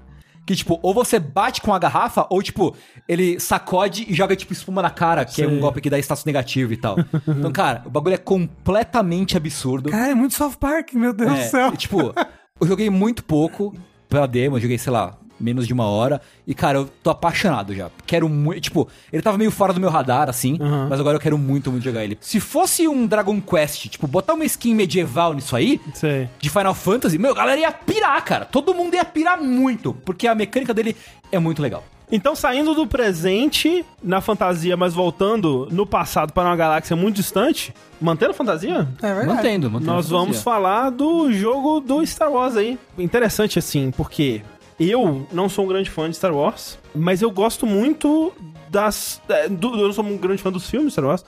Que, 0.47 0.57
tipo, 0.57 0.79
ou 0.83 0.95
você 0.95 1.19
bate 1.19 1.61
com 1.61 1.75
a 1.75 1.79
garrafa, 1.79 2.27
ou, 2.31 2.43
tipo, 2.43 2.75
ele 3.07 3.39
sacode 3.39 4.07
e 4.09 4.15
joga, 4.15 4.35
tipo, 4.35 4.51
espuma 4.55 4.81
na 4.81 4.89
cara, 4.89 5.23
que 5.27 5.43
é 5.43 5.47
um 5.47 5.61
golpe 5.61 5.79
que 5.81 5.91
dá 5.91 5.99
status 5.99 6.25
negativo 6.25 6.73
e 6.73 6.77
tal. 6.79 6.97
então, 7.29 7.53
cara, 7.53 7.83
o 7.85 7.91
bagulho 7.91 8.15
é 8.15 8.19
completamente 8.19 9.37
absurdo. 9.37 9.91
Cara, 9.91 10.11
é 10.11 10.15
muito 10.15 10.35
South 10.35 10.55
Park, 10.59 10.95
meu 10.95 11.13
Deus 11.13 11.31
do 11.31 11.37
É, 11.37 11.43
céu. 11.43 11.71
e, 11.75 11.77
tipo, 11.77 12.15
eu 12.61 12.67
joguei 12.67 12.89
muito 12.89 13.23
pouco 13.25 13.75
pela 14.09 14.27
demo, 14.27 14.57
eu 14.57 14.61
joguei, 14.61 14.79
sei 14.79 14.91
lá, 14.93 15.19
menos 15.41 15.67
de 15.67 15.73
uma 15.73 15.85
hora. 15.87 16.21
E, 16.47 16.55
cara, 16.55 16.79
eu 16.79 16.91
tô 17.03 17.11
apaixonado 17.11 17.75
já. 17.75 17.91
Quero 18.07 18.29
muito. 18.29 18.61
Tipo, 18.61 18.89
ele 19.13 19.23
tava 19.23 19.39
meio 19.39 19.51
fora 19.51 19.73
do 19.73 19.81
meu 19.81 19.91
radar, 19.91 20.29
assim, 20.29 20.59
Uhum. 20.61 20.89
mas 20.89 20.99
agora 21.01 21.17
eu 21.17 21.21
quero 21.21 21.39
muito, 21.39 21.71
muito 21.71 21.85
jogar 21.85 22.05
ele. 22.05 22.17
Se 22.21 22.41
fosse 22.41 22.87
um 22.89 23.07
Dragon 23.07 23.41
Quest, 23.41 23.89
tipo, 23.89 24.07
botar 24.07 24.35
uma 24.35 24.45
skin 24.45 24.75
medieval 24.75 25.35
nisso 25.35 25.55
aí. 25.57 25.81
Sei. 25.95 26.29
De 26.39 26.51
Final 26.51 26.75
Fantasy, 26.75 27.19
meu, 27.19 27.33
a 27.33 27.35
galera 27.35 27.61
ia 27.61 27.73
pirar, 27.73 28.23
cara. 28.25 28.45
Todo 28.45 28.75
mundo 28.75 28.95
ia 28.95 29.05
pirar 29.05 29.41
muito, 29.41 29.95
porque 30.05 30.27
a 30.27 30.35
mecânica 30.35 30.73
dele 30.75 30.97
é 31.31 31.39
muito 31.39 31.61
legal. 31.63 31.85
Então, 32.11 32.35
saindo 32.35 32.75
do 32.75 32.87
presente 32.87 33.85
na 34.03 34.23
fantasia, 34.23 34.79
mas 34.79 34.95
voltando 34.95 35.69
no 35.71 35.85
passado 35.85 36.33
para 36.33 36.49
uma 36.49 36.57
galáxia 36.57 36.97
muito 36.97 37.17
distante, 37.17 37.75
mantendo 38.01 38.31
a 38.31 38.35
fantasia, 38.35 38.89
É 39.03 39.07
verdade. 39.15 39.27
Mantendo, 39.27 39.71
mantendo. 39.71 39.93
nós 39.93 40.07
a 40.07 40.17
vamos 40.17 40.43
falar 40.43 40.89
do 40.89 41.31
jogo 41.31 41.81
do 41.81 42.05
Star 42.07 42.31
Wars 42.33 42.57
aí. 42.57 42.79
Interessante 42.99 43.59
assim, 43.59 43.91
porque 43.95 44.41
eu 44.79 45.27
não 45.33 45.49
sou 45.49 45.65
um 45.65 45.69
grande 45.69 45.91
fã 45.91 46.09
de 46.09 46.17
Star 46.17 46.35
Wars, 46.35 46.79
mas 46.95 47.21
eu 47.23 47.31
gosto 47.31 47.67
muito 47.67 48.33
das. 48.71 49.21
é, 49.29 49.49
do- 49.49 49.75
eu 49.75 49.87
não 49.87 49.93
sou 49.93 50.05
um 50.05 50.17
grande 50.17 50.43
fã 50.43 50.51
dos 50.53 50.69
filmes 50.69 50.89
de 50.89 50.93
Star 50.93 51.05
Wars. 51.07 51.25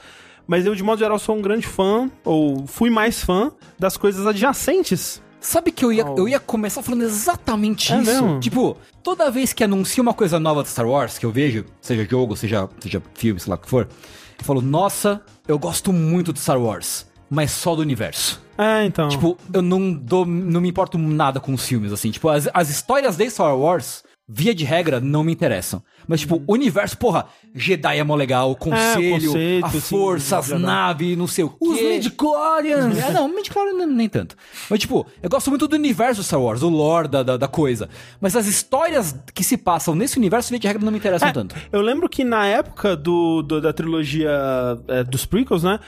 Mas 0.46 0.66
eu, 0.66 0.74
de 0.74 0.82
modo 0.82 0.98
geral, 0.98 1.18
sou 1.18 1.36
um 1.36 1.40
grande 1.42 1.66
fã, 1.66 2.10
ou 2.24 2.66
fui 2.66 2.90
mais 2.90 3.22
fã, 3.22 3.52
das 3.78 3.96
coisas 3.96 4.26
adjacentes. 4.26 5.22
Sabe 5.40 5.70
que 5.70 5.84
eu 5.84 5.92
ia, 5.92 6.04
Oh. 6.04 6.16
eu 6.18 6.28
ia 6.28 6.40
começar 6.40 6.82
falando 6.82 7.02
exatamente 7.02 7.92
É 7.92 7.96
isso? 8.00 8.04
mesmo? 8.10 8.40
Tipo, 8.40 8.76
toda 9.02 9.30
vez 9.30 9.52
que 9.52 9.62
anuncia 9.64 10.02
uma 10.02 10.12
coisa 10.12 10.40
nova 10.40 10.62
de 10.62 10.68
Star 10.68 10.86
Wars, 10.88 11.18
que 11.18 11.24
eu 11.24 11.30
vejo, 11.30 11.64
seja 11.80 12.04
jogo, 12.04 12.36
seja, 12.36 12.68
seja 12.80 13.00
filme, 13.14 13.38
sei 13.40 13.48
lá 13.50 13.54
o 13.56 13.58
que 13.58 13.68
for, 13.70 13.88
eu 14.38 14.44
falo, 14.44 14.60
nossa, 14.60 15.22
eu 15.46 15.58
gosto 15.58 15.92
muito 15.92 16.32
de 16.32 16.40
Star 16.40 16.60
Wars, 16.60 17.06
mas 17.30 17.50
só 17.52 17.74
do 17.76 17.82
universo. 17.82 18.40
É, 18.58 18.84
então. 18.84 19.08
Tipo, 19.08 19.38
eu 19.54 19.62
não 19.62 19.92
dou, 19.92 20.26
não 20.26 20.60
me 20.60 20.68
importo 20.68 20.98
nada 20.98 21.38
com 21.40 21.54
os 21.54 21.64
filmes, 21.66 21.92
assim. 21.92 22.10
Tipo, 22.10 22.28
as, 22.28 22.48
as 22.52 22.68
histórias 22.68 23.16
de 23.16 23.30
Star 23.30 23.56
Wars, 23.56 24.02
via 24.28 24.54
de 24.54 24.64
regra, 24.64 25.00
não 25.00 25.24
me 25.24 25.32
interessam. 25.32 25.82
Mas, 26.06 26.20
tipo, 26.20 26.42
o 26.46 26.52
universo, 26.54 26.98
porra, 26.98 27.26
Jedi 27.54 27.98
é 27.98 28.04
mó 28.04 28.16
legal, 28.16 28.50
o 28.50 28.56
conselho, 28.56 29.26
conceito, 29.28 29.66
a 29.66 29.70
sim, 29.70 29.80
força, 29.80 30.38
as 30.38 30.46
Jedi. 30.46 30.60
naves, 30.62 31.16
não 31.16 31.26
sei 31.28 31.44
o 31.44 31.50
quê. 31.50 31.56
Os 31.60 31.80
midichlorians. 31.80 32.98
É, 32.98 33.12
não, 33.12 33.28
midichlorian 33.28 33.74
nem, 33.74 33.86
nem 33.86 34.08
tanto. 34.08 34.36
Mas, 34.68 34.80
tipo, 34.80 35.06
eu 35.22 35.30
gosto 35.30 35.50
muito 35.50 35.66
do 35.68 35.74
universo 35.76 36.22
Star 36.22 36.40
Wars, 36.40 36.62
o 36.62 36.68
lore 36.68 37.08
da, 37.08 37.22
da, 37.22 37.36
da 37.36 37.48
coisa. 37.48 37.88
Mas 38.20 38.34
as 38.36 38.46
histórias 38.46 39.14
que 39.34 39.42
se 39.44 39.56
passam 39.56 39.94
nesse 39.94 40.18
universo, 40.18 40.50
via 40.50 40.58
de 40.58 40.66
regra, 40.66 40.84
não 40.84 40.92
me 40.92 40.98
interessam 40.98 41.28
É, 41.28 41.32
tanto. 41.32 41.54
Eu 41.72 41.80
lembro 41.80 42.08
que 42.08 42.24
na 42.24 42.44
época 42.46 42.96
do, 42.96 43.42
do- 43.42 43.60
da 43.60 43.72
trilogia 43.72 44.30
é, 44.88 45.04
dos 45.04 45.24
prequels, 45.24 45.62
né? 45.62 45.78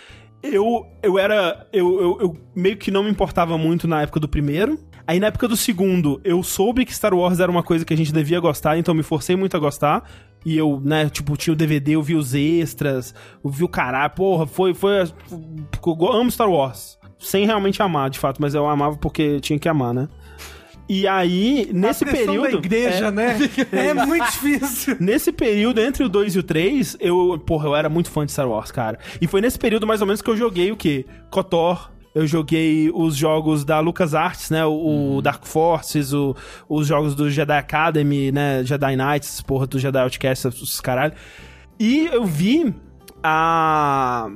Eu, 0.43 0.87
eu 1.03 1.19
era. 1.19 1.67
Eu, 1.73 2.01
eu, 2.01 2.19
eu 2.21 2.37
meio 2.55 2.77
que 2.77 2.91
não 2.91 3.05
me 3.05 3.11
importava 3.11 3.57
muito 3.57 3.87
na 3.87 4.03
época 4.03 4.19
do 4.19 4.29
primeiro. 4.29 4.79
Aí 5.07 5.19
na 5.19 5.27
época 5.29 5.49
do 5.49 5.57
segundo, 5.57 6.21
eu 6.25 6.43
soube 6.43 6.85
que 6.85 6.95
Star 6.95 7.13
Wars 7.13 7.41
era 7.41 7.51
uma 7.51 7.63
coisa 7.63 7.85
que 7.85 7.93
a 7.93 7.97
gente 7.97 8.13
devia 8.13 8.39
gostar, 8.39 8.79
então 8.79 8.95
me 8.95 9.03
forcei 9.03 9.35
muito 9.35 9.57
a 9.57 9.61
gostar. 9.61 10.09
E 10.45 10.57
eu, 10.57 10.81
né, 10.85 11.09
tipo, 11.09 11.37
tinha 11.37 11.53
o 11.53 11.57
DVD, 11.57 11.93
eu 11.93 12.03
vi 12.03 12.15
os 12.15 12.35
extras, 12.35 13.15
eu 13.45 13.51
vi 13.51 13.63
o 13.63 13.69
caralho, 13.69 14.11
porra, 14.11 14.47
foi, 14.47 14.75
foi, 14.75 15.03
eu 15.33 16.13
amo 16.13 16.31
Star 16.31 16.51
Wars. 16.51 16.99
Sem 17.19 17.47
realmente 17.47 17.81
amar, 17.81 18.11
de 18.11 18.19
fato, 18.19 18.41
mas 18.41 18.55
eu 18.55 18.67
amava 18.69 18.97
porque 18.97 19.39
tinha 19.39 19.59
que 19.59 19.69
amar, 19.69 19.95
né? 19.95 20.09
E 20.89 21.07
aí, 21.07 21.71
nesse 21.73 22.05
período... 22.05 22.43
da 22.43 22.51
igreja, 22.51 23.07
é, 23.07 23.11
né? 23.11 23.37
É 23.73 23.95
muito 23.95 24.25
difícil. 24.31 24.97
Nesse 25.01 25.33
período, 25.33 25.81
entre 25.81 26.05
o 26.05 26.09
2 26.09 26.37
e 26.37 26.39
o 26.39 26.43
3, 26.43 26.97
eu, 27.01 27.43
porra, 27.47 27.69
eu 27.69 27.77
era 27.77 27.89
muito 27.89 28.11
fã 28.11 28.27
de 28.27 28.33
Star 28.33 28.49
Wars, 28.49 28.71
cara. 28.71 28.99
E 29.21 29.27
foi 29.27 29.41
nesse 29.41 29.59
período, 29.59 29.87
mais 29.87 30.01
ou 30.01 30.07
menos, 30.07 30.21
que 30.21 30.29
eu 30.29 30.37
joguei 30.37 30.71
o 30.71 30.77
quê? 30.77 31.07
KOTOR, 31.31 31.91
eu 32.15 32.27
joguei 32.27 32.91
os 32.93 33.17
jogos 33.17 33.65
da 33.65 33.81
LucasArts, 33.81 34.51
né? 34.51 34.65
O, 34.67 35.17
o 35.17 35.23
Dark 35.23 35.47
Forces, 35.47 36.13
o, 36.13 36.37
os 36.69 36.87
jogos 36.87 37.15
do 37.15 37.31
Jedi 37.31 37.57
Academy, 37.57 38.31
né? 38.31 38.63
Jedi 38.65 38.97
Knights, 38.97 39.41
porra, 39.41 39.67
do 39.67 39.79
Jedi 39.79 39.99
Outcast, 39.99 40.49
os 40.49 40.81
caralho. 40.81 41.15
E 41.81 42.07
eu 42.13 42.25
vi 42.25 42.75
a 43.23 44.29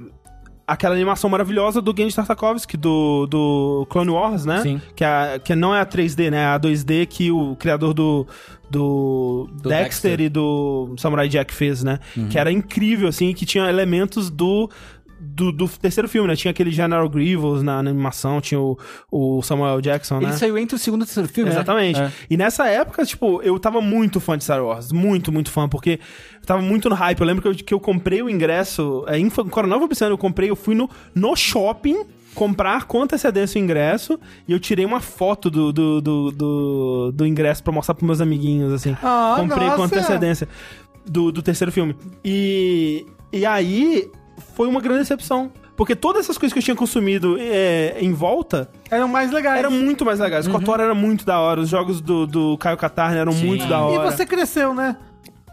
aquela 0.66 0.94
animação 0.94 1.30
maravilhosa 1.30 1.80
do 1.80 1.94
Genji 1.96 2.16
Tartakovsky, 2.16 2.76
do, 2.76 3.26
do 3.26 3.86
Clone 3.88 4.10
Wars, 4.10 4.44
né? 4.44 4.60
Sim. 4.62 4.80
Que, 4.94 5.04
é, 5.04 5.38
que 5.38 5.54
não 5.54 5.74
é 5.74 5.80
a 5.80 5.86
3D, 5.86 6.30
né? 6.30 6.38
É 6.38 6.46
a 6.46 6.58
2D 6.58 7.06
que 7.06 7.30
o 7.30 7.54
criador 7.56 7.94
do, 7.94 8.26
do, 8.68 9.48
Do 9.52 9.68
Dexter, 9.68 10.10
Dexter. 10.16 10.20
e 10.20 10.28
do 10.28 10.94
Samurai 10.98 11.28
Jack 11.28 11.54
fez, 11.54 11.84
né? 11.84 12.00
Que 12.30 12.38
era 12.38 12.50
incrível, 12.50 13.08
assim, 13.08 13.32
que 13.32 13.46
tinha 13.46 13.68
elementos 13.68 14.28
do... 14.30 14.68
Do, 15.18 15.50
do 15.50 15.66
terceiro 15.68 16.08
filme, 16.08 16.28
né? 16.28 16.36
Tinha 16.36 16.50
aquele 16.50 16.70
General 16.70 17.08
Grievous 17.08 17.62
na, 17.62 17.82
na 17.82 17.90
animação, 17.90 18.40
tinha 18.40 18.60
o, 18.60 18.78
o 19.10 19.42
Samuel 19.42 19.80
Jackson, 19.80 20.20
né? 20.20 20.28
Ele 20.28 20.32
saiu 20.36 20.58
entre 20.58 20.76
o 20.76 20.78
segundo 20.78 21.02
e 21.02 21.04
o 21.04 21.06
terceiro 21.06 21.28
filme, 21.28 21.50
né? 21.50 21.56
Exatamente. 21.56 22.00
É. 22.00 22.12
E 22.28 22.36
nessa 22.36 22.66
época, 22.68 23.04
tipo, 23.04 23.40
eu 23.42 23.58
tava 23.58 23.80
muito 23.80 24.20
fã 24.20 24.36
de 24.36 24.44
Star 24.44 24.62
Wars. 24.62 24.92
Muito, 24.92 25.32
muito 25.32 25.50
fã, 25.50 25.68
porque 25.68 25.98
eu 26.40 26.46
tava 26.46 26.60
muito 26.60 26.88
no 26.88 26.94
hype. 26.94 27.20
Eu 27.20 27.26
lembro 27.26 27.42
que 27.42 27.48
eu, 27.48 27.54
que 27.66 27.74
eu 27.74 27.80
comprei 27.80 28.22
o 28.22 28.28
ingresso. 28.28 29.04
É, 29.08 29.18
em 29.18 29.28
Coronel 29.28 29.80
Fabriciano, 29.80 30.14
eu 30.14 30.18
comprei, 30.18 30.50
eu 30.50 30.56
fui 30.56 30.74
no, 30.74 30.88
no 31.14 31.34
shopping 31.34 32.04
comprar 32.36 32.84
com 32.84 33.02
antecedência 33.02 33.58
o 33.58 33.64
ingresso 33.64 34.20
e 34.46 34.52
eu 34.52 34.60
tirei 34.60 34.84
uma 34.84 35.00
foto 35.00 35.50
do, 35.50 35.72
do, 35.72 36.00
do, 36.02 36.30
do, 36.30 37.12
do 37.12 37.26
ingresso 37.26 37.62
pra 37.62 37.72
mostrar 37.72 37.94
pros 37.94 38.06
meus 38.06 38.20
amiguinhos, 38.20 38.72
assim. 38.72 38.94
Ah, 39.02 39.36
comprei 39.38 39.70
com 39.70 39.78
nossa. 39.78 39.96
antecedência 39.96 40.48
do, 41.06 41.32
do 41.32 41.42
terceiro 41.42 41.72
filme. 41.72 41.96
E, 42.24 43.06
e 43.32 43.46
aí 43.46 44.10
foi 44.57 44.66
uma 44.66 44.80
grande 44.80 45.00
decepção. 45.00 45.52
Porque 45.76 45.94
todas 45.94 46.22
essas 46.22 46.38
coisas 46.38 46.54
que 46.54 46.59
eu 46.59 46.62
tinha 46.62 46.74
consumido 46.74 47.36
é, 47.38 47.98
em 48.00 48.11
volta 48.14 48.70
Eram 48.90 49.07
mais 49.07 49.30
legais. 49.30 49.59
eram 49.59 49.70
muito 49.70 50.02
mais 50.07 50.18
legais. 50.18 50.46
O 50.46 50.50
KOTOR 50.50 50.80
era 50.80 50.94
muito 50.94 51.26
da 51.26 51.38
hora, 51.38 51.61
os 51.61 51.68
jogos 51.68 52.00
do, 52.00 52.26
do 52.26 52.57
Caio 52.57 52.78
Catarne 52.78 53.18
eram 53.18 53.32
Sim. 53.32 53.44
muito 53.46 53.66
da 53.68 53.76
E 53.76 53.82
hora. 53.82 54.11
você 54.11 54.24
cresceu, 54.24 54.72
né? 54.72 54.96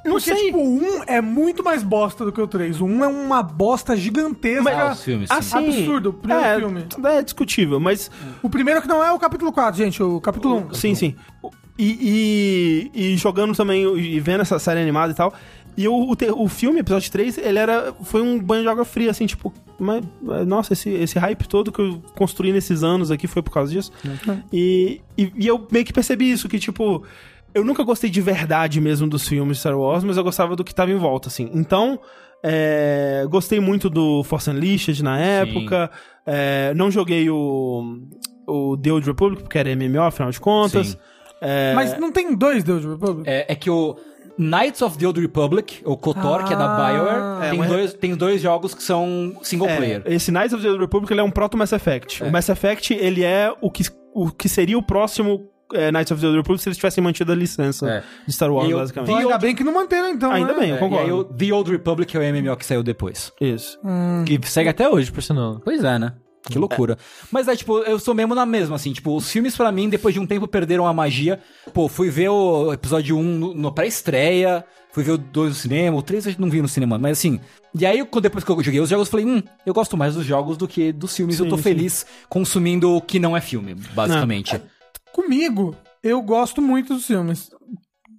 Não 0.05 0.13
Porque, 0.13 0.33
sei. 0.33 0.45
tipo, 0.45 0.57
o 0.59 0.77
1 0.99 1.03
é 1.07 1.21
muito 1.21 1.61
mais 1.63 1.83
bosta 1.83 2.23
do 2.25 2.31
que 2.31 2.39
o 2.41 2.47
3. 2.47 2.79
O 2.81 2.85
1 2.85 3.03
é 3.03 3.07
uma 3.07 3.43
bosta 3.43 3.95
gigantesca. 3.97 4.69
Ah, 4.71 4.91
os 4.93 5.03
filmes, 5.03 5.29
sim. 5.29 5.35
Assim, 5.37 5.57
Absurdo, 5.79 6.09
o 6.09 6.13
primeiro 6.13 6.45
é, 6.45 6.57
filme. 6.59 6.85
É 7.05 7.21
discutível, 7.21 7.79
mas 7.79 8.09
O 8.41 8.49
primeiro 8.49 8.81
que 8.81 8.87
não 8.87 9.03
é 9.03 9.11
o 9.11 9.19
capítulo 9.19 9.51
4, 9.51 9.77
gente, 9.77 10.01
o 10.01 10.19
capítulo 10.21 10.67
1. 10.69 10.73
Sim, 10.73 10.95
sim. 10.95 11.15
E, 11.77 12.91
e, 12.93 13.13
e 13.13 13.17
jogando 13.17 13.55
também, 13.55 13.83
e 13.97 14.19
vendo 14.19 14.41
essa 14.41 14.59
série 14.59 14.79
animada 14.81 15.11
e 15.11 15.15
tal. 15.15 15.33
E 15.75 15.87
o, 15.87 15.93
o, 15.93 16.43
o 16.43 16.47
filme, 16.47 16.79
episódio 16.79 17.11
3, 17.11 17.37
ele 17.37 17.57
era. 17.59 17.93
Foi 18.03 18.21
um 18.21 18.39
banho 18.39 18.63
de 18.63 18.69
água 18.69 18.85
fria, 18.85 19.11
assim, 19.11 19.25
tipo. 19.25 19.53
Mas, 19.79 20.03
nossa, 20.45 20.73
esse, 20.73 20.89
esse 20.89 21.17
hype 21.17 21.47
todo 21.47 21.71
que 21.71 21.81
eu 21.81 22.01
construí 22.15 22.51
nesses 22.53 22.83
anos 22.83 23.09
aqui 23.11 23.27
foi 23.27 23.41
por 23.41 23.51
causa 23.51 23.71
disso. 23.71 23.91
E, 24.51 25.01
e, 25.17 25.31
e 25.35 25.47
eu 25.47 25.67
meio 25.71 25.83
que 25.83 25.93
percebi 25.93 26.31
isso, 26.31 26.47
que, 26.47 26.59
tipo. 26.59 27.03
Eu 27.53 27.63
nunca 27.63 27.83
gostei 27.83 28.09
de 28.09 28.19
verdade 28.19 28.81
mesmo 28.81 29.07
dos 29.07 29.27
filmes 29.27 29.57
de 29.57 29.61
Star 29.61 29.77
Wars, 29.77 30.03
mas 30.03 30.17
eu 30.17 30.23
gostava 30.23 30.55
do 30.55 30.63
que 30.63 30.73
tava 30.73 30.91
em 30.91 30.97
volta, 30.97 31.27
assim. 31.27 31.49
Então. 31.53 31.99
é, 32.43 33.25
gostei 33.29 33.59
muito 33.59 33.89
do 33.89 34.23
Force 34.23 34.49
Unleashed 34.49 35.01
na 35.01 35.17
época. 35.19 35.89
É, 36.25 36.73
não 36.75 36.91
joguei 36.91 37.29
o. 37.29 37.99
O 38.45 38.75
The 38.75 38.91
Old 38.91 39.07
Republic, 39.07 39.41
porque 39.41 39.57
era 39.57 39.73
MMO, 39.73 40.01
afinal 40.01 40.29
de 40.29 40.39
contas. 40.39 40.97
É, 41.39 41.73
Mas 41.73 41.97
não 41.97 42.11
tem 42.11 42.35
dois 42.35 42.63
Deus 42.63 42.85
Republic? 42.85 43.29
É, 43.29 43.45
é 43.49 43.55
que 43.55 43.69
o 43.69 43.97
Knights 44.37 44.81
of 44.81 44.97
the 44.97 45.05
Old 45.05 45.19
Republic, 45.21 45.81
o 45.85 45.95
KOTOR, 45.95 46.43
que 46.45 46.53
é 46.53 46.55
da 46.55 46.65
Ah. 46.75 46.91
BioWare, 46.91 47.45
É, 47.45 47.49
tem, 47.51 47.59
mas- 47.59 47.69
dois, 47.69 47.93
tem 47.93 48.15
dois 48.15 48.41
jogos 48.41 48.73
que 48.73 48.81
são 48.83 49.37
single 49.43 49.67
é, 49.69 49.77
player. 49.77 50.01
Esse 50.05 50.31
Knights 50.31 50.53
of 50.53 50.63
the 50.63 50.69
Old 50.69 50.81
Republic 50.81 51.11
ele 51.13 51.21
é 51.21 51.23
um 51.23 51.31
proto-Mass 51.31 51.71
Effect. 51.71 52.23
É. 52.23 52.27
O 52.27 52.31
Mass 52.31 52.49
Effect, 52.49 52.93
ele 52.93 53.23
é 53.23 53.53
o 53.61 53.69
que, 53.69 53.83
o 54.13 54.31
que 54.31 54.49
seria 54.49 54.77
o 54.77 54.81
próximo 54.83 55.49
é, 55.73 55.91
Knights 55.91 56.11
of 56.11 56.21
the 56.21 56.27
Old 56.27 56.37
Republic 56.37 56.61
se 56.61 56.69
eles 56.69 56.77
tivessem 56.77 57.03
mantido 57.03 57.31
a 57.31 57.35
licença 57.35 57.89
É. 57.89 58.03
de 58.27 58.33
Star 58.33 58.51
Wars, 58.51 58.69
E 58.69 58.73
o- 58.73 58.77
basicamente. 58.77 59.17
Ainda 59.17 59.37
bem 59.39 59.55
que 59.55 59.63
não 59.63 59.73
manteram, 59.73 60.09
então. 60.09 60.31
Ainda 60.31 60.53
né? 60.53 60.59
bem, 60.59 60.69
eu 60.69 60.75
É, 60.75 60.79
concordo. 60.79 61.03
E 61.03 61.05
aí 61.07 61.11
o 61.11 61.23
The 61.23 61.51
Old 61.53 61.71
Republic 61.71 62.15
é 62.15 62.19
o 62.19 62.23
MMO 62.23 62.55
que 62.57 62.65
saiu 62.65 62.83
depois. 62.83 63.31
Isso. 63.41 63.79
Que 64.25 64.39
segue 64.47 64.69
até 64.69 64.87
hoje, 64.87 65.11
por 65.11 65.23
sinal. 65.23 65.61
Pois 65.63 65.83
é, 65.83 65.97
né? 65.97 66.13
Que 66.49 66.59
loucura. 66.59 66.97
Mas 67.31 67.47
é, 67.47 67.55
tipo, 67.55 67.79
eu 67.79 67.97
sou 67.97 68.13
mesmo 68.13 68.35
na 68.35 68.45
mesma, 68.45 68.75
assim. 68.75 68.91
Tipo, 68.91 69.15
os 69.15 69.31
filmes 69.31 69.55
pra 69.55 69.71
mim, 69.71 69.89
depois 69.89 70.13
de 70.13 70.19
um 70.19 70.25
tempo, 70.25 70.47
perderam 70.47 70.85
a 70.85 70.93
magia. 70.93 71.39
Pô, 71.73 71.87
fui 71.87 72.09
ver 72.09 72.29
o 72.29 72.73
episódio 72.73 73.17
1 73.17 73.53
no, 73.53 73.71
pré-estreia. 73.71 74.65
Fui 74.91 75.03
ver 75.03 75.11
o 75.13 75.17
2 75.17 75.49
no 75.49 75.55
cinema. 75.55 75.97
O 75.97 76.01
3 76.01 76.27
eu 76.27 76.35
não 76.37 76.49
vi 76.49 76.61
no 76.61 76.67
cinema, 76.67 76.97
mas 76.97 77.17
assim... 77.17 77.39
E 77.73 77.85
aí, 77.85 78.07
depois 78.21 78.43
que 78.43 78.51
eu 78.51 78.61
joguei 78.61 78.79
os 78.79 78.89
jogos, 78.89 79.07
eu 79.07 79.11
falei... 79.11 79.25
Hum, 79.25 79.41
eu 79.65 79.73
gosto 79.73 79.97
mais 79.97 80.13
dos 80.13 80.25
jogos 80.25 80.57
do 80.57 80.67
que 80.67 80.91
dos 80.91 81.15
filmes. 81.15 81.39
eu 81.39 81.49
tô 81.49 81.57
Sim, 81.57 81.63
feliz 81.63 82.05
consumindo 82.29 82.91
o 82.91 83.01
que 83.01 83.17
não 83.19 83.35
é 83.35 83.41
filme, 83.41 83.73
basicamente. 83.73 84.61
Comigo, 85.11 85.75
eu 86.03 86.21
gosto 86.21 86.61
muito 86.61 86.93
dos 86.93 87.07
filmes. 87.07 87.49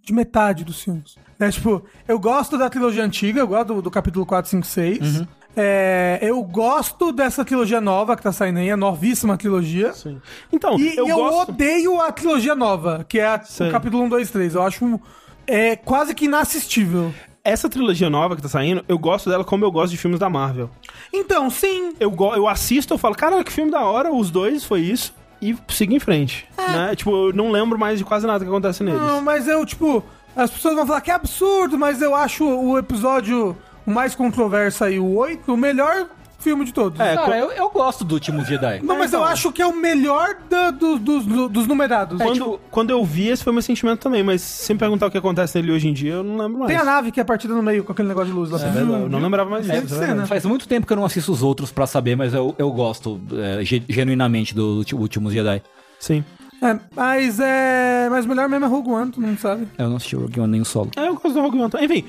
De 0.02 0.12
metade 0.12 0.64
dos 0.64 0.82
filmes. 0.82 1.14
É, 1.38 1.50
tipo, 1.50 1.84
eu 2.08 2.18
gosto 2.18 2.58
da 2.58 2.68
trilogia 2.68 3.04
antiga, 3.04 3.40
eu 3.40 3.46
gosto 3.46 3.74
do, 3.74 3.82
do 3.82 3.90
capítulo 3.90 4.26
4, 4.26 4.50
5, 4.50 4.66
6. 4.66 4.98
Uhum. 5.00 5.26
É, 5.56 6.18
eu 6.22 6.42
gosto 6.42 7.12
dessa 7.12 7.44
trilogia 7.44 7.80
nova 7.80 8.16
que 8.16 8.22
tá 8.22 8.32
saindo 8.32 8.58
aí, 8.58 8.70
a 8.70 8.76
novíssima 8.76 9.36
trilogia. 9.36 9.92
Sim. 9.92 10.20
Então, 10.52 10.78
E 10.78 10.96
eu, 10.96 11.06
eu, 11.08 11.16
gosto... 11.16 11.50
odeio 11.50 12.00
a 12.00 12.10
trilogia 12.10 12.54
nova, 12.54 13.04
que 13.08 13.18
é 13.20 13.26
a- 13.26 13.40
o 13.60 13.70
capítulo 13.70 14.02
1, 14.04 14.08
2, 14.08 14.30
3. 14.30 14.54
Eu 14.54 14.62
acho 14.62 15.00
é 15.46 15.76
quase 15.76 16.14
que 16.14 16.24
inassistível. 16.24 17.12
Essa 17.44 17.68
trilogia 17.68 18.08
nova 18.08 18.34
que 18.34 18.40
tá 18.42 18.48
saindo, 18.48 18.82
eu 18.88 18.98
gosto 18.98 19.28
dela 19.28 19.44
como 19.44 19.64
eu 19.64 19.70
gosto 19.70 19.90
de 19.92 19.98
filmes 19.98 20.18
da 20.18 20.30
Marvel. 20.30 20.70
Então, 21.12 21.50
sim. 21.50 21.92
Eu, 22.00 22.14
eu 22.34 22.48
assisto, 22.48 22.94
eu 22.94 22.98
falo, 22.98 23.14
cara, 23.14 23.44
que 23.44 23.52
filme 23.52 23.70
da 23.70 23.82
hora, 23.82 24.10
os 24.12 24.30
dois 24.30 24.64
foi 24.64 24.80
isso. 24.80 25.14
E 25.42 25.54
sigo 25.68 25.92
em 25.92 26.00
frente. 26.00 26.46
Né? 26.56 26.96
Tipo, 26.96 27.28
eu 27.28 27.32
não 27.34 27.50
lembro 27.50 27.78
mais 27.78 27.98
de 27.98 28.04
quase 28.04 28.26
nada 28.26 28.42
que 28.42 28.50
acontece 28.50 28.82
neles. 28.82 28.98
Não, 28.98 29.20
mas 29.20 29.46
eu, 29.46 29.64
tipo, 29.66 30.02
as 30.34 30.50
pessoas 30.50 30.74
vão 30.74 30.86
falar 30.86 31.02
que 31.02 31.10
é 31.10 31.14
absurdo, 31.14 31.76
mas 31.78 32.00
eu 32.00 32.14
acho 32.14 32.44
o 32.48 32.78
episódio 32.78 33.54
o 33.86 33.90
mais 33.90 34.14
controverso 34.14 34.84
aí, 34.84 34.98
o 34.98 35.14
8, 35.16 35.52
o 35.52 35.56
melhor 35.56 36.06
filme 36.38 36.66
de 36.66 36.74
todos. 36.74 37.00
É, 37.00 37.14
Cara, 37.16 37.38
eu, 37.38 37.50
eu 37.52 37.70
gosto 37.70 38.04
do 38.04 38.14
Último 38.16 38.44
Jedi. 38.44 38.80
Não, 38.82 38.98
mas 38.98 39.14
eu 39.14 39.20
então. 39.20 39.24
acho 39.32 39.50
que 39.50 39.62
é 39.62 39.66
o 39.66 39.74
melhor 39.74 40.36
da- 40.50 40.70
do- 40.70 40.98
dos- 40.98 41.24
do- 41.24 41.48
dos 41.48 41.66
numerados. 41.66 42.20
Quando, 42.20 42.34
tipo- 42.34 42.60
quando 42.70 42.90
eu 42.90 43.02
vi, 43.02 43.28
esse 43.28 43.42
foi 43.42 43.50
meu 43.50 43.62
sentimento 43.62 44.00
também, 44.00 44.22
mas 44.22 44.42
se 44.42 44.70
me 44.74 44.78
perguntar 44.78 45.06
o 45.06 45.10
que 45.10 45.16
acontece 45.16 45.56
nele 45.58 45.72
hoje 45.72 45.88
em 45.88 45.94
dia, 45.94 46.12
eu 46.14 46.22
não 46.22 46.36
lembro 46.36 46.58
mais. 46.58 46.68
Tem 46.70 46.76
a 46.76 46.84
nave 46.84 47.10
que 47.10 47.18
é 47.18 47.24
partida 47.24 47.54
no 47.54 47.62
meio 47.62 47.82
com 47.82 47.92
aquele 47.92 48.08
negócio 48.08 48.28
de 48.30 48.34
luz 48.38 48.50
lá. 48.50 48.58
É 48.60 48.78
eu 48.78 49.08
não 49.08 49.18
lembrava 49.20 49.48
mais 49.48 49.64
disso. 49.64 49.74
Deve 49.74 49.86
é 49.86 49.88
ser, 49.88 49.98
verdade. 50.00 50.18
né? 50.20 50.26
Faz 50.26 50.44
muito 50.44 50.68
tempo 50.68 50.86
que 50.86 50.92
eu 50.92 50.96
não 50.98 51.06
assisto 51.06 51.32
os 51.32 51.42
outros 51.42 51.72
pra 51.72 51.86
saber, 51.86 52.14
mas 52.14 52.34
eu, 52.34 52.54
eu 52.58 52.70
gosto 52.70 53.18
é, 53.32 53.64
ge- 53.64 53.82
genuinamente 53.88 54.54
do 54.54 54.84
Últimos 54.92 55.32
Jedi. 55.32 55.62
Sim. 55.98 56.22
É, 56.62 56.78
mas 56.94 57.40
é. 57.40 58.08
Mas 58.10 58.24
o 58.26 58.28
melhor 58.28 58.48
mesmo 58.50 58.64
é 58.66 58.68
Rogue 58.68 58.90
One, 58.90 59.10
tu 59.10 59.20
não 59.20 59.36
sabe. 59.36 59.66
Eu 59.78 59.88
não 59.88 59.96
assisti 59.96 60.14
o 60.16 60.20
Rogue 60.20 60.40
One 60.40 60.50
nem 60.52 60.60
o 60.60 60.64
solo. 60.64 60.90
É, 60.96 61.08
eu 61.08 61.14
gosto 61.14 61.32
do 61.32 61.40
Rogue 61.40 61.58
One. 61.58 61.70
Enfim, 61.80 62.04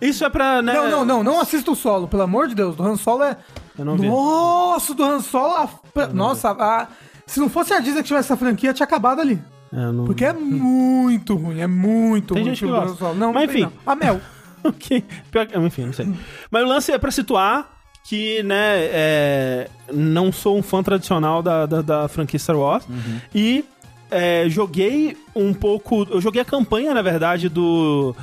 isso 0.00 0.24
é 0.24 0.30
pra, 0.30 0.60
né... 0.62 0.72
Não, 0.74 0.90
não, 0.90 1.04
não, 1.04 1.22
não 1.24 1.40
assista 1.40 1.70
o 1.70 1.76
solo, 1.76 2.06
pelo 2.08 2.22
amor 2.22 2.48
de 2.48 2.54
Deus. 2.54 2.76
Do 2.76 2.82
Han 2.84 2.96
Solo 2.96 3.24
é. 3.24 3.36
Eu 3.78 3.84
não 3.84 3.96
vi. 3.96 4.06
Nossa, 4.08 4.94
do 4.94 5.04
Han 5.04 5.20
Solo. 5.20 5.54
a- 5.56 6.06
Nossa, 6.12 6.50
a- 6.50 6.88
se 7.26 7.40
não 7.40 7.48
fosse 7.48 7.72
a 7.74 7.78
Disney 7.80 8.02
que 8.02 8.08
tivesse 8.08 8.26
essa 8.32 8.36
franquia, 8.36 8.72
tinha 8.72 8.84
acabado 8.84 9.20
ali. 9.20 9.40
É, 9.72 9.76
não... 9.92 10.04
Porque 10.04 10.24
é 10.24 10.32
muito 10.32 11.34
ruim, 11.36 11.60
é 11.60 11.66
muito 11.66 12.34
Tem 12.34 12.42
ruim. 12.42 12.54
gente 12.54 12.60
que 12.60 12.66
filme 12.66 12.74
do 12.74 12.86
gosta. 12.86 13.04
Han 13.04 13.08
Solo. 13.08 13.18
Não, 13.18 13.32
Mas 13.32 13.46
não 13.46 13.54
enfim. 13.54 13.62
não. 13.62 13.72
A 13.92 13.94
Mel. 13.96 14.20
Ok. 14.64 15.04
Pior 15.30 15.46
Enfim, 15.64 15.84
não 15.86 15.92
sei. 15.92 16.12
Mas 16.50 16.62
o 16.64 16.66
lance 16.66 16.90
é 16.90 16.98
pra 16.98 17.12
situar 17.12 17.70
que, 18.08 18.42
né, 18.42 18.56
é, 18.90 19.68
não 19.92 20.32
sou 20.32 20.58
um 20.58 20.62
fã 20.62 20.82
tradicional 20.82 21.42
da, 21.42 21.64
da, 21.64 21.80
da 21.80 22.08
franquia 22.08 22.38
Star 22.40 22.56
Wars. 22.58 22.84
E 23.32 23.64
é, 24.10 24.46
joguei 24.48 25.16
um 25.34 25.54
pouco... 25.54 26.06
Eu 26.10 26.20
joguei 26.20 26.42
a 26.42 26.44
campanha, 26.44 26.92
na 26.92 27.02
verdade, 27.02 27.48
do 27.48 28.16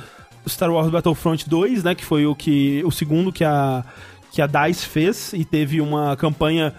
Star 0.48 0.70
Wars 0.70 0.88
Battlefront 0.90 1.48
2, 1.48 1.84
né, 1.84 1.94
que 1.94 2.04
foi 2.04 2.26
o, 2.26 2.34
que, 2.34 2.82
o 2.84 2.90
segundo 2.90 3.32
que 3.32 3.44
a, 3.44 3.84
que 4.32 4.40
a 4.42 4.46
DICE 4.46 4.86
fez. 4.86 5.32
E 5.32 5.44
teve 5.44 5.80
uma 5.80 6.16
campanha 6.16 6.72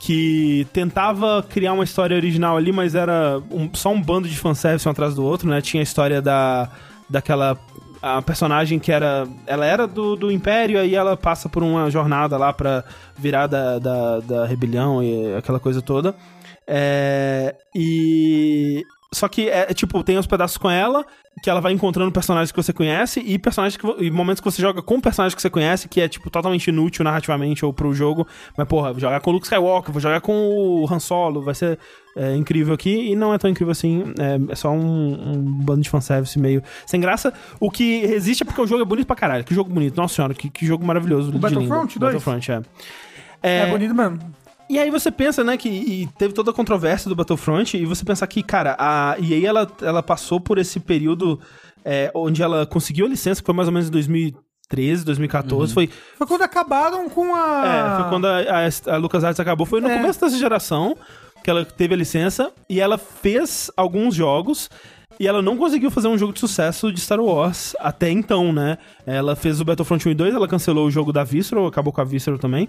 que 0.00 0.66
tentava 0.72 1.44
criar 1.48 1.72
uma 1.74 1.84
história 1.84 2.16
original 2.16 2.56
ali, 2.56 2.72
mas 2.72 2.94
era 2.94 3.40
um- 3.50 3.70
só 3.72 3.90
um 3.92 4.02
bando 4.02 4.28
de 4.28 4.36
fanservice 4.36 4.88
um 4.88 4.90
atrás 4.90 5.14
do 5.14 5.22
outro, 5.24 5.48
né? 5.48 5.60
Tinha 5.60 5.80
a 5.80 5.84
história 5.84 6.20
da 6.20 6.68
daquela 7.08 7.58
a 8.00 8.20
personagem 8.20 8.78
que 8.80 8.90
era 8.90 9.28
ela 9.46 9.64
era 9.64 9.86
do, 9.86 10.16
do 10.16 10.32
Império 10.32 10.80
aí 10.80 10.94
ela 10.94 11.16
passa 11.16 11.48
por 11.48 11.62
uma 11.62 11.88
jornada 11.88 12.36
lá 12.36 12.52
pra 12.52 12.82
virar 13.16 13.46
da, 13.46 13.78
da, 13.78 14.18
da 14.20 14.46
rebelião 14.46 15.00
e 15.04 15.36
aquela 15.36 15.60
coisa 15.60 15.80
toda. 15.80 16.14
É, 16.66 17.54
e. 17.74 18.82
Só 19.12 19.28
que 19.28 19.48
é, 19.48 19.66
é, 19.70 19.74
tipo, 19.74 20.02
tem 20.02 20.16
os 20.16 20.26
pedaços 20.26 20.56
com 20.56 20.70
ela, 20.70 21.04
que 21.42 21.50
ela 21.50 21.60
vai 21.60 21.72
encontrando 21.72 22.10
personagens 22.10 22.50
que 22.50 22.56
você 22.56 22.72
conhece, 22.72 23.20
e 23.20 23.38
personagens 23.38 23.76
que, 23.76 23.86
e 24.02 24.10
momentos 24.10 24.40
que 24.40 24.50
você 24.50 24.60
joga 24.60 24.80
com 24.80 24.98
personagens 25.00 25.34
que 25.34 25.42
você 25.42 25.50
conhece, 25.50 25.86
que 25.86 26.00
é, 26.00 26.08
tipo, 26.08 26.30
totalmente 26.30 26.68
inútil 26.68 27.04
narrativamente 27.04 27.64
ou 27.64 27.74
pro 27.74 27.92
jogo. 27.92 28.26
Mas, 28.56 28.66
porra, 28.66 28.90
vou 28.90 29.00
jogar 29.00 29.20
com 29.20 29.30
o 29.30 29.34
Luke 29.34 29.44
Skywalker, 29.44 29.92
vou 29.92 30.00
jogar 30.00 30.22
com 30.22 30.32
o 30.32 30.86
Han 30.90 30.98
Solo, 30.98 31.42
vai 31.42 31.54
ser 31.54 31.78
é, 32.16 32.34
incrível 32.34 32.72
aqui, 32.72 33.12
e 33.12 33.14
não 33.14 33.34
é 33.34 33.38
tão 33.38 33.50
incrível 33.50 33.72
assim. 33.72 34.14
É, 34.18 34.52
é 34.52 34.54
só 34.54 34.70
um, 34.70 35.32
um 35.32 35.42
bando 35.42 35.82
de 35.82 35.90
fanservice 35.90 36.38
meio 36.38 36.62
sem 36.86 36.98
graça. 36.98 37.34
O 37.60 37.70
que 37.70 38.06
resiste 38.06 38.44
é 38.44 38.46
porque 38.46 38.62
o 38.62 38.66
jogo 38.66 38.80
é 38.80 38.86
bonito 38.86 39.06
pra 39.06 39.16
caralho. 39.16 39.44
Que 39.44 39.54
jogo 39.54 39.70
bonito, 39.70 39.94
nossa 39.94 40.14
senhora, 40.14 40.32
que, 40.32 40.48
que 40.48 40.64
jogo 40.64 40.86
maravilhoso. 40.86 41.30
de 41.30 41.38
Battlefront 41.38 41.94
lindo. 41.94 42.00
2? 42.00 42.14
Battlefront, 42.14 42.50
é. 42.50 42.62
É, 43.42 43.66
bonito 43.66 43.94
mesmo. 43.94 44.18
E 44.72 44.78
aí 44.78 44.90
você 44.90 45.10
pensa, 45.10 45.44
né, 45.44 45.54
que 45.58 46.08
teve 46.16 46.32
toda 46.32 46.50
a 46.50 46.54
controvérsia 46.54 47.06
do 47.08 47.14
Battlefront, 47.14 47.76
e 47.76 47.84
você 47.84 48.06
pensar 48.06 48.26
que, 48.26 48.42
cara, 48.42 48.74
a 48.78 49.16
EA, 49.20 49.46
ela, 49.48 49.70
ela 49.82 50.02
passou 50.02 50.40
por 50.40 50.56
esse 50.56 50.80
período 50.80 51.38
é, 51.84 52.10
onde 52.14 52.42
ela 52.42 52.64
conseguiu 52.64 53.04
a 53.04 53.08
licença, 53.10 53.42
que 53.42 53.44
foi 53.44 53.54
mais 53.54 53.68
ou 53.68 53.74
menos 53.74 53.88
em 53.88 53.92
2013, 53.92 55.04
2014, 55.04 55.74
foi, 55.74 55.90
Foi 56.16 56.26
quando 56.26 56.40
acabaram 56.40 57.06
com 57.10 57.34
a. 57.34 57.66
é, 57.66 58.00
foi 58.00 58.08
quando 58.08 58.24
a, 58.26 58.38
a, 58.40 58.94
a 58.94 58.96
LucasArts 58.96 59.38
acabou, 59.38 59.66
foi 59.66 59.82
no 59.82 59.88
É. 59.90 59.98
começo 59.98 60.18
dessa 60.18 60.38
geração 60.38 60.96
que 61.44 61.50
ela 61.50 61.66
teve 61.66 61.92
a 61.92 61.96
licença, 61.98 62.50
e 62.66 62.80
ela 62.80 62.96
fez 62.96 63.70
alguns 63.76 64.14
jogos, 64.14 64.70
e 65.20 65.28
ela 65.28 65.42
não 65.42 65.56
conseguiu 65.58 65.90
fazer 65.90 66.08
um 66.08 66.16
jogo 66.16 66.32
de 66.32 66.40
sucesso 66.40 66.90
de 66.90 66.98
Star 66.98 67.20
Wars 67.20 67.76
até 67.78 68.08
então, 68.10 68.52
né? 68.54 68.78
Ela 69.06 69.36
fez 69.36 69.60
o 69.60 69.64
Battlefront 69.66 70.08
1 70.08 70.12
e 70.12 70.14
2, 70.14 70.34
ela 70.34 70.48
cancelou 70.48 70.86
o 70.86 70.90
jogo 70.90 71.12
da 71.12 71.24
Visceral, 71.24 71.66
acabou 71.66 71.92
com 71.92 72.00
a 72.00 72.04
Visceral 72.04 72.38
também. 72.38 72.68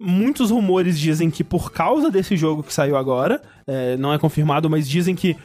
Muitos 0.00 0.50
rumores 0.50 0.98
dizem 0.98 1.30
que 1.30 1.44
por 1.44 1.70
causa 1.72 2.10
desse 2.10 2.36
jogo 2.36 2.62
que 2.62 2.72
saiu 2.74 2.96
agora, 2.96 3.40
é, 3.66 3.96
não 3.96 4.12
é 4.12 4.18
confirmado, 4.18 4.68
mas 4.68 4.88
dizem 4.88 5.14
que 5.14 5.36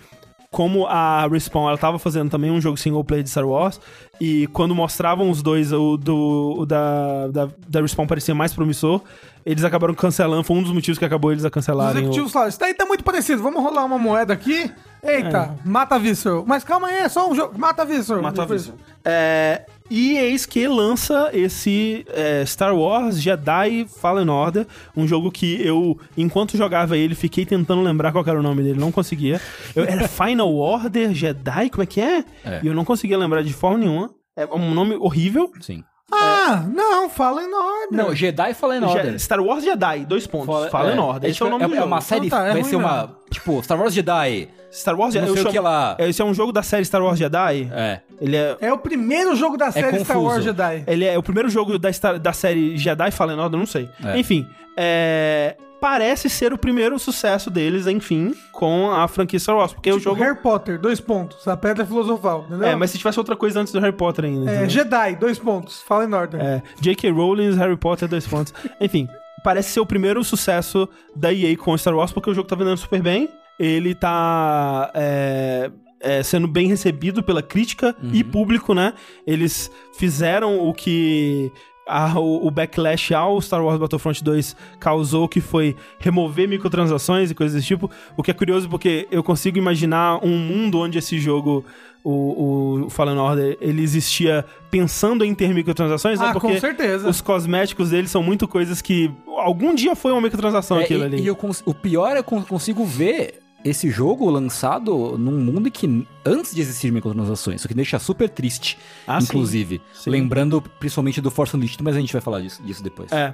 como 0.49 0.87
a 0.87 1.27
Respawn 1.27 1.67
ela 1.67 1.77
tava 1.77 1.99
fazendo 1.99 2.29
também 2.31 2.49
um 2.49 2.59
jogo 2.61 2.77
single 2.77 3.03
player 3.03 3.21
de 3.23 3.29
Star 3.29 3.45
Wars, 3.45 3.79
e 4.19 4.47
quando 4.47 4.73
mostravam 4.73 5.29
os 5.29 5.41
dois, 5.43 5.71
o, 5.73 5.97
do, 5.97 6.55
o 6.59 6.65
da, 6.65 7.27
da, 7.27 7.49
da 7.67 7.81
Respawn 7.81 8.07
parecia 8.07 8.33
mais 8.33 8.53
promissor, 8.53 9.01
eles 9.45 9.63
acabaram 9.65 9.93
cancelando, 9.93 10.43
foi 10.43 10.55
um 10.57 10.63
dos 10.63 10.71
motivos 10.71 10.97
que 10.97 11.03
acabou 11.05 11.31
eles 11.33 11.43
a 11.43 11.49
Os 11.49 11.53
cancelarem. 11.53 11.95
o- 11.95 11.99
executivos 11.99 12.31
falaram, 12.31 12.49
isso 12.49 12.59
daí 12.59 12.73
tá 12.73 12.85
muito 12.85 13.03
parecido, 13.03 13.43
vamos 13.43 13.61
rolar 13.61 13.83
uma 13.85 13.99
moeda 13.99 14.33
aqui. 14.33 14.71
Eita, 15.03 15.55
mata 15.63 15.95
a 15.95 15.97
Visceral. 15.99 16.43
Mas 16.47 16.63
calma 16.63 16.87
aí, 16.87 16.95
é 16.99 17.07
só 17.09 17.29
um 17.29 17.35
jogo. 17.35 17.57
Mata 17.57 17.83
a 17.83 17.85
Visceral. 17.85 18.21
Matou 18.21 18.43
a 18.43 18.47
Visceral. 18.47 18.77
É, 19.05 19.65
e 19.89 20.17
eis 20.17 20.45
que 20.45 20.67
lança 20.67 21.29
esse 21.33 22.05
é, 22.09 22.43
Star 22.45 22.75
Wars 22.75 23.21
Jedi 23.21 23.85
Fallen 23.99 24.29
Order, 24.29 24.65
um 24.95 25.07
jogo 25.07 25.31
que 25.31 25.61
eu, 25.65 25.97
enquanto 26.17 26.57
jogava 26.57 26.97
ele, 26.97 27.15
fiquei 27.15 27.45
tentando 27.45 27.81
lembrar 27.81 28.11
qual 28.11 28.23
que 28.23 28.29
era 28.29 28.39
o 28.39 28.43
nome 28.43 28.63
dele, 28.63 28.79
não 28.79 28.91
conseguia. 28.91 29.39
Eu, 29.75 29.83
era 29.85 30.07
Final 30.09 30.53
Order 30.53 31.13
Jedi, 31.13 31.69
como 31.69 31.83
é 31.83 31.85
que 31.85 32.01
é? 32.01 32.23
É. 32.45 32.59
E 32.63 32.67
eu 32.67 32.73
não 32.73 32.83
conseguia 32.85 33.17
lembrar 33.17 33.43
de 33.43 33.53
forma 33.53 33.77
nenhuma. 33.79 34.09
É 34.35 34.45
um 34.45 34.73
nome 34.73 34.95
horrível. 34.95 35.51
Sim. 35.61 35.83
Ah, 36.09 36.63
não, 36.73 37.09
fala 37.09 37.43
em 37.43 37.53
Order. 37.53 37.87
Não, 37.91 38.15
Jedi 38.15 38.53
Fallen 38.53 38.79
Je- 38.79 38.85
Order. 38.85 39.19
Star 39.19 39.41
Wars 39.41 39.63
Jedi, 39.63 40.05
dois 40.05 40.25
pontos. 40.25 40.47
Fala- 40.47 40.69
Fallen 40.69 40.95
é, 40.95 41.01
Order. 41.01 41.27
é 41.27 41.31
Esse 41.31 41.43
é 41.43 41.45
o 41.45 41.49
nome 41.49 41.65
é, 41.65 41.67
do 41.67 41.73
é 41.73 41.77
jogo. 41.77 41.87
uma 41.87 41.99
série, 42.01 42.27
Então 42.27 42.39
tá, 42.39 42.47
é 42.47 42.53
vai 42.53 42.63
ser 42.63 42.75
uma, 42.77 43.17
tipo, 43.29 43.61
Star 43.61 43.77
Wars 43.77 43.93
Jedi. 43.93 44.47
Star 44.77 44.97
Wars 44.97 45.13
Não 45.15 45.21
eu 45.21 45.27
sei 45.27 45.33
o 45.33 45.37
chamo- 45.37 45.51
que 45.51 45.59
lá. 45.59 45.95
Esse 45.99 46.21
é 46.21 46.25
um 46.25 46.33
jogo 46.33 46.51
da 46.51 46.61
série 46.63 46.85
Star 46.85 47.03
Wars 47.03 47.17
Jedi. 47.19 47.69
É. 47.71 47.99
Ele 48.21 48.35
é, 48.35 48.57
É 48.61 48.71
o 48.73 48.77
primeiro 48.77 49.35
jogo 49.35 49.57
da 49.57 49.71
série 49.71 49.87
Star 49.99 50.15
confuso. 50.15 50.25
Wars 50.25 50.43
Jedi. 50.43 50.83
Ele 50.87 51.05
é 51.05 51.17
o 51.17 51.23
primeiro 51.23 51.49
jogo 51.49 51.77
da, 51.79 51.91
Star- 51.91 52.19
da 52.19 52.33
série 52.33 52.77
Jedi 52.77 53.11
Fallen 53.11 53.39
Order, 53.39 53.59
não 53.59 53.65
sei. 53.65 53.89
É. 54.03 54.17
Enfim, 54.19 54.47
é, 54.75 55.55
parece 55.81 56.29
ser 56.29 56.53
o 56.53 56.57
primeiro 56.57 56.97
sucesso 56.99 57.49
deles, 57.49 57.87
enfim, 57.87 58.33
com 58.51 58.91
a 58.91 59.07
franquia 59.07 59.39
Star 59.39 59.55
Wars. 59.55 59.73
Porque 59.73 59.89
o 59.91 59.97
Tipo, 59.97 60.03
jogo. 60.11 60.21
Harry 60.23 60.37
Potter, 60.37 60.79
dois 60.79 60.99
pontos. 60.99 61.47
A 61.47 61.57
Pedra 61.57 61.85
Filosofal, 61.85 62.45
entendeu? 62.47 62.67
É, 62.67 62.75
mas 62.75 62.91
se 62.91 62.97
tivesse 62.97 63.19
outra 63.19 63.35
coisa 63.35 63.59
antes 63.59 63.73
do 63.73 63.79
Harry 63.79 63.93
Potter 63.95 64.25
ainda. 64.25 64.49
É, 64.51 64.53
entendeu? 64.55 64.69
Jedi, 64.69 65.15
dois 65.15 65.37
pontos. 65.39 65.81
Fala 65.81 66.05
em 66.05 66.13
Order. 66.13 66.39
É, 66.41 66.61
J.K. 66.79 67.09
Rowling, 67.11 67.55
Harry 67.55 67.77
Potter, 67.77 68.07
dois 68.07 68.25
pontos. 68.27 68.53
Enfim, 68.81 69.07
parece 69.43 69.69
ser 69.71 69.79
o 69.79 69.85
primeiro 69.85 70.23
sucesso 70.23 70.87
da 71.15 71.31
EA 71.33 71.55
com 71.57 71.77
Star 71.77 71.95
Wars, 71.95 72.11
porque 72.11 72.29
o 72.29 72.33
jogo 72.33 72.47
tá 72.47 72.55
vendendo 72.55 72.77
super 72.77 73.01
bem. 73.01 73.29
Ele 73.59 73.95
tá 73.95 74.91
é, 74.93 75.71
é, 75.99 76.23
sendo 76.23 76.47
bem 76.47 76.67
recebido 76.67 77.23
pela 77.23 77.41
crítica 77.41 77.95
e 78.13 78.23
público, 78.23 78.73
né? 78.73 78.93
Eles 79.25 79.71
fizeram 79.97 80.59
o 80.67 80.73
que 80.73 81.51
a- 81.87 82.19
o, 82.19 82.45
o 82.45 82.51
backlash 82.51 83.13
ao 83.13 83.41
Star 83.41 83.63
Wars 83.63 83.79
Battlefront 83.79 84.23
2 84.23 84.55
causou, 84.79 85.27
que 85.27 85.39
foi 85.41 85.75
remover 85.99 86.47
microtransações 86.47 87.31
e 87.31 87.35
coisas 87.35 87.55
desse 87.55 87.67
tipo. 87.67 87.89
O 88.15 88.21
que 88.21 88.29
é 88.29 88.33
curioso 88.33 88.69
porque 88.69 89.07
eu 89.09 89.23
consigo 89.23 89.57
imaginar 89.57 90.23
um 90.23 90.37
mundo 90.37 90.79
onde 90.79 90.97
esse 90.99 91.17
jogo, 91.17 91.63
o, 92.03 92.83
o 92.85 92.89
Fallen 92.89 93.17
Order, 93.17 93.57
ele 93.61 93.81
existia 93.81 94.45
pensando 94.69 95.23
em 95.25 95.33
ter 95.33 95.53
microtransações, 95.53 96.19
né? 96.19 96.27
Ah, 96.27 96.33
Porque 96.33 96.47
com 96.53 96.59
certeza. 96.59 97.09
os 97.09 97.21
cosméticos 97.21 97.89
deles 97.89 98.11
são 98.11 98.21
muito 98.21 98.47
coisas 98.47 98.81
que 98.81 99.09
algum 99.37 99.73
dia 99.73 99.95
foi 99.95 100.11
uma 100.11 100.21
microtransação 100.21 100.79
É, 100.79 100.83
aquilo 100.83 101.03
e, 101.03 101.05
ali. 101.05 101.21
e 101.21 101.27
eu 101.27 101.37
o 101.65 101.73
pior 101.73 102.15
é 102.17 102.21
que 102.21 102.33
eu 102.33 102.41
consigo 102.41 102.83
ver 102.85 103.39
esse 103.67 103.89
jogo 103.89 104.29
lançado 104.29 105.17
num 105.17 105.39
mundo 105.39 105.69
que 105.69 106.07
antes 106.25 106.53
de 106.53 106.61
existir 106.61 106.91
microtransações, 106.91 107.63
o 107.63 107.67
que 107.67 107.73
deixa 107.73 107.99
super 107.99 108.29
triste, 108.29 108.77
Ah, 109.07 109.19
sim. 109.19 109.27
inclusive. 109.27 109.81
Sim. 109.93 110.09
Lembrando 110.09 110.61
principalmente 110.79 111.19
do 111.21 111.29
Force 111.31 111.55
Unleashed, 111.55 111.81
mas 111.83 111.95
a 111.95 111.99
gente 111.99 112.13
vai 112.13 112.21
falar 112.21 112.41
disso, 112.41 112.61
disso 112.63 112.83
depois. 112.83 113.11
É. 113.11 113.33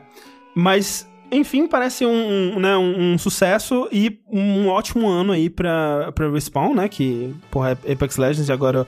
Mas, 0.55 1.07
enfim, 1.31 1.67
parece 1.67 2.05
um, 2.05 2.55
um, 2.55 2.59
né, 2.59 2.75
um, 2.77 3.13
um 3.13 3.17
sucesso 3.17 3.87
e 3.91 4.19
um 4.31 4.67
ótimo 4.67 5.07
ano 5.09 5.31
aí 5.31 5.49
pra, 5.49 6.11
pra 6.11 6.29
Respawn, 6.29 6.75
né? 6.75 6.87
Que, 6.87 7.33
porra, 7.49 7.77
é 7.83 7.93
Apex 7.93 8.17
Legends 8.17 8.49
e 8.49 8.51
agora 8.51 8.85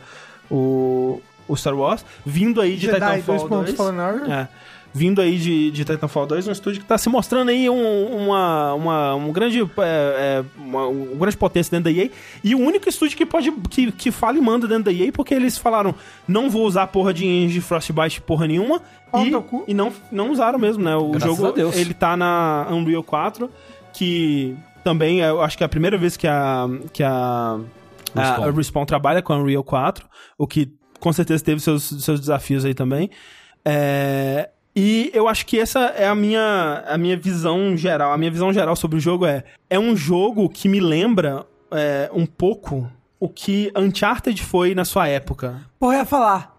o, 0.50 1.22
o 1.48 1.56
Star 1.56 1.76
Wars. 1.76 2.06
Vindo 2.26 2.62
aí 2.62 2.76
de 2.76 2.86
Jedi, 2.86 2.96
Titanfall 3.00 3.26
dois 3.38 3.44
pontos. 3.50 3.66
2. 3.74 3.78
Fala 3.78 3.94
em 3.94 4.00
Order. 4.00 4.32
É. 4.32 4.50
Vindo 4.98 5.20
aí 5.20 5.38
de, 5.38 5.72
de 5.72 5.84
Titanfall 5.84 6.26
2, 6.26 6.48
um 6.48 6.54
estúdio 6.54 6.80
que 6.80 6.88
tá 6.88 6.98
se 6.98 7.10
mostrando 7.10 7.50
aí 7.50 7.70
um, 7.70 8.16
uma, 8.16 8.74
uma, 8.74 9.16
um 9.16 9.30
grande, 9.34 9.60
é, 9.60 9.66
é, 9.84 10.46
uma, 10.58 10.88
um 10.88 11.18
grande 11.18 11.36
potência 11.36 11.70
dentro 11.70 11.94
da 11.94 12.02
EA. 12.02 12.10
E 12.42 12.56
o 12.56 12.60
único 12.60 12.88
estúdio 12.88 13.18
que 13.18 13.26
pode, 13.26 13.52
que, 13.70 13.92
que 13.92 14.10
fala 14.10 14.38
e 14.38 14.42
manda 14.42 14.70
dentro 14.70 14.86
da 14.86 14.94
EA, 14.94 15.12
porque 15.12 15.34
eles 15.34 15.58
falaram, 15.58 15.94
não 16.26 16.50
vou 16.50 16.66
usar 16.66 16.88
porra 16.88 17.14
de 17.14 17.26
engine 17.26 17.60
Frostbite 17.60 18.22
porra 18.22 18.48
nenhuma. 18.48 18.82
E, 19.14 19.72
e 19.72 19.74
não, 19.74 19.92
não 20.10 20.32
usaram 20.32 20.58
mesmo, 20.58 20.82
né? 20.82 20.96
O 20.96 21.10
Graças 21.10 21.28
jogo, 21.28 21.48
a 21.50 21.52
Deus. 21.52 21.76
ele 21.76 21.94
tá 21.94 22.16
na 22.16 22.66
Unreal 22.72 23.04
4, 23.04 23.52
que 23.92 24.56
também, 24.82 25.20
eu 25.20 25.42
acho 25.42 25.58
que 25.58 25.64
é 25.64 25.66
a 25.66 25.70
primeira 25.70 25.98
vez 25.98 26.16
que 26.16 26.26
a, 26.26 26.68
que 26.94 27.04
a, 27.04 27.60
a, 28.16 28.22
Respawn. 28.22 28.48
a 28.48 28.52
Respawn 28.52 28.86
trabalha 28.86 29.22
com 29.22 29.34
a 29.34 29.38
Unreal 29.38 29.62
4, 29.62 30.08
o 30.38 30.48
que 30.48 30.72
com 31.02 31.12
certeza 31.12 31.44
teve 31.44 31.60
seus, 31.60 31.84
seus 31.84 32.22
desafios 32.22 32.64
aí 32.64 32.74
também. 32.74 33.10
É, 33.66 34.52
e 34.76 35.10
eu 35.14 35.28
acho 35.28 35.46
que 35.46 35.60
essa 35.60 35.80
é 35.98 36.08
a 36.08 36.14
minha, 36.16 36.84
a 36.88 36.98
minha 36.98 37.16
visão 37.18 37.76
geral. 37.78 38.12
A 38.12 38.18
minha 38.18 38.32
visão 38.32 38.52
geral 38.52 38.76
sobre 38.76 38.98
o 38.98 39.00
jogo 39.00 39.26
é: 39.26 39.44
é 39.70 39.80
um 39.80 39.96
jogo 39.96 40.50
que 40.50 40.68
me 40.68 40.80
lembra 40.80 41.46
é, 41.72 42.10
um 42.14 42.26
pouco 42.26 42.90
o 43.20 43.30
que 43.30 43.72
Uncharted 43.76 44.44
foi 44.44 44.76
na 44.76 44.84
sua 44.86 45.08
época. 45.08 45.62
Porra, 45.80 45.94
eu 45.96 46.00
ia 46.00 46.06
falar. 46.06 46.56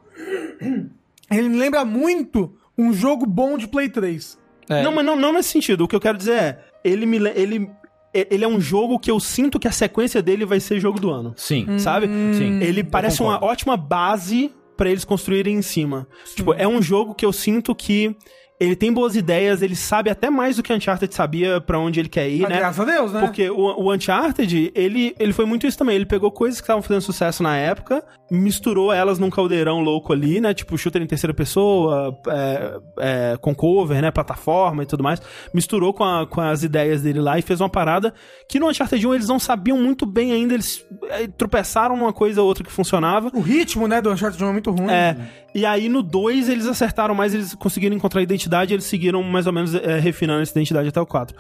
Ele 1.31 1.49
me 1.49 1.59
lembra 1.59 1.85
muito 1.85 2.55
um 2.79 2.93
jogo 2.93 3.27
bom 3.27 3.59
de 3.59 3.67
Play 3.69 3.89
3. 3.89 4.39
É. 4.69 4.83
Não, 4.83 4.93
mas 4.93 5.05
não, 5.05 5.17
não 5.17 5.33
nesse 5.33 5.51
sentido. 5.51 5.85
O 5.85 5.89
que 5.89 5.95
eu 5.95 6.01
quero 6.01 6.17
dizer 6.19 6.33
é: 6.33 6.59
ele 6.83 7.05
me 7.07 7.19
le- 7.19 7.33
ele, 7.37 7.71
ele 8.14 8.45
é 8.45 8.49
um 8.49 8.61
jogo 8.61 8.99
que 8.99 9.11
eu 9.11 9.21
sinto 9.21 9.59
que 9.59 9.69
a 9.69 9.73
sequência 9.73 10.23
dele 10.23 10.45
vai 10.45 10.59
ser 10.61 10.81
jogo 10.81 10.99
do 10.99 11.11
ano. 11.11 11.35
Sim. 11.37 11.79
Sabe? 11.79 12.07
Sim. 12.07 12.61
Ele 12.62 12.83
parece 12.83 13.23
uma 13.23 13.43
ótima 13.45 13.77
base 13.77 14.53
pra 14.77 14.91
eles 14.91 15.05
construírem 15.05 15.57
em 15.57 15.62
cima. 15.62 16.07
Tipo, 16.35 16.53
é 16.55 16.66
um 16.66 16.83
jogo 16.83 17.14
que 17.14 17.24
eu 17.24 17.33
sinto 17.33 17.74
que 17.74 18.16
ele 18.59 18.75
tem 18.77 18.93
boas 18.93 19.15
ideias, 19.17 19.61
ele 19.63 19.77
sabe 19.77 20.09
até 20.11 20.31
mais 20.31 20.57
do 20.57 20.63
que 20.63 20.73
Uncharted 20.73 21.15
sabia 21.15 21.61
pra 21.61 21.79
onde 21.79 22.01
ele 22.01 22.09
quer 22.09 22.29
ir, 22.29 22.45
Ah, 22.47 22.49
né? 22.49 22.57
Graças 22.59 22.81
a 22.81 22.85
Deus, 22.91 23.13
né? 23.13 23.21
Porque 23.21 23.51
o, 23.51 23.57
o 23.57 23.93
Uncharted, 23.93 24.73
ele, 24.75 25.15
ele 25.19 25.33
foi 25.33 25.45
muito 25.45 25.67
isso 25.67 25.77
também. 25.77 25.95
Ele 25.97 26.07
pegou 26.07 26.31
coisas 26.31 26.61
que 26.61 26.65
estavam 26.65 26.83
fazendo 26.83 27.03
sucesso 27.03 27.43
na 27.43 27.57
época, 27.57 28.03
misturou 28.31 28.93
elas 28.93 29.19
num 29.19 29.31
caldeirão 29.31 29.81
louco 29.81 30.13
ali, 30.13 30.41
né? 30.41 30.55
Tipo, 30.55 30.77
shooter 30.79 31.03
em 31.03 31.07
terceira 31.07 31.35
pessoa, 31.35 32.19
é, 32.29 32.79
é, 32.99 33.37
com 33.41 33.55
cover, 33.55 34.01
né? 34.01 34.11
Plataforma 34.11 34.83
e 34.83 34.87
tudo 34.87 35.03
mais. 35.03 35.21
Misturou 35.53 35.93
com, 35.93 36.05
a- 36.05 36.27
com 36.27 36.41
as 36.41 36.63
ideias 36.63 37.03
dele 37.03 37.21
lá 37.21 37.39
e 37.39 37.43
fez 37.43 37.61
uma 37.61 37.69
parada 37.69 38.13
que 38.49 38.59
no 38.59 38.69
Uncharted 38.69 39.07
1 39.07 39.15
eles 39.15 39.29
não 39.29 39.39
sabiam 39.39 39.79
muito 39.79 40.07
bem 40.07 40.33
ainda. 40.33 40.55
Eles 40.55 40.85
é, 41.11 41.27
tropeçaram 41.29 41.97
numa 41.97 42.13
coisa 42.13 42.41
ou 42.41 42.49
outra 42.49 42.65
que 42.65 42.73
funcionava. 42.73 43.31
O 43.35 43.41
ritmo, 43.41 43.87
né, 43.87 44.01
do 44.01 44.11
Uncharted 44.11 44.43
1 44.43 44.49
é 44.49 44.53
muito 44.53 44.71
ruim. 44.71 44.91
É, 44.91 45.17
e 45.55 45.65
aí 45.65 45.89
no 45.89 46.03
2 46.03 46.49
eles 46.49 46.67
acertaram 46.67 47.15
mais, 47.15 47.33
eles 47.35 47.55
conseguiram 47.55 47.95
encontrar 47.97 48.21
a 48.21 48.23
identidade, 48.47 48.72
eles 48.72 48.84
seguiram 48.84 49.22
mais 49.22 49.47
ou 49.47 49.53
menos 49.53 49.74
é, 49.74 49.99
refinando 49.99 50.42
essa 50.42 50.53
identidade 50.53 50.88
até 50.88 51.01
o 51.01 51.07
4. 51.07 51.36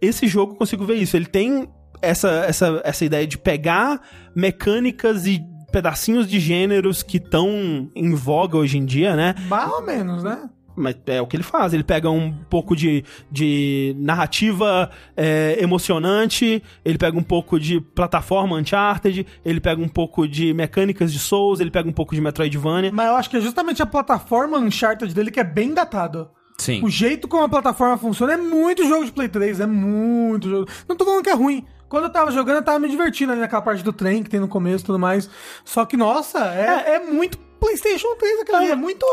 Esse 0.00 0.26
jogo 0.26 0.52
eu 0.52 0.56
consigo 0.56 0.84
ver 0.84 0.94
isso, 0.94 1.16
ele 1.16 1.26
tem 1.26 1.68
essa, 2.00 2.28
essa, 2.46 2.80
essa 2.84 3.04
ideia 3.04 3.26
de 3.26 3.36
pegar 3.36 4.00
mecânicas 4.34 5.26
e 5.26 5.40
pedacinhos 5.70 6.28
de 6.28 6.40
gêneros 6.40 7.02
que 7.02 7.18
estão 7.18 7.90
em 7.94 8.14
voga 8.14 8.56
hoje 8.56 8.78
em 8.78 8.86
dia, 8.86 9.14
né? 9.14 9.34
Mais 9.48 9.70
ou 9.70 9.84
menos, 9.84 10.22
né? 10.22 10.48
Mas 10.78 10.96
é 11.06 11.20
o 11.20 11.26
que 11.26 11.34
ele 11.36 11.42
faz. 11.42 11.74
Ele 11.74 11.82
pega 11.82 12.08
um 12.08 12.32
pouco 12.32 12.76
de, 12.76 13.04
de 13.30 13.96
narrativa 13.98 14.88
é, 15.16 15.56
emocionante, 15.60 16.62
ele 16.84 16.96
pega 16.96 17.18
um 17.18 17.22
pouco 17.22 17.58
de 17.58 17.80
plataforma 17.80 18.56
Uncharted, 18.56 19.26
ele 19.44 19.60
pega 19.60 19.82
um 19.82 19.88
pouco 19.88 20.26
de 20.28 20.54
mecânicas 20.54 21.12
de 21.12 21.18
Souls, 21.18 21.58
ele 21.58 21.72
pega 21.72 21.88
um 21.88 21.92
pouco 21.92 22.14
de 22.14 22.20
Metroidvania. 22.20 22.92
Mas 22.92 23.08
eu 23.08 23.16
acho 23.16 23.28
que 23.28 23.36
é 23.36 23.40
justamente 23.40 23.82
a 23.82 23.86
plataforma 23.86 24.56
Uncharted 24.56 25.12
dele 25.12 25.32
que 25.32 25.40
é 25.40 25.44
bem 25.44 25.74
datado. 25.74 26.30
Sim. 26.58 26.84
O 26.84 26.90
jeito 26.90 27.28
como 27.28 27.44
a 27.44 27.48
plataforma 27.48 27.96
funciona 27.96 28.34
é 28.34 28.36
muito 28.36 28.86
jogo 28.86 29.04
de 29.04 29.12
Play 29.12 29.28
3, 29.28 29.60
é 29.60 29.66
muito 29.66 30.48
jogo. 30.50 30.68
Não 30.88 30.96
tô 30.96 31.04
falando 31.04 31.22
que 31.22 31.30
é 31.30 31.34
ruim. 31.34 31.64
Quando 31.88 32.04
eu 32.04 32.10
tava 32.10 32.30
jogando, 32.30 32.56
eu 32.56 32.62
tava 32.62 32.78
me 32.78 32.88
divertindo 32.88 33.32
ali 33.32 33.40
naquela 33.40 33.62
parte 33.62 33.82
do 33.82 33.92
trem 33.94 34.22
que 34.22 34.28
tem 34.28 34.40
no 34.40 34.48
começo 34.48 34.84
e 34.84 34.86
tudo 34.86 34.98
mais. 34.98 35.30
Só 35.64 35.86
que, 35.86 35.96
nossa, 35.96 36.38
é, 36.54 36.96
é 36.96 37.00
muito 37.00 37.38
PlayStation 37.58 38.14
3 38.16 38.40
aquilo 38.40 38.56
ali. 38.58 38.70
É 38.70 38.76
muito 38.76 39.06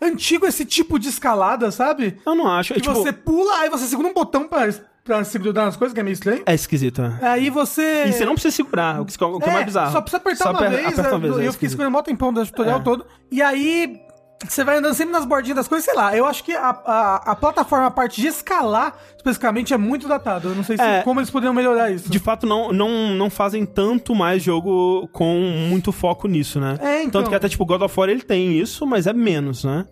antigo 0.00 0.46
esse 0.46 0.64
tipo 0.64 0.98
de 0.98 1.08
escalada, 1.08 1.70
sabe? 1.70 2.18
Eu 2.24 2.34
não 2.34 2.48
acho. 2.48 2.72
É, 2.72 2.76
Que 2.76 2.82
tipo, 2.82 2.94
você 2.94 3.12
pula, 3.12 3.54
aí 3.58 3.68
você 3.68 3.84
segura 3.86 4.08
um 4.08 4.14
botão 4.14 4.48
pra, 4.48 4.66
pra 5.04 5.22
se 5.24 5.38
grudar 5.38 5.66
nas 5.66 5.76
coisas, 5.76 5.92
que 5.92 6.00
é 6.00 6.02
meio 6.02 6.14
estranho. 6.14 6.42
é 6.46 6.54
esquisito. 6.54 7.02
é. 7.02 7.18
Aí 7.28 7.50
você. 7.50 8.04
E 8.06 8.12
você 8.14 8.24
não 8.24 8.32
precisa 8.34 8.54
segurar, 8.56 9.00
o 9.00 9.04
que, 9.04 9.22
o 9.22 9.38
que 9.38 9.50
é, 9.50 9.52
mais 9.52 9.66
bizarro. 9.66 9.92
Só 9.92 10.00
precisa 10.00 10.16
apertar 10.16 10.50
uma 10.50 10.58
aper- 10.58 10.70
vez. 10.70 10.86
aperta 10.98 11.16
uma 11.16 11.26
é, 11.26 11.30
vez, 11.30 11.42
é 11.44 11.48
eu 11.48 11.52
fiquei 11.52 11.68
segurando 11.68 11.92
mó 11.92 12.00
tempão 12.02 12.32
do 12.32 12.46
tutorial 12.46 12.80
É. 12.80 12.82
todo. 12.82 13.04
E 13.30 13.42
aí. 13.42 14.00
Você 14.48 14.64
vai 14.64 14.76
andando 14.78 14.94
sempre 14.94 15.12
nas 15.12 15.24
bordinhas 15.24 15.56
das 15.56 15.68
coisas, 15.68 15.84
sei 15.84 15.94
lá. 15.94 16.16
Eu 16.16 16.26
acho 16.26 16.42
que 16.44 16.52
a, 16.52 16.68
a, 16.70 17.16
a 17.32 17.36
plataforma, 17.36 17.86
a 17.86 17.90
parte 17.90 18.20
de 18.20 18.26
escalar, 18.26 18.94
especificamente, 19.16 19.72
é 19.72 19.76
muito 19.76 20.08
datada. 20.08 20.48
Eu 20.48 20.54
não 20.54 20.64
sei 20.64 20.76
se- 20.76 20.82
É. 20.82 21.02
como 21.02 21.20
eles 21.20 21.30
poderiam 21.30 21.54
melhorar 21.54 21.90
isso. 21.90 22.10
De 22.10 22.18
fato, 22.18 22.46
não, 22.46 22.72
não, 22.72 23.10
não 23.14 23.30
fazem 23.30 23.64
tanto 23.64 24.14
mais 24.14 24.42
jogo 24.42 25.08
com 25.12 25.34
muito 25.68 25.92
foco 25.92 26.26
nisso, 26.28 26.60
né? 26.60 26.76
É, 26.80 27.02
então. 27.02 27.20
Tanto 27.20 27.30
que 27.30 27.36
até, 27.36 27.48
tipo, 27.48 27.64
God 27.64 27.82
of 27.82 27.98
War 28.00 28.08
ele 28.08 28.22
tem 28.22 28.58
isso, 28.58 28.84
mas 28.86 29.06
é 29.06 29.12
menos, 29.12 29.64
né? 29.64 29.86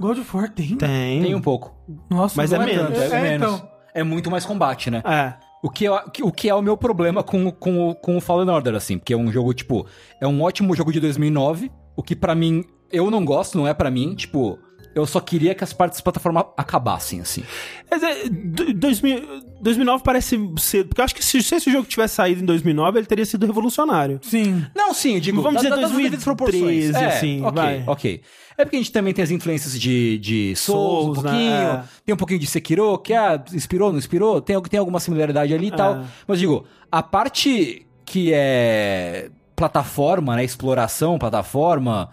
God 0.00 0.18
of 0.18 0.36
War 0.36 0.50
tem. 0.50 0.76
Tem. 0.76 1.22
Tem 1.22 1.34
um 1.34 1.40
pouco. 1.40 1.72
Nossa, 2.10 2.34
Mas 2.36 2.50
não 2.50 2.62
é 2.62 2.66
menos, 2.66 2.98
É, 2.98 3.06
É, 3.06 3.20
menos. 3.22 3.54
então. 3.54 3.68
É 3.94 4.02
muito 4.02 4.30
mais 4.30 4.44
combate, 4.44 4.90
né? 4.90 5.02
É. 5.04 5.34
O 5.62 5.70
que, 5.70 5.86
é, 5.86 5.90
o 6.22 6.32
que 6.32 6.48
é 6.48 6.54
o 6.54 6.60
meu 6.62 6.76
problema 6.76 7.22
com, 7.22 7.52
com, 7.52 7.90
o- 7.90 7.94
com 7.94 8.16
o 8.16 8.20
Fallen 8.20 8.48
Order, 8.50 8.74
assim, 8.74 8.98
porque 8.98 9.12
é 9.14 9.16
um 9.16 9.30
jogo, 9.30 9.54
tipo, 9.54 9.86
é 10.20 10.26
um 10.26 10.42
ótimo 10.42 10.74
jogo 10.74 10.90
de 10.92 10.98
2009, 10.98 11.70
o 11.94 12.02
que 12.02 12.16
pra 12.16 12.34
mim, 12.34 12.64
eu 12.92 13.10
não 13.10 13.24
gosto, 13.24 13.56
não 13.58 13.66
é 13.66 13.74
pra 13.74 13.90
mim, 13.90 14.14
tipo, 14.14 14.58
eu 14.94 15.06
só 15.06 15.20
queria 15.20 15.54
que 15.54 15.64
as 15.64 15.72
partes 15.72 15.98
de 15.98 16.02
plataforma 16.04 16.46
acabassem, 16.56 17.20
assim. 17.20 17.42
Mas 17.90 18.02
é, 18.02 18.28
do- 18.28 18.74
2000, 18.74 19.40
2009 19.62 20.02
parece 20.04 20.38
cedo, 20.58 20.88
porque 20.88 21.00
eu 21.00 21.04
acho 21.04 21.14
que 21.14 21.24
se, 21.24 21.42
se 21.42 21.54
esse 21.54 21.72
jogo 21.72 21.86
tivesse 21.86 22.14
saído 22.16 22.42
em 22.42 22.44
2009, 22.44 22.98
ele 22.98 23.06
teria 23.06 23.24
sido 23.24 23.46
revolucionário. 23.46 24.20
Sim. 24.22 24.64
Não, 24.76 24.92
sim, 24.92 25.14
eu 25.14 25.20
digo, 25.20 25.40
Vamos 25.40 25.62
da- 25.62 25.68
dizer 25.68 25.70
da- 25.80 25.88
das 25.88 25.90
devidas 25.96 26.22
2013, 26.24 26.94
É, 26.96 27.06
assim, 27.06 27.42
ok, 27.42 27.52
vai. 27.62 27.84
ok. 27.86 28.20
É 28.58 28.64
porque 28.66 28.76
a 28.76 28.78
gente 28.80 28.92
também 28.92 29.14
tem 29.14 29.22
as 29.22 29.30
influências 29.30 29.80
de, 29.80 30.18
de 30.18 30.54
Souls, 30.56 31.04
Souls, 31.16 31.18
um 31.18 31.22
né? 31.22 31.30
pouquinho, 31.30 31.52
É. 31.54 31.84
tem 32.04 32.14
um 32.14 32.18
pouquinho 32.18 32.38
de 32.40 32.46
Sekiro, 32.46 32.98
que 32.98 33.14
ah, 33.14 33.42
inspirou, 33.54 33.90
não 33.90 33.98
inspirou, 33.98 34.42
tem, 34.42 34.60
tem 34.62 34.78
alguma 34.78 35.00
similaridade 35.00 35.54
ali 35.54 35.68
e 35.68 35.70
tal. 35.70 35.94
É. 35.96 36.04
Mas 36.28 36.38
digo, 36.38 36.66
a 36.90 37.02
parte 37.02 37.86
que 38.04 38.30
é 38.34 39.30
plataforma, 39.56 40.36
né, 40.36 40.44
exploração, 40.44 41.18
plataforma, 41.18 42.10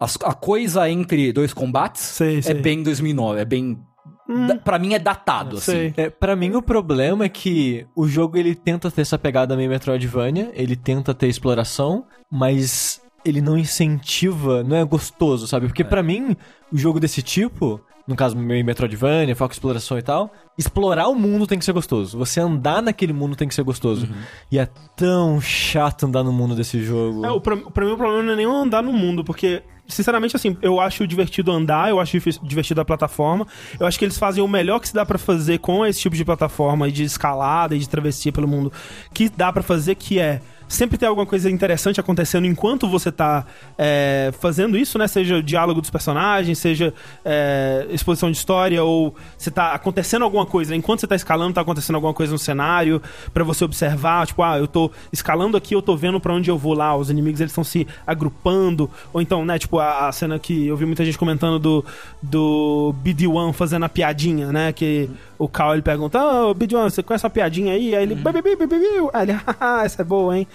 as- 0.00 0.18
a 0.24 0.32
coisa 0.34 0.88
entre 0.90 1.32
dois 1.32 1.52
combates 1.52 2.02
Sei, 2.02 2.38
é 2.38 2.42
sei. 2.42 2.54
bem 2.54 2.82
2009, 2.82 3.40
é 3.40 3.44
bem... 3.44 3.78
da- 4.48 4.56
Pra 4.56 4.78
mim 4.78 4.94
é 4.94 4.98
datado, 4.98 5.58
assim. 5.58 5.72
Sei. 5.72 5.94
É, 5.96 6.08
pra 6.10 6.34
mim 6.34 6.54
o 6.54 6.62
problema 6.62 7.24
é 7.24 7.28
que 7.28 7.86
o 7.94 8.08
jogo 8.08 8.36
ele 8.38 8.54
tenta 8.54 8.90
ter 8.90 9.02
essa 9.02 9.18
pegada 9.18 9.56
meio 9.56 9.68
Metroidvania, 9.68 10.50
ele 10.54 10.74
tenta 10.76 11.12
ter 11.12 11.28
exploração, 11.28 12.04
mas 12.30 13.00
ele 13.24 13.40
não 13.42 13.58
incentiva, 13.58 14.62
não 14.62 14.76
é 14.76 14.84
gostoso, 14.84 15.46
sabe? 15.46 15.66
Porque 15.66 15.84
pra 15.84 16.02
mim, 16.02 16.36
o 16.72 16.78
jogo 16.78 16.98
desse 16.98 17.20
tipo, 17.22 17.80
no 18.06 18.16
caso 18.16 18.34
meio 18.36 18.64
Metroidvania, 18.64 19.36
foco 19.36 19.52
em 19.52 19.56
exploração 19.56 19.98
e 19.98 20.02
tal, 20.02 20.32
explorar 20.56 21.08
o 21.08 21.14
mundo 21.14 21.46
tem 21.46 21.58
que 21.58 21.64
ser 21.64 21.72
gostoso. 21.72 22.16
Você 22.16 22.40
andar 22.40 22.80
naquele 22.82 23.12
mundo 23.12 23.36
tem 23.36 23.46
que 23.46 23.54
ser 23.54 23.62
gostoso. 23.62 24.08
E 24.50 24.58
é 24.58 24.66
tão 24.96 25.40
chato 25.40 26.06
andar 26.06 26.22
no 26.24 26.32
mundo 26.32 26.54
desse 26.54 26.82
jogo. 26.82 27.24
É, 27.26 27.30
o, 27.30 27.40
pra, 27.40 27.56
pra 27.56 27.84
mim 27.84 27.92
o 27.92 27.96
problema 27.96 28.22
não 28.22 28.32
é 28.32 28.36
nem 28.36 28.46
andar 28.46 28.82
no 28.82 28.92
mundo, 28.92 29.22
porque, 29.22 29.62
sinceramente, 29.90 30.36
assim, 30.36 30.56
eu 30.62 30.80
acho 30.80 31.06
divertido 31.06 31.52
andar, 31.52 31.90
eu 31.90 32.00
acho 32.00 32.18
divertido 32.42 32.80
a 32.80 32.84
plataforma, 32.84 33.46
eu 33.78 33.86
acho 33.86 33.98
que 33.98 34.04
eles 34.04 34.18
fazem 34.18 34.42
o 34.42 34.48
melhor 34.48 34.80
que 34.80 34.88
se 34.88 34.94
dá 34.94 35.04
pra 35.04 35.18
fazer 35.18 35.58
com 35.58 35.84
esse 35.84 36.00
tipo 36.00 36.16
de 36.16 36.24
plataforma 36.24 36.88
e 36.88 36.92
de 36.92 37.04
escalada 37.04 37.74
e 37.74 37.78
de 37.78 37.88
travessia 37.88 38.32
pelo 38.32 38.48
mundo, 38.48 38.72
que 39.12 39.28
dá 39.28 39.52
pra 39.52 39.62
fazer, 39.62 39.94
que 39.94 40.18
é 40.18 40.40
sempre 40.70 40.96
ter 40.96 41.06
alguma 41.06 41.26
coisa 41.26 41.50
interessante 41.50 41.98
acontecendo 41.98 42.46
enquanto 42.46 42.88
você 42.88 43.10
tá 43.10 43.44
é, 43.76 44.32
fazendo 44.38 44.78
isso, 44.78 44.96
né? 44.98 45.08
Seja 45.08 45.38
o 45.38 45.42
diálogo 45.42 45.80
dos 45.80 45.90
personagens, 45.90 46.58
seja 46.58 46.94
é, 47.24 47.88
exposição 47.90 48.30
de 48.30 48.36
história, 48.36 48.82
ou 48.84 49.12
você 49.36 49.50
tá 49.50 49.72
acontecendo 49.72 50.22
alguma 50.22 50.46
coisa, 50.46 50.70
né? 50.70 50.76
enquanto 50.76 51.00
você 51.00 51.08
tá 51.08 51.16
escalando, 51.16 51.54
tá 51.54 51.60
acontecendo 51.60 51.96
alguma 51.96 52.14
coisa 52.14 52.32
no 52.32 52.38
cenário, 52.38 53.02
pra 53.34 53.42
você 53.42 53.64
observar, 53.64 54.24
tipo, 54.28 54.44
ah, 54.44 54.58
eu 54.58 54.68
tô 54.68 54.92
escalando 55.12 55.56
aqui, 55.56 55.74
eu 55.74 55.82
tô 55.82 55.96
vendo 55.96 56.20
pra 56.20 56.32
onde 56.32 56.48
eu 56.48 56.56
vou 56.56 56.72
lá, 56.72 56.96
os 56.96 57.10
inimigos 57.10 57.40
eles 57.40 57.50
estão 57.50 57.64
se 57.64 57.84
agrupando, 58.06 58.88
ou 59.12 59.20
então, 59.20 59.44
né, 59.44 59.58
tipo, 59.58 59.80
a, 59.80 60.06
a 60.06 60.12
cena 60.12 60.38
que 60.38 60.68
eu 60.68 60.76
vi 60.76 60.86
muita 60.86 61.04
gente 61.04 61.18
comentando 61.18 61.58
do, 61.58 61.84
do 62.22 62.94
BD-1 63.04 63.52
fazendo 63.52 63.84
a 63.84 63.88
piadinha, 63.88 64.52
né, 64.52 64.72
que 64.72 65.10
o 65.36 65.48
Cal 65.48 65.72
ele 65.72 65.82
pergunta, 65.82 66.22
ô, 66.22 66.54
BD-1, 66.54 66.90
você 66.90 67.02
conhece 67.02 67.26
a 67.26 67.30
piadinha 67.30 67.72
aí? 67.72 67.96
Aí 67.96 68.02
ele, 68.02 68.14
bi. 68.14 68.22
aí 69.12 69.22
ele, 69.22 69.32
haha, 69.58 69.84
essa 69.84 70.02
é 70.02 70.04
boa, 70.04 70.38
hein? 70.38 70.46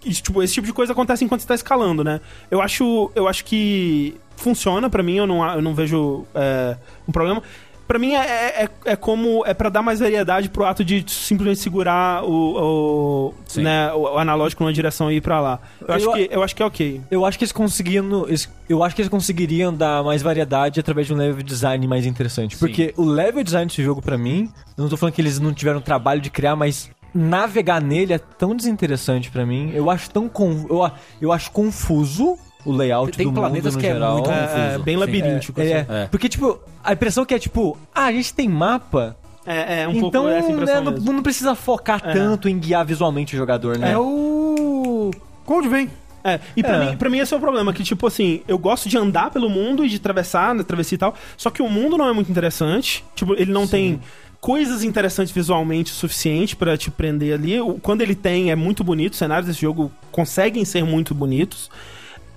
Tipo, 0.00 0.42
esse 0.42 0.54
tipo 0.54 0.66
de 0.66 0.72
coisa 0.72 0.92
acontece 0.92 1.24
enquanto 1.24 1.40
você 1.40 1.48
tá 1.48 1.54
escalando, 1.54 2.04
né? 2.04 2.20
Eu 2.50 2.60
acho, 2.60 3.10
eu 3.14 3.26
acho 3.26 3.44
que 3.44 4.14
funciona 4.36 4.88
pra 4.88 5.02
mim, 5.02 5.16
eu 5.16 5.26
não, 5.26 5.44
eu 5.54 5.60
não 5.62 5.74
vejo 5.74 6.24
é, 6.34 6.76
um 7.06 7.12
problema. 7.12 7.42
Pra 7.86 7.98
mim 7.98 8.12
é, 8.12 8.18
é, 8.64 8.68
é 8.84 8.96
como. 8.96 9.42
É 9.46 9.54
pra 9.54 9.70
dar 9.70 9.80
mais 9.80 9.98
variedade 9.98 10.50
pro 10.50 10.66
ato 10.66 10.84
de 10.84 11.02
simplesmente 11.08 11.58
segurar 11.60 12.22
o, 12.22 13.30
o, 13.30 13.34
Sim. 13.46 13.62
né, 13.62 13.90
o, 13.94 14.18
analógico 14.18 14.62
numa 14.62 14.74
direção 14.74 15.10
e 15.10 15.16
ir 15.16 15.20
pra 15.22 15.40
lá. 15.40 15.58
Eu, 15.80 15.94
acho, 15.94 16.04
Eu- 16.04 16.12
que, 16.12 16.28
eu 16.30 16.42
acho 16.42 16.54
que 16.54 16.62
é 16.62 16.66
ok. 16.66 17.00
Eu 17.10 17.24
acho 17.24 17.38
que 17.38 17.44
eles 17.44 17.52
conseguiam. 17.52 18.26
eles- 18.28 18.46
Eu 18.68 18.84
acho 18.84 18.94
que 18.94 19.00
eles 19.00 19.08
conseguiriam 19.08 19.72
dar 19.72 20.04
mais 20.04 20.20
variedade 20.20 20.78
através 20.78 21.06
de 21.06 21.14
um 21.14 21.16
level 21.16 21.42
design 21.42 21.88
mais 21.88 22.04
interessante. 22.04 22.58
Porque 22.58 22.92
o 22.94 23.04
level 23.04 23.42
design 23.42 23.66
desse 23.66 23.82
jogo, 23.82 24.02
pra 24.02 24.18
mim, 24.18 24.52
eu 24.76 24.82
não 24.82 24.90
tô 24.90 24.96
falando 24.98 25.14
que 25.14 25.22
eles 25.22 25.40
não 25.40 25.54
tiveram 25.54 25.80
trabalho 25.80 26.20
de 26.20 26.28
criar, 26.28 26.54
mas 26.56 26.90
navegar 27.14 27.80
nele 27.80 28.12
é 28.12 28.18
tão 28.18 28.54
desinteressante 28.54 29.30
pra 29.30 29.44
mim. 29.46 29.70
Eu 29.74 29.90
acho 29.90 30.10
tão. 30.10 30.28
con- 30.28 30.66
Eu, 30.68 30.90
eu 31.20 31.32
acho 31.32 31.50
confuso 31.50 32.36
o 32.64 32.72
layout 32.72 33.16
Tem 33.16 33.26
do 33.26 33.32
planetas 33.32 33.74
mundo 33.74 33.74
no 33.74 33.80
que 33.80 33.86
é 33.86 33.92
geral. 33.92 34.12
muito 34.14 34.30
É, 34.30 34.34
confuso. 34.40 34.58
é 34.60 34.78
bem 34.78 34.94
Sim. 34.94 35.00
labiríntico. 35.00 35.60
É, 35.60 35.64
assim. 35.64 35.72
é. 35.72 36.02
É. 36.02 36.06
Porque, 36.08 36.28
tipo, 36.28 36.60
a 36.84 36.92
impressão 36.92 37.24
que 37.24 37.34
é 37.34 37.38
tipo, 37.38 37.78
ah, 37.94 38.04
a 38.06 38.12
gente 38.12 38.34
tem 38.34 38.48
mapa, 38.48 39.16
É, 39.46 39.82
é 39.82 39.88
um 39.88 39.92
então 39.92 40.10
pouco 40.10 40.28
essa 40.28 40.48
né, 40.48 40.54
impressão 40.54 40.84
não, 40.84 40.92
mesmo. 40.92 41.12
não 41.12 41.22
precisa 41.22 41.54
focar 41.54 42.00
tanto 42.02 42.48
em 42.48 42.58
guiar 42.58 42.84
visualmente 42.84 43.34
o 43.34 43.38
jogador, 43.38 43.78
né? 43.78 43.92
É 43.92 43.98
o. 43.98 45.10
Cold 45.46 45.68
Vein. 45.68 45.88
É, 46.24 46.40
e 46.56 46.62
pra, 46.62 46.76
É. 46.84 46.90
Mim, 46.90 46.96
pra 46.96 47.08
mim 47.08 47.18
esse 47.20 47.32
é 47.32 47.36
o 47.36 47.40
problema, 47.40 47.72
que 47.72 47.82
tipo 47.82 48.06
assim, 48.06 48.42
eu 48.46 48.58
gosto 48.58 48.88
de 48.88 48.98
andar 48.98 49.30
pelo 49.30 49.48
mundo 49.48 49.84
e 49.84 49.88
de 49.88 49.96
atravessar, 49.96 50.52
né, 50.54 50.62
travessia 50.64 50.96
e 50.96 50.98
tal, 50.98 51.14
só 51.36 51.48
que 51.48 51.62
o 51.62 51.68
mundo 51.70 51.96
não 51.96 52.06
é 52.08 52.12
muito 52.12 52.28
interessante, 52.30 53.02
tipo, 53.14 53.34
ele 53.34 53.52
não 53.52 53.66
tem 53.66 54.00
coisas 54.40 54.82
interessantes 54.84 55.32
visualmente 55.32 55.92
o 55.92 55.94
suficiente 55.94 56.54
pra 56.54 56.76
te 56.76 56.90
prender 56.90 57.34
ali. 57.34 57.56
Quando 57.82 58.02
ele 58.02 58.14
tem, 58.14 58.50
é 58.50 58.56
muito 58.56 58.84
bonito, 58.84 59.12
os 59.12 59.18
cenários 59.18 59.46
desse 59.46 59.60
jogo 59.62 59.90
conseguem 60.12 60.64
ser 60.64 60.84
muito 60.84 61.14
bonitos. 61.14 61.70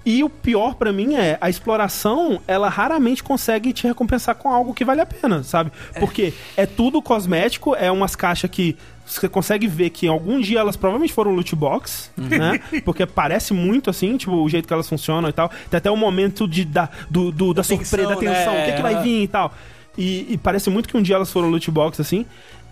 E 0.04 0.24
o 0.24 0.30
pior 0.30 0.74
pra 0.74 0.92
mim 0.92 1.14
é 1.14 1.38
a 1.40 1.48
exploração, 1.48 2.42
ela 2.48 2.70
raramente 2.70 3.22
consegue 3.24 3.72
te 3.72 3.86
recompensar 3.86 4.34
com 4.34 4.50
algo 4.50 4.74
que 4.74 4.84
vale 4.84 5.00
a 5.00 5.06
pena, 5.06 5.44
sabe? 5.44 5.72
Porque 6.00 6.34
é 6.58 6.66
tudo 6.66 7.04
cosmético, 7.04 7.76
é 7.76 7.92
umas 7.92 8.16
caixas 8.16 8.50
que 8.50 8.76
você 9.06 9.30
consegue 9.30 9.68
ver 9.68 9.92
que 9.92 10.08
algum 10.08 10.40
dia 10.42 10.60
elas 10.60 10.76
provavelmente 10.76 11.14
foram 11.14 11.36
loot 11.36 11.56
box, 11.56 12.10
né? 12.18 12.60
Porque 12.84 13.06
parece 13.06 13.54
muito 13.54 13.92
assim, 13.92 14.18
tipo, 14.18 14.32
o 14.34 14.50
jeito 14.50 14.68
que 14.68 14.74
elas 14.74 14.90
funcionam 14.90 15.30
e 15.30 15.34
tal. 15.34 15.52
Tem 15.70 15.78
até 15.78 15.92
o 15.92 15.98
momento 15.98 16.48
de, 16.48 16.66
da, 16.66 16.90
do, 17.08 17.32
do- 17.32 17.54
da 17.54 17.62
surpresa, 17.62 18.10
da 18.10 18.16
tensão, 18.16 18.34
tensão, 18.34 18.54
né? 18.54 18.64
o 18.64 18.66
que, 18.66 18.76
que 18.78 18.82
vai 18.82 19.04
vir 19.04 19.22
e 19.24 19.28
tal. 19.28 19.54
E, 19.98 20.34
e 20.34 20.38
parece 20.38 20.70
muito 20.70 20.88
que 20.88 20.96
um 20.98 21.02
dia 21.02 21.16
elas 21.16 21.32
foram 21.32 21.50
loot 21.50 21.70
box, 21.70 22.00
assim. 22.00 22.26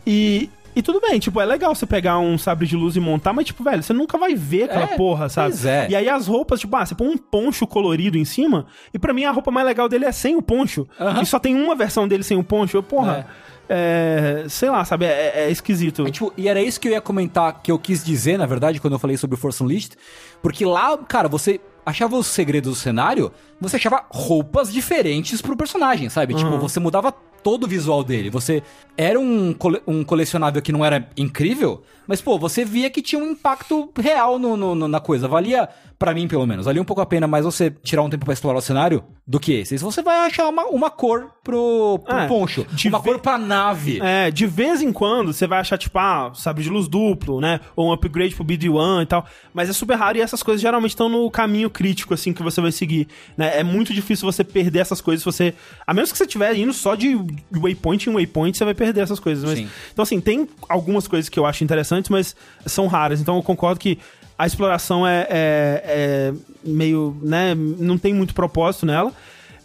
E, 0.05 0.49
e 0.75 0.81
tudo 0.81 1.01
bem, 1.01 1.19
tipo, 1.19 1.39
é 1.41 1.45
legal 1.45 1.75
você 1.75 1.85
pegar 1.85 2.19
um 2.19 2.37
sabre 2.37 2.65
de 2.65 2.75
luz 2.75 2.95
e 2.95 2.99
montar, 2.99 3.33
mas, 3.33 3.45
tipo, 3.45 3.63
velho, 3.63 3.83
você 3.83 3.91
nunca 3.93 4.17
vai 4.17 4.33
ver 4.35 4.63
aquela 4.63 4.85
É, 4.85 4.95
porra, 4.95 5.27
sabe? 5.27 5.49
pois 5.49 5.65
é. 5.65 5.87
E 5.89 5.95
aí 5.95 6.07
as 6.07 6.27
roupas, 6.27 6.59
tipo, 6.59 6.75
ah, 6.75 6.85
você 6.85 6.95
põe 6.95 7.07
um 7.07 7.17
poncho 7.17 7.67
colorido 7.67 8.17
em 8.17 8.25
cima, 8.25 8.65
e 8.93 8.97
pra 8.99 9.13
mim 9.13 9.25
a 9.25 9.31
roupa 9.31 9.51
mais 9.51 9.67
legal 9.67 9.89
dele 9.89 10.05
é 10.05 10.11
sem 10.11 10.35
o 10.35 10.41
poncho. 10.41 10.87
Aham. 10.99 11.21
E 11.21 11.25
só 11.25 11.37
tem 11.39 11.55
uma 11.55 11.75
versão 11.75 12.07
dele 12.07 12.23
sem 12.23 12.37
o 12.37 12.43
poncho. 12.43 12.77
Eu, 12.77 12.83
porra, 12.83 13.27
é, 13.67 14.45
sei 14.47 14.69
lá, 14.69 14.83
sabe? 14.85 15.05
É, 15.05 15.45
é 15.45 15.51
esquisito. 15.51 16.07
É, 16.07 16.11
tipo, 16.11 16.33
e 16.37 16.47
era 16.47 16.61
isso 16.61 16.79
que 16.79 16.87
eu 16.87 16.93
ia 16.93 17.01
comentar, 17.01 17.61
que 17.61 17.71
eu 17.71 17.77
quis 17.77 18.03
dizer, 18.03 18.37
na 18.37 18.45
verdade, 18.45 18.79
quando 18.79 18.93
eu 18.93 18.99
falei 18.99 19.17
sobre 19.17 19.35
o 19.35 19.37
Force 19.37 19.61
Unleashed. 19.61 19.93
Porque 20.41 20.65
lá, 20.65 20.97
cara, 20.97 21.27
você 21.27 21.59
achava 21.89 22.15
os 22.17 22.27
segredos 22.27 22.71
do 22.73 22.75
cenário, 22.79 23.31
você 23.59 23.75
achava 23.75 24.05
roupas 24.09 24.71
diferentes 24.71 25.41
pro 25.41 25.55
personagem, 25.57 26.09
sabe? 26.09 26.33
Tipo, 26.33 26.51
você 26.57 26.79
mudava 26.79 27.11
todo 27.11 27.63
o 27.63 27.67
visual 27.67 28.03
dele. 28.03 28.29
Você 28.29 28.61
era 28.97 29.19
um, 29.19 29.53
cole- 29.53 29.81
um 29.87 30.03
colecionável 30.03 30.61
que 30.61 30.71
não 30.71 30.83
era 30.85 31.09
incrível, 31.17 31.81
mas, 32.10 32.19
pô, 32.22 32.40
você 32.40 32.65
via 32.65 32.90
que 32.90 33.03
tinha 33.03 33.22
um 33.23 33.27
impacto 33.31 33.91
real 34.02 34.40
no, 34.40 34.57
no- 34.57 34.73
no- 34.73 34.88
na 34.88 34.99
coisa. 34.99 35.27
Valia, 35.27 35.69
pra 35.99 36.11
mim, 36.14 36.27
pelo 36.27 36.48
menos, 36.48 36.65
valia 36.65 36.81
um 36.81 36.86
pouco 36.86 37.02
a 37.02 37.06
pena 37.06 37.27
mais 37.27 37.45
você 37.45 37.69
tirar 37.69 38.02
um 38.02 38.10
tempo 38.10 38.26
pra 38.26 38.34
explorar 38.34 38.57
o 38.57 38.61
cenário 38.61 39.03
do 39.27 39.40
que 39.40 39.53
esse. 39.53 39.77
Você 39.77 40.02
vai 40.02 40.26
achar 40.26 40.49
uma, 40.49 40.65
uma 40.65 40.90
cor 40.90 41.30
pro, 41.44 41.99
pro 42.03 42.18
É, 42.18 42.27
poncho, 42.27 42.65
de 42.72 42.88
uma 42.88 42.98
ver- 42.99 43.11
cor 43.11 43.19
pra 43.19 43.38
nave. 43.38 43.99
É, 44.02 44.31
de 44.31 44.48
vez 44.48 44.81
em 44.81 44.91
quando 44.91 45.31
você 45.31 45.45
vai 45.45 45.60
achar, 45.60 45.77
tipo, 45.77 45.99
ah, 45.99 46.31
sabre 46.34 46.64
de 46.64 46.69
luz 46.69 46.88
duplo, 46.88 47.40
né? 47.40 47.60
Ou 47.76 47.90
um 47.90 47.91
upgrade 47.91 48.34
pro 48.34 48.44
BD-1 48.44 49.03
e 49.03 49.06
tal. 49.06 49.26
Mas 49.53 49.69
é 49.69 49.73
super 49.73 49.95
raro 49.95 50.18
e 50.18 50.22
essas 50.22 50.41
coisas 50.41 50.60
geralmente 50.61 50.91
estão 50.91 51.07
no 51.10 51.30
caminho 51.30 51.69
crítico, 51.69 52.14
assim, 52.15 52.34
que 52.34 52.41
você 52.41 52.60
vai 52.60 52.72
seguir. 52.72 53.07
Né? 53.38 53.60
É 53.60 53.64
muito 53.64 53.94
difícil 53.94 54.26
você 54.31 54.44
perder 54.44 54.80
essas 54.80 54.99
coisas 55.02 55.22
se 55.22 55.26
você. 55.26 55.53
A 55.86 55.94
menos 55.94 56.11
que 56.11 56.18
você 56.18 56.23
estiver 56.23 56.56
indo 56.56 56.73
só 56.73 56.95
de 56.95 57.15
waypoint 57.56 58.10
em 58.10 58.14
waypoint, 58.14 58.57
você 58.57 58.65
vai 58.65 58.73
perder 58.73 59.02
essas 59.02 59.19
coisas. 59.19 59.44
Mas, 59.44 59.60
então, 59.91 60.02
assim, 60.03 60.19
tem 60.19 60.48
algumas 60.68 61.07
coisas 61.07 61.30
que 61.30 61.38
eu 61.40 61.45
acho 61.45 61.64
interessantes, 61.64 61.98
mas 62.07 62.35
são 62.65 62.88
raras. 62.88 63.19
Então 63.19 63.35
eu 63.35 63.43
concordo 63.43 63.80
que 63.80 63.99
a 64.38 64.45
exploração 64.47 65.05
é, 65.05 65.27
é- 65.30 65.84
é 65.85 66.34
meio, 66.63 67.17
né? 67.21 67.53
Não 67.55 67.97
tem 67.97 68.13
muito 68.13 68.34
propósito 68.34 68.85
nela. 68.85 69.11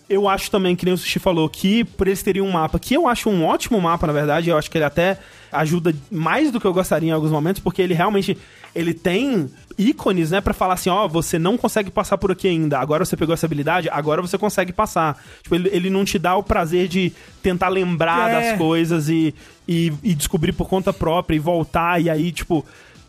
Eu 0.09 0.29
acho 0.29 0.51
também, 0.51 0.75
que 0.77 0.85
nem 0.85 0.93
o 0.93 0.99
Sushi 0.99 1.19
falou, 1.19 1.49
que 1.49 1.83
por 1.85 2.07
eles 2.09 2.23
terem 2.23 2.43
um 2.43 2.51
mapa, 2.51 2.79
que 2.79 2.93
eu 2.95 3.07
acho 3.09 3.31
um 3.31 3.45
ótimo 3.47 3.81
mapa, 3.81 4.07
na 4.07 4.13
verdade, 4.13 4.51
eu 4.51 4.59
acho 4.59 4.71
que 4.71 4.77
ele 4.77 4.85
até 4.85 5.19
ajuda 5.51 5.95
mais 6.11 6.51
do 6.51 6.61
que 6.61 6.67
eu 6.67 6.75
gostaria 6.75 7.09
em 7.09 7.13
alguns 7.13 7.31
momentos, 7.31 7.63
porque 7.63 7.81
ele 7.81 7.95
realmente, 7.95 8.37
ele 8.75 8.93
tem 8.93 9.49
ícones, 9.79 10.31
né, 10.31 10.41
pra 10.43 10.53
falar 10.53 10.75
assim, 10.75 10.91
ó, 10.91 11.09
você 11.09 11.39
não 11.39 11.57
consegue 11.57 11.91
passar 11.91 12.19
por 12.19 12.31
aqui 12.31 12.47
ainda, 12.49 12.79
agora 12.79 13.05
você 13.05 13.17
pegou 13.17 13.33
essa 13.33 13.47
habilidade, 13.47 13.89
agora 13.91 14.21
você 14.21 14.37
consegue 14.37 14.73
passar. 14.73 15.17
Tipo, 15.43 15.55
ele, 15.55 15.71
ele 15.73 15.89
não 15.91 16.05
te 16.05 16.19
dá 16.19 16.37
o 16.37 16.43
prazer 16.43 16.87
de 16.87 17.11
tentar 17.43 17.69
lembrar 17.69 18.31
É. 18.31 18.51
das 18.51 18.59
coisas 18.59 19.09
e, 19.09 19.35
e, 19.67 19.93
e 20.03 20.15
descobrir 20.15 20.53
por 20.53 20.69
conta 20.69 20.93
própria 20.93 21.37
e 21.37 21.39
voltar, 21.39 22.01
e 22.01 22.11
aí, 22.11 22.31
tipo, 22.33 22.65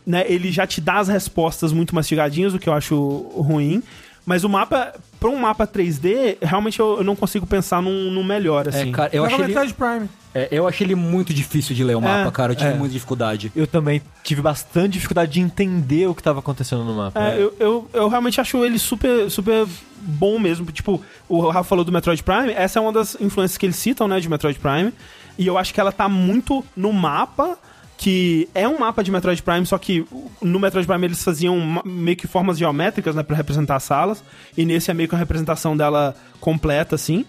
né, 0.06 0.23
ele 0.27 0.52
já 0.52 0.65
te 0.68 0.80
dá 0.80 0.95
as 0.99 1.07
respostas 1.07 1.73
muito 1.73 1.94
mastigadinhas, 1.95 2.53
o 2.53 2.60
que 2.60 2.69
eu 2.69 2.73
acho 2.73 2.95
ruim. 3.36 3.82
Mas 4.26 4.44
o 4.44 4.49
mapa, 4.49 4.91
pra 5.19 5.30
um 5.30 5.38
mapa 5.38 5.68
3D, 5.68 6.38
realmente 6.41 6.80
eu, 6.80 6.98
eu 6.98 7.03
não 7.03 7.15
consigo 7.15 7.45
pensar 7.45 7.80
num, 7.80 8.10
num 8.10 8.23
melhor, 8.23 8.68
assim. 8.68 8.90
É, 8.90 8.91
cara, 8.91 9.10
eu 9.14 9.23
achei, 9.23 9.38
ele, 9.38 9.48
Metroid 9.49 9.73
Prime. 9.76 10.10
é, 10.34 10.48
eu 10.49 10.68
achei 10.68 10.88
ele 10.88 10.95
muito 10.95 11.32
difícil 11.32 11.76
de 11.76 11.84
ler 11.84 11.95
o 11.95 12.02
mapa, 12.02 12.27
É, 12.27 12.32
cara. 12.32 12.53
Eu 12.53 12.56
tive 12.56 12.72
é. 12.72 12.73
muita 12.73 12.94
dificuldade. 12.94 13.52
Eu 13.56 13.68
também 13.68 14.02
tive 14.23 14.41
bastante 14.41 14.94
dificuldade 14.94 15.32
de 15.34 15.41
entender 15.41 16.07
o 16.07 16.15
que 16.15 16.23
tava 16.23 16.40
acontecendo 16.40 16.84
no 16.84 16.95
mapa. 16.95 17.19
É, 17.23 17.40
eu, 17.40 17.53
eu, 17.60 17.90
eu 17.94 18.07
realmente 18.10 18.41
acho 18.41 18.65
ele 18.65 18.80
super, 18.80 19.30
super 19.30 19.68
bom 20.02 20.40
mesmo. 20.40 20.65
Tipo, 20.72 20.99
o 21.30 21.48
Rafa 21.48 21.69
falou 21.69 21.86
do 21.86 21.91
Metroid 21.91 22.23
Prime, 22.23 22.52
essa 22.52 22.80
é 22.80 22.82
uma 22.82 22.91
das 22.91 23.15
influências 23.22 23.60
que 23.60 23.65
eles 23.68 23.76
citam, 23.76 24.07
né, 24.07 24.19
de 24.19 24.27
Metroid 24.27 24.57
Prime. 24.57 24.91
E 25.38 25.48
eu 25.48 25.57
acho 25.57 25.74
que 25.74 25.80
ela 25.80 25.91
tá 25.91 26.07
muito 26.07 26.64
no 26.76 26.94
mapa, 26.94 27.57
que 27.98 28.48
é 28.53 28.68
um 28.68 28.80
mapa 28.80 29.03
de 29.03 29.12
Metroid 29.12 29.41
Prime, 29.41 29.66
só 29.66 29.78
que 29.78 30.06
no 30.41 30.60
Metroid 30.60 30.88
Prime 30.88 31.06
eles 31.06 31.24
faziam 31.24 31.82
meio 31.86 32.18
que 32.18 32.28
formas 32.28 32.57
geométricas, 32.57 33.16
né, 33.16 33.24
pra 33.24 33.36
representar 33.36 33.78
as 33.78 33.84
salas. 33.84 34.24
E 34.57 34.66
nesse 34.66 34.91
é 34.91 34.94
meio 34.94 35.07
que 35.10 35.16
a 35.16 35.18
representação 35.18 35.76
dela 35.76 36.16
completa, 36.40 36.95
assim. 36.95 37.26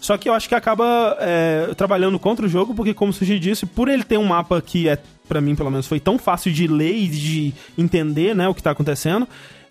Só 0.00 0.16
que 0.16 0.28
eu 0.28 0.34
acho 0.34 0.48
que 0.48 0.54
acaba 0.54 1.16
é, 1.20 1.72
trabalhando 1.76 2.18
contra 2.18 2.44
o 2.46 2.48
jogo, 2.48 2.74
porque, 2.74 2.92
como 2.92 3.12
Suji 3.12 3.38
disse, 3.38 3.66
por 3.66 3.88
ele 3.88 4.04
ter 4.04 4.18
um 4.18 4.26
mapa 4.26 4.60
que 4.60 4.88
é, 4.88 4.98
pra 5.26 5.40
mim, 5.40 5.54
pelo 5.54 5.70
menos, 5.70 5.86
foi 5.86 5.98
tão 5.98 6.18
fácil 6.18 6.52
de 6.52 6.66
ler 6.66 6.94
e 6.94 7.08
de 7.08 7.54
entender, 7.76 8.34
né, 8.34 8.46
o 8.48 8.54
que 8.54 8.62
tá 8.62 8.70
acontecendo, 8.70 9.26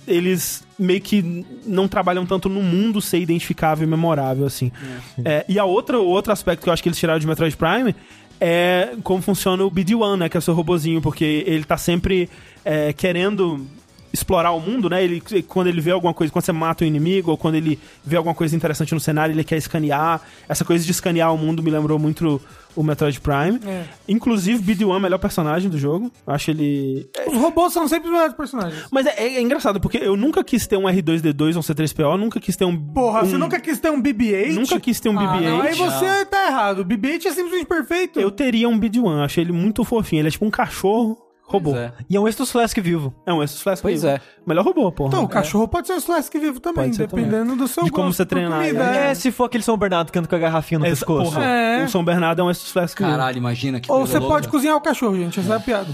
eles 0.08 0.64
meio 0.78 1.02
que 1.02 1.46
não 1.66 1.88
trabalham 1.88 2.26
tanto 2.26 2.50
no 2.50 2.62
mundo 2.62 3.02
ser 3.02 3.20
identificável 3.20 3.88
e 3.88 3.90
memorável, 3.90 4.46
assim. 4.46 4.72
É, 5.24 5.46
e 5.48 5.58
a 5.58 5.66
outra, 5.66 5.98
outro 5.98 6.34
aspecto 6.34 6.64
que 6.64 6.70
eu 6.70 6.74
acho 6.74 6.84
que 6.84 6.90
eles 6.90 7.00
tiraram 7.00 7.20
de 7.20 7.28
Metroid 7.28 7.56
Prime 7.56 7.96
é 8.40 8.94
como 9.04 9.22
funciona 9.22 9.64
o 9.64 9.72
BD-1, 9.72 10.18
né, 10.18 10.30
que 10.30 10.38
é 10.38 10.40
o 10.40 10.42
seu 10.42 10.54
robozinho, 10.54 11.02
porque 11.02 11.44
ele 11.48 11.64
tá 11.64 11.78
sempre 11.78 12.30
é, 12.64 12.92
querendo 12.92 13.66
explorar 14.16 14.52
o 14.52 14.60
mundo, 14.60 14.90
né? 14.90 15.04
Ele, 15.04 15.22
quando 15.48 15.68
ele 15.68 15.82
vê 15.82 15.92
alguma 15.92 16.14
coisa, 16.14 16.32
quando 16.32 16.46
você 16.46 16.52
mata 16.54 16.84
o 16.84 16.88
inimigo, 16.88 17.32
ou 17.32 17.38
quando 17.38 17.56
ele 17.56 17.78
vê 18.04 18.16
alguma 18.16 18.34
coisa 18.34 18.56
interessante 18.56 18.94
no 18.94 19.00
cenário, 19.00 19.34
ele 19.34 19.44
quer 19.44 19.58
escanear. 19.58 20.22
Essa 20.48 20.64
coisa 20.64 20.86
de 20.86 20.92
escanear 20.92 21.34
o 21.34 21.38
mundo 21.38 21.62
me 21.62 21.70
lembrou 21.70 22.00
muito 22.00 22.42
o 22.76 22.84
Metroid 22.84 23.20
Prime. 23.22 23.60
É. 23.66 23.84
Inclusive, 24.08 24.62
BD-1 24.62 24.94
é 24.94 24.98
o 24.98 25.00
melhor 25.00 25.18
personagem 25.18 25.70
do 25.70 25.78
jogo. 25.78 26.12
Acho 26.28 26.52
ele. 26.52 27.10
Os 27.28 27.38
robôs 27.38 27.74
são 27.74 27.88
sempre 27.88 28.08
os 28.08 28.14
melhores 28.14 28.36
personagens. 28.36 28.86
Mas 28.92 29.06
é, 29.06 29.16
é 29.38 29.42
engraçado, 29.42 29.80
porque 29.80 29.98
eu 29.98 30.16
nunca 30.16 30.44
quis 30.44 30.68
ter 30.68 30.78
um 30.78 30.84
R2D2 30.84 31.54
ou 31.54 31.60
um 31.60 31.62
C3PO, 31.62 32.18
nunca 32.18 32.40
quis 32.40 32.56
ter 32.56 32.66
um. 32.66 32.78
Porra, 32.78 33.22
um, 33.24 33.26
você 33.26 33.38
nunca 33.38 33.60
quis 33.60 33.80
ter 33.80 33.90
um 33.90 34.02
BB-8? 34.02 34.54
Nunca 34.54 34.80
quis 34.80 35.00
ter 35.00 35.10
um 35.10 35.20
Ah, 35.20 35.24
BB-8. 35.38 35.42
não, 35.44 35.62
aí 35.62 35.74
você 35.74 36.26
tá 36.26 36.48
errado. 36.48 36.80
O 36.80 36.86
BB-8 36.86 37.26
é 37.26 37.32
simplesmente 37.32 37.66
perfeito. 37.66 38.20
Eu 38.20 38.32
teria 38.32 38.68
um 38.70 38.80
BD-1, 38.80 39.06
eu 39.18 39.24
achei 39.24 39.44
ele 39.44 39.52
muito 39.54 39.84
fofinho. 39.84 40.22
Ele 40.22 40.28
é 40.28 40.32
tipo 40.32 40.46
um 40.46 40.52
cachorro 40.52 41.18
robô. 41.48 41.72
Pois 41.72 41.84
é. 41.84 41.94
E 42.10 42.16
é 42.16 42.20
um 42.20 42.28
Estus 42.28 42.52
Flask 42.52 42.78
vivo. 42.80 43.14
É 43.26 43.34
um 43.34 43.42
Estus 43.44 43.62
Flask 43.62 43.82
Pois 43.82 44.02
vivo. 44.02 44.14
é. 44.16 44.22
Melhor 44.46 44.66
robô, 44.66 44.92
porra. 44.92 45.10
Então, 45.10 45.24
o 45.24 45.28
cachorro 45.28 45.68
pode 45.68 45.88
ser 45.88 45.94
um 45.94 45.98
Slask 45.98 46.34
vivo 46.38 46.60
também, 46.60 46.92
dependendo 46.92 47.56
do 47.56 47.68
seu 47.68 47.84
De 47.84 47.92
como 47.92 48.08
gosto 48.08 48.18
você 48.18 48.26
treinar 48.26 48.60
comida, 48.60 48.84
ele. 48.84 48.98
é. 48.98 49.12
É, 49.12 49.14
se 49.16 49.32
for 49.32 49.46
aquele 49.46 49.64
São 49.64 49.78
Bernardo 49.78 50.12
que 50.12 50.20
anda 50.20 50.28
com 50.28 50.36
a 50.36 50.40
garrafinha 50.40 50.80
no 50.80 50.86
Essa- 50.86 50.96
pescoço. 51.06 51.32
porra, 51.32 51.46
É. 51.46 51.84
O 51.86 51.90
São 51.90 52.04
Bernardo 52.04 52.42
é 52.42 52.44
um 52.46 52.50
Estus 52.52 52.72
Flask 52.72 52.98
vivo. 52.98 53.10
Caralho, 53.12 53.38
imagina 53.38 53.80
que 53.80 53.92
Ou 53.92 54.06
você 54.06 54.18
louca. 54.20 54.34
pode 54.36 54.48
cozinhar 54.50 54.76
o 54.76 54.82
cachorro, 54.82 55.16
gente. 55.16 55.40
Essa 55.40 55.54
é 55.54 55.56
a 55.58 55.60
piada. 55.60 55.94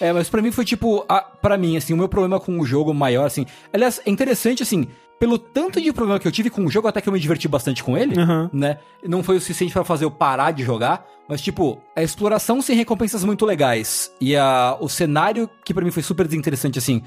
É, 0.00 0.12
mas 0.12 0.28
pra 0.28 0.40
mim 0.40 0.52
foi 0.52 0.64
tipo, 0.64 1.04
a, 1.08 1.20
pra 1.20 1.56
mim, 1.58 1.76
assim, 1.76 1.92
o 1.92 1.96
meu 1.96 2.08
problema 2.08 2.38
com 2.38 2.58
o 2.60 2.64
jogo 2.64 2.94
maior, 2.94 3.24
assim. 3.26 3.44
Aliás, 3.72 4.00
é 4.06 4.10
interessante, 4.10 4.62
assim, 4.62 4.86
pelo 5.18 5.38
tanto 5.38 5.80
de 5.80 5.92
problema 5.92 6.18
que 6.18 6.28
eu 6.28 6.32
tive 6.32 6.50
com 6.50 6.64
o 6.64 6.70
jogo, 6.70 6.88
até 6.88 7.00
que 7.00 7.08
eu 7.08 7.12
me 7.12 7.18
diverti 7.20 7.48
bastante 7.48 7.82
com 7.82 7.96
ele, 7.96 8.20
Aham. 8.20 8.50
né? 8.52 8.78
Não 9.06 9.22
foi 9.22 9.36
o 9.36 9.40
suficiente 9.40 9.72
pra 9.72 9.82
fazer 9.84 10.04
eu 10.04 10.10
parar 10.10 10.50
de 10.50 10.62
jogar, 10.62 11.06
mas, 11.28 11.40
tipo, 11.40 11.78
a 11.96 12.02
exploração 12.02 12.60
sem 12.60 12.76
recompensas 12.76 13.24
muito 13.24 13.44
legais. 13.46 14.12
E 14.20 14.36
a, 14.36 14.76
o 14.80 14.88
cenário, 14.88 15.48
que 15.64 15.72
pra 15.72 15.84
mim 15.84 15.90
foi 15.90 16.02
super 16.02 16.26
desinteressante, 16.26 16.78
assim. 16.78 17.02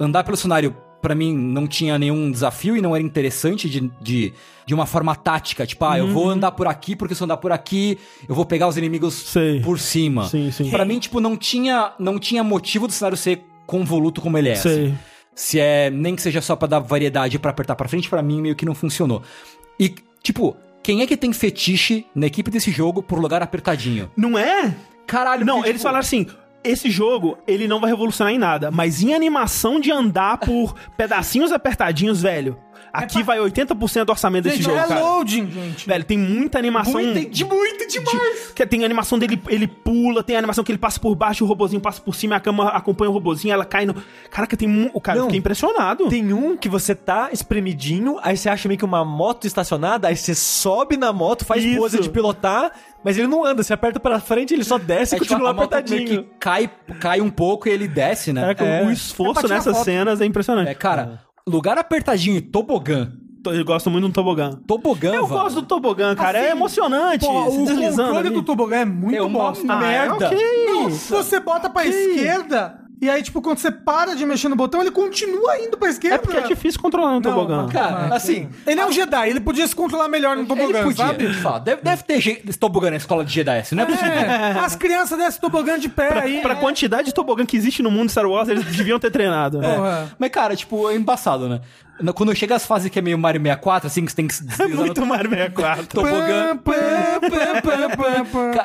Andar 0.00 0.22
pelo 0.22 0.36
cenário, 0.36 0.74
pra 1.02 1.14
mim, 1.14 1.36
não 1.36 1.66
tinha 1.66 1.98
nenhum 1.98 2.30
desafio 2.30 2.76
e 2.76 2.80
não 2.80 2.94
era 2.94 3.04
interessante 3.04 3.68
de, 3.68 3.90
de, 4.00 4.32
de 4.64 4.74
uma 4.74 4.86
forma 4.86 5.14
tática. 5.16 5.66
Tipo, 5.66 5.84
ah, 5.84 5.98
eu 5.98 6.06
Uhum. 6.06 6.12
vou 6.12 6.30
andar 6.30 6.52
por 6.52 6.68
aqui, 6.68 6.94
porque 6.94 7.14
se 7.14 7.22
eu 7.22 7.24
andar 7.24 7.38
por 7.38 7.50
aqui, 7.50 7.98
eu 8.28 8.34
vou 8.36 8.44
pegar 8.46 8.68
os 8.68 8.76
inimigos 8.76 9.14
Sei. 9.14 9.60
por 9.60 9.78
cima. 9.80 10.28
Sim, 10.28 10.50
sim. 10.52 10.70
Pra 10.70 10.84
mim, 10.84 10.98
tipo, 11.00 11.18
não 11.20 11.36
tinha, 11.36 11.92
não 11.98 12.18
tinha 12.20 12.44
motivo 12.44 12.86
do 12.86 12.92
cenário 12.92 13.16
ser 13.16 13.44
convoluto 13.66 14.20
como 14.20 14.38
ele 14.38 14.50
é. 14.50 14.54
Sei. 14.54 14.84
assim. 14.86 14.98
Se 15.38 15.60
é, 15.60 15.88
nem 15.88 16.16
que 16.16 16.20
seja 16.22 16.42
só 16.42 16.56
pra 16.56 16.66
dar 16.66 16.80
variedade 16.80 17.38
pra 17.38 17.52
apertar 17.52 17.76
pra 17.76 17.86
frente, 17.86 18.10
pra 18.10 18.20
mim 18.20 18.42
meio 18.42 18.56
que 18.56 18.66
não 18.66 18.74
funcionou. 18.74 19.22
E, 19.78 19.94
tipo, 20.20 20.56
quem 20.82 21.00
é 21.00 21.06
que 21.06 21.16
tem 21.16 21.32
fetiche 21.32 22.04
na 22.12 22.26
equipe 22.26 22.50
desse 22.50 22.72
jogo 22.72 23.00
por 23.04 23.20
lugar 23.20 23.40
apertadinho? 23.40 24.10
Não 24.16 24.36
é? 24.36 24.74
Caralho, 25.06 25.46
Não, 25.46 25.58
porque, 25.58 25.68
eles 25.68 25.80
tipo, 25.80 25.88
falaram 25.88 26.00
assim. 26.00 26.26
Esse 26.64 26.90
jogo, 26.90 27.38
ele 27.46 27.68
não 27.68 27.78
vai 27.78 27.88
revolucionar 27.88 28.34
em 28.34 28.38
nada, 28.38 28.68
mas 28.72 29.00
em 29.00 29.14
animação 29.14 29.78
de 29.78 29.92
andar 29.92 30.38
por 30.38 30.74
pedacinhos 30.98 31.52
apertadinhos, 31.52 32.20
velho. 32.20 32.58
Aqui 32.92 33.22
vai 33.22 33.38
80% 33.38 34.04
do 34.04 34.10
orçamento 34.10 34.44
desse 34.44 34.56
Gente, 34.56 34.66
jogo, 34.66 34.78
é 34.78 34.86
cara. 34.86 35.00
loading, 35.00 35.50
gente. 35.50 35.86
Velho, 35.86 36.04
tem 36.04 36.18
muita 36.18 36.58
animação. 36.58 36.92
Muito, 36.94 37.30
de 37.30 37.44
muito 37.44 37.86
demais. 37.88 38.52
Que 38.54 38.66
tem 38.66 38.84
animação 38.84 39.18
dele, 39.18 39.40
ele 39.48 39.66
pula, 39.66 40.22
tem 40.22 40.36
animação 40.36 40.62
que 40.64 40.70
ele 40.72 40.78
passa 40.78 40.98
por 40.98 41.14
baixo, 41.14 41.44
o 41.44 41.46
robozinho 41.46 41.80
passa 41.80 42.00
por 42.00 42.14
cima, 42.14 42.36
a 42.36 42.40
cama 42.40 42.68
acompanha 42.68 43.10
o 43.10 43.14
robozinho, 43.14 43.52
ela 43.52 43.64
cai 43.64 43.86
no. 43.86 43.94
Caraca, 44.30 44.56
tem 44.56 44.68
mu... 44.68 44.90
O 44.92 45.00
cara, 45.00 45.18
Não. 45.18 45.26
fiquei 45.26 45.38
impressionado. 45.38 46.08
Tem 46.08 46.32
um 46.32 46.56
que 46.56 46.68
você 46.68 46.94
tá 46.94 47.30
espremidinho, 47.32 48.18
aí 48.22 48.36
você 48.36 48.48
acha 48.48 48.68
meio 48.68 48.78
que 48.78 48.84
uma 48.84 49.04
moto 49.04 49.46
estacionada, 49.46 50.08
aí 50.08 50.16
você 50.16 50.34
sobe 50.34 50.96
na 50.96 51.12
moto, 51.12 51.44
faz 51.44 51.64
Isso. 51.64 51.78
pose 51.78 52.00
de 52.00 52.08
pilotar, 52.10 52.72
mas 53.04 53.16
ele 53.18 53.26
não 53.26 53.44
anda. 53.44 53.62
Você 53.62 53.72
aperta 53.72 53.98
pra 54.00 54.20
frente, 54.20 54.54
ele 54.54 54.64
só 54.64 54.78
desce 54.78 55.14
é, 55.14 55.18
e 55.18 55.20
tipo, 55.20 55.32
continua 55.34 55.52
meio 55.52 55.64
apertadinho. 55.66 56.24
que 56.24 56.30
cai, 56.38 56.70
cai 57.00 57.20
um 57.20 57.30
pouco 57.30 57.68
e 57.68 57.72
ele 57.72 57.86
desce, 57.88 58.32
né? 58.32 58.40
Caraca, 58.40 58.64
É. 58.64 58.84
o 58.84 58.90
É 58.90 58.92
esforço 58.92 59.46
nessas 59.48 59.76
foto. 59.76 59.84
cenas 59.84 60.20
é 60.20 60.24
impressionante. 60.26 60.68
É, 60.68 60.74
cara, 60.74 61.20
lugar 61.48 61.78
apertadinho 61.78 62.36
e 62.36 62.40
tobogã. 62.40 63.12
Eu 63.46 63.64
gosto 63.64 63.88
muito 63.88 64.04
de 64.04 64.10
um 64.10 64.12
tobogã. 64.12 64.50
Tobogã, 64.66 65.14
Eu 65.14 65.26
gosto 65.26 65.60
do 65.62 65.66
tobogã, 65.66 66.14
cara. 66.14 66.38
é 66.38 66.50
emocionante. 66.50 67.24
Pô, 67.24 67.44
o 67.48 67.64
deslizando. 67.64 68.02
controle 68.08 68.26
ali. 68.28 68.30
do 68.36 68.42
tobogã 68.42 68.76
é 68.78 68.84
muito 68.84 69.16
É 69.16 69.22
uma 69.22 69.38
bosta. 69.38 69.76
merda. 69.76 70.26
Ah, 70.26 70.28
ok. 70.28 70.66
Não, 70.66 70.90
você 70.90 71.40
bota 71.40 71.70
pra 71.70 71.86
esquerda 71.86 72.78
e 73.00 73.08
aí, 73.08 73.22
tipo, 73.22 73.40
quando 73.40 73.58
você 73.58 73.70
para 73.70 74.14
de 74.14 74.24
mexer 74.26 74.48
no 74.48 74.56
botão, 74.56 74.80
ele 74.80 74.90
continua 74.90 75.58
indo 75.58 75.76
pra 75.76 75.88
esquerda. 75.88 76.16
É 76.16 76.18
porque 76.18 76.36
é 76.36 76.42
difícil 76.42 76.80
controlar 76.80 77.12
um 77.16 77.20
tobogã. 77.22 77.62
mas- 77.62 77.72
Cara, 77.72 78.14
assim, 78.14 78.48
Ele 78.66 78.80
é 78.80 78.86
um 78.86 78.92
Jedi, 78.92 79.28
ele 79.30 79.40
podia 79.40 79.66
se 79.66 79.74
controlar 79.74 80.08
melhor 80.08 80.36
no 80.36 80.46
tobogã, 80.46 80.78
ele 80.80 80.84
podia, 80.94 81.34
sabe? 81.42 81.64
Deve, 81.64 81.82
deve 81.82 82.02
ter 82.02 82.20
gente 82.20 82.58
tobogã 82.58 82.90
na 82.90 82.96
escola 82.96 83.24
de 83.24 83.32
Jedi, 83.32 83.58
assim, 83.58 83.74
não 83.74 83.84
é 83.84 83.86
possível. 83.86 84.12
É, 84.12 84.58
as 84.60 84.74
crianças 84.76 85.18
descem 85.18 85.40
tobogã 85.40 85.78
de 85.78 85.88
pé 85.88 86.18
aí. 86.20 86.40
Pra 86.40 86.56
quantidade 86.56 87.06
de 87.08 87.14
tobogã 87.14 87.44
que 87.46 87.56
existe 87.56 87.82
no 87.82 87.90
mundo 87.90 88.06
de 88.06 88.12
Star 88.12 88.26
Wars, 88.26 88.48
eles 88.48 88.64
deviam 88.64 88.98
ter 88.98 89.10
treinado. 89.10 89.62
É. 89.62 89.74
Porra. 89.74 90.16
Mas, 90.18 90.30
cara, 90.30 90.56
tipo, 90.56 90.90
é 90.90 90.96
embaçado, 90.96 91.48
né? 91.48 91.60
Quando 92.14 92.32
chega 92.36 92.54
as 92.54 92.64
fases 92.64 92.88
que 92.90 92.98
é 93.00 93.02
meio 93.02 93.18
Mario 93.18 93.40
64, 93.42 93.88
assim, 93.88 94.04
que 94.04 94.10
você 94.12 94.16
tem 94.16 94.28
que 94.28 94.34
se 94.34 94.44
É 94.44 94.46
deslizar 94.46 94.68
no 94.68 94.76
muito 94.84 95.04
Mario 95.04 95.30
64. 95.30 95.86
tobogã. 95.88 96.56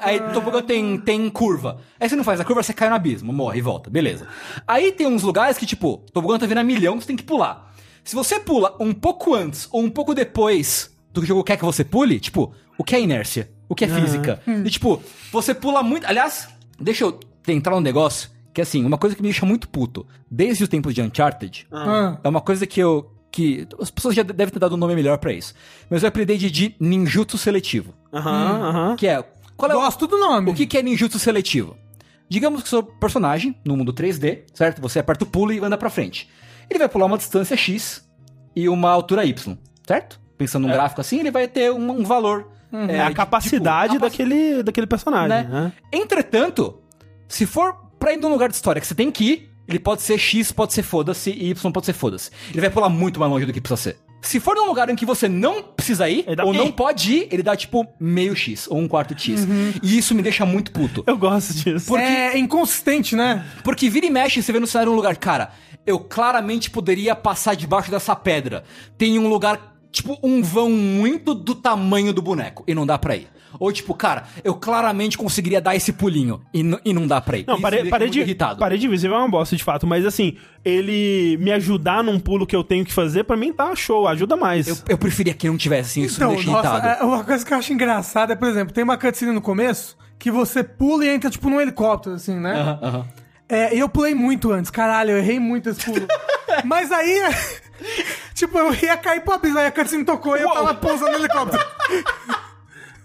Aí 0.02 0.20
tobogã 0.34 0.62
tem, 0.62 0.98
tem 1.00 1.30
curva. 1.32 1.78
Aí 2.00 2.08
você 2.08 2.16
não 2.16 2.24
faz 2.24 2.40
a 2.40 2.46
curva, 2.46 2.62
você 2.62 2.74
cai 2.74 2.90
no 2.90 2.96
abismo, 2.96 3.34
morre 3.34 3.58
e 3.58 3.62
volta, 3.62 3.90
beleza. 3.90 4.23
Aí 4.68 4.92
tem 4.92 5.08
uns 5.08 5.24
lugares 5.24 5.58
que, 5.58 5.66
tipo, 5.66 6.04
tobogã 6.14 6.38
tá 6.38 6.46
vindo 6.46 6.58
a 6.58 6.64
milhão, 6.64 7.00
você 7.00 7.08
tem 7.08 7.16
que 7.16 7.24
pular. 7.24 7.74
Se 8.04 8.16
você 8.16 8.40
pula 8.40 8.76
um 8.80 8.94
pouco 8.94 9.34
antes 9.34 9.68
ou 9.72 9.82
um 9.82 9.90
pouco 9.90 10.14
depois 10.14 10.94
do 11.12 11.22
que 11.22 11.26
o 11.26 11.28
jogo 11.28 11.44
quer 11.44 11.58
que 11.58 11.64
você 11.66 11.84
pule, 11.84 12.20
tipo, 12.20 12.54
o 12.78 12.84
que 12.84 12.96
é 12.96 13.02
inércia? 13.02 13.50
O 13.70 13.76
que 13.76 13.86
é 13.86 13.88
física? 13.88 14.42
E, 14.66 14.70
tipo, 14.70 15.02
você 15.32 15.54
pula 15.54 15.82
muito. 15.82 16.06
Aliás, 16.06 16.48
deixa 16.80 17.06
eu 17.06 17.20
entrar 17.48 17.74
num 17.76 17.82
negócio 17.82 18.30
que, 18.54 18.62
assim, 18.62 18.84
uma 18.86 18.98
coisa 18.98 19.16
que 19.16 19.22
me 19.22 19.30
deixa 19.30 19.46
muito 19.46 19.68
puto, 19.70 20.06
desde 20.30 20.64
os 20.64 20.70
tempos 20.70 20.94
de 20.94 21.02
Uncharted, 21.02 21.66
Ah. 21.72 22.18
é 22.24 22.28
uma 22.30 22.42
coisa 22.42 22.68
que 22.68 22.80
eu, 22.80 23.10
que 23.32 23.68
as 23.80 23.90
pessoas 23.90 24.14
já 24.14 24.22
devem 24.22 24.54
ter 24.54 24.60
dado 24.60 24.76
um 24.76 24.78
nome 24.78 24.94
melhor 24.96 25.18
pra 25.18 25.32
isso. 25.34 25.56
Mas 25.90 26.04
eu 26.04 26.10
apelidei 26.10 26.38
de, 26.38 26.52
de 26.52 26.76
ninjutsu 26.80 27.38
seletivo. 27.38 27.94
Aham, 28.14 28.62
aham. 28.70 28.96
Que 28.96 29.08
é. 29.08 29.24
Qual 29.58 29.72
é 29.72 29.76
o- 29.76 29.80
Gosto 29.82 30.06
do 30.08 30.18
nome. 30.20 30.52
o 30.52 30.54
que, 30.54 30.68
que 30.68 30.78
é 30.78 30.84
ninjutsu 30.84 31.18
seletivo? 31.18 31.76
Digamos 32.34 32.64
que 32.64 32.70
seu 32.70 32.82
personagem, 32.82 33.56
no 33.64 33.78
mundo 33.78 33.94
3D, 33.94 34.40
certo? 34.56 34.82
Você 34.82 34.98
aperta 34.98 35.24
o 35.24 35.28
pulo 35.28 35.54
e 35.54 35.60
anda 35.60 35.78
pra 35.78 35.88
frente. 35.88 36.28
Ele 36.68 36.80
vai 36.80 36.90
pular 36.90 37.06
uma 37.06 37.16
distância 37.16 37.56
X 37.56 38.10
e 38.56 38.68
uma 38.68 38.90
altura 38.90 39.24
Y, 39.24 39.56
certo? 39.86 40.20
Pensando 40.36 40.64
num 40.68 40.74
gráfico 40.74 41.00
assim, 41.00 41.20
ele 41.20 41.30
vai 41.30 41.48
ter 41.48 41.72
um, 41.72 41.92
um 41.92 42.04
valor. 42.04 42.50
É 42.90 43.02
a 43.02 43.10
de- 43.10 43.14
capacidade 43.14 43.94
tipo, 43.94 44.04
daquele, 44.04 44.64
daquele 44.64 44.88
personagem, 44.88 45.30
né? 45.30 45.44
né? 45.48 45.74
Entretanto, 45.92 46.82
se 47.28 47.46
for 47.46 47.76
pra 48.00 48.14
ir 48.14 48.18
num 48.18 48.30
lugar 48.30 48.50
de 48.50 48.56
história 48.56 48.82
que 48.82 48.88
você 48.88 48.96
tem 48.96 49.12
que 49.12 49.24
ir, 49.24 49.52
ele 49.68 49.78
pode 49.78 50.02
ser 50.02 50.18
X, 50.18 50.52
pode 50.52 50.74
ser 50.74 50.82
foda-se, 50.82 51.30
e 51.30 51.52
Y 51.52 51.72
pode 51.72 51.86
ser 51.86 51.94
foda-se. 51.94 52.32
Ele 52.50 52.62
vai 52.62 52.72
pular 52.72 52.90
muito 52.90 53.20
mais 53.20 53.32
longe 53.32 53.46
do 53.46 53.54
que 53.54 53.62
precisa 53.62 53.80
ser. 53.92 53.98
Se 54.24 54.40
for 54.40 54.56
num 54.56 54.66
lugar 54.66 54.90
em 54.90 54.96
que 54.96 55.06
você 55.06 55.28
não 55.28 55.62
precisa 55.62 56.10
ir, 56.10 56.26
ou 56.44 56.54
não 56.54 56.72
pode 56.72 57.14
ir, 57.14 57.28
ele 57.30 57.44
dá 57.44 57.56
tipo 57.56 57.86
meio 58.00 58.36
X, 58.36 58.68
ou 58.70 58.80
um 58.80 58.88
quarto 58.88 59.14
X. 59.20 59.46
E 59.84 59.98
isso 59.98 60.16
me 60.16 60.22
deixa 60.22 60.46
muito 60.46 60.72
puto. 60.72 61.04
Eu 61.06 61.18
gosto 61.18 61.54
disso. 61.54 61.96
É 61.98 62.38
inconsistente, 62.38 63.16
né? 63.16 63.46
Porque 63.64 63.90
vira 63.90 64.06
e 64.06 64.10
mexe, 64.10 64.42
você 64.42 64.52
vê 64.52 64.60
no 64.60 64.66
cenário 64.68 64.92
um 64.92 64.96
lugar, 64.96 65.16
cara, 65.18 65.52
eu 65.86 66.00
claramente 66.00 66.70
poderia 66.70 67.14
passar 67.16 67.56
debaixo 67.56 67.92
dessa 67.92 68.16
pedra. 68.16 68.64
Tem 68.98 69.20
um 69.20 69.28
lugar, 69.28 69.73
tipo, 69.94 70.18
um 70.22 70.42
vão 70.44 70.70
muito 70.70 71.34
do 71.34 71.56
tamanho 71.56 72.12
do 72.12 72.22
boneco, 72.22 72.66
e 72.68 72.76
não 72.76 72.86
dá 72.86 72.98
pra 72.98 73.16
ir. 73.16 73.30
Ou 73.60 73.72
tipo, 73.72 73.94
cara, 73.94 74.24
eu 74.44 74.56
claramente 74.56 75.16
conseguiria 75.16 75.62
dar 75.62 75.76
esse 75.76 75.94
pulinho, 75.94 76.42
e, 76.52 76.64
n- 76.64 76.80
e 76.84 76.92
não 76.92 77.06
dá 77.06 77.22
pra 77.22 77.38
ir. 77.38 77.46
Não, 77.48 77.54
Isso 77.54 77.62
pare, 77.62 77.76
me 77.76 77.82
deixa 77.84 77.92
parede, 77.92 78.18
muito 78.18 78.28
irritado. 78.28 78.60
parede 78.60 78.88
invisível 78.88 79.16
é 79.16 79.20
uma 79.20 79.30
bosta, 79.30 79.56
de 79.56 79.64
fato. 79.64 79.86
Mas 79.86 80.04
assim, 80.08 80.36
ele 80.66 81.38
me 81.40 81.52
ajudar 81.52 82.04
num 82.04 82.20
pulo 82.20 82.48
que 82.48 82.56
eu 82.56 82.64
tenho 82.64 82.84
que 82.84 82.92
fazer, 82.92 83.24
pra 83.26 83.38
mim 83.38 83.54
tá 83.54 83.76
show, 83.76 84.08
ajuda 84.08 84.36
mais. 84.36 84.68
Eu, 84.68 84.78
eu 84.90 84.98
preferia 84.98 85.36
que 85.36 85.48
não 85.48 85.56
tivesse, 85.56 85.92
assim, 86.00 86.02
isso 86.02 86.20
me 86.20 86.26
Então, 86.26 86.36
deixa 86.36 86.52
nossa, 86.52 86.70
irritado. 86.80 87.04
é, 87.04 87.06
uma 87.06 87.24
coisa 87.24 87.46
que 87.46 87.54
eu 87.54 87.58
acho 87.60 87.72
engraçada 87.72 88.34
é, 88.34 88.36
por 88.36 88.48
exemplo, 88.48 88.74
tem 88.74 88.84
uma 88.84 88.98
cutscene 88.98 89.32
no 89.32 89.42
começo 89.42 89.96
que 90.18 90.32
você 90.32 90.64
pula 90.64 91.06
e 91.06 91.10
entra, 91.10 91.30
tipo, 91.30 91.48
num 91.48 91.62
helicóptero, 91.62 92.16
assim, 92.16 92.40
né? 92.40 92.54
Aham, 92.60 92.80
aham. 92.82 93.06
É, 93.48 93.76
e 93.76 93.80
eu 93.80 93.88
pulei 93.90 94.16
muito 94.16 94.52
antes, 94.52 94.72
caralho, 94.72 95.12
eu 95.12 95.18
errei 95.20 95.40
muito 95.40 95.70
esse 95.70 95.86
pulo. 95.86 96.08
Mas 96.66 96.92
aí, 96.92 97.22
tipo, 98.34 98.58
eu 98.58 98.74
ia 98.74 98.98
cair 98.98 99.22
pro 99.22 99.34
abismo, 99.34 99.60
aí 99.60 99.68
a 99.68 99.72
cutscene 99.72 100.04
tocou 100.06 100.38
e 100.38 100.42
eu 100.42 100.50
tava 100.52 100.74
pousando 100.76 101.12
no 101.12 101.18
helicóptero. 101.18 101.64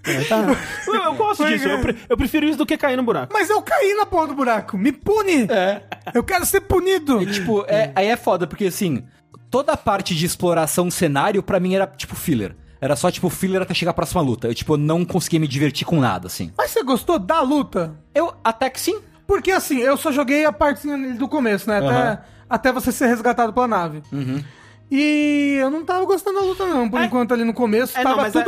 É, 0.05 0.25
tá. 0.25 0.39
eu, 0.87 0.95
eu 0.95 1.15
gosto 1.15 1.43
Foi, 1.43 1.53
disso, 1.53 1.69
eu, 1.69 1.77
é. 1.79 1.81
pre- 1.83 1.97
eu 2.09 2.17
prefiro 2.17 2.47
isso 2.47 2.57
do 2.57 2.65
que 2.65 2.79
cair 2.79 2.97
no 2.97 3.03
buraco. 3.03 3.33
Mas 3.33 3.51
eu 3.51 3.61
caí 3.61 3.93
na 3.95 4.07
porra 4.07 4.29
do 4.29 4.35
buraco, 4.35 4.79
me 4.79 4.91
pune! 4.93 5.47
É. 5.51 5.83
Eu 6.15 6.23
quero 6.25 6.47
ser 6.47 6.63
punido! 6.63 7.21
E, 7.23 7.27
tipo, 7.27 7.65
é, 7.69 7.93
aí 7.95 8.07
é 8.07 8.17
foda, 8.17 8.47
porque 8.47 8.67
assim, 8.67 9.05
toda 9.51 9.73
a 9.73 9.77
parte 9.77 10.15
de 10.15 10.25
exploração 10.25 10.91
cenário, 10.91 11.43
pra 11.43 11.61
mim, 11.61 11.75
era 11.75 11.87
tipo 11.87 12.17
filler. 12.17 12.57
Era 12.81 12.95
só, 12.95 13.11
tipo, 13.11 13.29
filler 13.29 13.61
até 13.61 13.75
chegar 13.75 13.91
à 13.91 13.95
próxima 13.95 14.23
luta. 14.23 14.47
Eu, 14.47 14.55
tipo, 14.55 14.77
não 14.77 15.05
conseguia 15.05 15.41
me 15.41 15.49
divertir 15.49 15.85
com 15.85 16.01
nada, 16.01 16.29
assim. 16.29 16.53
Mas 16.57 16.71
você 16.71 16.83
gostou 16.85 17.19
da 17.19 17.41
luta? 17.41 17.93
Eu, 18.15 18.33
até 18.43 18.71
que 18.71 18.81
sim. 18.81 19.01
Porque 19.27 19.51
assim, 19.51 19.79
eu 19.79 19.97
só 19.97 20.11
joguei 20.11 20.47
a 20.47 20.53
partezinha 20.53 20.97
do 21.17 21.29
começo, 21.29 21.69
né? 21.69 21.79
Até, 21.79 21.87
Aham. 21.89 22.19
até 22.49 22.73
você 22.73 22.91
ser 22.93 23.09
resgatado 23.09 23.53
pela 23.53 23.69
nave. 23.69 24.03
E 24.91 25.57
eu 25.61 25.71
não 25.71 25.85
tava 25.85 26.05
gostando 26.05 26.39
da 26.41 26.45
luta, 26.45 26.67
não. 26.67 26.89
Por 26.89 27.01
É. 27.01 27.05
enquanto 27.05 27.33
ali 27.35 27.45
no 27.45 27.53
começo, 27.55 27.97
É, 27.97 28.03
não, 28.05 28.11
tava 28.13 28.23
mas 28.23 28.35
é- 28.35 28.43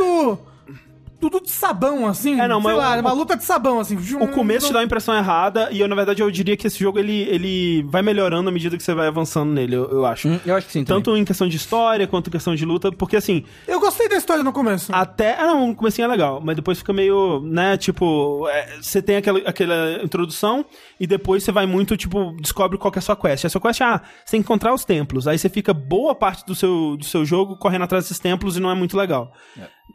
tudo. 1.21 1.41
De 1.41 1.49
sabão, 1.51 2.07
assim. 2.07 2.39
É, 2.39 2.47
não, 2.47 2.61
sei 2.61 2.71
mas 2.71 2.77
lá, 2.77 2.97
o- 2.97 2.99
uma 2.99 3.13
luta 3.13 3.37
de 3.37 3.43
sabão, 3.43 3.79
assim. 3.79 3.97
O 4.19 4.27
começo 4.27 4.67
te 4.67 4.73
dá 4.73 4.79
a 4.79 4.83
impressão 4.83 5.15
errada, 5.15 5.69
e 5.71 5.79
eu, 5.79 5.87
na 5.87 5.95
verdade, 5.95 6.21
eu 6.21 6.29
diria 6.31 6.57
que 6.57 6.67
esse 6.67 6.77
jogo 6.79 6.99
ele, 6.99 7.21
ele 7.23 7.83
vai 7.83 8.01
melhorando 8.01 8.49
à 8.49 8.51
medida 8.51 8.75
que 8.75 8.83
você 8.83 8.93
vai 8.93 9.07
avançando 9.07 9.51
nele, 9.51 9.75
eu, 9.75 9.89
eu 9.89 10.05
acho. 10.05 10.27
Hum, 10.27 10.39
eu 10.45 10.55
acho 10.55 10.67
que 10.67 10.73
sim, 10.73 10.83
também. 10.83 11.01
Tanto 11.03 11.15
em 11.17 11.23
questão 11.23 11.47
de 11.47 11.55
história 11.57 12.05
quanto 12.07 12.27
em 12.27 12.31
questão 12.31 12.53
de 12.55 12.65
luta, 12.65 12.91
porque 12.91 13.15
assim, 13.15 13.45
Eu 13.67 13.79
gostei 13.79 14.09
da 14.09 14.15
história 14.17 14.43
no 14.43 14.51
começo. 14.51 14.91
Até. 14.93 15.35
Ah, 15.39 15.47
não, 15.47 15.69
o 15.71 15.75
comecinho 15.75 16.05
é 16.05 16.07
legal, 16.09 16.41
mas 16.43 16.55
depois 16.55 16.77
fica 16.79 16.91
meio, 16.91 17.41
né, 17.43 17.77
tipo. 17.77 18.47
é, 18.49 18.77
Você 18.81 19.01
tem 19.01 19.15
aquela, 19.17 19.39
aquela 19.39 20.01
introdução 20.03 20.65
e 20.99 21.05
depois 21.07 21.43
você 21.43 21.51
vai 21.51 21.65
muito, 21.65 21.95
tipo, 21.95 22.35
descobre 22.41 22.77
qual 22.77 22.91
que 22.91 22.97
é 22.97 23.01
a 23.01 23.03
sua 23.03 23.15
quest. 23.15 23.45
A 23.45 23.49
sua 23.49 23.61
quest 23.61 23.81
é, 23.81 23.83
ah, 23.85 24.01
você 24.25 24.31
tem 24.31 24.41
que 24.41 24.45
encontrar 24.45 24.73
os 24.73 24.83
templos. 24.85 25.27
Aí 25.27 25.37
você 25.37 25.49
fica 25.49 25.73
boa 25.73 26.13
parte 26.15 26.45
do 26.45 26.55
seu, 26.55 26.97
do 26.97 27.05
seu 27.05 27.23
jogo 27.25 27.57
correndo 27.57 27.83
atrás 27.83 28.03
desses 28.05 28.19
templos 28.19 28.57
e 28.57 28.59
não 28.59 28.69
é 28.71 28.75
muito 28.75 28.97
legal. 28.97 29.31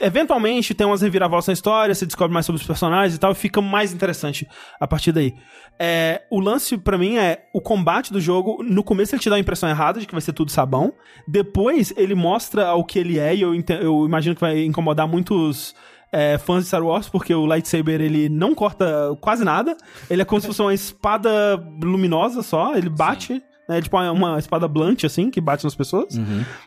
Eventualmente 0.00 0.74
tem 0.74 0.86
umas 0.86 1.02
reviravoltas 1.02 1.48
na 1.48 1.52
história, 1.52 1.94
você 1.94 2.06
descobre 2.06 2.32
mais 2.32 2.44
sobre 2.44 2.60
os 2.60 2.66
personagens 2.66 3.14
e 3.14 3.18
tal, 3.18 3.32
e 3.32 3.34
fica 3.34 3.60
mais 3.60 3.92
interessante 3.92 4.46
a 4.78 4.86
partir 4.86 5.12
daí. 5.12 5.34
É, 5.78 6.22
o 6.30 6.40
lance 6.40 6.76
pra 6.78 6.96
mim 6.96 7.16
é 7.16 7.46
o 7.52 7.60
combate 7.60 8.12
do 8.12 8.20
jogo. 8.20 8.62
No 8.62 8.82
começo 8.82 9.14
ele 9.14 9.22
te 9.22 9.30
dá 9.30 9.36
a 9.36 9.38
impressão 9.38 9.68
errada 9.68 10.00
de 10.00 10.06
que 10.06 10.12
vai 10.12 10.20
ser 10.20 10.32
tudo 10.32 10.50
sabão. 10.50 10.92
Depois 11.26 11.92
ele 11.96 12.14
mostra 12.14 12.74
o 12.74 12.84
que 12.84 12.98
ele 12.98 13.18
é, 13.18 13.34
e 13.34 13.42
eu, 13.42 13.54
eu 13.54 14.06
imagino 14.06 14.34
que 14.34 14.40
vai 14.40 14.64
incomodar 14.64 15.06
muitos 15.06 15.74
é, 16.12 16.38
fãs 16.38 16.62
de 16.62 16.68
Star 16.68 16.82
Wars, 16.82 17.08
porque 17.08 17.34
o 17.34 17.46
lightsaber 17.46 18.00
ele 18.00 18.28
não 18.28 18.54
corta 18.54 19.16
quase 19.20 19.44
nada. 19.44 19.76
Ele 20.08 20.22
é 20.22 20.24
como 20.24 20.40
se 20.40 20.46
fosse 20.46 20.62
uma 20.62 20.74
espada 20.74 21.56
luminosa 21.82 22.42
só, 22.42 22.74
ele 22.74 22.88
bate. 22.88 23.42
É 23.68 23.80
tipo 23.80 23.96
uma, 23.96 24.12
uma 24.12 24.38
espada 24.38 24.68
blunt, 24.68 25.02
assim, 25.04 25.28
que 25.30 25.40
bate 25.40 25.64
nas 25.64 25.74
pessoas. 25.74 26.16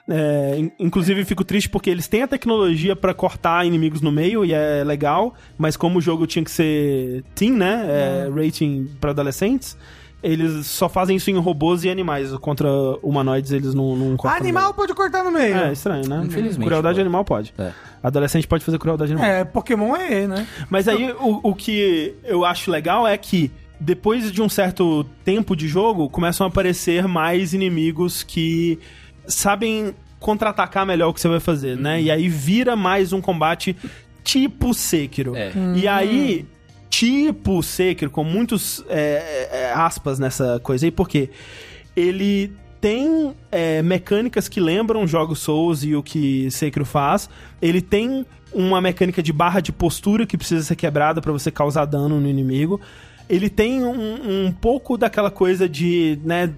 É, 0.08 0.56
in- 0.58 0.72
inclusive, 0.80 1.24
fico 1.24 1.44
triste 1.46 1.70
porque 1.70 1.90
eles 1.90 2.08
têm 2.08 2.24
a 2.24 2.28
tecnologia 2.28 2.96
pra 2.96 3.14
cortar 3.14 3.66
inimigos 3.66 4.02
no 4.02 4.12
meio 4.12 4.44
e 4.44 4.54
é 4.54 4.84
legal, 4.84 5.34
mas 5.58 5.78
como 5.78 6.00
o 6.00 6.02
jogo 6.02 6.28
tinha 6.28 6.44
que 6.44 6.52
ser 6.52 7.24
teen, 7.36 7.52
né? 7.54 7.86
É, 7.88 8.30
Rating 8.30 8.90
pra 9.00 9.12
adolescentes, 9.12 9.78
eles 10.22 10.68
só 10.68 10.90
fazem 10.90 11.16
isso 11.16 11.32
em 11.32 11.38
robôs 11.38 11.86
e 11.86 11.90
animais. 11.90 12.34
Contra 12.40 12.70
humanoides, 13.02 13.52
eles 13.54 13.74
não, 13.74 13.96
não 13.96 14.18
cortam. 14.18 14.38
Animal 14.38 14.74
pode 14.74 14.94
cortar 14.94 15.24
no 15.24 15.32
meio. 15.32 15.56
É 15.56 15.72
estranho, 15.72 16.06
né? 16.08 16.22
Infelizmente, 16.26 16.68
Crueldade 16.68 16.96
pô. 16.98 17.02
animal 17.02 17.24
pode. 17.24 17.54
É. 17.58 17.72
Adolescente 18.04 18.46
pode 18.48 18.66
fazer 18.66 18.78
crueldade 18.78 19.14
animal. 19.14 19.30
É, 19.30 19.46
Pokémon 19.46 19.96
é 19.96 20.28
né? 20.28 20.46
Mas 20.70 20.88
aí 20.90 21.14
o, 21.20 21.50
o 21.50 21.56
que 21.56 22.14
eu 22.26 22.44
acho 22.44 22.70
legal 22.70 23.08
é 23.08 23.18
que 23.18 23.50
depois 23.80 24.32
de 24.32 24.42
um 24.42 24.50
certo 24.50 25.06
tempo 25.24 25.56
de 25.56 25.68
jogo, 25.68 26.10
começam 26.10 26.46
a 26.46 26.50
aparecer 26.50 27.08
mais 27.08 27.54
inimigos 27.54 28.24
que 28.24 28.78
sabem 29.26 29.94
contra-atacar 30.20 30.86
melhor 30.86 31.10
o 31.10 31.14
que 31.14 31.22
você 31.22 31.30
vai 31.30 31.40
fazer, 31.40 31.78
né? 31.78 32.02
E 32.02 32.12
aí 32.12 32.28
vira 32.28 32.76
mais 32.76 33.14
um 33.14 33.22
combate 33.22 33.76
tipo 34.24 34.74
Sekiro. 34.74 35.36
É. 35.36 35.52
E 35.76 35.88
aí, 35.88 36.46
tipo 36.90 37.64
Sekiro, 37.64 38.12
com 38.12 38.24
muitos 38.24 38.84
é, 38.90 39.50
é, 39.52 39.74
aspas 39.74 40.20
nessa 40.20 40.60
coisa 40.60 40.86
aí, 40.86 40.92
porque 40.92 41.30
ele 41.96 42.52
tem 42.82 43.34
é, 43.52 43.82
mecânicas 43.82 44.48
que 44.48 44.60
lembram 44.60 45.08
jogos 45.08 45.40
Souls 45.40 45.84
e 45.84 45.96
o 45.96 46.04
que 46.04 46.50
Sekiro 46.52 46.86
faz. 46.86 47.30
Ele 47.62 47.82
tem 47.82 48.26
uma 48.54 48.82
mecânica 48.82 49.22
de 49.22 49.32
barra 49.32 49.60
de 49.60 49.72
postura 49.72 50.26
que 50.26 50.38
precisa 50.38 50.64
ser 50.64 50.76
quebrada 50.76 51.22
pra 51.22 51.32
você 51.32 51.52
causar 51.52 51.86
dano 51.86 52.20
no 52.20 52.28
inimigo. 52.28 52.80
Ele 53.30 53.50
tem 53.50 53.84
um, 53.84 54.48
um 54.48 54.52
pouco 54.52 54.98
daquela 54.98 55.30
coisa 55.30 55.70
de, 55.70 56.20
né, 56.24 56.52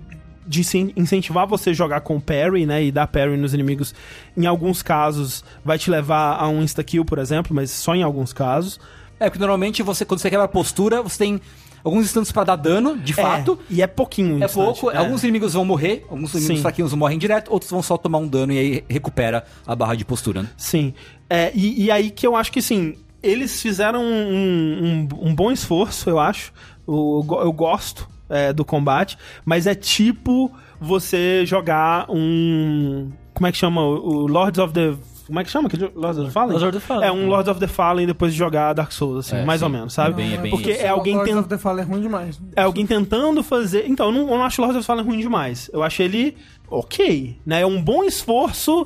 de 0.48 0.62
incentivar 0.96 1.46
você 1.46 1.72
a 1.72 1.74
jogar 1.74 2.02
com 2.02 2.20
parry, 2.20 2.66
né, 2.66 2.84
e 2.84 2.92
dar 2.92 3.08
parry 3.08 3.36
nos 3.38 3.54
inimigos. 3.54 3.94
Em 4.38 4.46
alguns 4.46 4.82
casos 4.82 5.44
vai 5.66 5.78
te 5.78 5.92
levar 5.92 6.38
a 6.40 6.48
um 6.48 6.62
insta-kill, 6.64 7.04
por 7.06 7.20
exemplo, 7.20 7.54
mas 7.56 7.72
só 7.72 7.94
em 7.94 8.04
alguns 8.04 8.32
casos. 8.34 8.80
É, 9.20 9.30
porque 9.30 9.40
normalmente 9.40 9.84
você, 9.84 10.04
quando 10.06 10.20
você 10.20 10.30
quebra 10.30 10.46
a 10.46 10.48
postura, 10.48 11.02
você 11.02 11.18
tem 11.20 11.42
alguns 11.84 12.06
instantes 12.06 12.32
pra 12.32 12.44
dar 12.44 12.56
dano, 12.56 12.98
de 12.98 13.14
fato. 13.14 13.60
É, 13.70 13.74
e 13.74 13.82
é 13.82 13.88
pouquinho 13.88 14.42
É 14.42 14.46
instante, 14.46 14.54
pouco, 14.54 14.92
é. 14.92 14.98
alguns 14.98 15.24
inimigos 15.24 15.54
vão 15.54 15.66
morrer, 15.66 16.06
alguns 16.10 16.34
inimigos 16.34 16.58
Sim. 16.58 16.62
fraquinhos 16.62 16.94
morrem 16.94 17.18
direto, 17.20 17.52
outros 17.52 17.70
vão 17.70 17.84
só 17.84 17.98
tomar 17.98 18.18
um 18.20 18.28
dano 18.28 18.54
e 18.54 18.58
aí 18.58 18.84
recupera 18.90 19.44
a 19.66 19.76
barra 19.76 19.96
de 19.96 20.06
postura. 20.06 20.44
né? 20.44 20.50
Sim. 20.58 20.94
É, 21.30 21.52
e, 21.54 21.84
e 21.86 21.92
aí 21.92 22.10
que 22.10 22.26
eu 22.26 22.36
acho 22.36 22.52
que, 22.52 22.62
sim, 22.62 22.96
eles 23.22 23.62
fizeram 23.62 24.02
um, 24.02 25.08
um, 25.22 25.30
um 25.30 25.36
bom 25.36 25.52
esforço, 25.52 26.10
eu 26.10 26.20
acho. 26.20 26.52
Eu, 26.88 27.26
eu 27.42 27.52
gosto 27.54 28.08
é, 28.30 28.52
do 28.54 28.66
combate, 28.66 29.18
mas 29.46 29.68
é 29.68 29.76
tipo 29.76 30.52
você 30.80 31.46
jogar 31.46 32.08
um... 32.10 33.12
Como 33.34 33.48
é 33.48 33.52
que 33.52 33.58
chama? 33.58 33.82
O 33.82 34.28
Lords 34.28 34.60
of 34.60 34.74
the... 34.74 34.94
Como 35.28 35.40
é 35.40 35.44
que 35.46 35.50
chama? 35.50 35.68
aquele 35.68 35.90
Lords 35.96 36.18
of 36.18 36.28
the 36.28 36.32
Fallen? 36.34 36.50
Lords 36.58 36.64
of 36.64 36.74
the 36.74 36.80
Fallen. 36.80 37.08
É 37.08 37.12
um 37.12 37.28
Lords 37.30 37.48
of 37.50 37.60
the 37.60 37.68
Fallen 37.68 38.06
depois 38.06 38.34
de 38.34 38.38
jogar 38.38 38.74
Dark 38.74 38.92
Souls, 38.92 39.28
assim, 39.28 39.38
É, 39.38 39.46
mais 39.46 39.60
sim. 39.60 39.66
ou 39.66 39.72
menos, 39.72 39.94
sabe? 39.94 40.10
É 40.10 40.16
bem- 40.26 40.34
é 40.34 40.38
bem 40.38 40.52
Porque 40.52 40.72
isso. 40.72 40.82
é 40.86 40.90
alguém 40.90 41.14
Lords 41.14 41.30
tentando... 41.30 41.44
of 41.46 41.50
the 41.50 41.58
Fallen 41.58 41.82
é 41.84 41.88
ruim 41.88 42.02
demais. 42.02 42.42
É 42.56 42.62
alguém 42.64 42.86
tentando 42.86 43.42
fazer. 43.44 43.86
Então, 43.88 44.08
eu 44.08 44.12
não, 44.12 44.22
eu 44.22 44.38
não 44.38 44.44
acho 44.44 44.60
Lords 44.62 44.78
of 44.78 44.84
the 44.84 44.88
Fallen 44.88 45.06
ruim 45.06 45.20
demais. 45.20 45.70
Eu 45.72 45.84
acho 45.84 46.02
ele 46.02 46.36
ok, 46.70 47.40
né? 47.46 47.62
É 47.62 47.66
um 47.66 47.82
bom 47.82 48.04
esforço. 48.04 48.86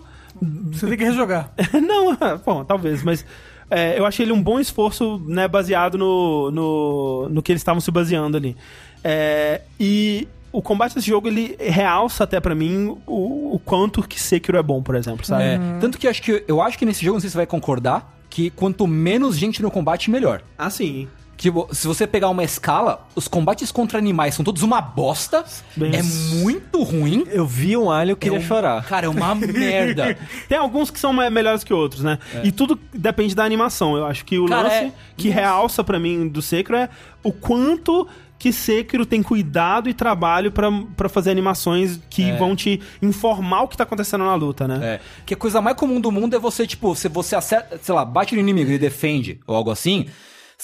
Você 0.72 0.86
tem 0.88 0.98
que 0.98 1.03
rejogar. 1.06 1.52
não, 1.82 2.16
bom, 2.45 2.64
talvez, 2.64 3.02
mas. 3.03 3.26
É, 3.70 3.98
eu 3.98 4.06
achei 4.06 4.26
ele 4.26 4.32
um 4.32 4.42
bom 4.42 4.60
esforço, 4.60 5.22
né, 5.28 5.48
baseado 5.48 5.98
no, 5.98 6.52
no, 6.52 7.30
no 7.30 7.42
que 7.42 7.52
eles 7.52 7.62
estavam 7.62 7.82
se 7.82 7.92
baseando 7.92 8.38
ali. 8.38 8.56
É, 9.04 9.62
e 9.80 10.28
o 10.52 10.62
combate 10.62 10.96
desse 10.96 11.08
jogo, 11.08 11.28
ele 11.28 11.56
realça 11.60 12.24
até 12.24 12.40
pra 12.40 12.56
mim 12.56 12.98
o, 13.06 13.56
o 13.56 13.62
quanto 13.64 14.02
que 14.08 14.20
Sekiro 14.20 14.58
é 14.58 14.64
bom, 14.64 14.82
por 14.82 14.96
exemplo, 14.96 15.26
sabe? 15.26 15.44
É, 15.44 15.60
tanto 15.80 15.98
que 15.98 16.08
eu 16.08 16.12
acho 16.12 16.22
que 16.22 16.44
eu 16.48 16.62
acho 16.62 16.78
que 16.78 16.86
nesse 16.86 17.04
jogo, 17.04 17.16
não 17.16 17.22
sei 17.22 17.30
se 17.30 17.34
você 17.34 17.40
vai 17.40 17.46
concordar, 17.46 18.18
que 18.30 18.50
quanto 18.50 18.88
menos 18.88 19.38
gente 19.38 19.62
no 19.62 19.70
combate, 19.70 20.10
melhor. 20.10 20.42
Ah, 20.58 20.70
sim. 20.70 21.08
Tipo, 21.38 21.68
se 21.72 21.86
você 21.86 22.07
pegar 22.07 22.30
uma 22.30 22.44
escala, 22.44 23.06
os 23.14 23.28
combates 23.28 23.72
contra 23.72 23.98
animais 23.98 24.36
são 24.36 24.44
todos 24.45 24.64
uma 24.64 24.80
bosta. 24.82 25.44
Bem- 25.76 25.94
é 25.95 26.02
muito 26.02 26.82
ruim. 26.82 27.26
Eu 27.30 27.45
vi 27.45 27.76
um 27.76 27.91
alho, 27.91 28.12
eu 28.12 28.18
queria 28.18 28.38
É 28.38 28.41
um- 28.41 28.44
chorar. 28.44 28.86
Cara, 28.86 29.06
é 29.07 29.10
uma 29.10 29.36
merda. 29.36 30.18
Tem 30.48 30.57
alguns 30.57 30.90
que 30.90 30.99
são 30.99 31.12
me- 31.12 31.30
melhores 31.30 31.64
que 31.64 31.74
outros, 31.74 32.03
né? 32.03 32.18
E 32.44 32.52
tudo 32.52 32.80
depende 32.94 33.36
da 33.36 33.44
animação. 33.44 33.98
Eu 33.98 34.06
acho 34.06 34.24
que 34.24 34.40
o 34.40 34.45
Cara, 34.45 34.64
lance 34.64 34.76
é- 34.86 34.91
que 35.18 35.30
realça 35.30 35.84
pra 35.84 35.99
mim 35.99 36.28
do 36.28 36.41
Sekiro 36.41 36.78
é 36.78 36.90
o 37.22 37.32
quanto 37.34 38.07
que 38.40 38.52
Sekiro 38.53 39.06
tem 39.06 39.24
cuidado 39.24 39.90
e 39.90 39.94
trabalho 39.94 40.52
pra 40.52 41.10
fazer 41.10 41.32
animações 41.32 41.99
que 42.10 42.32
vão 42.34 42.56
te 42.56 42.82
informar 43.02 43.64
o 43.64 43.68
que 43.68 43.76
tá 43.78 43.84
acontecendo 43.84 44.24
na 44.26 44.36
luta, 44.36 44.68
né? 44.68 44.80
É. 44.82 44.99
Que 45.26 45.34
a 45.34 45.38
coisa 45.38 45.62
mais 45.62 45.76
comum 45.78 45.99
do 45.99 46.12
mundo 46.12 46.36
é 46.36 46.40
você, 46.40 46.66
tipo, 46.68 46.95
se 46.95 47.07
você 47.10 47.36
acerta, 47.36 47.80
sei 47.82 47.94
lá, 47.95 48.06
bate 48.06 48.36
no 48.36 48.41
inimigo 48.41 48.72
e 48.72 48.78
defende, 48.78 49.40
ou 49.48 49.56
algo 49.56 49.72
assim, 49.72 50.06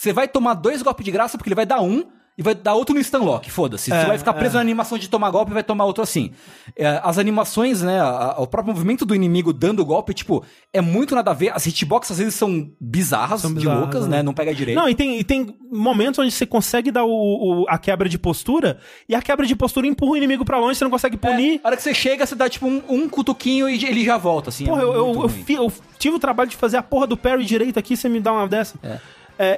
você 0.02 0.12
vai 0.14 0.28
tomar 0.28 0.56
dois 0.56 0.82
golpes 0.82 1.06
de 1.06 1.12
graça 1.12 1.38
porque 1.38 1.50
ele 1.50 1.56
vai 1.56 1.66
dar 1.66 1.80
um 1.82 2.04
e 2.38 2.42
vai 2.42 2.56
dar 2.56 2.74
outro 2.76 2.96
no 2.96 3.04
stunlock, 3.04 3.52
foda-se. 3.52 3.92
É, 3.94 4.02
você 4.02 4.08
vai 4.08 4.18
ficar 4.18 4.34
preso 4.34 4.54
é. 4.54 4.56
na 4.56 4.62
animação 4.62 4.98
de 4.98 5.08
tomar 5.10 5.30
golpe 5.30 5.52
e 5.52 5.54
vai 5.54 5.64
tomar 5.64 5.84
outro 5.86 6.02
assim. 6.02 6.32
É, 6.78 7.00
as 7.04 7.18
animações, 7.20 7.82
né, 7.82 8.00
a- 8.00 8.06
a- 8.38 8.42
o 8.42 8.48
próprio 8.48 8.74
movimento 8.74 9.06
do 9.06 9.14
inimigo 9.14 9.52
dando 9.52 9.86
golpe, 9.86 10.14
tipo, 10.14 10.44
é 10.74 10.80
muito 10.82 11.14
nada 11.14 11.30
a 11.32 11.34
ver. 11.34 11.50
As 11.54 11.66
hitboxes 11.68 12.14
às 12.14 12.18
vezes 12.20 12.34
são 12.34 12.72
bizarras, 12.80 13.42
São 13.42 13.52
de 13.52 13.58
bizarras, 13.60 13.80
loucas, 13.82 14.08
né? 14.08 14.18
né, 14.18 14.24
não 14.24 14.34
pega 14.34 14.56
direito. 14.56 14.78
Não, 14.78 14.88
e 14.90 14.96
tem, 14.96 15.20
e 15.20 15.24
tem 15.26 15.56
momentos 15.72 16.18
onde 16.20 16.32
você 16.32 16.46
consegue 16.46 16.90
dar 16.90 17.04
o, 17.04 17.10
o- 17.12 17.66
a 17.70 17.78
quebra 17.78 18.08
de 18.08 18.18
postura 18.18 18.80
e 19.10 19.14
a 19.14 19.22
quebra 19.22 19.46
de 19.46 19.56
postura 19.56 19.86
empurra 19.86 20.14
o 20.14 20.18
inimigo 20.18 20.46
pra 20.46 20.58
longe, 20.58 20.76
você 20.80 20.84
não 20.86 20.92
consegue 20.92 21.18
É, 21.18 21.20
punir. 21.20 21.60
a 21.64 21.68
hora 21.68 21.78
que 21.78 21.84
você 21.84 21.94
chega, 21.94 22.26
você 22.26 22.34
dá 22.34 22.50
tipo 22.50 22.66
um, 22.66 22.82
um 22.90 23.10
cutuquinho 23.10 23.70
e 23.70 23.86
ele 23.86 24.04
já 24.06 24.18
volta, 24.18 24.50
assim. 24.50 24.66
Porra, 24.66 24.82
é 24.82 24.86
eu, 24.86 24.94
eu, 24.96 25.22
eu 25.24 25.30
fi- 25.30 25.54
eu 25.56 25.72
tive 26.00 26.16
o 26.16 26.20
trabalho 26.20 26.50
de 26.50 26.56
fazer 26.56 26.78
a 26.78 26.82
porra 26.82 27.06
do 27.06 27.18
parry 27.18 27.44
direito 27.46 27.78
aqui, 27.78 27.96
você 27.98 28.08
me 28.10 28.22
dá 28.22 28.32
uma 28.32 28.48
dessa. 28.48 28.80
É, 28.82 29.00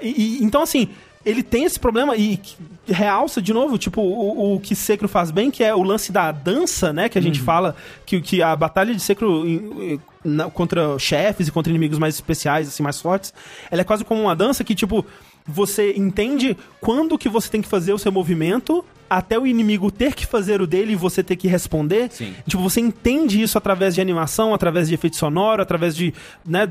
e, 0.02 0.40
e- 0.40 0.44
então, 0.44 0.62
assim, 0.62 0.88
ele 1.26 1.42
tem 1.42 1.64
esse 1.64 1.80
problema 1.80 2.16
e 2.18 2.40
realça 2.88 3.42
de 3.42 3.54
novo, 3.54 3.78
tipo, 3.78 4.02
o, 4.02 4.56
o 4.56 4.60
que 4.60 4.76
Sekiro 4.76 5.08
faz 5.08 5.32
bem, 5.32 5.50
que 5.50 5.64
é 5.64 5.74
o 5.74 5.82
lance 5.84 6.12
da 6.12 6.32
dança, 6.32 6.92
né? 6.92 7.08
Que 7.10 7.18
a 7.18 7.22
gente 7.22 7.40
fala, 7.40 7.76
que, 8.06 8.20
que 8.22 8.42
a 8.42 8.56
batalha 8.56 8.94
de 8.94 9.02
Sekiro 9.02 9.48
em- 9.48 10.00
em- 10.26 10.50
contra 10.54 10.98
chefes 11.00 11.48
e 11.48 11.52
contra 11.52 11.70
inimigos 11.70 11.98
mais 12.00 12.16
especiais, 12.16 12.68
assim, 12.68 12.84
mais 12.84 13.00
fortes, 13.00 13.34
ela 13.72 13.82
é 13.82 13.86
quase 13.86 14.04
como 14.04 14.22
uma 14.22 14.36
dança 14.36 14.64
que, 14.64 14.76
tipo, 14.76 15.06
você 15.46 15.94
entende 15.98 16.58
quando 16.82 17.18
que 17.18 17.28
você 17.30 17.50
tem 17.50 17.62
que 17.62 17.68
fazer 17.68 17.92
o 17.94 17.98
seu 17.98 18.12
movimento 18.12 18.84
até 19.10 19.38
o 19.38 19.46
inimigo 19.46 19.92
ter 19.92 20.16
que 20.16 20.26
fazer 20.26 20.62
o 20.62 20.66
dele 20.66 20.94
e 20.94 20.96
você 20.96 21.22
ter 21.22 21.36
que 21.36 21.48
responder. 21.48 22.10
Sim. 22.12 22.34
Tipo, 22.48 22.64
você 22.64 22.80
entende 22.82 23.42
isso 23.42 23.58
através 23.58 23.94
de 23.96 24.02
animação, 24.02 24.54
através 24.54 24.88
de 24.88 24.94
efeito 24.96 25.18
sonoro, 25.18 25.62
através 25.62 25.96
de, 25.96 26.14
né, 26.46 26.70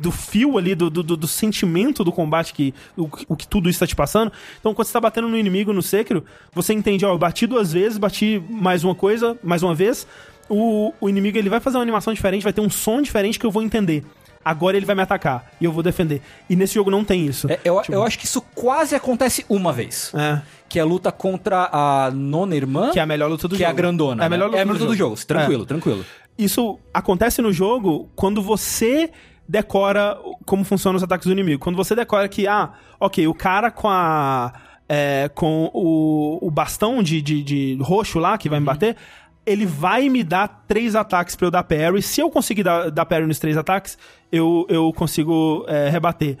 do 0.00 0.10
fio 0.10 0.56
ali, 0.58 0.74
do, 0.74 0.88
do, 0.90 1.02
do- 1.02 1.16
do 1.16 1.26
sentimento 1.28 2.02
do 2.02 2.10
combate, 2.10 2.52
que 2.54 2.74
o, 2.96 3.08
o 3.28 3.36
que 3.36 3.46
tudo 3.46 3.68
isso 3.68 3.78
tá 3.80 3.86
te 3.86 3.94
passando. 3.94 4.32
Então, 4.58 4.72
quando 4.74 4.86
você 4.86 4.92
tá 4.92 5.00
batendo 5.00 5.28
no 5.28 5.36
inimigo 5.36 5.72
no 5.72 5.82
Sekiro, 5.82 6.24
você 6.52 6.72
entende, 6.72 7.04
ó, 7.04 7.12
eu 7.12 7.18
bati 7.18 7.46
duas 7.46 7.72
vezes, 7.72 7.98
bati 7.98 8.42
mais 8.48 8.82
uma 8.84 8.94
coisa, 8.94 9.36
mais 9.42 9.62
uma 9.62 9.74
vez. 9.74 10.06
O, 10.48 10.92
o 11.00 11.08
inimigo, 11.08 11.38
ele 11.38 11.48
vai 11.48 11.60
fazer 11.60 11.76
uma 11.76 11.82
animação 11.82 12.12
diferente, 12.12 12.42
vai 12.42 12.52
ter 12.52 12.60
um 12.60 12.70
som 12.70 13.00
diferente 13.02 13.38
que 13.38 13.46
eu 13.46 13.50
vou 13.50 13.62
entender. 13.62 14.04
Agora 14.42 14.74
ele 14.76 14.86
vai 14.86 14.96
me 14.96 15.02
atacar 15.02 15.52
e 15.60 15.66
eu 15.66 15.70
vou 15.72 15.82
defender. 15.82 16.22
E 16.48 16.56
nesse 16.56 16.74
jogo 16.74 16.90
não 16.90 17.04
tem 17.04 17.26
isso. 17.26 17.46
É, 17.50 17.60
eu, 17.62 17.80
eu 17.90 18.02
acho 18.02 18.18
que 18.18 18.24
isso 18.24 18.40
quase 18.54 18.94
acontece 18.94 19.44
uma 19.50 19.70
vez. 19.70 20.10
É. 20.14 20.40
Que 20.66 20.78
é 20.78 20.82
a 20.82 20.84
luta 20.84 21.12
contra 21.12 21.68
a 21.70 22.10
nona 22.10 22.56
irmã. 22.56 22.90
Que 22.90 22.98
é 22.98 23.02
a 23.02 23.06
melhor 23.06 23.28
luta 23.28 23.46
do 23.46 23.54
que 23.54 23.62
é 23.62 23.66
jogo. 23.66 23.78
a 23.78 23.82
grandona. 23.82 24.22
É 24.22 24.26
a 24.26 24.28
né? 24.30 24.34
melhor 24.34 24.46
luta, 24.46 24.58
é 24.58 24.62
a 24.62 24.64
melhor 24.64 24.78
do, 24.78 24.84
luta 24.84 24.94
do 24.94 24.98
jogo. 24.98 25.14
jogo. 25.16 25.26
Tranquilo, 25.26 25.66
tranquilo. 25.66 26.04
Isso 26.38 26.78
acontece 26.94 27.42
no 27.42 27.52
jogo 27.52 28.08
quando 28.16 28.40
você 28.40 29.10
decora 29.50 30.16
como 30.46 30.64
funcionam 30.64 30.96
os 30.96 31.02
ataques 31.02 31.26
do 31.26 31.32
inimigo. 31.32 31.60
Quando 31.60 31.74
você 31.74 31.94
decora 31.96 32.28
que, 32.28 32.46
ah, 32.46 32.70
ok, 33.00 33.26
o 33.26 33.34
cara 33.34 33.70
com 33.70 33.88
a. 33.88 34.52
é, 34.88 35.28
com 35.34 35.68
o, 35.74 36.38
o 36.40 36.50
bastão 36.50 37.02
de, 37.02 37.20
de, 37.20 37.42
de 37.42 37.78
roxo 37.82 38.20
lá 38.20 38.38
que 38.38 38.48
vai 38.48 38.60
me 38.60 38.66
bater. 38.66 38.96
Ele 39.44 39.66
vai 39.66 40.08
me 40.08 40.22
dar 40.22 40.64
três 40.68 40.94
ataques 40.94 41.34
pra 41.34 41.46
eu 41.46 41.50
dar 41.50 41.64
parry. 41.64 42.00
Se 42.02 42.20
eu 42.20 42.30
conseguir 42.30 42.62
dar, 42.62 42.90
dar 42.90 43.04
parry 43.06 43.26
nos 43.26 43.38
três 43.38 43.56
ataques, 43.56 43.98
eu, 44.30 44.66
eu 44.68 44.92
consigo 44.92 45.64
é, 45.66 45.88
rebater. 45.88 46.38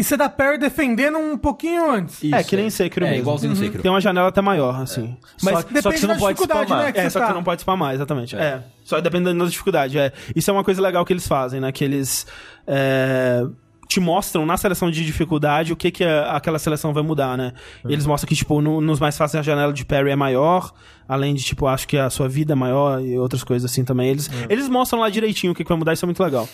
E 0.00 0.02
você 0.04 0.16
dá 0.16 0.28
parry 0.30 0.56
defendendo 0.56 1.18
um 1.18 1.36
pouquinho 1.36 1.90
antes. 1.90 2.24
é, 2.32 2.42
que 2.42 2.56
nem 2.56 2.70
Sekiro 2.70 3.04
É, 3.04 3.10
mesmo. 3.10 3.22
igualzinho 3.22 3.50
no 3.50 3.56
Sekiro. 3.56 3.82
Tem 3.82 3.90
uma 3.90 4.00
janela 4.00 4.28
até 4.28 4.40
maior, 4.40 4.80
assim. 4.80 5.14
Mas 5.42 5.42
Mas 5.42 5.54
só 5.54 5.62
que 5.62 5.74
Depende 5.74 5.98
você 5.98 6.06
não 6.06 6.14
da 6.14 6.20
pode 6.20 6.34
dificuldade, 6.36 6.66
spamar. 6.66 6.84
né? 6.86 6.92
que 6.92 6.98
é, 6.98 7.02
você 7.02 7.10
só 7.10 7.18
tá. 7.20 7.26
que 7.28 7.32
não 7.34 7.44
pode 7.44 7.60
spamar, 7.60 7.94
exatamente. 7.94 8.34
É. 8.36 8.62
Só 8.82 8.98
dependendo 9.00 9.38
da 9.44 9.50
dificuldade. 9.50 9.98
É. 9.98 10.10
Isso 10.34 10.50
é 10.50 10.54
uma 10.54 10.64
coisa 10.64 10.80
legal 10.80 11.04
que 11.04 11.12
eles 11.12 11.26
fazem, 11.28 11.60
né? 11.60 11.70
Que 11.70 11.84
eles 11.84 12.26
é, 12.66 13.42
te 13.88 14.00
mostram 14.00 14.46
na 14.46 14.56
seleção 14.56 14.90
de 14.90 15.04
dificuldade 15.04 15.72
o 15.72 15.76
que, 15.76 15.90
que 15.90 16.02
a- 16.04 16.32
aquela 16.36 16.58
seleção 16.58 16.92
vai 16.94 17.02
mudar, 17.02 17.36
né? 17.36 17.52
Eles 17.84 18.06
mostram 18.06 18.28
que, 18.28 18.34
tipo, 18.36 18.60
no- 18.62 18.80
nos 18.80 18.98
mais 19.00 19.18
fáceis 19.18 19.38
a 19.40 19.42
janela 19.42 19.72
de 19.72 19.84
parry 19.84 20.10
é 20.10 20.16
maior, 20.16 20.72
além 21.08 21.34
de, 21.34 21.42
tipo, 21.42 21.66
acho 21.66 21.86
que 21.86 21.98
a 21.98 22.08
sua 22.08 22.28
vida 22.28 22.52
é 22.52 22.56
maior 22.56 23.02
e 23.02 23.18
outras 23.18 23.42
coisas 23.44 23.70
assim 23.70 23.84
também. 23.84 24.08
Eles, 24.08 24.30
eles 24.48 24.68
mostram 24.68 25.00
lá 25.00 25.10
direitinho 25.10 25.52
o 25.52 25.54
que, 25.54 25.62
que 25.64 25.68
vai 25.68 25.76
mudar, 25.78 25.92
isso 25.92 26.04
é 26.04 26.06
muito 26.06 26.22
legal. 26.22 26.48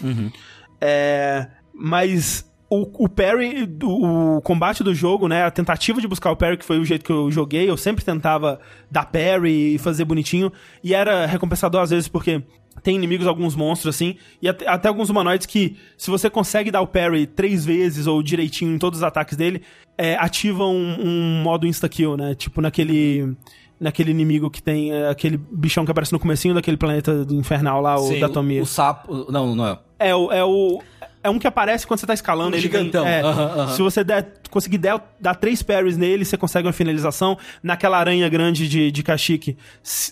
É, 0.81 1.47
mas 1.75 2.46
o, 2.69 3.05
o 3.05 3.09
parry, 3.09 3.65
do- 3.67 4.37
o 4.37 4.41
combate 4.43 4.83
do 4.83 4.95
jogo, 4.95 5.29
né? 5.29 5.45
A 5.45 5.51
tentativa 5.51 6.01
de 6.01 6.09
buscar 6.09 6.31
o 6.33 6.37
parry, 6.37 6.57
que 6.57 6.65
foi 6.65 6.79
o 6.79 6.85
jeito 6.85 7.05
que 7.05 7.13
eu 7.13 7.31
joguei, 7.31 7.69
eu 7.69 7.77
sempre 7.77 8.05
tentava 8.05 8.59
dar 8.91 9.05
parry 9.07 9.75
e 9.75 9.79
fazer 9.79 10.05
bonitinho. 10.05 10.53
E 10.83 10.95
era 10.95 11.27
recompensador 11.27 11.81
às 11.81 11.91
vezes 11.91 12.09
porque 12.09 12.43
tem 12.83 12.95
inimigos, 12.95 13.27
alguns 13.27 13.55
monstros 13.57 13.95
assim, 13.95 14.17
e 14.43 14.49
até, 14.49 14.69
até 14.69 14.89
alguns 14.89 15.09
humanoides 15.09 15.47
que, 15.47 15.77
se 15.97 16.11
você 16.11 16.29
consegue 16.29 16.71
dar 16.71 16.83
o 16.83 16.87
parry 16.87 17.27
três 17.27 17.65
vezes 17.65 18.07
ou 18.07 18.23
direitinho 18.23 18.75
em 18.75 18.79
todos 18.79 18.99
os 18.99 19.03
ataques 19.03 19.37
dele, 19.37 19.63
é, 19.97 20.15
ativa 20.17 20.65
um, 20.67 20.97
um 21.01 21.43
modo 21.43 21.67
insta-kill, 21.67 22.17
né? 22.17 22.35
Tipo 22.35 22.61
naquele. 22.61 23.35
Naquele 23.79 24.11
inimigo 24.11 24.51
que 24.51 24.63
tem. 24.63 24.91
é, 24.91 25.11
aquele 25.11 25.37
bichão 25.37 25.85
que 25.85 25.91
aparece 25.91 26.11
no 26.11 26.19
comecinho 26.19 26.55
daquele 26.55 26.79
planeta 26.79 27.27
infernal 27.31 27.79
lá, 27.83 27.97
o 27.97 28.09
Sim, 28.09 28.21
da 28.21 28.27
Tomia. 28.29 28.61
o, 28.61 28.63
o 28.63 28.67
sapo. 28.67 29.31
Não, 29.31 29.55
não 29.55 29.67
é. 29.69 29.79
É 29.99 30.15
o, 30.15 30.33
é 30.33 30.43
o. 30.43 30.81
É 31.27 31.31
um 31.31 31.39
que 31.39 31.47
aparece 31.47 31.87
quando 31.87 31.99
você 32.01 32.07
tá 32.07 32.15
escalando. 32.15 32.55
Um 32.55 32.59
ele 32.59 32.69
vem- 32.69 32.85
gigantão. 32.85 33.07
é, 33.07 33.21
Aham, 33.21 33.43
aham. 33.45 33.69
Se 33.75 33.83
você 33.83 34.05
der, 34.05 34.33
conseguir 34.51 34.79
der, 34.79 35.01
dar 35.21 35.35
três 35.35 35.63
parries 35.63 35.97
nele, 35.97 36.25
você 36.25 36.37
consegue 36.37 36.67
uma 36.67 36.73
finalização. 36.73 37.37
Naquela 37.63 37.99
aranha 37.99 38.29
grande 38.29 38.69
de, 38.69 38.91
de 38.93 39.03
Kashyyyk, 39.03 39.57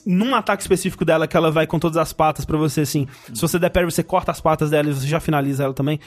num 0.05 0.35
ataque 0.35 0.63
específico 0.63 1.05
dela, 1.05 1.27
que 1.27 1.37
ela 1.37 1.51
vai 1.51 1.67
com 1.67 1.79
todas 1.79 1.97
as 1.99 2.13
patas 2.13 2.45
pra 2.45 2.57
você, 2.57 2.81
assim. 2.81 3.07
Se 3.33 3.41
você 3.41 3.59
der 3.59 3.71
parry, 3.71 3.85
você 3.87 4.03
corta 4.03 4.33
as 4.33 4.41
patas 4.41 4.71
dela 4.71 4.91
e 4.91 4.93
você 4.95 5.07
já 5.07 5.21
finaliza 5.21 5.65
ela 5.65 5.73
também. 5.75 6.01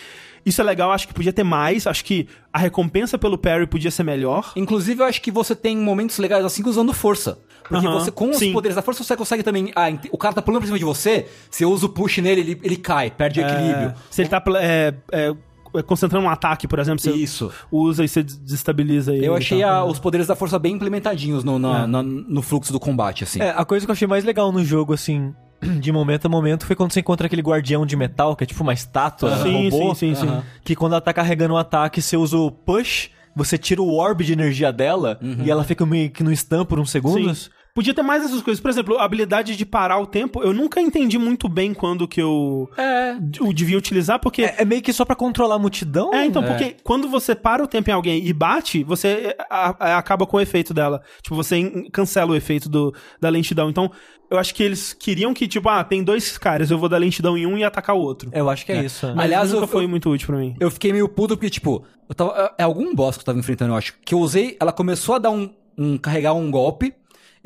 Isso 0.45 0.61
é 0.61 0.63
legal, 0.63 0.91
acho 0.91 1.07
que 1.07 1.13
podia 1.13 1.33
ter 1.33 1.43
mais. 1.43 1.87
Acho 1.87 2.03
que 2.05 2.27
a 2.53 2.57
recompensa 2.59 3.17
pelo 3.17 3.37
parry 3.37 3.67
podia 3.67 3.91
ser 3.91 4.03
melhor. 4.03 4.51
Inclusive, 4.55 5.01
eu 5.01 5.05
acho 5.05 5.21
que 5.21 5.31
você 5.31 5.55
tem 5.55 5.77
momentos 5.77 6.17
legais 6.19 6.45
assim 6.45 6.63
usando 6.67 6.93
força. 6.93 7.37
Porque 7.69 7.85
Aham, 7.87 7.99
você, 7.99 8.11
com 8.11 8.29
os 8.29 8.37
sim. 8.37 8.53
poderes 8.53 8.75
da 8.75 8.81
força, 8.81 9.03
você 9.03 9.15
consegue 9.15 9.43
também. 9.43 9.71
Ah, 9.75 9.87
o 10.11 10.17
cara 10.17 10.33
tá 10.35 10.41
pulando 10.41 10.61
por 10.61 10.67
cima 10.67 10.79
de 10.79 10.85
você, 10.85 11.27
você 11.49 11.65
usa 11.65 11.85
o 11.85 11.89
push 11.89 12.19
nele, 12.19 12.41
ele, 12.41 12.59
ele 12.63 12.77
cai, 12.77 13.11
perde 13.11 13.41
equilíbrio. 13.41 13.89
É, 13.89 13.93
se 14.09 14.21
ele 14.21 14.29
tá 14.29 14.41
é, 14.59 14.93
é, 15.11 15.35
é, 15.75 15.81
concentrando 15.83 16.25
um 16.25 16.29
ataque, 16.29 16.67
por 16.67 16.79
exemplo, 16.79 16.99
você 17.01 17.11
Isso. 17.11 17.51
usa 17.71 18.03
e 18.03 18.07
você 18.07 18.23
desestabiliza 18.23 19.13
ele. 19.13 19.25
Eu 19.27 19.35
achei 19.35 19.61
tal. 19.61 19.87
a- 19.87 19.91
os 19.91 19.99
poderes 19.99 20.27
da 20.27 20.35
força 20.35 20.57
bem 20.57 20.73
implementadinhos 20.75 21.43
no, 21.43 21.59
na- 21.59 21.85
na- 21.85 22.03
no 22.03 22.41
fluxo 22.41 22.71
do 22.71 22.79
combate, 22.79 23.23
assim. 23.25 23.41
É, 23.41 23.49
a 23.55 23.65
coisa 23.65 23.85
que 23.85 23.91
eu 23.91 23.93
achei 23.93 24.07
mais 24.07 24.23
legal 24.23 24.51
no 24.51 24.63
jogo, 24.63 24.93
assim, 24.93 25.33
de 25.79 25.91
momento 25.91 26.25
a 26.25 26.29
momento, 26.29 26.65
foi 26.65 26.75
quando 26.75 26.93
você 26.93 27.01
encontra 27.01 27.27
aquele 27.27 27.41
guardião 27.41 27.85
de 27.85 27.95
metal, 27.97 28.35
que 28.35 28.43
é 28.43 28.47
tipo 28.47 28.63
uma 28.63 28.73
estátua, 28.73 29.31
um 29.33 29.43
Sim, 29.43 29.69
robô, 29.69 29.93
sim, 29.95 30.15
sim, 30.15 30.41
que 30.63 30.75
quando 30.75 30.93
ela 30.93 31.01
tá 31.01 31.11
carregando 31.13 31.53
um 31.53 31.57
ataque, 31.57 32.01
você 32.01 32.15
usa 32.15 32.37
o 32.37 32.49
push, 32.49 33.09
você 33.35 33.55
tira 33.57 33.81
o 33.81 33.93
orb 33.93 34.23
de 34.23 34.33
energia 34.33 34.71
dela, 34.71 35.19
e 35.43 35.51
ela 35.51 35.63
fica 35.63 35.85
meio 35.85 36.09
que 36.09 36.23
no 36.23 36.35
stun 36.35 36.65
por 36.65 36.79
uns 36.79 36.89
segundos. 36.89 37.43
Sim. 37.45 37.49
Podia 37.77 37.93
ter 37.93 38.01
mais 38.01 38.25
essas 38.25 38.41
coisas. 38.41 38.59
Por 38.59 38.71
exemplo, 38.71 38.97
a 38.97 39.03
habilidade 39.03 39.55
de 39.55 39.63
parar 39.63 39.99
o 39.99 40.07
tempo, 40.07 40.41
eu 40.41 40.51
nunca 40.51 40.81
entendi 40.81 41.15
muito 41.19 41.47
bem 41.47 41.75
quando 41.75 42.07
que 42.07 42.19
eu 42.19 42.67
É. 42.75 43.15
o 43.39 43.53
devia 43.53 43.77
utilizar, 43.77 44.19
porque. 44.19 44.41
É, 44.41 44.55
é 44.57 44.65
meio 44.65 44.81
que 44.81 44.91
só 44.91 45.05
pra 45.05 45.15
controlar 45.15 45.55
a 45.55 45.59
multidão. 45.59 46.11
É, 46.11 46.25
então, 46.25 46.41
porque 46.43 46.75
quando 46.83 47.07
você 47.07 47.35
para 47.35 47.63
o 47.63 47.67
tempo 47.67 47.87
em 47.91 47.93
alguém 47.93 48.25
e 48.25 48.33
bate, 48.33 48.83
você 48.83 49.07
é, 49.07 49.37
a- 49.47 49.75
a- 49.79 49.97
acaba 49.99 50.25
com 50.25 50.37
o 50.37 50.41
efeito 50.41 50.73
dela. 50.73 51.03
Tipo, 51.21 51.35
você 51.35 51.85
cancela 51.91 52.31
o 52.31 52.35
efeito 52.35 52.67
do, 52.67 52.91
da 53.21 53.29
lentidão. 53.29 53.69
Então, 53.69 53.91
eu 54.31 54.39
acho 54.39 54.55
que 54.55 54.63
eles 54.63 54.91
queriam 54.93 55.31
que, 55.31 55.47
tipo, 55.47 55.69
ah, 55.69 55.83
tem 55.83 56.03
dois 56.03 56.35
caras, 56.35 56.71
eu 56.71 56.79
vou 56.79 56.89
dar 56.89 56.97
lentidão 56.97 57.37
em 57.37 57.45
um 57.45 57.59
e 57.59 57.63
atacar 57.63 57.95
o 57.95 57.99
outro. 57.99 58.31
Eu 58.33 58.49
acho 58.49 58.65
que 58.65 58.71
é, 58.71 58.83
isso. 58.83 59.05
Mas 59.15 59.25
Aliás, 59.25 59.51
nunca 59.51 59.65
eu- 59.65 59.67
foi 59.67 59.83
eu- 59.83 59.89
muito 59.89 60.09
útil 60.09 60.25
pra 60.25 60.37
mim. 60.37 60.55
Eu 60.59 60.71
fiquei 60.71 60.91
meio 60.91 61.07
puto 61.07 61.37
porque, 61.37 61.49
tipo, 61.51 61.85
eu 62.09 62.15
tava, 62.15 62.55
é 62.57 62.63
algum 62.63 62.95
boss 62.95 63.17
que 63.17 63.21
eu 63.21 63.25
tava 63.25 63.37
enfrentando, 63.37 63.73
eu 63.73 63.77
acho, 63.77 63.93
que 64.03 64.15
eu 64.15 64.19
usei, 64.19 64.57
ela 64.59 64.71
começou 64.71 65.13
a 65.15 65.19
dar 65.19 65.29
um, 65.29 65.47
um 65.77 65.95
carregar 65.95 66.33
um 66.33 66.49
golpe, 66.49 66.91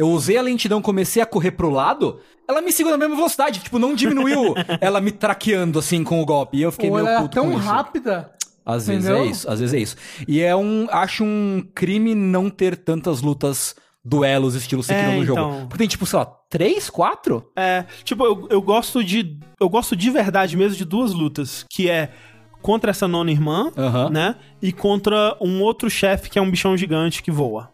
eu 0.02 0.08
usei 0.10 0.38
a 0.38 0.42
lentidão, 0.42 0.82
comecei 0.82 1.22
a 1.22 1.26
correr 1.26 1.52
pro 1.52 1.70
lado, 1.70 2.20
ela 2.48 2.62
me 2.62 2.72
seguiu 2.72 2.92
na 2.92 2.98
mesma 2.98 3.16
velocidade, 3.16 3.60
tipo, 3.60 3.78
não 3.80 3.94
diminuiu 3.94 4.54
ela 4.82 5.00
me 5.00 5.12
traqueando 5.12 5.80
assim 5.80 6.04
com 6.04 6.22
o 6.22 6.26
golpe, 6.26 6.58
e 6.58 6.62
eu 6.64 6.72
fiquei 6.72 6.90
Ou 6.90 6.96
meio 6.96 7.08
ela 7.08 7.18
é 7.18 7.22
puto 7.22 7.36
tão 7.36 7.52
com 7.52 7.58
isso. 7.60 7.68
rápida. 7.68 8.32
Às 8.66 8.88
vezes 8.88 9.06
Entendeu? 9.06 9.24
é 9.24 9.28
isso, 9.28 9.50
às 9.50 9.60
vezes 9.60 9.74
é 9.74 9.80
isso. 9.80 9.96
E 10.28 10.40
é 10.42 10.56
um, 10.56 10.88
acho 10.92 11.24
um 11.24 11.64
crime 11.74 12.14
não 12.16 12.50
ter 12.50 12.76
tantas 12.78 13.22
lutas 13.22 13.76
duelos 14.04 14.56
estilo 14.56 14.82
Sekiro 14.84 15.12
É, 15.12 15.16
no 15.18 15.26
jogo. 15.26 15.40
então. 15.40 15.60
Porque 15.68 15.78
tem 15.80 15.88
tipo, 15.88 16.06
sei 16.06 16.20
lá, 16.20 16.26
três, 16.50 16.90
quatro? 16.90 17.52
É, 17.56 17.86
tipo, 18.04 18.24
eu, 18.26 18.48
eu 18.50 18.62
gosto 18.62 19.04
de. 19.04 19.38
Eu 19.60 19.68
gosto 19.70 19.96
de 19.96 20.10
verdade 20.10 20.56
mesmo 20.58 20.76
de 20.78 20.86
duas 20.86 21.12
lutas. 21.14 21.66
Que 21.70 21.90
é 21.90 22.12
contra 22.62 22.92
essa 22.92 23.08
nona 23.08 23.32
irmã, 23.32 23.72
né? 24.12 24.36
E 24.62 24.72
contra 24.72 25.36
um 25.42 25.62
outro 25.62 25.90
chefe 25.90 26.30
que 26.30 26.38
é 26.38 26.42
um 26.42 26.50
bichão 26.50 26.76
gigante 26.78 27.22
que 27.24 27.32
voa. 27.32 27.72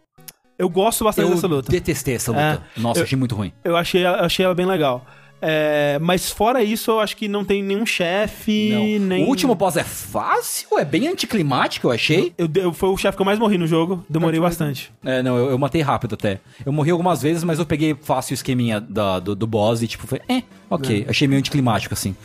Eu 0.58 0.68
gosto 0.68 1.04
bastante 1.04 1.28
Eu 1.28 1.34
dessa 1.34 1.46
luta. 1.46 1.70
detestei 1.70 2.14
essa 2.16 2.32
luta. 2.32 2.62
Nossa, 2.76 3.00
eu- 3.00 3.04
achei 3.04 3.16
muito 3.18 3.34
ruim. 3.34 3.52
Eu 3.62 3.76
achei, 3.76 4.04
eu 4.04 4.10
achei 4.14 4.44
ela 4.44 4.54
bem 4.54 4.66
legal. 4.66 5.06
É, 5.40 5.98
mas 6.00 6.32
fora 6.32 6.64
isso, 6.64 6.90
eu 6.90 6.98
acho 6.98 7.16
que 7.16 7.28
não 7.28 7.44
tem 7.44 7.62
nenhum 7.62 7.86
chefe, 7.86 8.98
nem... 9.00 9.24
O 9.24 9.28
último 9.28 9.54
boss 9.54 9.76
é 9.76 9.84
fácil, 9.84 10.66
é 10.80 10.84
bem 10.84 11.06
anticlimático, 11.06 11.86
eu 11.86 11.92
achei. 11.92 12.34
Eu, 12.36 12.48
eu- 12.56 12.72
foi 12.72 12.88
o 12.88 12.96
chefe 12.96 13.16
que 13.16 13.22
eu 13.22 13.24
mais 13.26 13.38
morri 13.38 13.56
no 13.56 13.66
jogo, 13.66 14.04
demorei 14.10 14.40
bastante. 14.40 14.92
É, 15.04 15.22
não, 15.22 15.36
eu, 15.38 15.50
eu 15.50 15.58
matei 15.58 15.80
rápido 15.80 16.14
até. 16.14 16.40
Eu 16.66 16.72
morri 16.72 16.90
algumas 16.90 17.22
vezes, 17.22 17.44
mas 17.44 17.60
eu 17.60 17.66
peguei 17.66 17.96
fácil 18.02 18.32
o 18.32 18.34
esqueminha 18.34 18.80
da- 18.80 19.20
do, 19.20 19.36
do 19.36 19.46
boss 19.46 19.80
e, 19.80 19.86
tipo, 19.86 20.08
foi, 20.08 20.20
eh, 20.28 20.42
ok. 20.68 21.06
Achei 21.08 21.28
meio 21.28 21.38
anticlimático, 21.38 21.94
assim. 21.94 22.16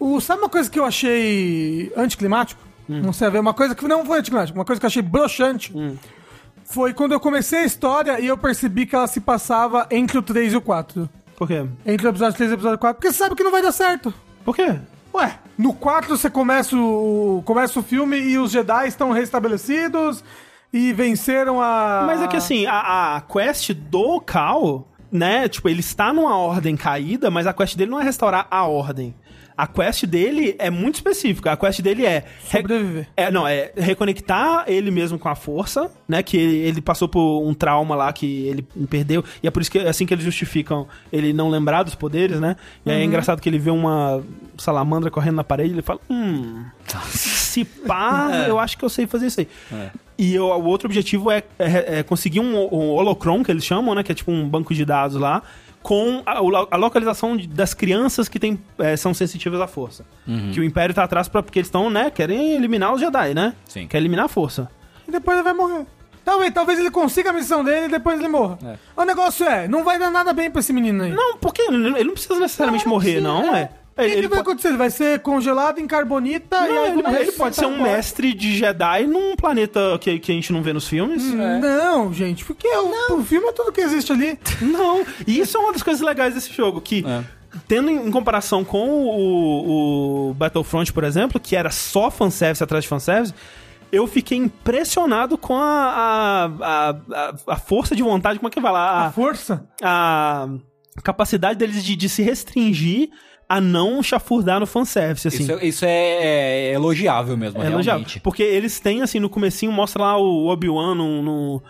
O, 0.00 0.18
sabe 0.20 0.40
uma 0.40 0.48
coisa 0.48 0.70
que 0.70 0.78
eu 0.78 0.84
achei 0.86 1.92
anticlimático? 1.94 2.60
Hum. 2.88 3.02
Não 3.02 3.12
sei 3.12 3.26
a 3.26 3.30
ver, 3.30 3.40
uma 3.40 3.52
coisa 3.52 3.74
que 3.74 3.86
não 3.86 4.04
foi 4.06 4.20
anticlimático, 4.20 4.56
uma 4.58 4.64
coisa 4.64 4.80
que 4.80 4.86
eu 4.86 4.88
achei 4.88 5.02
broxante. 5.02 5.72
Hum. 5.76 5.96
Foi 6.66 6.92
quando 6.92 7.12
eu 7.12 7.20
comecei 7.20 7.60
a 7.60 7.64
história 7.64 8.20
e 8.20 8.26
eu 8.26 8.36
percebi 8.36 8.86
que 8.86 8.94
ela 8.94 9.06
se 9.06 9.20
passava 9.20 9.86
entre 9.90 10.18
o 10.18 10.22
3 10.22 10.52
e 10.52 10.56
o 10.56 10.60
4. 10.60 11.08
Por 11.36 11.46
quê? 11.46 11.64
Entre 11.84 12.06
o 12.06 12.10
episódio 12.10 12.36
3 12.36 12.50
e 12.50 12.54
o 12.54 12.56
episódio 12.56 12.78
4, 12.78 12.96
porque 12.96 13.12
você 13.12 13.18
sabe 13.18 13.34
que 13.34 13.44
não 13.44 13.52
vai 13.52 13.62
dar 13.62 13.72
certo. 13.72 14.12
Por 14.44 14.54
quê? 14.54 14.76
Ué, 15.14 15.38
no 15.56 15.72
4 15.72 16.16
você 16.16 16.28
começa 16.28 16.76
o, 16.76 17.42
começa 17.44 17.78
o 17.78 17.82
filme 17.82 18.18
e 18.18 18.38
os 18.38 18.50
Jedi 18.50 18.88
estão 18.88 19.12
restabelecidos 19.12 20.22
e 20.72 20.92
venceram 20.92 21.60
a. 21.60 22.04
Mas 22.06 22.20
é 22.20 22.26
que 22.26 22.36
assim, 22.36 22.66
a, 22.66 23.16
a 23.16 23.20
quest 23.20 23.72
do 23.72 24.20
Cal, 24.20 24.86
né? 25.10 25.48
Tipo, 25.48 25.68
ele 25.68 25.80
está 25.80 26.12
numa 26.12 26.36
ordem 26.36 26.76
caída, 26.76 27.30
mas 27.30 27.46
a 27.46 27.52
quest 27.52 27.76
dele 27.76 27.90
não 27.90 28.00
é 28.00 28.04
restaurar 28.04 28.46
a 28.50 28.66
ordem. 28.66 29.14
A 29.56 29.66
quest 29.66 30.04
dele 30.04 30.54
é 30.58 30.68
muito 30.70 30.96
específica. 30.96 31.52
A 31.52 31.56
quest 31.56 31.80
dele 31.80 32.04
é. 32.04 32.24
re- 32.50 32.60
Sobreviver. 32.60 33.08
É, 33.16 33.30
não, 33.30 33.46
é 33.48 33.72
reconectar 33.76 34.64
ele 34.66 34.90
mesmo 34.90 35.18
com 35.18 35.28
a 35.28 35.34
força, 35.34 35.90
né? 36.08 36.22
Que 36.22 36.36
ele, 36.36 36.56
ele 36.58 36.80
passou 36.82 37.08
por 37.08 37.42
um 37.46 37.54
trauma 37.54 37.94
lá 37.96 38.12
que 38.12 38.46
ele 38.46 38.62
perdeu. 38.88 39.24
E 39.42 39.46
é 39.46 39.50
por 39.50 39.62
isso 39.62 39.70
que 39.70 39.78
é 39.78 39.88
assim 39.88 40.04
que 40.04 40.12
eles 40.12 40.24
justificam 40.24 40.86
ele 41.12 41.32
não 41.32 41.48
lembrar 41.48 41.82
dos 41.84 41.94
poderes, 41.94 42.38
né? 42.38 42.56
E 42.84 42.90
aí 42.90 43.00
é 43.00 43.04
engraçado 43.04 43.40
que 43.40 43.48
ele 43.48 43.58
vê 43.58 43.70
uma 43.70 44.22
salamandra 44.58 45.10
correndo 45.10 45.36
na 45.36 45.44
parede 45.44 45.70
e 45.70 45.74
ele 45.74 45.82
fala: 45.82 46.00
Hum. 46.10 46.64
Se 47.10 47.64
pá, 47.64 48.28
eu 48.46 48.58
acho 48.58 48.76
que 48.76 48.84
eu 48.84 48.88
sei 48.88 49.06
fazer 49.06 49.26
isso 49.28 49.40
aí. 49.40 49.48
E 50.18 50.38
o, 50.38 50.44
o 50.46 50.64
outro 50.64 50.86
objetivo 50.86 51.30
é, 51.30 51.42
é- 51.58 51.98
é 51.98 52.02
conseguir 52.02 52.40
um, 52.40 52.56
um 52.72 52.90
holocron, 52.90 53.42
que 53.42 53.50
eles 53.50 53.64
chamam, 53.64 53.94
né? 53.94 54.02
Que 54.02 54.12
é 54.12 54.14
tipo 54.14 54.30
um 54.30 54.48
banco 54.48 54.74
de 54.74 54.84
dados 54.84 55.16
lá, 55.16 55.42
com 55.86 56.20
a, 56.26 56.32
a 56.72 56.76
localização 56.76 57.36
de- 57.36 57.46
das 57.46 57.72
crianças 57.72 58.28
que 58.28 58.40
tem, 58.40 58.58
é, 58.76 58.96
são 58.96 59.14
sensitivas 59.14 59.60
à 59.60 59.68
força. 59.68 60.04
Que 60.52 60.58
o 60.58 60.64
Império 60.64 60.92
tá 60.92 61.04
atrás 61.04 61.28
pra, 61.28 61.44
porque 61.44 61.60
eles 61.60 61.68
estão, 61.68 61.88
né? 61.88 62.10
Querem 62.10 62.54
eliminar 62.54 62.92
os 62.92 63.00
Jedi, 63.00 63.34
né? 63.34 63.54
Sim. 63.66 63.86
Quer 63.86 63.98
eliminar 63.98 64.24
a 64.24 64.28
força. 64.28 64.68
E 65.06 65.12
depois 65.12 65.36
ele 65.36 65.44
vai 65.44 65.54
morrer. 65.54 65.86
Talvez, 66.24 66.52
talvez 66.52 66.80
ele 66.80 66.90
consiga 66.90 67.30
a 67.30 67.32
missão 67.32 67.62
dele 67.62 67.86
e 67.86 67.88
depois 67.88 68.18
ele 68.18 68.26
morra. 68.26 68.58
O 68.96 69.04
negócio 69.04 69.46
é, 69.46 69.68
não 69.68 69.84
vai 69.84 69.96
dar 69.96 70.10
nada 70.10 70.32
bem 70.32 70.50
pra 70.50 70.58
esse 70.58 70.72
menino 70.72 71.04
aí. 71.04 71.12
Não, 71.12 71.36
porque 71.38 71.62
ele 71.62 71.76
ele 71.94 72.02
não 72.04 72.14
precisa 72.14 72.34
necessariamente 72.40 72.84
Não, 72.84 72.90
não 72.90 72.98
morrer, 72.98 73.20
precisa, 73.22 73.28
não, 73.28 73.54
é. 73.54 73.60
é. 73.60 73.70
O 73.96 74.02
que, 74.02 74.02
Ele, 74.04 74.14
que 74.22 74.28
vai 74.28 74.28
pode, 74.28 74.40
acontecer? 74.40 74.68
Ele 74.68 74.76
vai 74.76 74.90
ser 74.90 75.20
congelado 75.20 75.78
em 75.78 75.86
carbonita 75.86 76.56
e 76.68 76.68
não, 76.72 76.84
aí 76.84 76.90
ele, 76.92 77.16
ele 77.22 77.32
pode 77.32 77.56
ser 77.56 77.64
um 77.66 77.82
mestre 77.82 78.34
de 78.34 78.56
Jedi 78.58 79.06
num 79.06 79.34
planeta 79.34 79.98
que, 80.00 80.18
que 80.18 80.30
a 80.32 80.34
gente 80.34 80.52
não 80.52 80.62
vê 80.62 80.72
nos 80.74 80.86
filmes. 80.86 81.24
Não, 81.32 82.12
gente, 82.12 82.44
porque 82.44 82.68
o, 82.68 83.14
o 83.18 83.24
filme 83.24 83.46
é 83.48 83.52
tudo 83.52 83.72
que 83.72 83.80
existe 83.80 84.12
ali. 84.12 84.38
Não, 84.60 85.02
e 85.26 85.38
isso 85.40 85.56
é 85.56 85.60
uma 85.60 85.72
das 85.72 85.82
coisas 85.82 86.02
legais 86.02 86.34
desse 86.34 86.52
jogo, 86.52 86.78
que 86.80 87.04
É. 87.06 87.22
tendo 87.66 87.90
em 87.90 88.10
comparação 88.10 88.62
com 88.64 88.86
o, 88.90 90.28
o 90.30 90.34
Battlefront, 90.34 90.92
por 90.92 91.02
exemplo, 91.04 91.40
que 91.40 91.56
era 91.56 91.70
só 91.70 92.10
fanservice 92.10 92.62
atrás 92.62 92.84
de 92.84 92.88
fanservice, 92.88 93.32
eu 93.90 94.06
fiquei 94.06 94.36
impressionado 94.36 95.38
com 95.38 95.54
a, 95.56 95.64
a, 95.64 96.44
a, 96.60 96.90
a- 96.90 97.34
a 97.46 97.56
força 97.56 97.96
de 97.96 98.02
vontade, 98.02 98.38
como 98.38 98.48
é 98.48 98.50
que 98.50 98.60
vai 98.60 98.70
A 98.70 98.74
lá? 98.74 99.12
força. 99.12 99.66
A, 99.82 100.48
a 100.98 101.00
capacidade 101.02 101.58
deles 101.58 101.82
de, 101.82 101.96
de 101.96 102.08
se 102.10 102.22
restringir 102.22 103.08
a 103.48 103.60
não 103.60 104.02
chafurdar 104.02 104.58
no 104.60 104.66
fanservice, 104.66 105.28
assim. 105.28 105.42
Isso, 105.44 105.52
é- 105.52 105.64
isso 105.66 105.84
é, 105.84 105.90
é 105.90 106.72
elogiável 106.72 107.36
mesmo, 107.36 107.58
É 107.62 107.66
elogiável. 107.66 107.84
realmente. 107.84 108.20
Porque 108.20 108.42
eles 108.42 108.80
têm, 108.80 109.02
assim, 109.02 109.20
no 109.20 109.28
comecinho, 109.28 109.70
mostra 109.70 110.02
lá 110.02 110.18
o 110.18 110.46
Obi-Wan 110.48 110.94
num, 110.96 111.22
num, 111.22 111.60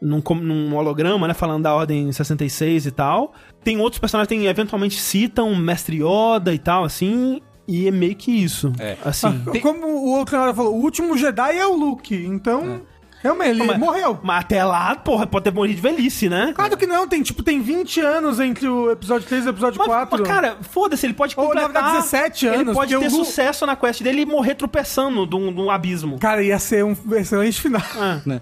num, 0.00 0.22
num 0.42 0.76
holograma, 0.76 1.26
né? 1.26 1.34
Falando 1.34 1.62
da 1.62 1.74
Ordem 1.74 2.10
66 2.12 2.86
e 2.86 2.90
tal. 2.90 3.32
Tem 3.64 3.78
outros 3.80 3.98
personagens 3.98 4.28
que 4.28 4.34
tem, 4.34 4.46
eventualmente 4.46 5.00
citam 5.00 5.54
Mestre 5.56 6.02
Yoda 6.02 6.52
e 6.52 6.58
tal, 6.58 6.84
assim. 6.84 7.40
E 7.66 7.86
é 7.86 7.90
meio 7.90 8.16
que 8.16 8.30
isso. 8.30 8.72
É. 8.78 8.96
Assim. 9.04 9.42
Como 9.62 9.86
o 9.86 10.10
outro 10.18 10.36
na 10.36 10.42
hora 10.42 10.54
falou, 10.54 10.74
o 10.74 10.82
último 10.82 11.16
Jedi 11.16 11.56
é 11.56 11.64
o 11.66 11.74
Luke. 11.76 12.14
Então, 12.14 12.82
realmente, 13.22 13.50
ele 13.50 13.64
Mas- 13.64 13.78
morreu. 13.78 14.18
Mas 14.22 14.40
até 14.40 14.64
lá, 14.64 14.94
porra, 14.96 15.26
pode 15.26 15.44
ter 15.44 15.52
morrido 15.52 15.76
de 15.76 15.80
velhice, 15.80 16.28
né? 16.28 16.52
Claro 16.54 16.76
que 16.76 16.86
não, 16.86 17.06
tem 17.08 17.22
tipo, 17.22 17.42
tem 17.42 17.60
20 17.62 18.00
anos 18.00 18.40
entre 18.40 18.68
o 18.68 18.90
episódio 18.90 19.26
3 19.28 19.44
e 19.44 19.48
o 19.48 19.50
episódio 19.50 19.78
Mas, 19.78 19.86
4. 19.86 20.18
mas, 20.18 20.28
cara, 20.28 20.56
foda-se, 20.62 21.06
ele 21.06 21.14
pode 21.14 21.34
Ou, 21.36 21.54
na 21.54 21.62
completar... 21.62 21.72
verdade, 21.72 21.96
17 22.10 22.46
Ele 22.46 22.56
anos, 22.56 22.74
pode 22.74 22.94
porque 22.94 23.08
ter 23.08 23.14
Lu- 23.16 23.24
sucesso 23.24 23.64
na 23.66 23.76
quest 23.76 24.02
dele 24.02 24.22
e 24.22 24.26
morrer 24.26 24.54
tropeçando 24.54 25.26
de 25.26 25.36
um, 25.36 25.52
de 25.52 25.60
um 25.60 25.70
abismo. 25.70 26.18
Cara, 26.18 26.42
ia 26.42 26.58
ser 26.58 26.84
um 26.84 26.96
excelente 27.16 27.60
final. 27.60 27.82
Ah. 27.96 28.20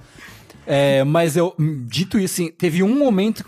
É, 0.67 1.03
mas 1.03 1.37
eu, 1.37 1.53
dito 1.59 2.17
isso, 2.19 2.35
assim, 2.35 2.51
teve 2.53 2.83
um 2.83 2.97
momento 2.97 3.45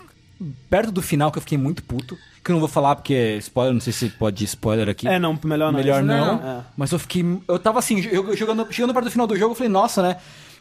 perto 0.69 0.91
do 0.91 1.01
final 1.01 1.31
que 1.31 1.37
eu 1.37 1.41
fiquei 1.41 1.57
muito 1.57 1.81
puto. 1.83 2.17
Que 2.43 2.51
eu 2.51 2.53
não 2.55 2.59
vou 2.59 2.67
falar 2.67 2.95
porque 2.97 3.13
é 3.13 3.37
spoiler, 3.37 3.73
não 3.73 3.79
sei 3.79 3.93
se 3.93 4.09
pode 4.09 4.43
spoiler 4.43 4.89
aqui. 4.89 5.07
É, 5.07 5.17
não, 5.17 5.39
melhor 5.45 5.71
não. 5.71 5.79
Melhor 5.79 5.99
Isso 5.99 6.07
não. 6.07 6.35
É. 6.35 6.59
Mas 6.75 6.91
eu 6.91 6.99
fiquei. 6.99 7.23
Eu 7.47 7.57
tava 7.57 7.79
assim, 7.79 8.01
eu- 8.11 8.35
jogando, 8.35 8.67
chegando 8.69 8.93
perto 8.93 9.05
do 9.05 9.11
final 9.11 9.25
do 9.25 9.37
jogo, 9.37 9.51
eu 9.51 9.55
falei, 9.55 9.71
nossa, 9.71 10.01
né? 10.01 10.17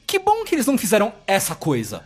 Que 0.07 0.19
bom 0.19 0.45
que 0.45 0.55
eles 0.55 0.67
não 0.67 0.77
fizeram 0.77 1.13
essa 1.27 1.55
coisa. 1.55 2.03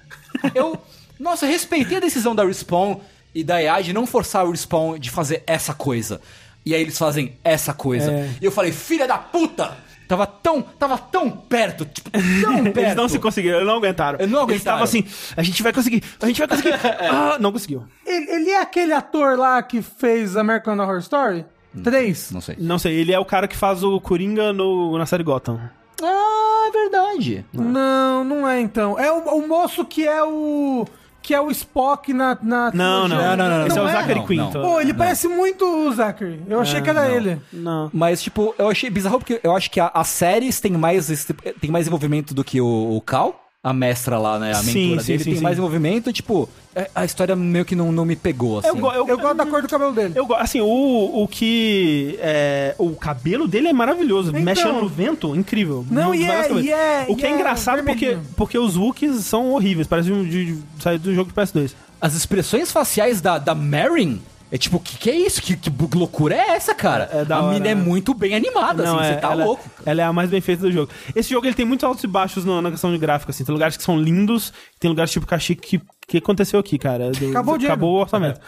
Eu. 0.55 0.79
Nossa, 1.19 1.47
respeitei 1.47 1.97
a 1.97 2.01
decisão 2.01 2.35
da 2.35 2.45
Respawn 2.45 3.01
e 3.35 3.43
da 3.43 3.63
EA 3.63 3.83
de 3.83 3.93
não 3.93 4.07
forçar 4.07 4.45
o 4.45 4.51
Respawn 4.51 4.99
de 4.99 5.11
fazer 5.11 5.43
essa 5.47 5.75
coisa. 5.75 6.21
E 6.65 6.75
aí 6.75 6.83
eles 6.83 6.99
fazem 6.99 7.39
essa 7.45 7.73
coisa. 7.73 8.11
É. 8.11 8.31
E 8.41 8.45
eu 8.45 8.53
falei, 8.53 8.73
filha 8.73 9.07
da 9.07 9.17
puta! 9.19 9.77
Tava 10.09 10.25
tão, 10.25 10.63
tava 10.63 10.97
tão 10.97 11.29
perto, 11.29 11.85
tipo, 11.85 12.09
tão 12.11 12.63
perto. 12.63 12.79
Eles 12.79 12.95
não 12.95 13.09
se 13.09 13.19
conseguiram, 13.19 13.57
eles 13.57 13.67
não 13.67 13.77
aguentaram. 13.79 14.21
Eles 14.21 14.31
não 14.31 14.49
Eles 14.49 14.65
aguentaram. 14.65 14.85
estavam 14.85 14.85
assim, 14.85 15.33
a 15.37 15.43
gente 15.43 15.61
vai 15.65 15.73
conseguir, 15.73 16.01
a 16.21 16.27
gente 16.27 16.39
vai 16.39 16.47
conseguir. 16.47 16.75
ah, 17.11 17.39
não 17.41 17.51
conseguiu. 17.51 17.85
Ele, 18.07 18.31
ele 18.31 18.51
é 18.51 18.61
aquele 18.61 18.93
ator 18.93 19.37
lá 19.37 19.61
que 19.65 19.83
fez 19.83 20.37
American 20.37 20.79
Horror 20.79 20.99
Story? 20.99 21.45
3? 21.83 22.31
Não 22.31 22.41
sei. 22.41 22.57
Não 22.57 22.79
sei, 22.79 22.95
ele 22.95 23.13
é 23.13 23.19
o 23.19 23.25
cara 23.25 23.49
que 23.49 23.57
faz 23.57 23.83
o 23.83 24.01
Coringa 24.01 24.53
no, 24.53 24.97
na 24.97 25.07
série 25.07 25.25
Gotham. 25.25 25.61
Ah, 26.03 26.69
é 26.69 26.71
verdade. 26.71 27.45
Não, 27.53 28.25
não 28.25 28.49
é 28.49 28.61
então. 28.61 28.99
É 28.99 29.11
o, 29.11 29.19
o 29.37 29.49
moço 29.49 29.85
que 29.85 30.07
é 30.07 30.23
o. 30.23 30.87
Que 31.23 31.35
é 31.35 31.41
o 31.41 31.51
Spock 31.51 32.13
na. 32.13 32.39
na 32.41 32.71
Não, 32.73 33.09
não. 33.09 33.17
Não, 33.17 33.37
não, 33.37 33.49
não, 33.49 33.67
Esse 33.67 33.79
é 33.79 33.83
o 33.83 33.89
é? 33.89 33.93
Zachary 33.93 34.25
Quinto. 34.25 34.61
Pô, 34.61 34.81
ele 34.81 34.95
parece 34.95 35.27
muito 35.27 35.65
o 35.65 35.93
Zachary. 35.93 36.41
Eu 36.49 36.61
achei 36.61 36.81
que 36.81 36.91
era 36.91 37.11
ele. 37.11 37.41
Não. 37.53 37.91
Mas, 37.93 38.23
tipo, 38.23 38.55
eu 38.59 38.69
achei 38.69 38.89
bizarro 38.89 39.19
porque 39.19 39.41
eu 39.43 39.57
acho 39.57 39.71
que 39.71 39.81
as 39.81 40.07
séries 40.09 40.61
têm 40.61 40.73
mais, 40.73 41.27
tem 41.61 41.71
mais 41.71 41.87
envolvimento 41.87 42.33
do 42.33 42.45
que 42.45 42.61
o, 42.61 42.97
o 42.97 43.01
Cal. 43.01 43.46
A 43.69 43.73
mestra 43.73 44.17
lá, 44.17 44.39
né? 44.39 44.53
A 44.53 44.55
Sim, 44.63 44.91
mentora 44.91 45.01
sim, 45.01 45.07
dele 45.09 45.19
sim, 45.25 45.31
tem 45.31 45.37
sim. 45.39 45.43
mais 45.43 45.59
envolvimento. 45.59 46.13
Tipo, 46.13 46.49
é- 46.73 46.89
a 46.95 47.05
história 47.05 47.35
meio 47.35 47.65
que 47.65 47.75
não, 47.75 47.91
não 47.91 48.05
me 48.05 48.15
pegou, 48.15 48.61
assim. 48.61 48.69
Eu, 48.69 48.77
go- 48.77 48.93
eu, 48.93 49.09
Eu 49.09 49.19
gosto 49.19 49.35
da 49.37 49.45
cor 49.45 49.61
do 49.61 49.67
cabelo 49.69 49.93
dele. 49.93 50.13
eu 50.15 50.33
assim, 50.37 50.61
o, 50.61 51.23
o 51.25 51.27
que. 51.27 52.17
É, 52.21 52.77
o 52.79 52.91
cabelo 52.95 53.49
dele 53.49 53.67
é 53.67 53.73
maravilhoso. 53.73 54.31
Então. 54.31 54.41
Mexendo 54.43 54.81
no 54.81 54.89
vento, 54.89 55.35
incrível. 55.35 55.85
Não, 55.91 56.15
e 56.15 56.19
é- 56.19 56.21
melhores 56.29 56.43
cabelos. 56.47 56.65
e 56.65 56.71
é- 56.71 57.07
O 57.09 57.17
que 57.17 57.23
e 57.23 57.27
é, 57.27 57.29
é 57.29 57.35
engraçado 57.35 57.83
porque, 57.83 58.07
vermelhinho. 58.07 58.31
porque 58.37 58.57
os 58.57 58.77
Wookies 58.77 59.25
são 59.25 59.51
horríveis. 59.51 59.89
Parece 59.89 60.13
um 60.13 60.23
de, 60.23 60.53
de 60.55 60.63
sair 60.81 60.99
do 60.99 61.13
jogo 61.13 61.29
de 61.31 61.35
PS2. 61.35 61.75
As 62.01 62.15
expressões 62.15 62.71
faciais 62.71 63.21
da, 63.21 63.37
da 63.39 63.53
Marin 63.55 64.21
é 64.51 64.57
tipo, 64.59 64.79
que 64.79 64.97
que 64.99 65.11
é 65.11 65.15
isso? 65.17 65.43
Que, 65.43 65.57
que 65.57 65.71
loucura 65.95 66.35
é 66.35 66.51
essa, 66.51 66.75
cara? 66.75 67.09
É 67.13 67.25
da 67.25 67.37
a 67.37 67.43
hora, 67.43 67.55
mina 67.55 67.69
é 67.69 67.75
né? 67.75 67.81
muito 67.83 68.15
bem 68.15 68.35
animada, 68.35 68.85
assim, 68.85 69.05
é, 69.05 69.15
você 69.15 69.21
tá 69.21 69.33
ela, 69.33 69.45
louco. 69.45 69.69
Ela 69.85 70.03
é 70.03 70.05
a 70.05 70.13
mais 70.13 70.31
bem 70.31 70.41
feita 70.41 70.63
do 70.63 70.71
jogo. 70.73 70.91
Esse 71.15 71.31
jogo 71.31 71.47
ele 71.47 71.55
tem 71.55 71.67
muitos 71.67 71.85
altos 71.85 72.05
e 72.05 72.07
baixos 72.07 72.45
no- 72.45 72.63
na 72.63 72.71
questão 72.71 72.93
de 72.93 72.99
gráfico, 72.99 73.31
assim. 73.31 73.45
Tem 73.45 73.53
lugares 73.53 73.77
que 73.77 73.83
são 73.83 73.99
lindos, 74.01 74.53
tem 74.79 74.89
lugares 74.89 75.11
tipo 75.11 75.27
Caxique 75.27 75.79
que 75.79 75.83
que 76.09 76.19
aconteceu 76.19 76.61
aqui, 76.61 76.79
cara. 76.79 77.11
Do- 77.11 77.31
Acabou 77.31 77.55
o 77.55 77.59
dinheiro. 77.59 77.73
Acabou 77.75 77.97
o 77.97 78.01
orçamento. 78.01 78.41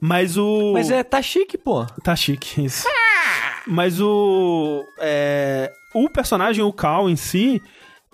Mas 0.00 0.36
o. 0.38 0.72
Mas 0.72 0.90
é, 0.90 1.02
tá 1.02 1.20
chique, 1.20 1.58
pô. 1.58 1.84
Tá 2.02 2.16
chique, 2.16 2.64
isso. 2.64 2.86
Mas 3.66 4.00
o. 4.00 4.82
é, 5.00 5.70
o 5.94 6.08
personagem, 6.08 6.64
o 6.64 6.72
Cal 6.72 7.08
em 7.10 7.16
si, 7.16 7.60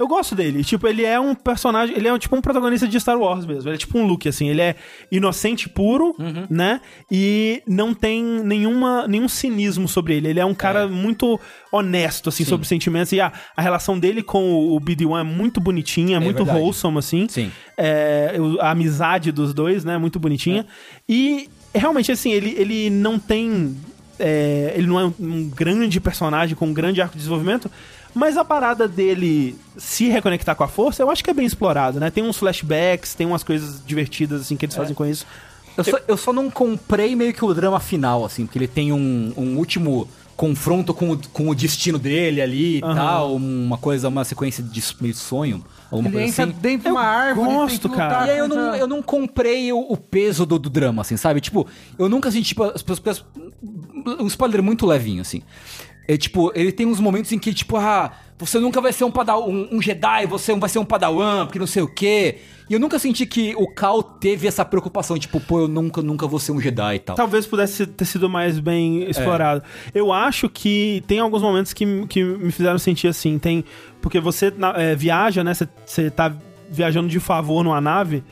eu 0.01 0.09
gosto 0.09 0.35
dele. 0.35 0.65
Tipo, 0.65 0.89
ele 0.89 1.05
é 1.05 1.21
um 1.21 1.35
personagem. 1.35 1.95
Ele 1.95 2.09
é 2.09 2.19
tipo 2.19 2.35
um 2.35 2.41
protagonista 2.41 2.89
de 2.89 2.99
Star 2.99 3.19
Wars 3.19 3.45
mesmo. 3.45 3.69
Ele 3.69 3.75
é 3.75 3.79
tipo 3.79 3.99
um 3.99 4.07
Luke, 4.07 4.27
assim. 4.27 4.49
Ele 4.49 4.63
é 4.63 4.75
inocente 5.13 5.69
puro, 5.69 6.17
né? 6.49 6.81
E 7.11 7.63
não 7.67 7.93
tem 7.93 8.25
nenhuma, 8.25 9.07
nenhum 9.07 9.29
cinismo 9.29 9.87
sobre 9.87 10.17
ele. 10.17 10.29
Ele 10.29 10.41
é 10.41 10.45
um 10.45 10.55
cara 10.55 10.89
muito 10.89 11.39
honesto, 11.71 12.31
assim, 12.31 12.47
sobre 12.47 12.67
sentimentos. 12.67 13.13
E 13.13 13.21
a, 13.21 13.31
a 13.55 13.61
relação 13.61 13.99
dele 13.99 14.23
com 14.23 14.43
o, 14.43 14.77
o 14.77 14.81
BD-1 14.81 15.21
é 15.21 15.23
muito 15.23 15.61
bonitinha, 15.61 16.17
é 16.17 16.21
muito 16.21 16.45
verdade. 16.47 16.59
wholesome, 16.59 16.99
assim. 16.99 17.27
Sim. 17.29 17.53
É, 17.77 18.37
a 18.59 18.71
amizade 18.71 19.31
dos 19.31 19.53
dois, 19.53 19.85
né? 19.85 19.99
Muito 19.99 20.19
bonitinha. 20.19 20.65
E 21.07 21.51
realmente, 21.75 22.11
assim, 22.11 22.33
ele, 22.33 22.55
ele 22.57 22.89
não 22.89 23.19
tem. 23.19 23.77
é, 24.19 24.73
ele 24.77 24.87
não 24.87 24.99
é 24.99 25.05
um, 25.05 25.15
um 25.21 25.51
grande 25.51 26.01
personagem 26.01 26.57
com 26.57 26.69
um 26.69 26.73
grande 26.73 27.03
arco 27.03 27.13
de 27.13 27.19
desenvolvimento, 27.19 27.71
Mas 28.15 28.37
a 28.37 28.45
parada 28.45 28.89
dele 28.89 29.57
se 29.77 30.09
reconectar 30.09 30.57
com 30.57 30.65
a 30.65 30.69
força, 30.69 31.03
eu 31.03 31.11
acho 31.11 31.23
que 31.23 31.31
é 31.31 31.35
bem 31.35 31.47
explorado, 31.47 32.01
né? 32.01 32.11
Tem 32.11 32.25
uns 32.25 32.37
flashbacks, 32.37 33.15
tem 33.15 33.27
umas 33.27 33.43
coisas 33.43 33.83
divertidas, 33.87 34.43
assim, 34.43 34.57
que 34.57 34.65
eles 34.65 34.75
fazem 34.75 34.95
com 34.95 35.07
isso. 35.07 35.27
Eu 35.77 35.85
só, 35.85 35.99
eu 36.09 36.17
só 36.17 36.33
não 36.33 36.51
comprei 36.51 37.15
meio 37.15 37.33
que 37.33 37.45
o 37.45 37.55
drama 37.55 37.79
final, 37.79 38.25
assim, 38.25 38.45
porque 38.45 38.59
ele 38.59 38.69
tem 38.69 38.93
um, 38.93 39.33
um 39.37 39.57
último 39.57 40.09
confronto 40.37 40.95
com 40.95 41.13
o, 41.13 41.19
com 41.35 41.51
o 41.51 41.55
destino 41.55 41.99
dele 41.99 42.41
ali 42.41 42.79
e 42.79 42.81
tal, 42.81 43.37
uma 43.37 43.77
coisa, 43.77 44.09
uma 44.09 44.25
sequência 44.25 44.65
de 44.65 44.83
meio 44.99 45.15
sonho, 45.15 45.63
alguma 45.91 46.09
Ele 46.09 46.17
coisa 46.17 46.29
entra 46.29 46.45
assim. 46.45 46.63
dentro 46.63 46.85
de 46.85 46.91
uma 46.91 47.03
árvore. 47.03 47.49
gosto, 47.53 47.69
tem 47.73 47.79
que 47.79 47.89
lutar 47.89 48.11
cara. 48.11 48.27
E 48.27 48.31
aí 48.31 48.39
eu 48.39 48.49
não, 48.49 48.75
eu 48.75 48.87
não 48.87 49.03
comprei 49.03 49.71
o, 49.71 49.79
o 49.79 49.99
peso 49.99 50.47
do, 50.47 50.59
do 50.59 50.71
drama, 50.71 51.03
assim, 51.03 51.19
sabe? 51.19 51.43
Tipo, 51.43 51.67
eu 51.99 52.09
nunca 52.09 52.31
senti, 52.31 52.49
tipo, 52.49 52.65
as 52.65 52.83
pessoas. 52.83 53.23
Um 54.19 54.27
spoiler 54.29 54.63
muito 54.63 54.87
levinho, 54.87 55.21
assim. 55.21 55.43
É 56.09 56.17
tipo, 56.17 56.51
ele 56.55 56.73
tem 56.73 56.87
uns 56.87 56.99
momentos 57.01 57.31
em 57.33 57.39
que, 57.39 57.55
tipo, 57.55 57.77
ah, 57.77 58.13
você 58.39 58.59
nunca 58.59 58.81
vai 58.81 58.93
ser 58.93 59.05
um, 59.05 59.11
padawan, 59.11 59.47
um, 59.47 59.77
um 59.77 59.83
Jedi, 59.83 60.27
você 60.27 60.55
vai 60.57 60.69
ser 60.69 60.79
um 60.81 60.85
padawan, 60.85 61.47
porque 61.47 61.59
não 61.59 61.67
sei 61.67 61.83
o 61.83 61.89
quê. 61.89 62.39
E 62.69 62.75
eu 62.75 62.81
nunca 62.81 62.99
senti 62.99 63.27
que 63.27 63.55
o 63.57 63.67
Cal 63.69 64.03
teve 64.03 64.47
essa 64.47 64.65
preocupação, 64.65 65.19
tipo, 65.19 65.41
pô, 65.41 65.61
eu 65.61 65.69
nunca, 65.69 66.01
nunca 66.03 66.27
vou 66.27 66.39
ser 66.39 66.53
um 66.53 66.61
Jedi 66.61 66.97
e 66.97 66.99
tal. 67.01 67.17
Talvez 67.17 67.47
pudesse 67.47 67.87
ter 67.87 68.05
sido 68.05 68.29
mais 68.29 68.59
bem 68.59 69.09
explorado. 69.11 69.63
Eu 69.95 70.13
acho 70.13 70.49
que 70.49 71.03
tem 71.07 71.19
alguns 71.19 71.43
momentos 71.43 71.73
que, 71.73 71.85
que 72.07 72.23
me 72.25 72.51
fizeram 72.53 72.79
sentir 72.79 73.09
assim. 73.09 73.39
Tem. 73.39 73.65
Porque 74.01 74.19
você 74.21 74.53
é, 74.77 74.95
viaja, 74.95 75.43
né? 75.45 75.53
Você- 75.55 75.69
Você 75.85 76.11
tá 76.11 76.33
viajando 76.71 77.09
de 77.09 77.19
favor 77.21 77.63
numa 77.65 77.81
nave. 77.81 78.23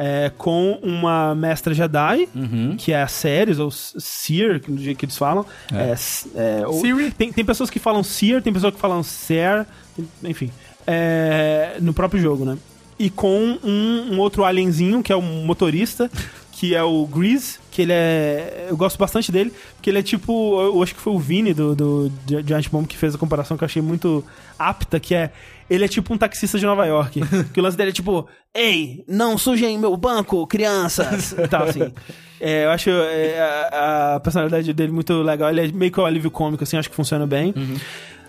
É, 0.00 0.30
com 0.38 0.78
uma 0.80 1.34
mestra 1.34 1.74
Jedi, 1.74 2.28
que 2.78 2.92
é 2.92 3.02
a 3.02 3.08
Ceres, 3.08 3.58
ou 3.58 3.68
Seer, 3.72 4.60
do 4.60 4.80
jeito 4.80 4.96
que 4.96 5.04
eles 5.06 5.18
falam. 5.18 5.44
É, 5.72 5.90
s- 5.90 6.30
é, 6.36 6.64
ou- 6.64 6.80
tem, 7.18 7.32
tem 7.32 7.44
pessoas 7.44 7.68
que 7.68 7.80
falam 7.80 8.04
Seer, 8.04 8.40
tem 8.40 8.52
pessoas 8.52 8.72
que 8.72 8.78
falam 8.80 9.02
Ser, 9.02 9.66
enfim. 10.22 10.52
é, 10.86 11.76
no 11.80 11.92
próprio 11.92 12.20
jogo, 12.22 12.44
né? 12.44 12.56
E 12.98 13.10
com 13.10 13.58
um, 13.64 14.12
um 14.14 14.18
outro 14.20 14.44
alienzinho, 14.44 15.02
que 15.02 15.12
é 15.12 15.16
o 15.16 15.22
motorista, 15.22 16.08
que 16.52 16.74
é 16.74 16.82
o 16.82 17.06
Grease, 17.06 17.58
que 17.70 17.82
ele 17.82 17.92
é. 17.92 18.66
Eu 18.68 18.76
gosto 18.76 18.98
bastante 18.98 19.30
dele, 19.32 19.52
porque 19.76 19.90
ele 19.90 19.98
é 19.98 20.02
tipo. 20.02 20.60
Eu 20.60 20.82
acho 20.82 20.94
que 20.94 21.00
foi 21.00 21.12
o 21.12 21.18
Vini 21.18 21.52
do, 21.54 21.74
do 21.76 22.12
Gi- 22.28 22.42
Giant 22.46 22.68
Bomb 22.70 22.86
que 22.86 22.96
fez 22.96 23.14
a 23.14 23.18
comparação 23.18 23.56
que 23.56 23.62
eu 23.64 23.66
achei 23.66 23.82
muito 23.82 24.24
apta, 24.58 24.98
que 25.00 25.14
é. 25.14 25.30
Ele 25.68 25.84
é 25.84 25.88
tipo 25.88 26.12
um 26.12 26.18
taxista 26.18 26.58
de 26.58 26.66
Nova 26.66 26.86
York. 26.86 27.20
que 27.52 27.60
o 27.60 27.62
lance 27.62 27.76
dele 27.76 27.90
é 27.90 27.92
tipo, 27.92 28.28
ei, 28.54 29.04
não 29.06 29.36
sujem 29.36 29.78
meu 29.78 29.96
banco, 29.96 30.46
crianças. 30.46 31.32
e 31.32 31.46
tal, 31.48 31.64
assim. 31.64 31.92
É, 32.40 32.64
eu 32.64 32.70
acho 32.70 32.90
é, 32.90 33.68
a, 33.72 34.14
a 34.14 34.20
personalidade 34.20 34.72
dele 34.72 34.92
muito 34.92 35.22
legal. 35.22 35.50
Ele 35.50 35.60
é 35.60 35.72
meio 35.72 35.92
que 35.92 36.00
um 36.00 36.06
alívio 36.06 36.30
cômico, 36.30 36.64
assim, 36.64 36.76
acho 36.76 36.90
que 36.90 36.96
funciona 36.96 37.26
bem. 37.26 37.52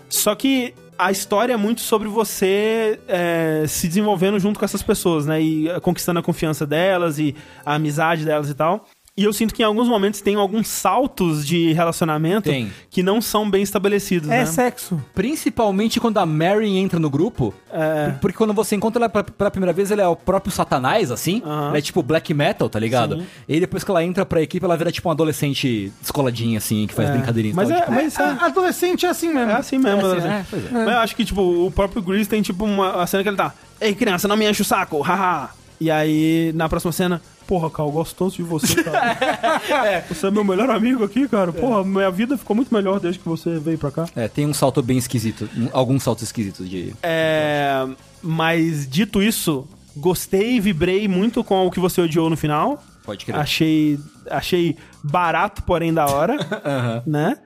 Só 0.08 0.34
que 0.34 0.74
a 0.98 1.10
história 1.10 1.54
é 1.54 1.56
muito 1.56 1.80
sobre 1.80 2.08
você 2.08 3.00
é, 3.08 3.64
se 3.66 3.88
desenvolvendo 3.88 4.38
junto 4.38 4.58
com 4.58 4.64
essas 4.64 4.82
pessoas, 4.82 5.24
né? 5.24 5.40
E 5.40 5.80
conquistando 5.80 6.18
a 6.20 6.22
confiança 6.22 6.66
delas 6.66 7.18
e 7.18 7.34
a 7.64 7.76
amizade 7.76 8.24
delas 8.24 8.50
e 8.50 8.54
tal. 8.54 8.86
E 9.20 9.24
eu 9.24 9.34
sinto 9.34 9.52
que 9.52 9.60
em 9.62 9.66
alguns 9.66 9.86
momentos 9.86 10.22
tem 10.22 10.34
alguns 10.36 10.66
saltos 10.66 11.46
de 11.46 11.74
relacionamento 11.74 12.48
Tem. 12.48 12.72
que 12.88 13.02
não 13.02 13.20
são 13.20 13.50
bem 13.50 13.62
estabelecidos, 13.62 14.30
É 14.30 14.38
né? 14.38 14.46
sexo. 14.46 14.98
Principalmente 15.14 16.00
quando 16.00 16.16
a 16.16 16.24
Mary 16.24 16.74
entra 16.78 16.98
no 16.98 17.10
grupo. 17.10 17.52
É. 17.70 18.14
Porque 18.18 18.34
quando 18.38 18.54
você 18.54 18.76
encontra 18.76 18.98
ela 19.02 19.08
pela, 19.10 19.22
pela 19.24 19.50
primeira 19.50 19.74
vez, 19.74 19.90
ele 19.90 20.00
é 20.00 20.08
o 20.08 20.16
próprio 20.16 20.50
Satanás, 20.50 21.10
assim. 21.10 21.42
Aham. 21.44 21.68
Ela 21.68 21.76
é 21.78 21.80
tipo 21.82 22.02
black 22.02 22.32
metal, 22.32 22.68
tá 22.70 22.78
ligado? 22.78 23.16
Sim. 23.18 23.26
E 23.46 23.52
aí 23.54 23.60
depois 23.60 23.84
que 23.84 23.90
ela 23.90 24.02
entra 24.02 24.24
pra 24.24 24.40
equipe, 24.40 24.64
ela 24.64 24.74
vira 24.76 24.90
tipo 24.90 25.06
um 25.08 25.12
adolescente 25.12 25.92
descoladinha, 26.00 26.56
assim, 26.56 26.86
que 26.86 26.94
faz 26.94 27.10
É. 27.10 27.12
brincadeirinha 27.12 27.52
e 27.52 27.56
Mas 27.56 27.68
tal, 27.68 27.76
é, 27.76 27.80
tipo, 27.82 27.92
mas 27.92 28.18
é, 28.18 28.22
A- 28.22 28.46
Adolescente 28.46 29.04
é 29.04 29.08
assim 29.10 29.28
mesmo. 29.28 29.50
é 29.50 29.54
assim 29.54 29.76
mesmo. 29.78 30.00
é 30.00 30.16
assim, 30.16 30.16
assim. 30.18 30.28
é, 30.28 30.44
pois 30.50 30.64
é. 30.64 30.70
Mas 30.70 30.88
eu 30.94 30.98
acho 31.00 31.14
que, 31.16 31.24
tipo, 31.26 31.42
o 31.66 31.70
próprio 31.70 32.00
Grease 32.00 32.26
tem, 32.28 32.40
tipo, 32.40 32.64
uma, 32.64 32.96
uma 32.96 33.06
cena 33.06 33.22
que 33.22 33.28
ele 33.28 33.36
tá. 33.36 33.52
Ei, 33.80 33.94
criança, 33.94 34.26
não 34.26 34.36
me 34.36 34.48
enche 34.50 34.62
o 34.62 34.64
saco, 34.64 35.00
haha. 35.04 35.50
E 35.80 35.90
aí, 35.90 36.52
na 36.54 36.68
próxima 36.68 36.92
cena, 36.92 37.22
porra, 37.50 37.68
Cal, 37.68 37.86
eu 37.88 37.92
gosto 37.92 38.14
tanto 38.16 38.36
de 38.36 38.44
você, 38.44 38.80
cara. 38.84 40.04
Você 40.08 40.28
é 40.28 40.30
meu 40.30 40.44
melhor 40.44 40.70
amigo 40.70 41.02
aqui, 41.02 41.26
cara. 41.26 41.52
Porra, 41.52 41.82
minha 41.84 42.08
vida 42.08 42.38
ficou 42.38 42.54
muito 42.54 42.72
melhor 42.72 43.00
desde 43.00 43.18
que 43.18 43.28
você 43.28 43.58
veio 43.58 43.76
pra 43.76 43.90
cá. 43.90 44.06
É, 44.14 44.28
tem 44.28 44.46
um 44.46 44.54
salto 44.54 44.80
bem 44.80 44.96
esquisito. 44.96 45.50
um- 45.56 45.68
alguns 45.72 46.04
saltos 46.04 46.22
esquisitos 46.22 46.70
de. 46.70 46.94
É, 47.02 47.84
mas, 48.22 48.88
dito 48.88 49.20
isso, 49.20 49.66
gostei 49.96 50.52
e 50.56 50.60
vibrei 50.60 51.08
muito 51.08 51.42
com 51.42 51.66
o 51.66 51.70
que 51.72 51.80
você 51.80 52.00
odiou 52.00 52.30
no 52.30 52.36
final. 52.36 52.80
Pode 53.04 53.26
crer. 53.26 53.36
Achei, 53.36 53.98
achei 54.30 54.76
barato, 55.02 55.64
porém 55.64 55.92
da 55.92 56.06
hora, 56.06 56.36
né? 57.04 57.36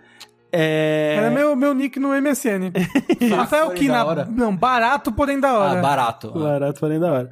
É... 0.53 1.17
Era 1.19 1.31
meu, 1.31 1.57
meu 1.57 1.73
nick 1.73 1.99
no 1.99 2.11
MSN. 2.11 2.71
Rafael. 3.35 3.71
Kina. 3.71 4.27
Não, 4.27 4.55
barato, 4.55 5.11
porém 5.11 5.41
da 5.41 5.55
hora. 5.59 5.79
Ah, 5.79 5.83
barato. 5.83 6.31
Barato, 6.31 6.79
porém 6.79 7.01
da 7.01 7.11
hora. 7.11 7.31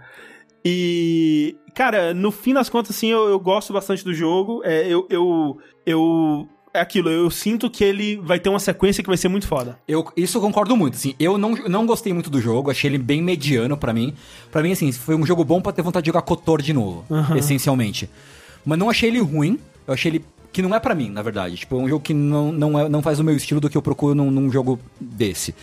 E, 0.64 1.56
cara, 1.74 2.14
no 2.14 2.30
fim 2.30 2.54
das 2.54 2.68
contas, 2.68 2.96
assim, 2.96 3.08
eu, 3.08 3.28
eu 3.28 3.40
gosto 3.40 3.72
bastante 3.72 4.04
do 4.04 4.14
jogo. 4.14 4.62
É, 4.64 4.86
eu, 4.86 5.06
eu, 5.10 5.58
eu. 5.84 6.48
É 6.74 6.80
aquilo, 6.80 7.10
eu 7.10 7.30
sinto 7.30 7.68
que 7.68 7.84
ele 7.84 8.16
vai 8.16 8.40
ter 8.40 8.48
uma 8.48 8.58
sequência 8.58 9.02
que 9.02 9.08
vai 9.08 9.18
ser 9.18 9.28
muito 9.28 9.46
foda. 9.46 9.78
Eu, 9.86 10.10
isso 10.16 10.38
eu 10.38 10.42
concordo 10.42 10.74
muito, 10.74 10.94
assim. 10.94 11.14
Eu 11.20 11.36
não, 11.36 11.50
não 11.50 11.84
gostei 11.84 12.14
muito 12.14 12.30
do 12.30 12.40
jogo, 12.40 12.70
achei 12.70 12.88
ele 12.88 12.96
bem 12.96 13.20
mediano 13.20 13.76
pra 13.76 13.92
mim. 13.92 14.14
Pra 14.50 14.62
mim, 14.62 14.72
assim, 14.72 14.90
foi 14.90 15.14
um 15.14 15.26
jogo 15.26 15.44
bom 15.44 15.60
pra 15.60 15.70
ter 15.70 15.82
vontade 15.82 16.04
de 16.04 16.08
jogar 16.08 16.22
Kotor 16.22 16.62
de 16.62 16.72
novo, 16.72 17.04
essencialmente. 17.36 18.08
Mas 18.64 18.78
não 18.78 18.88
achei 18.88 19.10
ele 19.10 19.20
ruim, 19.20 19.58
eu 19.86 19.92
achei 19.92 20.12
ele 20.12 20.24
que 20.52 20.62
não 20.62 20.74
é 20.74 20.78
pra 20.78 20.94
mim, 20.94 21.08
na 21.08 21.22
verdade. 21.22 21.56
Tipo, 21.56 21.76
é 21.76 21.78
um 21.78 21.88
jogo 21.88 22.04
que 22.04 22.12
não, 22.12 22.52
não, 22.52 22.78
é, 22.78 22.88
não 22.88 23.02
faz 23.02 23.18
o 23.18 23.24
meu 23.24 23.34
estilo 23.34 23.60
do 23.60 23.70
que 23.70 23.76
eu 23.76 23.82
procuro 23.82 24.14
num, 24.14 24.30
num 24.30 24.50
jogo 24.50 24.78
desse. 25.00 25.54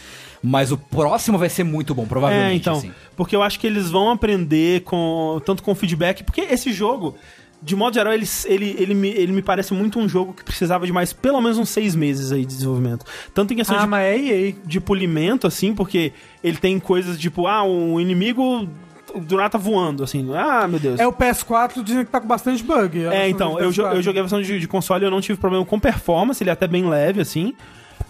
Mas 0.42 0.72
o 0.72 0.78
próximo 0.78 1.38
vai 1.38 1.50
ser 1.50 1.64
muito 1.64 1.94
bom, 1.94 2.06
provavelmente. 2.06 2.52
é, 2.52 2.56
então. 2.56 2.78
assim. 2.78 2.92
Porque 3.16 3.36
eu 3.36 3.44
acho 3.44 3.60
que 3.60 3.68
eles 3.68 3.90
vão 3.90 4.10
aprender 4.10 4.82
com 4.84 5.42
tanto 5.46 5.62
com 5.62 5.76
feedback. 5.76 6.24
Porque 6.24 6.40
esse 6.42 6.72
jogo, 6.72 7.16
de 7.62 7.76
modo 7.76 7.94
geral, 7.94 8.14
ele, 8.14 8.26
ele, 8.46 8.76
ele, 8.80 8.94
me, 8.94 9.10
ele 9.10 9.32
me 9.34 9.42
parece 9.42 9.74
muito 9.74 10.00
um 10.00 10.08
jogo 10.08 10.34
que 10.34 10.44
precisava 10.44 10.86
de 10.86 10.94
mais 10.94 11.12
pelo 11.12 11.42
menos 11.42 11.58
uns 11.58 11.68
seis 11.70 11.94
meses 11.94 12.32
aí 12.32 12.42
de 12.46 12.54
desenvolvimento. 12.56 13.06
Tanto 13.34 13.54
em 13.54 13.58
questão 13.58 13.78
Ah, 13.78 13.82
de 13.82 13.88
mas 13.88 14.30
é 14.30 14.54
de 14.66 14.80
polimento, 14.80 15.46
assim, 15.46 15.74
porque 15.74 16.14
ele 16.42 16.56
tem 16.58 16.80
coisas 16.80 17.20
tipo, 17.20 17.46
ah, 17.46 17.64
um 17.64 18.00
inimigo 18.00 18.66
do 19.14 19.36
nada 19.36 19.50
tá 19.50 19.58
voando, 19.58 20.04
assim. 20.06 20.26
Ah, 20.34 20.68
meu 20.70 20.80
Deus. 20.80 21.00
É 21.02 21.06
o 21.08 21.12
PS4 21.12 21.84
dizendo 21.84 22.06
que 22.06 22.12
tá 22.12 22.22
com 22.22 22.28
bastante 22.28 22.64
bug. 22.64 23.06
É, 23.08 23.28
então, 23.28 23.60
eu, 23.60 23.72
jo- 23.74 23.82
eu 23.88 24.02
joguei 24.02 24.22
a 24.22 24.24
versão 24.24 24.42
de, 24.42 24.58
de 24.58 24.68
console 24.70 25.04
e 25.04 25.08
eu 25.08 25.12
não 25.12 25.20
tive 25.20 25.38
problema 25.38 25.66
com 25.66 25.78
performance, 25.80 26.42
ele 26.42 26.50
é 26.50 26.54
até 26.54 26.66
bem 26.68 26.88
leve, 26.88 27.20
assim. 27.20 27.54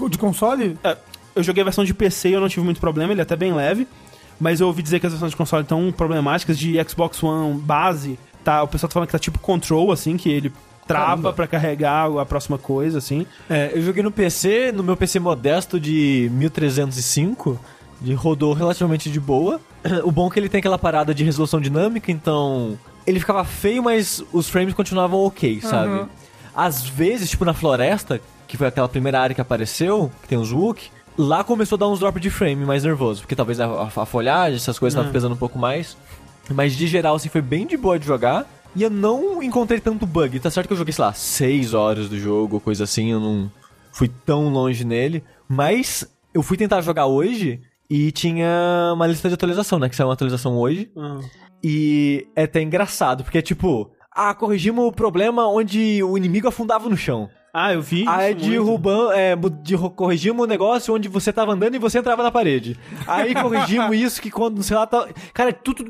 De 0.10 0.18
console? 0.18 0.77
É, 0.84 0.95
eu 1.35 1.43
joguei 1.43 1.61
a 1.61 1.65
versão 1.65 1.84
de 1.84 1.93
PC 1.93 2.30
e 2.30 2.34
eu 2.34 2.41
não 2.41 2.49
tive 2.49 2.64
muito 2.64 2.80
problema, 2.80 3.14
ele 3.14 3.22
é 3.22 3.23
até 3.23 3.35
bem 3.35 3.53
leve. 3.53 3.88
Mas 4.39 4.61
eu 4.61 4.68
ouvi 4.68 4.81
dizer 4.81 4.99
que 4.99 5.06
as 5.06 5.11
versões 5.11 5.31
de 5.31 5.38
console 5.38 5.64
estão 5.64 5.91
problemáticas, 5.91 6.57
de 6.57 6.81
Xbox 6.88 7.22
One 7.22 7.60
base, 7.60 8.18
tá? 8.43 8.64
O 8.64 8.68
pessoal 8.68 8.88
tá 8.88 8.93
falando 8.93 9.07
que 9.07 9.11
tá 9.11 9.19
tipo 9.19 9.38
control, 9.39 9.91
assim, 9.91 10.15
que 10.15 10.30
ele 10.30 10.51
trava 10.88 11.31
pra 11.31 11.45
carregar 11.45 12.10
a 12.18 12.26
próxima 12.26 12.57
coisa, 12.57 12.97
assim. 12.97 13.26
É, 13.49 13.72
eu 13.73 13.81
joguei 13.81 14.01
no 14.01 14.11
PC, 14.11 14.72
no 14.72 14.81
meu 14.81 14.97
PC 14.97 15.19
modesto 15.19 15.80
de 15.80 16.30
1305, 16.34 17.60
de 18.01 18.14
rodou 18.14 18.53
relativamente 18.53 19.11
de 19.11 19.19
boa. 19.19 19.60
O 20.03 20.11
bom 20.11 20.27
é 20.27 20.31
que 20.31 20.39
ele 20.39 20.49
tem 20.49 20.60
aquela 20.60 20.77
parada 20.77 21.14
de 21.14 21.23
resolução 21.23 21.61
dinâmica, 21.61 22.11
então 22.11 22.77
ele 23.06 23.19
ficava 23.19 23.43
feio, 23.43 23.84
mas 23.84 24.23
os 24.34 24.49
frames 24.49 24.73
continuavam 24.73 25.19
ok, 25.26 25.61
sabe? 25.61 26.06
Às 26.56 26.84
vezes, 26.84 27.30
tipo 27.30 27.45
na 27.45 27.53
floresta, 27.53 28.19
que 28.47 28.57
foi 28.57 28.68
aquela 28.68 28.89
primeira 28.89 29.19
área 29.22 29.34
que 29.34 29.39
apareceu, 29.41 30.11
que 30.22 30.27
tem 30.27 30.38
os 30.38 30.51
Wookie, 30.51 30.89
lá 31.21 31.43
começou 31.43 31.75
a 31.75 31.79
dar 31.79 31.87
uns 31.89 31.99
drop 31.99 32.19
de 32.19 32.29
frame 32.29 32.65
mais 32.65 32.83
nervoso, 32.83 33.21
porque 33.21 33.35
talvez 33.35 33.59
a, 33.59 33.65
a- 33.65 33.83
a 33.95 34.05
folhagem, 34.05 34.55
essas 34.57 34.79
coisas 34.79 34.95
estavam 34.95 35.11
pesando 35.13 35.33
um 35.33 35.37
pouco 35.37 35.59
mais. 35.59 35.97
Mas 36.49 36.75
de 36.75 36.87
geral, 36.87 37.15
assim, 37.15 37.29
foi 37.29 37.41
bem 37.41 37.67
de 37.67 37.77
boa 37.77 37.99
de 37.99 38.05
jogar. 38.07 38.45
E 38.75 38.83
eu 38.83 38.89
não 38.89 39.41
encontrei 39.43 39.79
tanto 39.79 40.05
bug. 40.05 40.39
Tá 40.39 40.49
certo 40.49 40.67
que 40.67 40.73
eu 40.73 40.77
joguei, 40.77 40.93
sei 40.93 41.03
lá, 41.05 41.13
6 41.13 41.73
horas 41.73 42.07
do 42.09 42.17
jogo, 42.19 42.59
coisa 42.59 42.83
assim, 42.83 43.11
eu 43.11 43.19
não 43.19 43.51
fui 43.91 44.07
tão 44.07 44.49
longe 44.49 44.83
nele. 44.83 45.23
Mas 45.47 46.07
eu 46.33 46.41
fui 46.43 46.55
tentar 46.57 46.81
jogar 46.81 47.05
hoje 47.07 47.61
e 47.89 48.11
tinha 48.11 48.91
uma 48.93 49.07
lista 49.07 49.27
de 49.27 49.33
atualização, 49.33 49.79
né? 49.79 49.89
Que 49.89 49.95
saiu 49.95 50.07
uma 50.07 50.13
atualização 50.13 50.57
hoje. 50.57 50.89
E 51.63 52.27
é 52.35 52.43
até 52.43 52.61
engraçado, 52.61 53.23
porque 53.23 53.39
é 53.39 53.41
tipo, 53.41 53.91
ah, 54.11 54.33
corrigimos 54.33 54.85
o 54.85 54.91
problema 54.91 55.47
onde 55.47 56.01
o 56.03 56.17
inimigo 56.17 56.47
afundava 56.47 56.87
no 56.89 56.95
chão. 56.97 57.29
Ah, 57.53 57.73
eu 57.73 57.81
vi. 57.81 58.05
Aí 58.07 58.34
derrubamos, 58.34 59.13
é, 59.15 59.35
de, 59.35 59.77
corrigimos 59.77 60.43
o 60.43 60.47
negócio 60.47 60.93
onde 60.93 61.09
você 61.09 61.34
tava 61.34 61.53
andando 61.53 61.76
e 61.76 61.80
você 61.80 61.99
entrava 61.99 62.23
na 62.23 62.31
parede. 62.31 62.80
Aí 63.07 63.34
corrigimos 63.34 63.95
isso 63.97 64.21
que 64.21 64.30
quando, 64.30 64.61
sei 64.61 64.77
lá, 64.77 64.85
tá. 64.85 65.07
Cara, 65.34 65.49
é 65.49 65.53
tudo. 65.53 65.84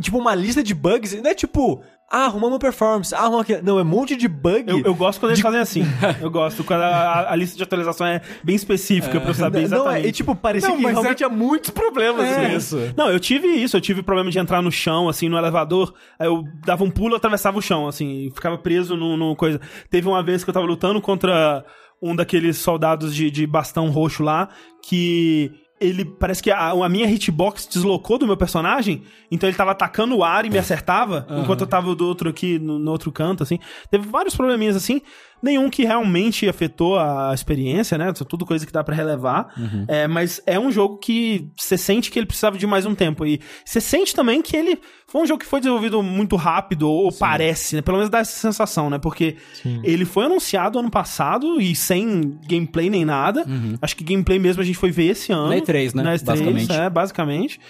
Tipo, 0.00 0.18
uma 0.18 0.34
lista 0.34 0.62
de 0.62 0.74
bugs. 0.74 1.20
Não 1.20 1.30
é 1.30 1.34
tipo, 1.34 1.82
ah, 2.10 2.24
arrumamos 2.24 2.58
performance, 2.58 3.14
ah, 3.14 3.18
arrumamos 3.20 3.42
aquilo. 3.42 3.60
Não, 3.62 3.78
é 3.78 3.82
um 3.82 3.84
monte 3.84 4.16
de 4.16 4.26
bug. 4.26 4.64
Eu, 4.66 4.80
eu 4.80 4.94
gosto 4.94 5.20
quando 5.20 5.30
eles 5.30 5.40
fazem 5.40 5.60
assim. 5.60 5.82
Eu 6.20 6.30
gosto 6.30 6.64
quando 6.64 6.80
a, 6.82 6.86
a- 6.88 7.32
a 7.32 7.36
lista 7.36 7.56
de 7.56 7.62
atualização 7.62 8.06
é 8.06 8.20
bem 8.42 8.56
específica 8.56 9.20
pra 9.20 9.30
eu 9.30 9.34
saber 9.34 9.58
não, 9.60 9.64
exatamente. 9.64 10.06
é, 10.06 10.08
e 10.08 10.12
tipo, 10.12 10.34
parecia 10.34 10.68
Não, 10.70 10.76
que 10.76 10.86
realmente 10.86 11.22
é- 11.22 11.26
há 11.26 11.28
muitos 11.28 11.70
problemas 11.70 12.26
É. 12.26 12.48
nisso. 12.48 12.78
Não, 12.96 13.08
eu 13.10 13.20
tive 13.20 13.46
isso, 13.48 13.76
eu 13.76 13.80
tive 13.80 14.02
problema 14.02 14.30
de 14.30 14.38
entrar 14.38 14.60
no 14.60 14.72
chão, 14.72 15.08
assim, 15.08 15.28
no 15.28 15.38
elevador. 15.38 15.94
Aí 16.18 16.26
eu 16.26 16.42
dava 16.66 16.82
um 16.82 16.90
pulo, 16.90 17.14
atravessava 17.14 17.58
o 17.58 17.62
chão, 17.62 17.86
assim, 17.86 18.26
e 18.26 18.30
ficava 18.30 18.58
preso 18.58 18.96
no, 18.96 19.16
no 19.16 19.36
coisa. 19.36 19.60
Teve 19.88 20.08
uma 20.08 20.22
vez 20.22 20.42
que 20.42 20.50
eu 20.50 20.54
tava 20.54 20.66
lutando 20.66 21.00
contra 21.00 21.64
um 22.02 22.16
daqueles 22.16 22.56
soldados 22.58 23.14
de, 23.14 23.30
de 23.30 23.46
bastão 23.46 23.88
roxo 23.90 24.22
lá, 24.22 24.48
que 24.82 25.52
ele 25.80 26.04
parece 26.04 26.42
que 26.42 26.50
a, 26.50 26.70
a 26.70 26.88
minha 26.88 27.06
hitbox 27.06 27.66
deslocou 27.66 28.18
do 28.18 28.26
meu 28.26 28.36
personagem, 28.36 29.02
então 29.30 29.48
ele 29.48 29.56
tava 29.56 29.70
atacando 29.70 30.14
o 30.14 30.22
ar 30.22 30.44
e 30.44 30.50
me 30.50 30.58
acertava, 30.58 31.26
enquanto 31.40 31.62
eu 31.62 31.66
tava 31.66 31.94
do 31.94 32.06
outro 32.06 32.28
aqui 32.28 32.58
no, 32.58 32.78
no 32.78 32.90
outro 32.90 33.10
canto, 33.10 33.42
assim. 33.42 33.58
Teve 33.90 34.06
vários 34.06 34.36
probleminhas 34.36 34.76
assim, 34.76 35.00
nenhum 35.42 35.70
que 35.70 35.84
realmente 35.84 36.48
afetou 36.48 36.98
a 36.98 37.32
experiência, 37.34 37.96
né? 37.96 38.10
Isso 38.12 38.22
é 38.22 38.26
tudo 38.26 38.44
coisa 38.46 38.66
que 38.66 38.72
dá 38.72 38.82
pra 38.84 38.94
relevar. 38.94 39.48
É, 39.88 40.06
mas 40.06 40.40
é 40.46 40.58
um 40.58 40.70
jogo 40.70 40.98
que 40.98 41.48
você 41.56 41.76
sente 41.78 42.10
que 42.10 42.18
ele 42.18 42.26
precisava 42.26 42.58
de 42.58 42.66
mais 42.66 42.84
um 42.86 42.94
tempo. 42.94 43.24
E 43.24 43.40
você 43.64 43.80
sente 43.80 44.14
também 44.14 44.42
que 44.42 44.56
ele 44.56 44.78
foi 45.06 45.22
um 45.22 45.26
jogo 45.26 45.40
que 45.40 45.46
foi 45.46 45.60
desenvolvido 45.60 46.02
muito 46.02 46.36
rápido, 46.36 46.88
ou 46.88 47.10
parece, 47.12 47.76
né? 47.76 47.82
Pelo 47.82 47.96
menos 47.96 48.10
dá 48.10 48.18
essa 48.18 48.32
sensação, 48.38 48.88
né? 48.90 48.98
Porque 48.98 49.36
ele 49.82 50.04
foi 50.04 50.26
anunciado 50.26 50.78
ano 50.78 50.90
passado 50.90 51.60
e 51.60 51.74
sem 51.74 52.38
gameplay 52.48 52.88
nem 52.90 53.04
nada. 53.04 53.44
Acho 53.82 53.96
que 53.96 54.04
gameplay 54.04 54.38
mesmo 54.38 54.62
a 54.62 54.64
gente 54.64 54.78
foi 54.78 54.90
ver 54.90 55.06
esse 55.10 55.32
ano. 55.32 55.48
Na 55.48 55.56
E3, 55.56 55.94
né? 55.94 56.02
Na 56.02 56.14
E3, 56.14 56.24
Basicamente. 56.24 56.72
é, 56.72 56.90
basicamente. 56.90 57.60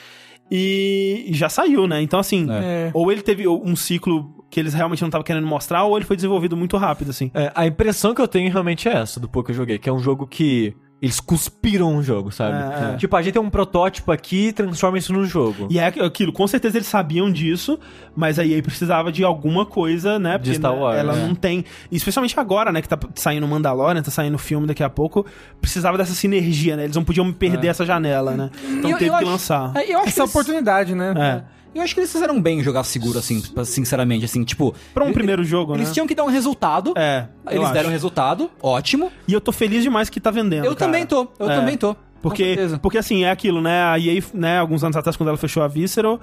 E 0.51 1.27
já 1.31 1.49
saiu, 1.49 1.87
né? 1.87 2.03
Então, 2.03 2.19
assim, 2.19 2.47
É. 2.51 2.91
ou 2.93 3.11
ele 3.13 3.23
teve 3.23 3.47
um 3.47 3.77
ciclo 3.77 4.40
que 4.51 4.59
eles 4.59 4.75
realmente 4.75 5.01
não 5.01 5.09
estavam 5.09 5.23
querendo 5.25 5.47
mostrar, 5.47 5.85
ou 5.85 5.97
ele 5.97 6.05
foi 6.05 6.17
desenvolvido 6.17 6.57
muito 6.57 6.77
rápido, 6.77 7.11
assim. 7.11 7.31
É, 7.33 7.53
a 7.55 7.67
impressão 7.67 8.13
que 8.15 8.21
eu 8.21 8.29
tenho 8.29 8.51
realmente 8.51 8.89
é 8.89 8.93
essa, 8.95 9.21
do 9.21 9.29
pouco 9.29 9.47
que 9.47 9.53
eu 9.53 9.57
joguei, 9.57 9.79
que 9.79 9.89
é 9.89 9.93
um 9.93 10.01
jogo 10.01 10.27
que 10.27 10.75
eles 11.01 11.19
cuspiram 11.19 11.95
um 11.95 12.03
jogo, 12.03 12.31
sabe? 12.31 12.57
É, 12.59 12.93
é. 12.93 12.97
Tipo, 12.99 13.17
a 13.17 13.23
gente 13.23 13.33
tem 13.33 13.41
um 13.41 13.49
protótipo 13.49 14.13
aqui 14.13 14.49
e 14.49 14.53
transforma 14.53 14.99
isso 14.99 15.15
num 15.15 15.25
jogo. 15.25 15.67
E 15.71 15.79
é 15.79 15.87
aquilo, 15.87 16.31
com 16.31 16.47
certeza 16.47 16.77
eles 16.77 16.89
sabiam 16.89 17.33
disso, 17.33 17.79
mas 18.15 18.39
a 18.39 18.45
EA 18.45 18.63
precisava 18.63 19.11
de 19.11 19.25
alguma 19.25 19.65
coisa, 19.65 20.19
né? 20.19 20.37
De 20.37 20.53
Star 20.55 20.73
né, 20.75 20.79
Wars, 20.79 20.99
ela 20.99 21.17
é. 21.17 21.27
não 21.27 21.35
tem. 21.35 21.65
Especialmente 21.91 22.39
agora, 22.39 22.71
né? 22.71 22.83
Que 22.83 22.89
tá 22.89 22.99
saindo 23.15 23.49
Mandalorian, 23.49 24.03
tá 24.03 24.11
saindo 24.11 24.37
filme 24.37 24.67
daqui 24.67 24.83
a 24.83 24.91
pouco. 24.91 25.25
Precisava 25.59 25.97
dessa 25.97 26.13
sinergia, 26.13 26.77
né? 26.77 26.85
Eles 26.85 26.97
não 26.97 27.05
podiam 27.05 27.33
perder 27.33 27.69
essa 27.69 27.87
janela, 27.87 28.33
né? 28.33 28.51
Então 28.63 28.91
É. 28.91 28.93
Eu- 28.93 28.99
teve 28.99 29.11
eu 29.11 29.15
que 29.15 29.23
acho- 29.23 29.31
lançar. 29.31 29.73
É, 29.77 29.91
eu 29.91 29.95
acho 29.97 30.03
que 30.03 30.09
Essa 30.11 30.21
eles- 30.21 30.31
oportunidade, 30.31 30.95
né? 30.95 31.15
É. 31.17 31.60
Eu 31.75 31.83
acho 31.83 31.95
que 31.95 32.01
eles 32.01 32.11
fizeram 32.13 32.41
bem 32.41 32.59
em 32.61 32.63
jogar 32.63 32.83
seguro, 32.85 33.19
assim, 33.19 33.43
sinceramente, 33.65 34.25
assim, 34.25 34.43
tipo... 34.45 34.75
Pra 34.93 35.05
um 35.05 35.13
primeiro 35.13 35.45
jogo, 35.45 35.75
Eles 35.75 35.89
né? 35.89 35.95
tinham 35.95 36.07
que 36.07 36.15
dar 36.15 36.25
um 36.25 36.29
resultado. 36.29 36.93
É. 36.97 37.29
Eles 37.51 37.65
acho. 37.65 37.73
deram 37.73 37.89
um 37.89 37.93
resultado, 37.93 38.51
ótimo. 38.63 39.11
E 39.29 39.33
eu 39.33 39.41
tô 39.41 39.53
feliz 39.53 39.83
demais 39.83 40.11
que 40.11 40.19
tá 40.21 40.31
vendendo. 40.31 40.65
Eu 40.65 40.75
cara. 40.75 40.91
também 40.91 41.07
tô, 41.07 41.29
eu 41.39 41.51
É. 41.51 41.55
também 41.57 41.77
tô. 41.77 41.95
Com 41.95 42.29
Porque, 42.29 42.45
certeza. 42.45 42.79
porque 42.79 42.99
assim, 42.99 43.25
é 43.25 43.31
aquilo, 43.31 43.63
né? 43.63 43.83
A 43.83 43.99
EA, 43.99 44.23
né, 44.35 44.59
alguns 44.59 44.85
anos 44.85 44.95
atrás, 44.95 45.17
quando 45.17 45.31
ela 45.31 45.39
fechou 45.39 45.63
a 45.63 45.69
Visceral, 45.69 46.21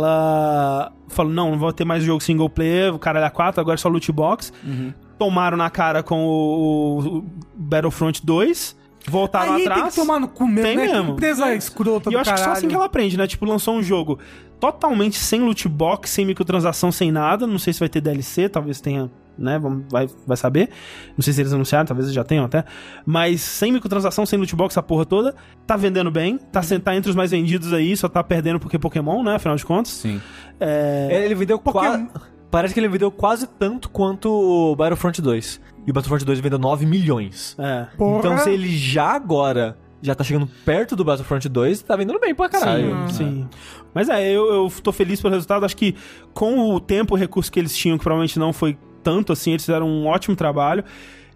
ela 0.00 0.92
falou: 1.08 1.32
não, 1.32 1.52
não 1.52 1.58
vou 1.58 1.72
ter 1.72 1.84
mais 1.84 2.02
jogo 2.02 2.20
single 2.22 2.48
player, 2.50 2.94
o 2.94 2.98
cara 2.98 3.24
é 3.24 3.30
4, 3.30 3.60
agora 3.60 3.74
é 3.74 3.78
só 3.78 3.88
loot 3.88 4.10
box. 4.12 4.52
Uhum. 4.64 4.92
Tomaram 5.18 5.56
na 5.56 5.70
cara 5.70 6.02
com 6.02 6.26
o, 6.26 6.98
o 7.18 7.24
Battlefront 7.54 8.24
2, 8.24 8.76
voltaram 9.08 9.54
Aí 9.54 9.62
atrás. 9.62 9.80
tem 9.82 9.90
que 9.90 9.96
tomar 9.96 10.18
no 10.20 10.28
cu 10.28 10.46
mesmo, 10.46 10.62
Tem 10.68 10.76
né? 10.76 10.86
Que 10.88 10.92
mesmo. 10.94 11.12
empresa 11.12 11.54
escrota 11.54 12.10
E 12.10 12.14
eu 12.14 12.20
acho 12.20 12.30
que 12.32 12.36
só 12.38 12.42
caralho. 12.44 12.58
assim 12.58 12.68
que 12.68 12.74
ela 12.74 12.84
aprende, 12.84 13.16
né? 13.16 13.26
Tipo, 13.26 13.46
lançou 13.46 13.76
um 13.76 13.82
jogo 13.82 14.18
totalmente 14.60 15.16
sem 15.16 15.40
loot 15.40 15.68
box, 15.68 16.10
sem 16.10 16.24
microtransação, 16.26 16.90
sem 16.92 17.10
nada. 17.12 17.46
Não 17.46 17.58
sei 17.58 17.72
se 17.72 17.80
vai 17.80 17.88
ter 17.88 18.00
DLC, 18.00 18.48
talvez 18.48 18.80
tenha, 18.80 19.10
né? 19.38 19.58
Vamos, 19.58 19.84
vai, 19.90 20.08
vai 20.26 20.36
saber. 20.36 20.70
Não 21.16 21.22
sei 21.22 21.32
se 21.32 21.40
eles 21.42 21.52
anunciaram, 21.52 21.84
talvez 21.86 22.06
eles 22.06 22.14
já 22.14 22.24
tenham 22.24 22.44
até. 22.44 22.64
Mas 23.04 23.40
sem 23.40 23.70
microtransação, 23.72 24.24
sem 24.26 24.38
loot 24.38 24.54
box, 24.56 24.76
a 24.78 24.82
porra 24.82 25.04
toda. 25.04 25.34
Tá 25.66 25.76
vendendo 25.76 26.10
bem, 26.10 26.38
tá, 26.38 26.62
sen- 26.62 26.80
tá 26.80 26.94
entre 26.96 27.10
os 27.10 27.16
mais 27.16 27.30
vendidos 27.30 27.72
aí, 27.72 27.96
só 27.96 28.08
tá 28.08 28.22
perdendo 28.24 28.58
porque 28.58 28.78
Pokémon, 28.78 29.22
né? 29.22 29.34
Afinal 29.36 29.56
de 29.56 29.64
contas. 29.64 29.92
Sim. 29.92 30.20
É, 30.58 31.22
Ele 31.24 31.34
vendeu 31.34 31.58
quase. 31.58 32.08
Parece 32.50 32.72
que 32.72 32.80
ele 32.80 32.88
vendeu 32.88 33.10
quase 33.10 33.46
tanto 33.46 33.90
quanto 33.90 34.30
o 34.30 34.74
Battlefront 34.76 35.20
2. 35.20 35.60
E 35.86 35.90
o 35.90 35.92
Battlefront 35.94 36.24
2 36.24 36.38
vendeu 36.40 36.58
9 36.58 36.86
milhões. 36.86 37.54
é. 37.58 37.86
Porra. 37.98 38.18
Então, 38.18 38.38
se 38.38 38.50
ele 38.50 38.68
já 38.76 39.08
agora 39.14 39.76
já 40.06 40.14
tá 40.14 40.22
chegando 40.22 40.48
perto 40.64 40.94
do 40.94 41.04
Battlefront 41.04 41.48
2, 41.48 41.82
tá 41.82 41.96
vendendo 41.96 42.20
bem 42.20 42.34
pra 42.34 42.48
caralho. 42.48 43.08
Sim, 43.08 43.14
sim. 43.14 43.48
Mas 43.92 44.08
é, 44.08 44.30
eu, 44.30 44.46
eu 44.46 44.72
tô 44.82 44.92
feliz 44.92 45.20
pelo 45.20 45.34
resultado. 45.34 45.64
Acho 45.64 45.76
que 45.76 45.96
com 46.32 46.74
o 46.74 46.80
tempo 46.80 47.16
e 47.16 47.20
recurso 47.20 47.50
que 47.50 47.58
eles 47.58 47.76
tinham, 47.76 47.98
que 47.98 48.04
provavelmente 48.04 48.38
não 48.38 48.52
foi 48.52 48.78
tanto 49.02 49.32
assim, 49.32 49.50
eles 49.50 49.64
fizeram 49.64 49.88
um 49.88 50.06
ótimo 50.06 50.36
trabalho. 50.36 50.84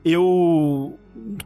Eu, 0.04 0.98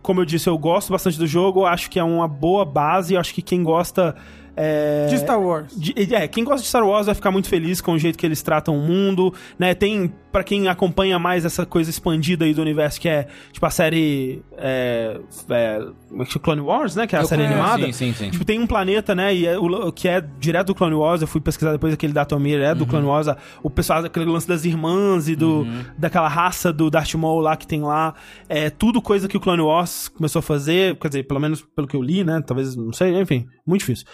como 0.02 0.20
eu 0.20 0.24
disse, 0.24 0.48
eu 0.48 0.58
gosto 0.58 0.92
bastante 0.92 1.18
do 1.18 1.26
jogo, 1.26 1.64
acho 1.64 1.90
que 1.90 1.98
é 1.98 2.04
uma 2.04 2.28
boa 2.28 2.64
base, 2.64 3.16
acho 3.16 3.32
que 3.34 3.42
quem 3.42 3.62
gosta. 3.62 4.14
É, 4.56 5.06
De 5.08 5.18
Star 5.18 5.40
Wars. 5.40 5.74
de- 5.76 6.14
é, 6.14 6.28
quem 6.28 6.44
gosta 6.44 6.62
de 6.62 6.68
Star 6.68 6.86
Wars 6.86 7.06
vai 7.06 7.14
ficar 7.14 7.30
muito 7.30 7.48
feliz 7.48 7.80
com 7.80 7.92
o 7.92 7.98
jeito 7.98 8.16
que 8.16 8.24
eles 8.24 8.40
tratam 8.42 8.76
o 8.76 8.80
mundo, 8.80 9.34
né? 9.58 9.74
Tem, 9.74 10.12
pra 10.30 10.44
quem 10.44 10.68
acompanha 10.68 11.18
mais 11.18 11.44
essa 11.44 11.66
coisa 11.66 11.90
expandida 11.90 12.44
aí 12.44 12.54
do 12.54 12.62
universo, 12.62 13.00
que 13.00 13.08
é, 13.08 13.26
tipo, 13.52 13.64
a 13.66 13.70
série, 13.70 14.42
é, 14.56 15.18
é, 15.50 15.80
é? 16.20 16.38
Clone 16.40 16.60
Wars, 16.60 16.94
né? 16.94 17.06
Que 17.06 17.16
é 17.16 17.18
a 17.18 17.22
Eu 17.22 17.26
série 17.26 17.42
conheço, 17.42 17.60
animada. 17.60 17.86
sim, 17.86 17.92
sim, 17.92 18.12
sim. 18.12 18.30
Tipo, 18.30 18.44
tem 18.44 18.60
um 18.60 18.66
planeta, 18.66 19.14
né? 19.14 19.34
E 19.34 19.46
é 19.46 19.58
o, 19.58 19.90
que 19.92 20.06
é 20.08 20.20
direto 20.38 20.68
do 20.68 20.74
Clone 20.74 20.94
Wars. 20.94 21.20
Eu 21.20 21.26
fui 21.28 21.40
pesquisar 21.40 21.72
depois 21.72 21.92
aquele 21.92 22.12
da 22.12 22.24
Tomir, 22.24 22.60
é 22.60 22.74
do 22.74 22.86
Clone 22.86 23.06
Wars. 23.06 23.26
O 23.62 23.68
pessoal, 23.70 24.04
aquele 24.04 24.24
lance 24.26 24.46
das 24.46 24.64
irmãs 24.64 25.28
e 25.28 25.34
do, 25.34 25.66
daquela 25.98 26.28
raça 26.28 26.72
do 26.72 26.90
Darth 26.90 27.14
Maul 27.14 27.40
lá 27.40 27.56
que 27.56 27.66
tem 27.66 27.82
lá. 27.82 28.14
É 28.48 28.70
tudo 28.70 29.02
coisa 29.02 29.26
que 29.28 29.36
o 29.36 29.40
Clone 29.40 29.62
Wars 29.62 30.08
começou 30.08 30.38
a 30.38 30.42
fazer. 30.42 30.96
Quer 30.98 31.08
dizer, 31.08 31.22
pelo 31.24 31.40
menos 31.40 31.60
pelo 31.74 31.86
que 31.88 31.96
eu 31.96 32.02
li, 32.02 32.22
né? 32.22 32.40
Talvez, 32.46 32.76
não 32.76 32.92
sei, 32.92 33.20
enfim, 33.20 33.46
muito 33.66 33.80
difícil. 33.80 34.06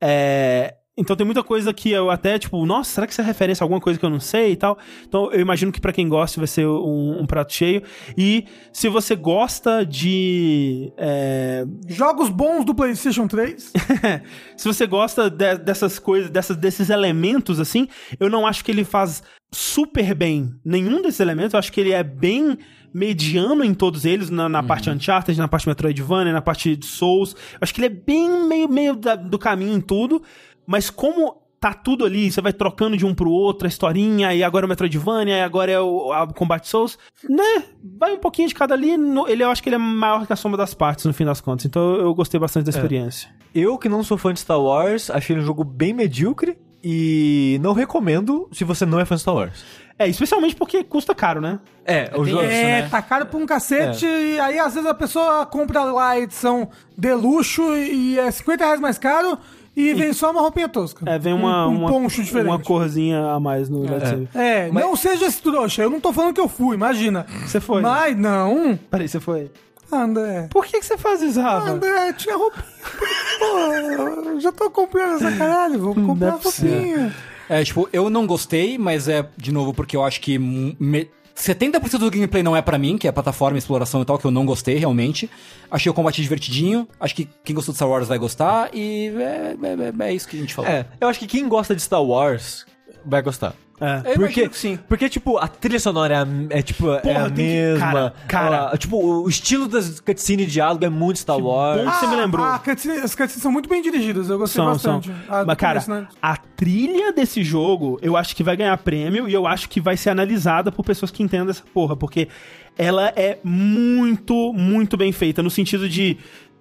É. 0.00 0.74
Então 0.98 1.16
tem 1.16 1.24
muita 1.24 1.42
coisa 1.42 1.72
que 1.72 1.90
eu 1.90 2.10
até, 2.10 2.38
tipo, 2.38 2.66
nossa, 2.66 2.90
será 2.90 3.06
que 3.06 3.12
isso 3.12 3.22
é 3.22 3.24
referência 3.24 3.62
a 3.62 3.64
alguma 3.64 3.80
coisa 3.80 3.98
que 3.98 4.04
eu 4.04 4.10
não 4.10 4.20
sei 4.20 4.52
e 4.52 4.56
tal? 4.56 4.76
Então 5.08 5.32
eu 5.32 5.40
imagino 5.40 5.72
que 5.72 5.80
pra 5.80 5.94
quem 5.94 6.06
gosta 6.08 6.38
vai 6.38 6.46
ser 6.46 6.66
um, 6.66 7.22
um 7.22 7.26
prato 7.26 7.54
cheio. 7.54 7.82
E 8.18 8.44
se 8.70 8.86
você 8.88 9.16
gosta 9.16 9.84
de. 9.86 10.92
é, 10.98 11.64
Jogos 11.88 12.28
bons 12.28 12.66
do 12.66 12.74
PlayStation 12.74 13.26
3. 13.26 13.72
se 14.58 14.68
você 14.68 14.86
gosta 14.86 15.30
de- 15.30 15.56
dessas 15.58 15.98
coisas, 15.98 16.28
dessas, 16.28 16.56
desses 16.56 16.90
elementos, 16.90 17.58
assim, 17.60 17.88
eu 18.18 18.28
não 18.28 18.46
acho 18.46 18.62
que 18.62 18.70
ele 18.70 18.84
faz 18.84 19.22
super 19.50 20.14
bem 20.14 20.50
nenhum 20.62 21.00
desses 21.00 21.20
elementos. 21.20 21.54
Eu 21.54 21.58
acho 21.60 21.72
que 21.72 21.80
ele 21.80 21.92
é 21.92 22.02
bem 22.02 22.58
mediano 22.92 23.64
em 23.64 23.74
todos 23.74 24.04
eles, 24.04 24.30
na, 24.30 24.48
na 24.48 24.62
parte 24.62 24.90
Uncharted, 24.90 25.38
na 25.38 25.48
parte 25.48 25.68
Metroidvania, 25.68 26.32
na 26.32 26.42
parte 26.42 26.76
de 26.76 26.86
Souls. 26.86 27.34
Eu 27.52 27.58
acho 27.62 27.74
que 27.74 27.80
ele 27.80 27.86
é 27.86 27.98
bem 28.04 28.46
meio, 28.46 28.68
meio 28.68 28.96
da- 28.96 29.14
do 29.16 29.38
caminho 29.38 29.74
em 29.74 29.80
tudo, 29.80 30.22
mas 30.66 30.90
como 30.90 31.38
tá 31.60 31.74
tudo 31.74 32.06
ali, 32.06 32.30
você 32.32 32.40
vai 32.40 32.54
trocando 32.54 32.96
de 32.96 33.04
um 33.04 33.14
pro 33.14 33.30
outro, 33.30 33.66
a 33.66 33.68
historinha, 33.68 34.32
e 34.34 34.42
agora 34.42 34.64
é 34.64 34.66
o 34.66 34.68
Metroidvania, 34.68 35.36
e 35.36 35.42
agora 35.42 35.70
é 35.70 35.78
o 35.78 36.10
a 36.10 36.26
Combat 36.26 36.66
Souls, 36.66 36.98
né? 37.28 37.64
Vai 37.98 38.14
um 38.14 38.18
pouquinho 38.18 38.48
de 38.48 38.54
cada 38.54 38.72
ali, 38.74 38.96
no- 38.96 39.28
ele, 39.28 39.44
eu 39.44 39.50
acho 39.50 39.62
que 39.62 39.68
ele 39.68 39.76
é 39.76 39.78
maior 39.78 40.26
que 40.26 40.32
a 40.32 40.36
soma 40.36 40.56
das 40.56 40.72
partes, 40.72 41.04
no 41.04 41.12
fim 41.12 41.26
das 41.26 41.40
contas. 41.40 41.66
Então 41.66 41.96
eu 41.96 42.14
gostei 42.14 42.40
bastante 42.40 42.64
da 42.64 42.70
experiência. 42.70 43.28
Eu, 43.54 43.76
que 43.76 43.90
não 43.90 44.02
sou 44.02 44.16
fã 44.16 44.32
de 44.32 44.40
Star 44.40 44.58
Wars, 44.58 45.10
achei 45.10 45.34
ele 45.36 45.42
um 45.42 45.46
jogo 45.46 45.62
bem 45.62 45.92
medíocre 45.92 46.56
e 46.82 47.58
não 47.62 47.74
recomendo 47.74 48.48
se 48.52 48.64
você 48.64 48.86
não 48.86 48.98
é 48.98 49.04
fã 49.04 49.14
de 49.14 49.20
Star 49.20 49.34
Wars. 49.34 49.62
É, 50.00 50.08
especialmente 50.08 50.56
porque 50.56 50.82
custa 50.82 51.14
caro, 51.14 51.42
né? 51.42 51.60
É, 51.84 52.10
o 52.16 52.24
jogo. 52.24 52.42
É, 52.42 52.80
né? 52.80 52.88
tá 52.88 53.02
caro 53.02 53.26
pra 53.26 53.38
um 53.38 53.44
cacete. 53.44 54.06
E 54.06 54.40
aí, 54.40 54.58
às 54.58 54.72
vezes, 54.72 54.88
a 54.88 54.94
pessoa 54.94 55.44
compra 55.44 55.84
lá 55.84 56.08
a 56.12 56.18
edição 56.18 56.70
de 56.96 57.12
luxo 57.12 57.76
e 57.76 58.18
é 58.18 58.30
50 58.30 58.64
reais 58.64 58.80
mais 58.80 58.96
caro 58.96 59.38
e 59.76 59.92
vem 59.92 60.14
só 60.14 60.30
uma 60.30 60.40
roupinha 60.40 60.70
tosca. 60.70 61.04
É, 61.04 61.18
vem 61.18 61.34
uma, 61.34 61.66
um, 61.66 61.72
um 61.72 61.78
uma, 61.80 61.90
poncho 61.90 62.22
diferente. 62.22 62.48
uma 62.48 62.58
corzinha 62.58 63.26
a 63.26 63.38
mais 63.38 63.68
no 63.68 63.82
lightsaber. 63.82 64.28
É, 64.34 64.72
não 64.72 64.96
seja 64.96 65.26
esse 65.26 65.42
trouxa. 65.42 65.82
Eu 65.82 65.90
não 65.90 66.00
tô 66.00 66.14
falando 66.14 66.32
que 66.32 66.40
eu 66.40 66.48
fui, 66.48 66.74
imagina. 66.74 67.26
Você 67.44 67.60
foi? 67.60 67.82
Mas 67.82 68.16
não. 68.16 68.78
Peraí, 68.90 69.06
você 69.06 69.20
foi? 69.20 69.50
André. 69.92 70.48
Por 70.50 70.64
que, 70.64 70.80
que 70.80 70.86
você 70.86 70.96
faz 70.96 71.20
isso, 71.20 71.38
Rafa? 71.42 71.72
André, 71.72 72.14
tinha 72.14 72.38
roupinha. 72.38 72.64
Pô, 73.38 74.30
eu 74.30 74.40
já 74.40 74.50
tô 74.50 74.70
comprando 74.70 75.16
essa 75.16 75.36
caralho. 75.36 75.78
Vou 75.78 75.94
comprar 75.94 76.38
roupinha. 76.42 77.14
É, 77.50 77.64
tipo, 77.64 77.88
eu 77.92 78.08
não 78.08 78.26
gostei, 78.26 78.78
mas 78.78 79.08
é, 79.08 79.28
de 79.36 79.50
novo, 79.50 79.74
porque 79.74 79.96
eu 79.96 80.04
acho 80.04 80.20
que 80.20 80.38
me- 80.38 81.08
70% 81.34 81.98
do 81.98 82.10
gameplay 82.10 82.42
não 82.42 82.54
é 82.56 82.62
pra 82.62 82.78
mim, 82.78 82.96
que 82.96 83.08
é 83.08 83.12
plataforma, 83.12 83.58
exploração 83.58 84.00
e 84.02 84.04
tal, 84.04 84.18
que 84.18 84.24
eu 84.24 84.30
não 84.30 84.46
gostei 84.46 84.76
realmente. 84.76 85.28
Achei 85.70 85.90
o 85.90 85.94
combate 85.94 86.22
divertidinho, 86.22 86.86
acho 87.00 87.14
que 87.14 87.28
quem 87.42 87.54
gostou 87.56 87.72
de 87.72 87.76
Star 87.76 87.88
Wars 87.88 88.06
vai 88.06 88.18
gostar, 88.18 88.70
e 88.72 89.08
é, 89.16 89.56
é- 89.62 90.04
é- 90.04 90.08
é 90.10 90.14
isso 90.14 90.28
que 90.28 90.36
a 90.36 90.40
gente 90.40 90.54
falou. 90.54 90.70
É, 90.70 90.86
eu 91.00 91.08
acho 91.08 91.18
que 91.18 91.26
quem 91.26 91.48
gosta 91.48 91.74
de 91.74 91.82
Star 91.82 92.02
Wars 92.04 92.66
vai 93.04 93.20
gostar. 93.22 93.54
É. 93.80 94.12
Eu 94.12 94.14
Porque, 94.16 94.48
que 94.48 94.58
sim. 94.58 94.78
porque, 94.88 95.08
tipo, 95.08 95.38
a 95.38 95.48
trilha 95.48 95.80
sonora 95.80 96.14
é, 96.14 96.18
a- 96.18 96.58
é, 96.58 96.62
tipo, 96.62 96.92
é 96.92 96.98
Porra, 96.98 97.20
a 97.26 97.30
tem 97.30 97.34
que- 97.34 97.42
mesma. 97.42 97.80
cara, 97.80 98.14
cara. 98.28 98.70
Ah, 98.72 98.76
tipo, 98.76 98.96
o 99.02 99.28
estilo 99.28 99.66
das 99.66 99.98
cutscenes 100.00 100.46
de 100.46 100.52
diálogo 100.52 100.84
é 100.84 100.90
muito 100.90 101.18
Star 101.20 101.38
Wars. 101.38 101.82
bom. 101.84 101.90
Você 101.90 102.06
me 102.06 102.16
lembrou. 102.16 102.44
Ah, 102.44 102.58
cutscene- 102.58 102.98
as 102.98 103.14
cutscenes 103.14 103.42
são 103.42 103.50
muito 103.50 103.68
bem 103.68 103.80
dirigidas. 103.80 104.28
Eu 104.28 104.38
gostei 104.38 104.62
São, 104.62 104.78
são. 104.78 104.96
bastante. 104.98 105.16
Ah, 105.28 105.44
Mas, 105.46 105.56
cara, 105.56 105.82
né? 105.88 106.06
a 106.20 106.36
trilha 106.36 107.12
desse 107.12 107.42
jogo, 107.42 107.98
eu 108.02 108.16
acho 108.16 108.36
que 108.36 108.42
vai 108.42 108.54
ganhar 108.56 108.76
prêmio 108.78 109.26
e 109.28 109.32
eu 109.32 109.46
acho 109.46 109.68
que 109.68 109.80
vai 109.80 109.96
ser 109.96 110.10
analisada 110.10 110.70
por 110.70 110.84
pessoas 110.84 111.10
que 111.10 111.22
entendem 111.22 111.48
essa 111.48 111.62
porra, 111.72 111.96
porque 111.96 112.28
ela 112.76 113.12
é 113.16 113.38
muito, 113.42 114.52
muito 114.52 114.96
bem 114.96 115.12
feita, 115.12 115.42
no 115.42 115.50
sentido 115.50 115.88
de. 115.88 116.16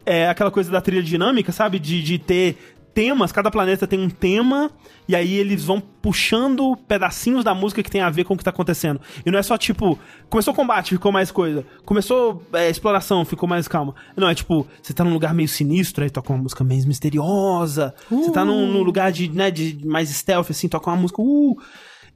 É 0.05 0.27
aquela 0.29 0.49
coisa 0.49 0.71
da 0.71 0.81
trilha 0.81 1.03
dinâmica, 1.03 1.51
sabe? 1.51 1.77
De, 1.77 2.01
de 2.01 2.17
ter 2.17 2.57
temas, 2.99 3.31
cada 3.31 3.49
planeta 3.49 3.87
tem 3.87 3.97
um 3.97 4.09
tema, 4.09 4.69
e 5.07 5.15
aí 5.15 5.35
eles 5.35 5.63
vão 5.63 5.79
puxando 5.79 6.75
pedacinhos 6.85 7.45
da 7.45 7.55
música 7.55 7.81
que 7.81 7.89
tem 7.89 8.01
a 8.01 8.09
ver 8.09 8.25
com 8.25 8.33
o 8.33 8.37
que 8.37 8.43
tá 8.43 8.49
acontecendo. 8.49 8.99
E 9.25 9.31
não 9.31 9.39
é 9.39 9.41
só 9.41 9.57
tipo, 9.57 9.97
começou 10.29 10.53
o 10.53 10.55
combate, 10.55 10.89
ficou 10.89 11.09
mais 11.09 11.31
coisa. 11.31 11.65
Começou 11.85 12.43
é, 12.51 12.69
exploração, 12.69 13.23
ficou 13.23 13.47
mais 13.47 13.69
calma. 13.69 13.95
Não, 14.17 14.27
é 14.27 14.35
tipo, 14.35 14.67
você 14.83 14.93
tá 14.93 15.05
num 15.05 15.13
lugar 15.13 15.33
meio 15.33 15.47
sinistro, 15.47 16.03
aí 16.03 16.09
toca 16.09 16.33
uma 16.33 16.43
música 16.43 16.61
mais 16.61 16.83
misteriosa. 16.83 17.95
Você 18.11 18.33
tá 18.33 18.43
num, 18.43 18.67
num 18.67 18.83
lugar 18.83 19.13
de, 19.13 19.29
né, 19.29 19.49
de 19.49 19.79
mais 19.85 20.09
stealth, 20.09 20.51
assim, 20.51 20.67
toca 20.67 20.89
uma 20.89 20.97
música. 20.97 21.21
Uh, 21.21 21.55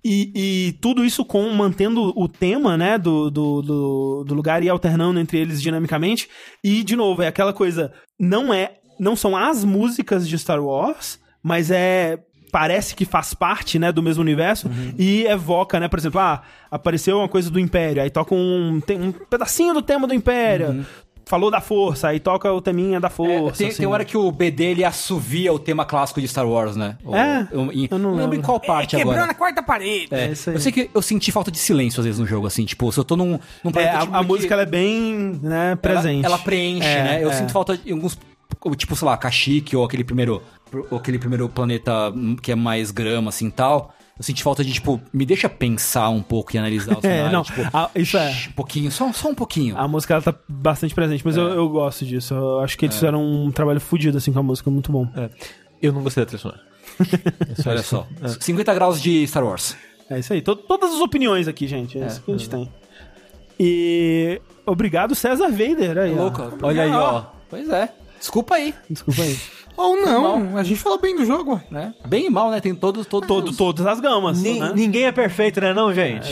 e, 0.03 0.31
e 0.35 0.72
tudo 0.81 1.05
isso 1.05 1.23
com 1.23 1.49
mantendo 1.51 2.11
o 2.14 2.27
tema, 2.27 2.76
né, 2.76 2.97
do, 2.97 3.31
do, 3.31 3.61
do, 3.61 4.23
do 4.26 4.35
lugar 4.35 4.61
e 4.61 4.68
alternando 4.68 5.18
entre 5.18 5.38
eles 5.39 5.61
dinamicamente. 5.61 6.27
E, 6.61 6.84
de 6.84 6.97
novo, 6.97 7.22
é 7.22 7.27
aquela 7.27 7.53
coisa, 7.53 7.93
não 8.19 8.53
é. 8.53 8.80
Não 9.04 9.16
são 9.16 9.36
as 9.38 9.64
músicas 9.64 10.28
de 10.28 10.38
Star 10.40 10.62
Wars, 10.64 11.20
mas 11.44 11.70
é. 11.70 12.20
Parece 12.52 12.94
que 12.94 13.04
faz 13.04 13.34
parte, 13.34 13.80
né, 13.80 13.92
do 13.92 14.04
mesmo 14.04 14.22
universo 14.22 14.70
e 14.96 15.24
evoca, 15.26 15.80
né, 15.80 15.88
por 15.88 15.98
exemplo, 15.98 16.20
ah, 16.20 16.44
apareceu 16.70 17.18
uma 17.18 17.28
coisa 17.28 17.50
do 17.50 17.60
Império, 17.60 18.00
aí 18.00 18.12
toca 18.12 18.36
um, 18.36 18.80
tem 18.80 19.02
um 19.02 19.12
pedacinho 19.12 19.74
do 19.74 19.82
tema 19.82 20.06
do 20.06 20.14
Império, 20.14 20.86
falou 21.26 21.50
da 21.50 21.60
força, 21.60 22.10
aí 22.10 22.20
toca 22.20 22.54
o 22.54 22.62
teminha 22.62 23.00
da 23.00 23.08
É, 23.08 23.10
força. 23.10 23.58
tem, 23.58 23.70
assim. 23.70 23.78
tem 23.78 23.88
hora 23.88 24.06
que 24.06 24.16
o 24.16 24.32
BD 24.32 24.66
ele 24.66 24.84
assovia 24.86 25.52
o 25.52 25.58
tema 25.58 25.84
clássico 25.84 26.22
de 26.22 26.28
Star 26.28 26.48
Wars, 26.48 26.76
né? 26.76 26.96
O- 27.04 27.16
É? 27.16 27.48
eu, 27.52 27.72
em- 27.72 27.88
Eu 27.90 27.98
não 27.98 28.12
lembro 28.12 28.22
lembro. 28.26 28.36
em 28.38 28.42
qual 28.44 28.60
parte 28.60 28.96
Quebrando 28.98 29.16
agora. 29.18 29.32
a 29.32 29.34
quarta 29.34 29.64
parede. 29.64 30.10
É, 30.12 30.26
É 30.26 30.32
isso 30.34 30.52
aí. 30.52 30.56
eu 30.56 30.60
sei 30.62 30.72
que 30.72 30.92
eu 30.94 31.02
senti 31.02 31.32
falta 31.32 31.50
de 31.50 31.58
silêncio 31.58 32.02
às 32.02 32.06
vezes 32.06 32.20
no 32.20 32.28
jogo, 32.28 32.46
assim, 32.46 32.66
tipo, 32.66 32.92
se 32.92 33.00
eu 33.00 33.04
tô 33.04 33.16
num, 33.16 33.40
num 33.64 33.72
É, 33.78 33.90
a, 33.90 34.02
tipo, 34.02 34.16
a 34.16 34.20
que 34.20 34.28
música 34.28 34.54
ela 34.54 34.62
é 34.62 34.68
bem, 34.68 35.40
né, 35.42 35.68
ela- 35.70 35.76
presente. 35.78 36.24
Ela, 36.24 36.38
preenche, 36.38 36.86
É, 36.88 37.04
né? 37.04 37.24
Eu 37.24 37.32
é. 37.32 37.34
sinto 37.34 37.52
falta 37.52 37.76
de 37.76 37.92
alguns, 37.92 38.16
tipo, 38.76 38.96
sei 38.96 39.06
lá, 39.08 39.18
Kashyyyk 39.18 39.76
ou 39.76 39.84
aquele 39.86 40.04
primeiro, 40.04 40.42
ou 40.92 40.98
aquele 40.98 41.20
primeiro 41.20 41.48
planeta 41.50 42.10
hum, 42.12 42.36
que 42.36 42.52
é 42.52 42.56
mais 42.56 42.92
grama, 42.92 43.30
assim, 43.30 43.50
tal. 43.50 43.94
Eu 44.18 44.24
senti 44.24 44.44
falta 44.44 44.64
de, 44.64 44.72
tipo, 44.72 45.02
me 45.12 45.26
deixa 45.26 45.50
pensar 45.50 46.10
um 46.10 46.22
pouco 46.22 46.56
e 46.56 46.60
analisar 46.60 46.94
o 46.94 47.00
É, 47.02 47.02
cenário. 47.02 47.32
não, 47.32 47.44
tipo, 47.44 47.62
a- 47.74 47.90
isso 47.96 48.16
é. 48.18 48.30
Um 48.50 48.52
pouquinho, 48.52 48.92
só, 48.92 49.12
só 49.12 49.30
um 49.30 49.34
pouquinho. 49.36 49.76
A 49.78 49.88
música 49.88 50.14
ela 50.14 50.22
tá 50.22 50.36
bastante 50.48 50.94
presente, 50.94 51.24
mas 51.26 51.36
eu, 51.36 51.48
eu 51.50 51.68
gosto 51.68 52.06
disso. 52.06 52.34
Eu 52.36 52.60
acho 52.60 52.78
que 52.78 52.86
eles 52.86 52.96
fizeram 52.96 53.24
um 53.24 53.52
trabalho 53.52 53.80
fudido 53.82 54.18
assim 54.18 54.32
com 54.32 54.38
a 54.40 54.44
música, 54.44 54.70
muito 54.70 54.92
bom. 54.92 55.08
É. 55.16 55.30
Eu 55.82 55.92
não 55.92 56.04
gostei 56.04 56.22
da 56.24 56.28
trilha 56.28 56.42
sonora. 56.42 56.62
Olha 57.66 57.82
só. 57.82 58.08
50 58.40 58.74
graus 58.76 59.02
de 59.02 59.26
Star 59.26 59.44
Wars. 59.44 59.76
É 60.10 60.20
isso 60.20 60.32
aí. 60.32 60.42
To- 60.44 60.56
todas 60.56 60.94
as 60.94 61.00
opiniões 61.02 61.48
aqui, 61.48 61.66
gente. 61.68 61.98
É, 61.98 62.06
isso 62.06 62.22
que 62.22 62.32
a 62.32 62.38
gente 62.38 62.50
tem. 62.50 62.70
E 63.60 64.42
obrigado, 64.66 65.16
César 65.16 65.50
Vader. 65.50 65.98
Aí, 65.98 66.14
ó. 66.14 66.24
Louco. 66.24 66.54
Olha 66.62 66.84
aí, 66.84 66.92
ó. 66.92 67.24
Pois 67.50 67.70
é. 67.70 67.90
Desculpa 68.24 68.56
aí, 68.56 68.74
Desculpa 68.90 69.22
aí. 69.22 69.38
Ou 69.76 69.98
não, 69.98 70.56
a 70.58 70.64
gente 70.64 70.80
falou 70.80 70.98
bem 71.00 71.14
do 71.16 71.26
jogo. 71.26 71.60
né? 71.70 71.94
Bem 72.08 72.28
e 72.28 72.30
mal, 72.30 72.50
né? 72.52 72.62
Tem 72.62 72.74
todos, 72.74 73.06
todos, 73.06 73.28
Todo, 73.28 73.52
todas 73.58 73.86
as 73.86 74.00
gamas. 74.00 74.40
Ni- 74.41 74.60
né? 74.60 74.72
Ninguém 74.74 75.06
é 75.06 75.12
perfeito, 75.12 75.60
né, 75.60 75.74
não, 75.74 75.94
gente? 75.94 76.30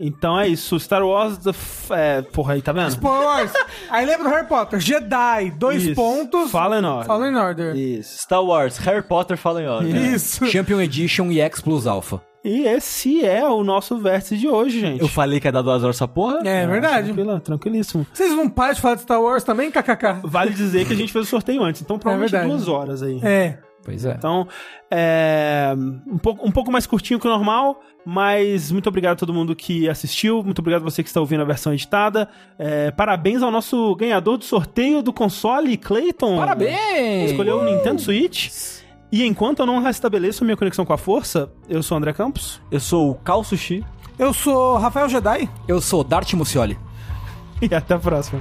Então 0.00 0.40
é 0.40 0.48
isso. 0.48 0.80
Star 0.80 1.02
Wars. 1.04 1.36
the 1.38 1.50
f- 1.50 1.92
É, 1.92 2.22
porra 2.22 2.54
aí, 2.54 2.62
tá 2.62 2.72
vendo? 2.72 2.88
Spoilers. 2.88 3.52
Aí 3.90 4.06
lembra 4.06 4.24
do 4.24 4.30
Harry 4.30 4.46
Potter. 4.46 4.80
Jedi, 4.80 5.50
dois 5.50 5.82
Isso. 5.84 5.94
pontos. 5.94 6.50
Fallen 6.50 6.82
Order. 6.84 7.06
Fallen 7.06 7.36
Order. 7.36 7.76
Isso. 7.76 8.18
Star 8.22 8.42
Wars, 8.42 8.78
Harry 8.78 9.02
Potter 9.02 9.36
fala 9.36 9.62
em 9.62 9.66
ordem. 9.68 10.12
Isso. 10.14 10.46
Champion 10.46 10.80
Edition 10.80 11.26
e 11.30 11.40
X 11.40 11.60
Plus 11.60 11.86
Alpha. 11.86 12.22
E 12.42 12.62
esse 12.66 13.24
é 13.24 13.46
o 13.46 13.62
nosso 13.62 13.98
vértice 13.98 14.36
de 14.36 14.48
hoje, 14.48 14.80
gente. 14.80 15.00
Eu 15.00 15.08
falei 15.08 15.38
que 15.38 15.46
ia 15.46 15.52
dar 15.52 15.62
duas 15.62 15.82
horas 15.82 15.96
essa 15.96 16.08
porra. 16.08 16.40
É 16.44 16.66
verdade. 16.66 17.12
Tranquilo, 17.12 17.40
tranquilíssimo. 17.40 18.06
Vocês 18.12 18.32
não 18.32 18.48
param 18.48 18.74
de 18.74 18.80
falar 18.80 18.94
de 18.94 19.02
Star 19.02 19.20
Wars 19.20 19.44
também, 19.44 19.70
kkk? 19.70 20.20
Vale 20.24 20.52
dizer 20.52 20.86
que 20.86 20.92
a 20.92 20.96
gente 20.96 21.12
fez 21.12 21.26
o 21.26 21.28
sorteio 21.28 21.62
antes, 21.62 21.82
então 21.82 21.98
provavelmente 21.98 22.30
verdade. 22.30 22.50
duas 22.50 22.68
horas 22.68 23.02
aí. 23.02 23.20
É. 23.22 23.58
Pois 23.82 24.04
é. 24.04 24.14
Então, 24.16 24.46
é, 24.90 25.74
um, 26.06 26.18
pouco, 26.18 26.46
um 26.46 26.50
pouco 26.50 26.70
mais 26.70 26.86
curtinho 26.86 27.18
que 27.18 27.26
o 27.26 27.30
normal, 27.30 27.80
mas 28.04 28.70
muito 28.70 28.88
obrigado 28.88 29.14
a 29.14 29.16
todo 29.16 29.32
mundo 29.32 29.56
que 29.56 29.88
assistiu, 29.88 30.42
muito 30.42 30.58
obrigado 30.58 30.82
a 30.82 30.84
você 30.84 31.02
que 31.02 31.08
está 31.08 31.20
ouvindo 31.20 31.40
a 31.42 31.46
versão 31.46 31.72
editada. 31.72 32.28
É, 32.58 32.90
parabéns 32.90 33.42
ao 33.42 33.50
nosso 33.50 33.94
ganhador 33.96 34.36
do 34.36 34.44
sorteio 34.44 35.02
do 35.02 35.12
console, 35.12 35.76
Clayton. 35.76 36.36
Parabéns! 36.36 37.30
Escolheu 37.30 37.58
o 37.58 37.64
Nintendo 37.64 38.00
Switch. 38.00 38.79
E 39.12 39.26
enquanto 39.26 39.60
eu 39.60 39.66
não 39.66 39.82
restabeleço 39.82 40.44
a 40.44 40.46
minha 40.46 40.56
conexão 40.56 40.84
com 40.84 40.92
a 40.92 40.98
força, 40.98 41.50
eu 41.68 41.82
sou 41.82 41.96
o 41.96 41.98
André 41.98 42.12
Campos. 42.12 42.60
Eu 42.70 42.78
sou 42.78 43.10
o 43.10 43.14
Cal 43.16 43.42
Sushi. 43.42 43.84
Eu 44.18 44.32
sou 44.32 44.76
Rafael 44.78 45.08
Jedi. 45.08 45.48
Eu 45.66 45.80
sou 45.80 46.04
Dart 46.04 46.32
Mucioli. 46.34 46.78
E 47.60 47.74
até 47.74 47.94
a 47.94 47.98
próxima. 47.98 48.40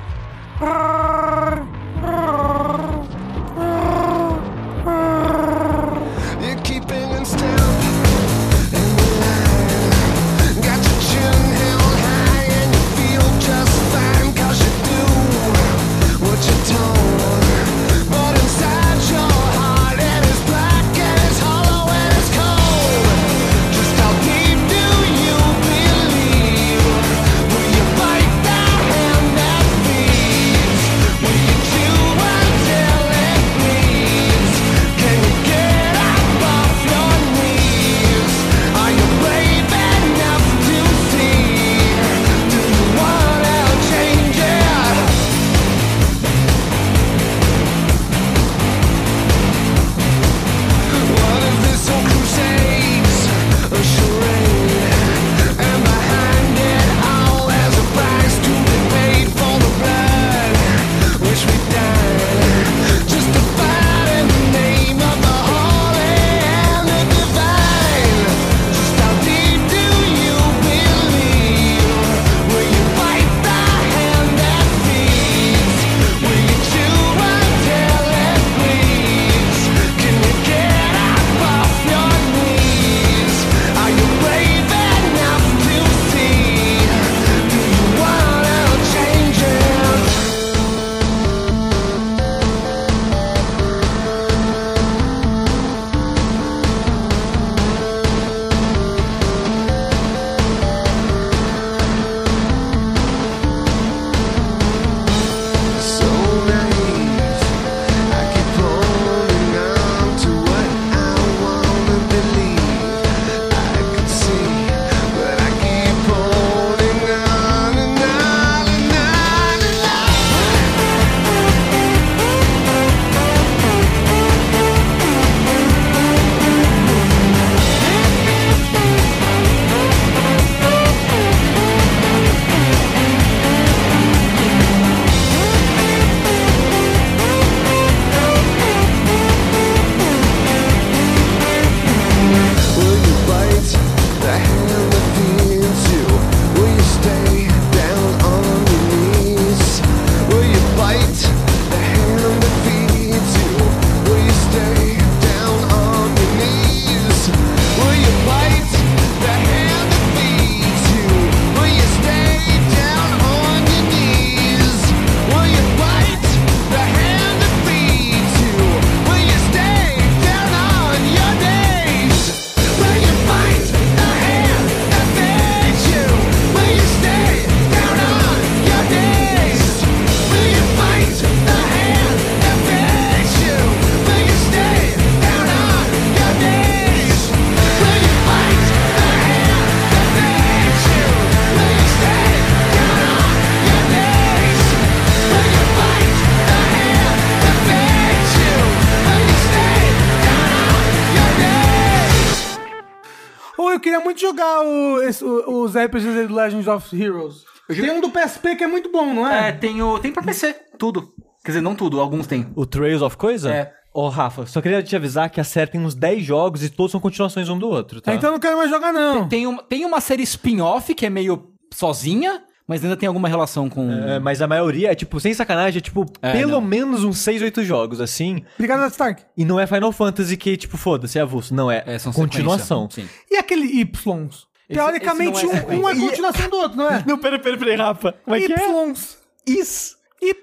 Of 206.70 206.96
Heroes. 207.02 207.44
Tem 207.68 207.91
um 207.91 208.02
do 208.02 208.10
PSP 208.10 208.56
que 208.56 208.64
é 208.64 208.68
muito 208.68 208.91
bom, 208.91 209.14
não 209.14 209.28
É, 209.28 209.50
é? 209.50 209.52
tem, 209.52 209.82
o, 209.82 210.00
tem 210.00 210.12
pra 210.12 210.24
PC, 210.24 210.54
tudo. 210.78 211.10
Quer 211.44 211.52
dizer, 211.52 211.62
não 211.62 211.76
tudo, 211.76 212.00
alguns 212.00 212.26
tem. 212.28 212.48
O 212.56 212.66
Trails 212.66 213.02
of 213.02 213.16
Coisa? 213.18 213.52
É. 213.54 213.74
Ô, 213.94 214.08
Rafa, 214.08 214.46
só 214.46 214.62
queria 214.62 214.84
te 214.84 214.96
avisar 214.96 215.30
que 215.30 215.40
a 215.41 215.44
série 215.44 215.72
tem 215.72 215.82
uns 215.82 215.96
10 215.96 216.24
jogos 216.24 216.64
e 216.64 216.70
todos 216.70 216.91
são 216.91 217.00
continuações 217.02 217.50
um 217.50 217.58
do 217.58 217.68
outro, 217.68 218.00
tá? 218.02 218.14
Então 218.14 218.30
eu 218.30 218.34
não 218.34 218.40
quero 218.40 218.56
mais 218.58 218.70
jogar, 218.70 218.94
não. 218.94 219.28
Tem, 219.28 219.48
uma- 219.48 219.64
tem 219.64 219.84
uma 219.86 220.00
série 220.00 220.24
spin-off 220.24 220.94
que 220.94 221.06
é 221.06 221.10
meio 221.10 221.52
sozinha, 221.74 222.44
mas 222.68 222.84
ainda 222.84 222.96
tem 222.96 223.08
alguma 223.08 223.28
relação 223.28 223.68
com. 223.70 223.91
É, 223.91 224.20
mas 224.20 224.41
a 224.44 224.48
maioria 224.48 224.91
é, 224.91 224.96
tipo, 224.96 225.20
sem 225.20 225.34
sacanagem, 225.34 225.80
é, 225.80 225.82
tipo, 225.82 226.06
É, 226.22 226.34
pelo 226.34 226.52
não. 226.54 226.62
menos 226.62 227.04
uns 227.04 227.18
6, 227.20 227.41
8 227.41 227.64
jogos, 227.64 228.00
assim. 228.00 228.44
Obrigado, 228.56 228.88
Stark. 228.91 229.24
E 229.36 229.44
não 229.44 229.60
é 229.60 229.66
Final 229.66 229.91
Fantasy 229.91 230.38
que, 230.38 230.56
tipo, 230.56 230.78
foda-se, 230.78 231.18
é 231.18 231.22
avulso. 231.22 231.54
Não, 231.56 231.70
é, 231.72 231.84
É, 231.88 231.98
são 231.98 232.14
continuação. 232.14 232.88
Sim. 232.91 233.08
E 233.32 233.38
aquele 233.38 233.66
Y? 233.82 234.30
Teoricamente, 234.72 235.46
esse 235.46 235.46
não 235.48 235.54
é 235.54 235.76
um, 235.76 235.82
um 235.82 235.90
é 235.90 235.96
continuação 235.96 236.50
do 236.50 236.58
outro, 236.58 236.78
não 236.78 236.90
é? 236.90 237.04
Não, 237.08 237.18
pera, 237.18 237.40
pera, 237.40 237.58
pera, 237.58 237.76
Rafa. 237.76 238.14
Como 238.24 238.36
é 238.36 238.40
que 238.41 238.54
é? 238.54 238.58
Ys. 238.58 239.18
Ys. 239.48 239.98
É 240.22 240.28
Y. 240.28 240.36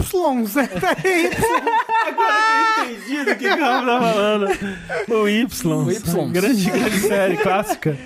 Agora 2.07 2.35
que 2.75 2.81
eu 2.81 2.95
entendi 2.97 3.25
do 3.25 3.37
que 3.37 3.47
o 3.47 3.59
Rafa 3.61 3.87
tá 3.87 4.01
falando. 4.01 4.47
O 5.09 5.29
Y. 5.29 5.85
O 5.85 5.93
Y. 5.93 6.33
Grande, 6.33 6.71
grande 6.71 7.01
série, 7.01 7.37
clássica. 7.37 7.97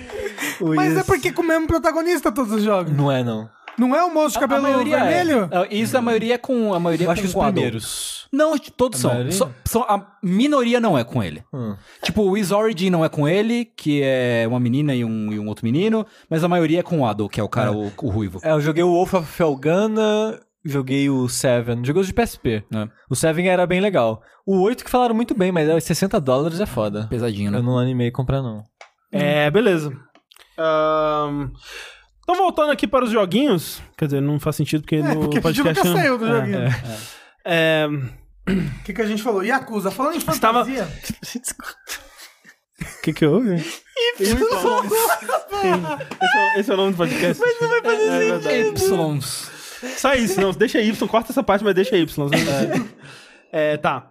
O 0.59 0.75
Mas 0.75 0.97
é 0.97 0.99
Is. 0.99 1.05
porque 1.05 1.31
com 1.31 1.41
o 1.41 1.45
mesmo 1.45 1.67
protagonista 1.67 2.29
todos 2.31 2.51
os 2.51 2.63
jogos. 2.63 2.91
Não 2.91 3.09
é, 3.11 3.23
não. 3.23 3.49
Não 3.77 3.95
é 3.95 4.03
o 4.03 4.13
moço 4.13 4.33
de 4.33 4.39
cabelo 4.39 4.65
a 4.65 4.69
maioria 4.69 4.97
vermelho? 4.99 5.49
É. 5.51 5.63
É, 5.63 5.75
Isso 5.75 5.97
a 5.97 6.01
maioria 6.01 6.35
é 6.35 6.37
com 6.37 6.73
a 6.73 6.79
maioria 6.79 7.07
Eu 7.07 7.11
acho 7.11 7.21
com 7.21 7.23
que 7.23 7.27
os 7.29 7.33
com 7.33 7.41
Adult. 7.41 7.53
primeiros. 7.55 8.27
Não, 8.31 8.57
todos 8.57 9.03
A 9.05 9.31
são. 9.31 9.53
Só-. 9.65 9.85
A 9.89 10.17
minoria 10.23 10.79
não 10.79 10.97
é 10.97 11.03
com 11.03 11.21
ele. 11.21 11.43
Hum. 11.53 11.75
Tipo, 12.01 12.21
o 12.23 12.29
Wiz 12.31 12.51
Origin 12.51 12.89
não 12.89 13.03
é 13.03 13.09
com 13.09 13.27
ele, 13.27 13.65
que 13.65 14.01
é 14.03 14.45
uma 14.47 14.59
menina 14.59 14.95
e 14.95 15.03
um, 15.03 15.31
e 15.33 15.39
um 15.39 15.47
outro 15.47 15.65
menino, 15.65 16.05
mas 16.29 16.43
a 16.43 16.47
maioria 16.47 16.79
é 16.79 16.83
com 16.83 16.99
o 17.01 17.05
Ado, 17.05 17.27
que 17.27 17.39
é 17.39 17.43
o 17.43 17.49
cara, 17.49 17.71
o, 17.71 17.91
o 18.01 18.09
ruivo. 18.09 18.39
É, 18.43 18.51
eu 18.51 18.61
joguei 18.61 18.83
o 18.83 18.91
Wolf 18.91 19.13
of 19.15 19.27
Felgana, 19.27 20.39
joguei 20.63 21.09
o 21.09 21.27
Seven, 21.27 21.83
joguei 21.83 22.01
os 22.01 22.07
de 22.07 22.13
PSP. 22.13 22.63
É. 22.73 22.87
O 23.09 23.15
Seven 23.15 23.47
era 23.49 23.65
bem 23.67 23.81
legal. 23.81 24.21
O 24.45 24.61
8 24.61 24.83
que 24.83 24.89
falaram 24.89 25.13
muito 25.15 25.35
bem, 25.35 25.51
mas 25.51 25.67
é 25.67 25.79
60 25.79 26.19
dólares 26.19 26.59
é 26.59 26.65
foda. 26.65 27.07
Pesadinho, 27.09 27.51
né? 27.51 27.57
Eu 27.59 27.63
não 27.63 27.77
animei 27.77 28.07
a 28.07 28.13
comprar, 28.13 28.41
não. 28.41 28.63
É, 29.11 29.51
beleza. 29.51 29.91
Ahn, 30.57 31.49
Então, 32.33 32.43
voltando 32.45 32.71
aqui 32.71 32.87
para 32.87 33.05
os 33.05 33.11
joguinhos. 33.11 33.81
Quer 33.97 34.05
dizer, 34.05 34.21
não 34.21 34.39
faz 34.39 34.55
sentido 34.55 34.81
porque 34.81 34.97
no 35.01 35.29
Porque 35.29 35.37
a 35.39 35.41
gente 35.51 35.63
podcast. 35.63 35.87
nunca 35.87 35.89
não- 35.89 35.97
saiu 35.97 36.17
do 36.17 36.25
É, 36.25 36.29
joguinho. 36.29 36.59
É, 37.45 37.87
O 38.49 38.83
que, 38.83 38.93
que 38.93 39.01
a 39.01 39.05
gente 39.05 39.21
falou? 39.21 39.43
Yakuza. 39.43 39.91
Falando 39.91 40.15
em 40.15 40.17
Estava- 40.17 40.65
fantasia... 40.65 40.87
O 42.81 43.01
que 43.03 43.13
que 43.13 43.25
houve? 43.25 43.59
Sim, 43.59 43.73
esse, 44.19 44.33
é, 46.37 46.59
esse 46.59 46.71
é 46.71 46.73
o 46.73 46.77
nome 46.77 46.91
do 46.91 46.97
podcast. 46.97 47.39
Mas 47.41 47.61
não 47.61 47.69
vai 47.69 47.81
fazer 47.81 48.73
Ys. 48.73 49.51
Só 49.97 50.13
isso, 50.13 50.39
não. 50.41 50.51
Deixa 50.51 50.79
Y, 50.81 51.07
corta 51.07 51.31
essa 51.31 51.43
parte, 51.43 51.63
mas 51.63 51.73
deixa 51.75 51.95
Y. 51.97 52.29
É, 53.51 53.77
tá. 53.77 54.10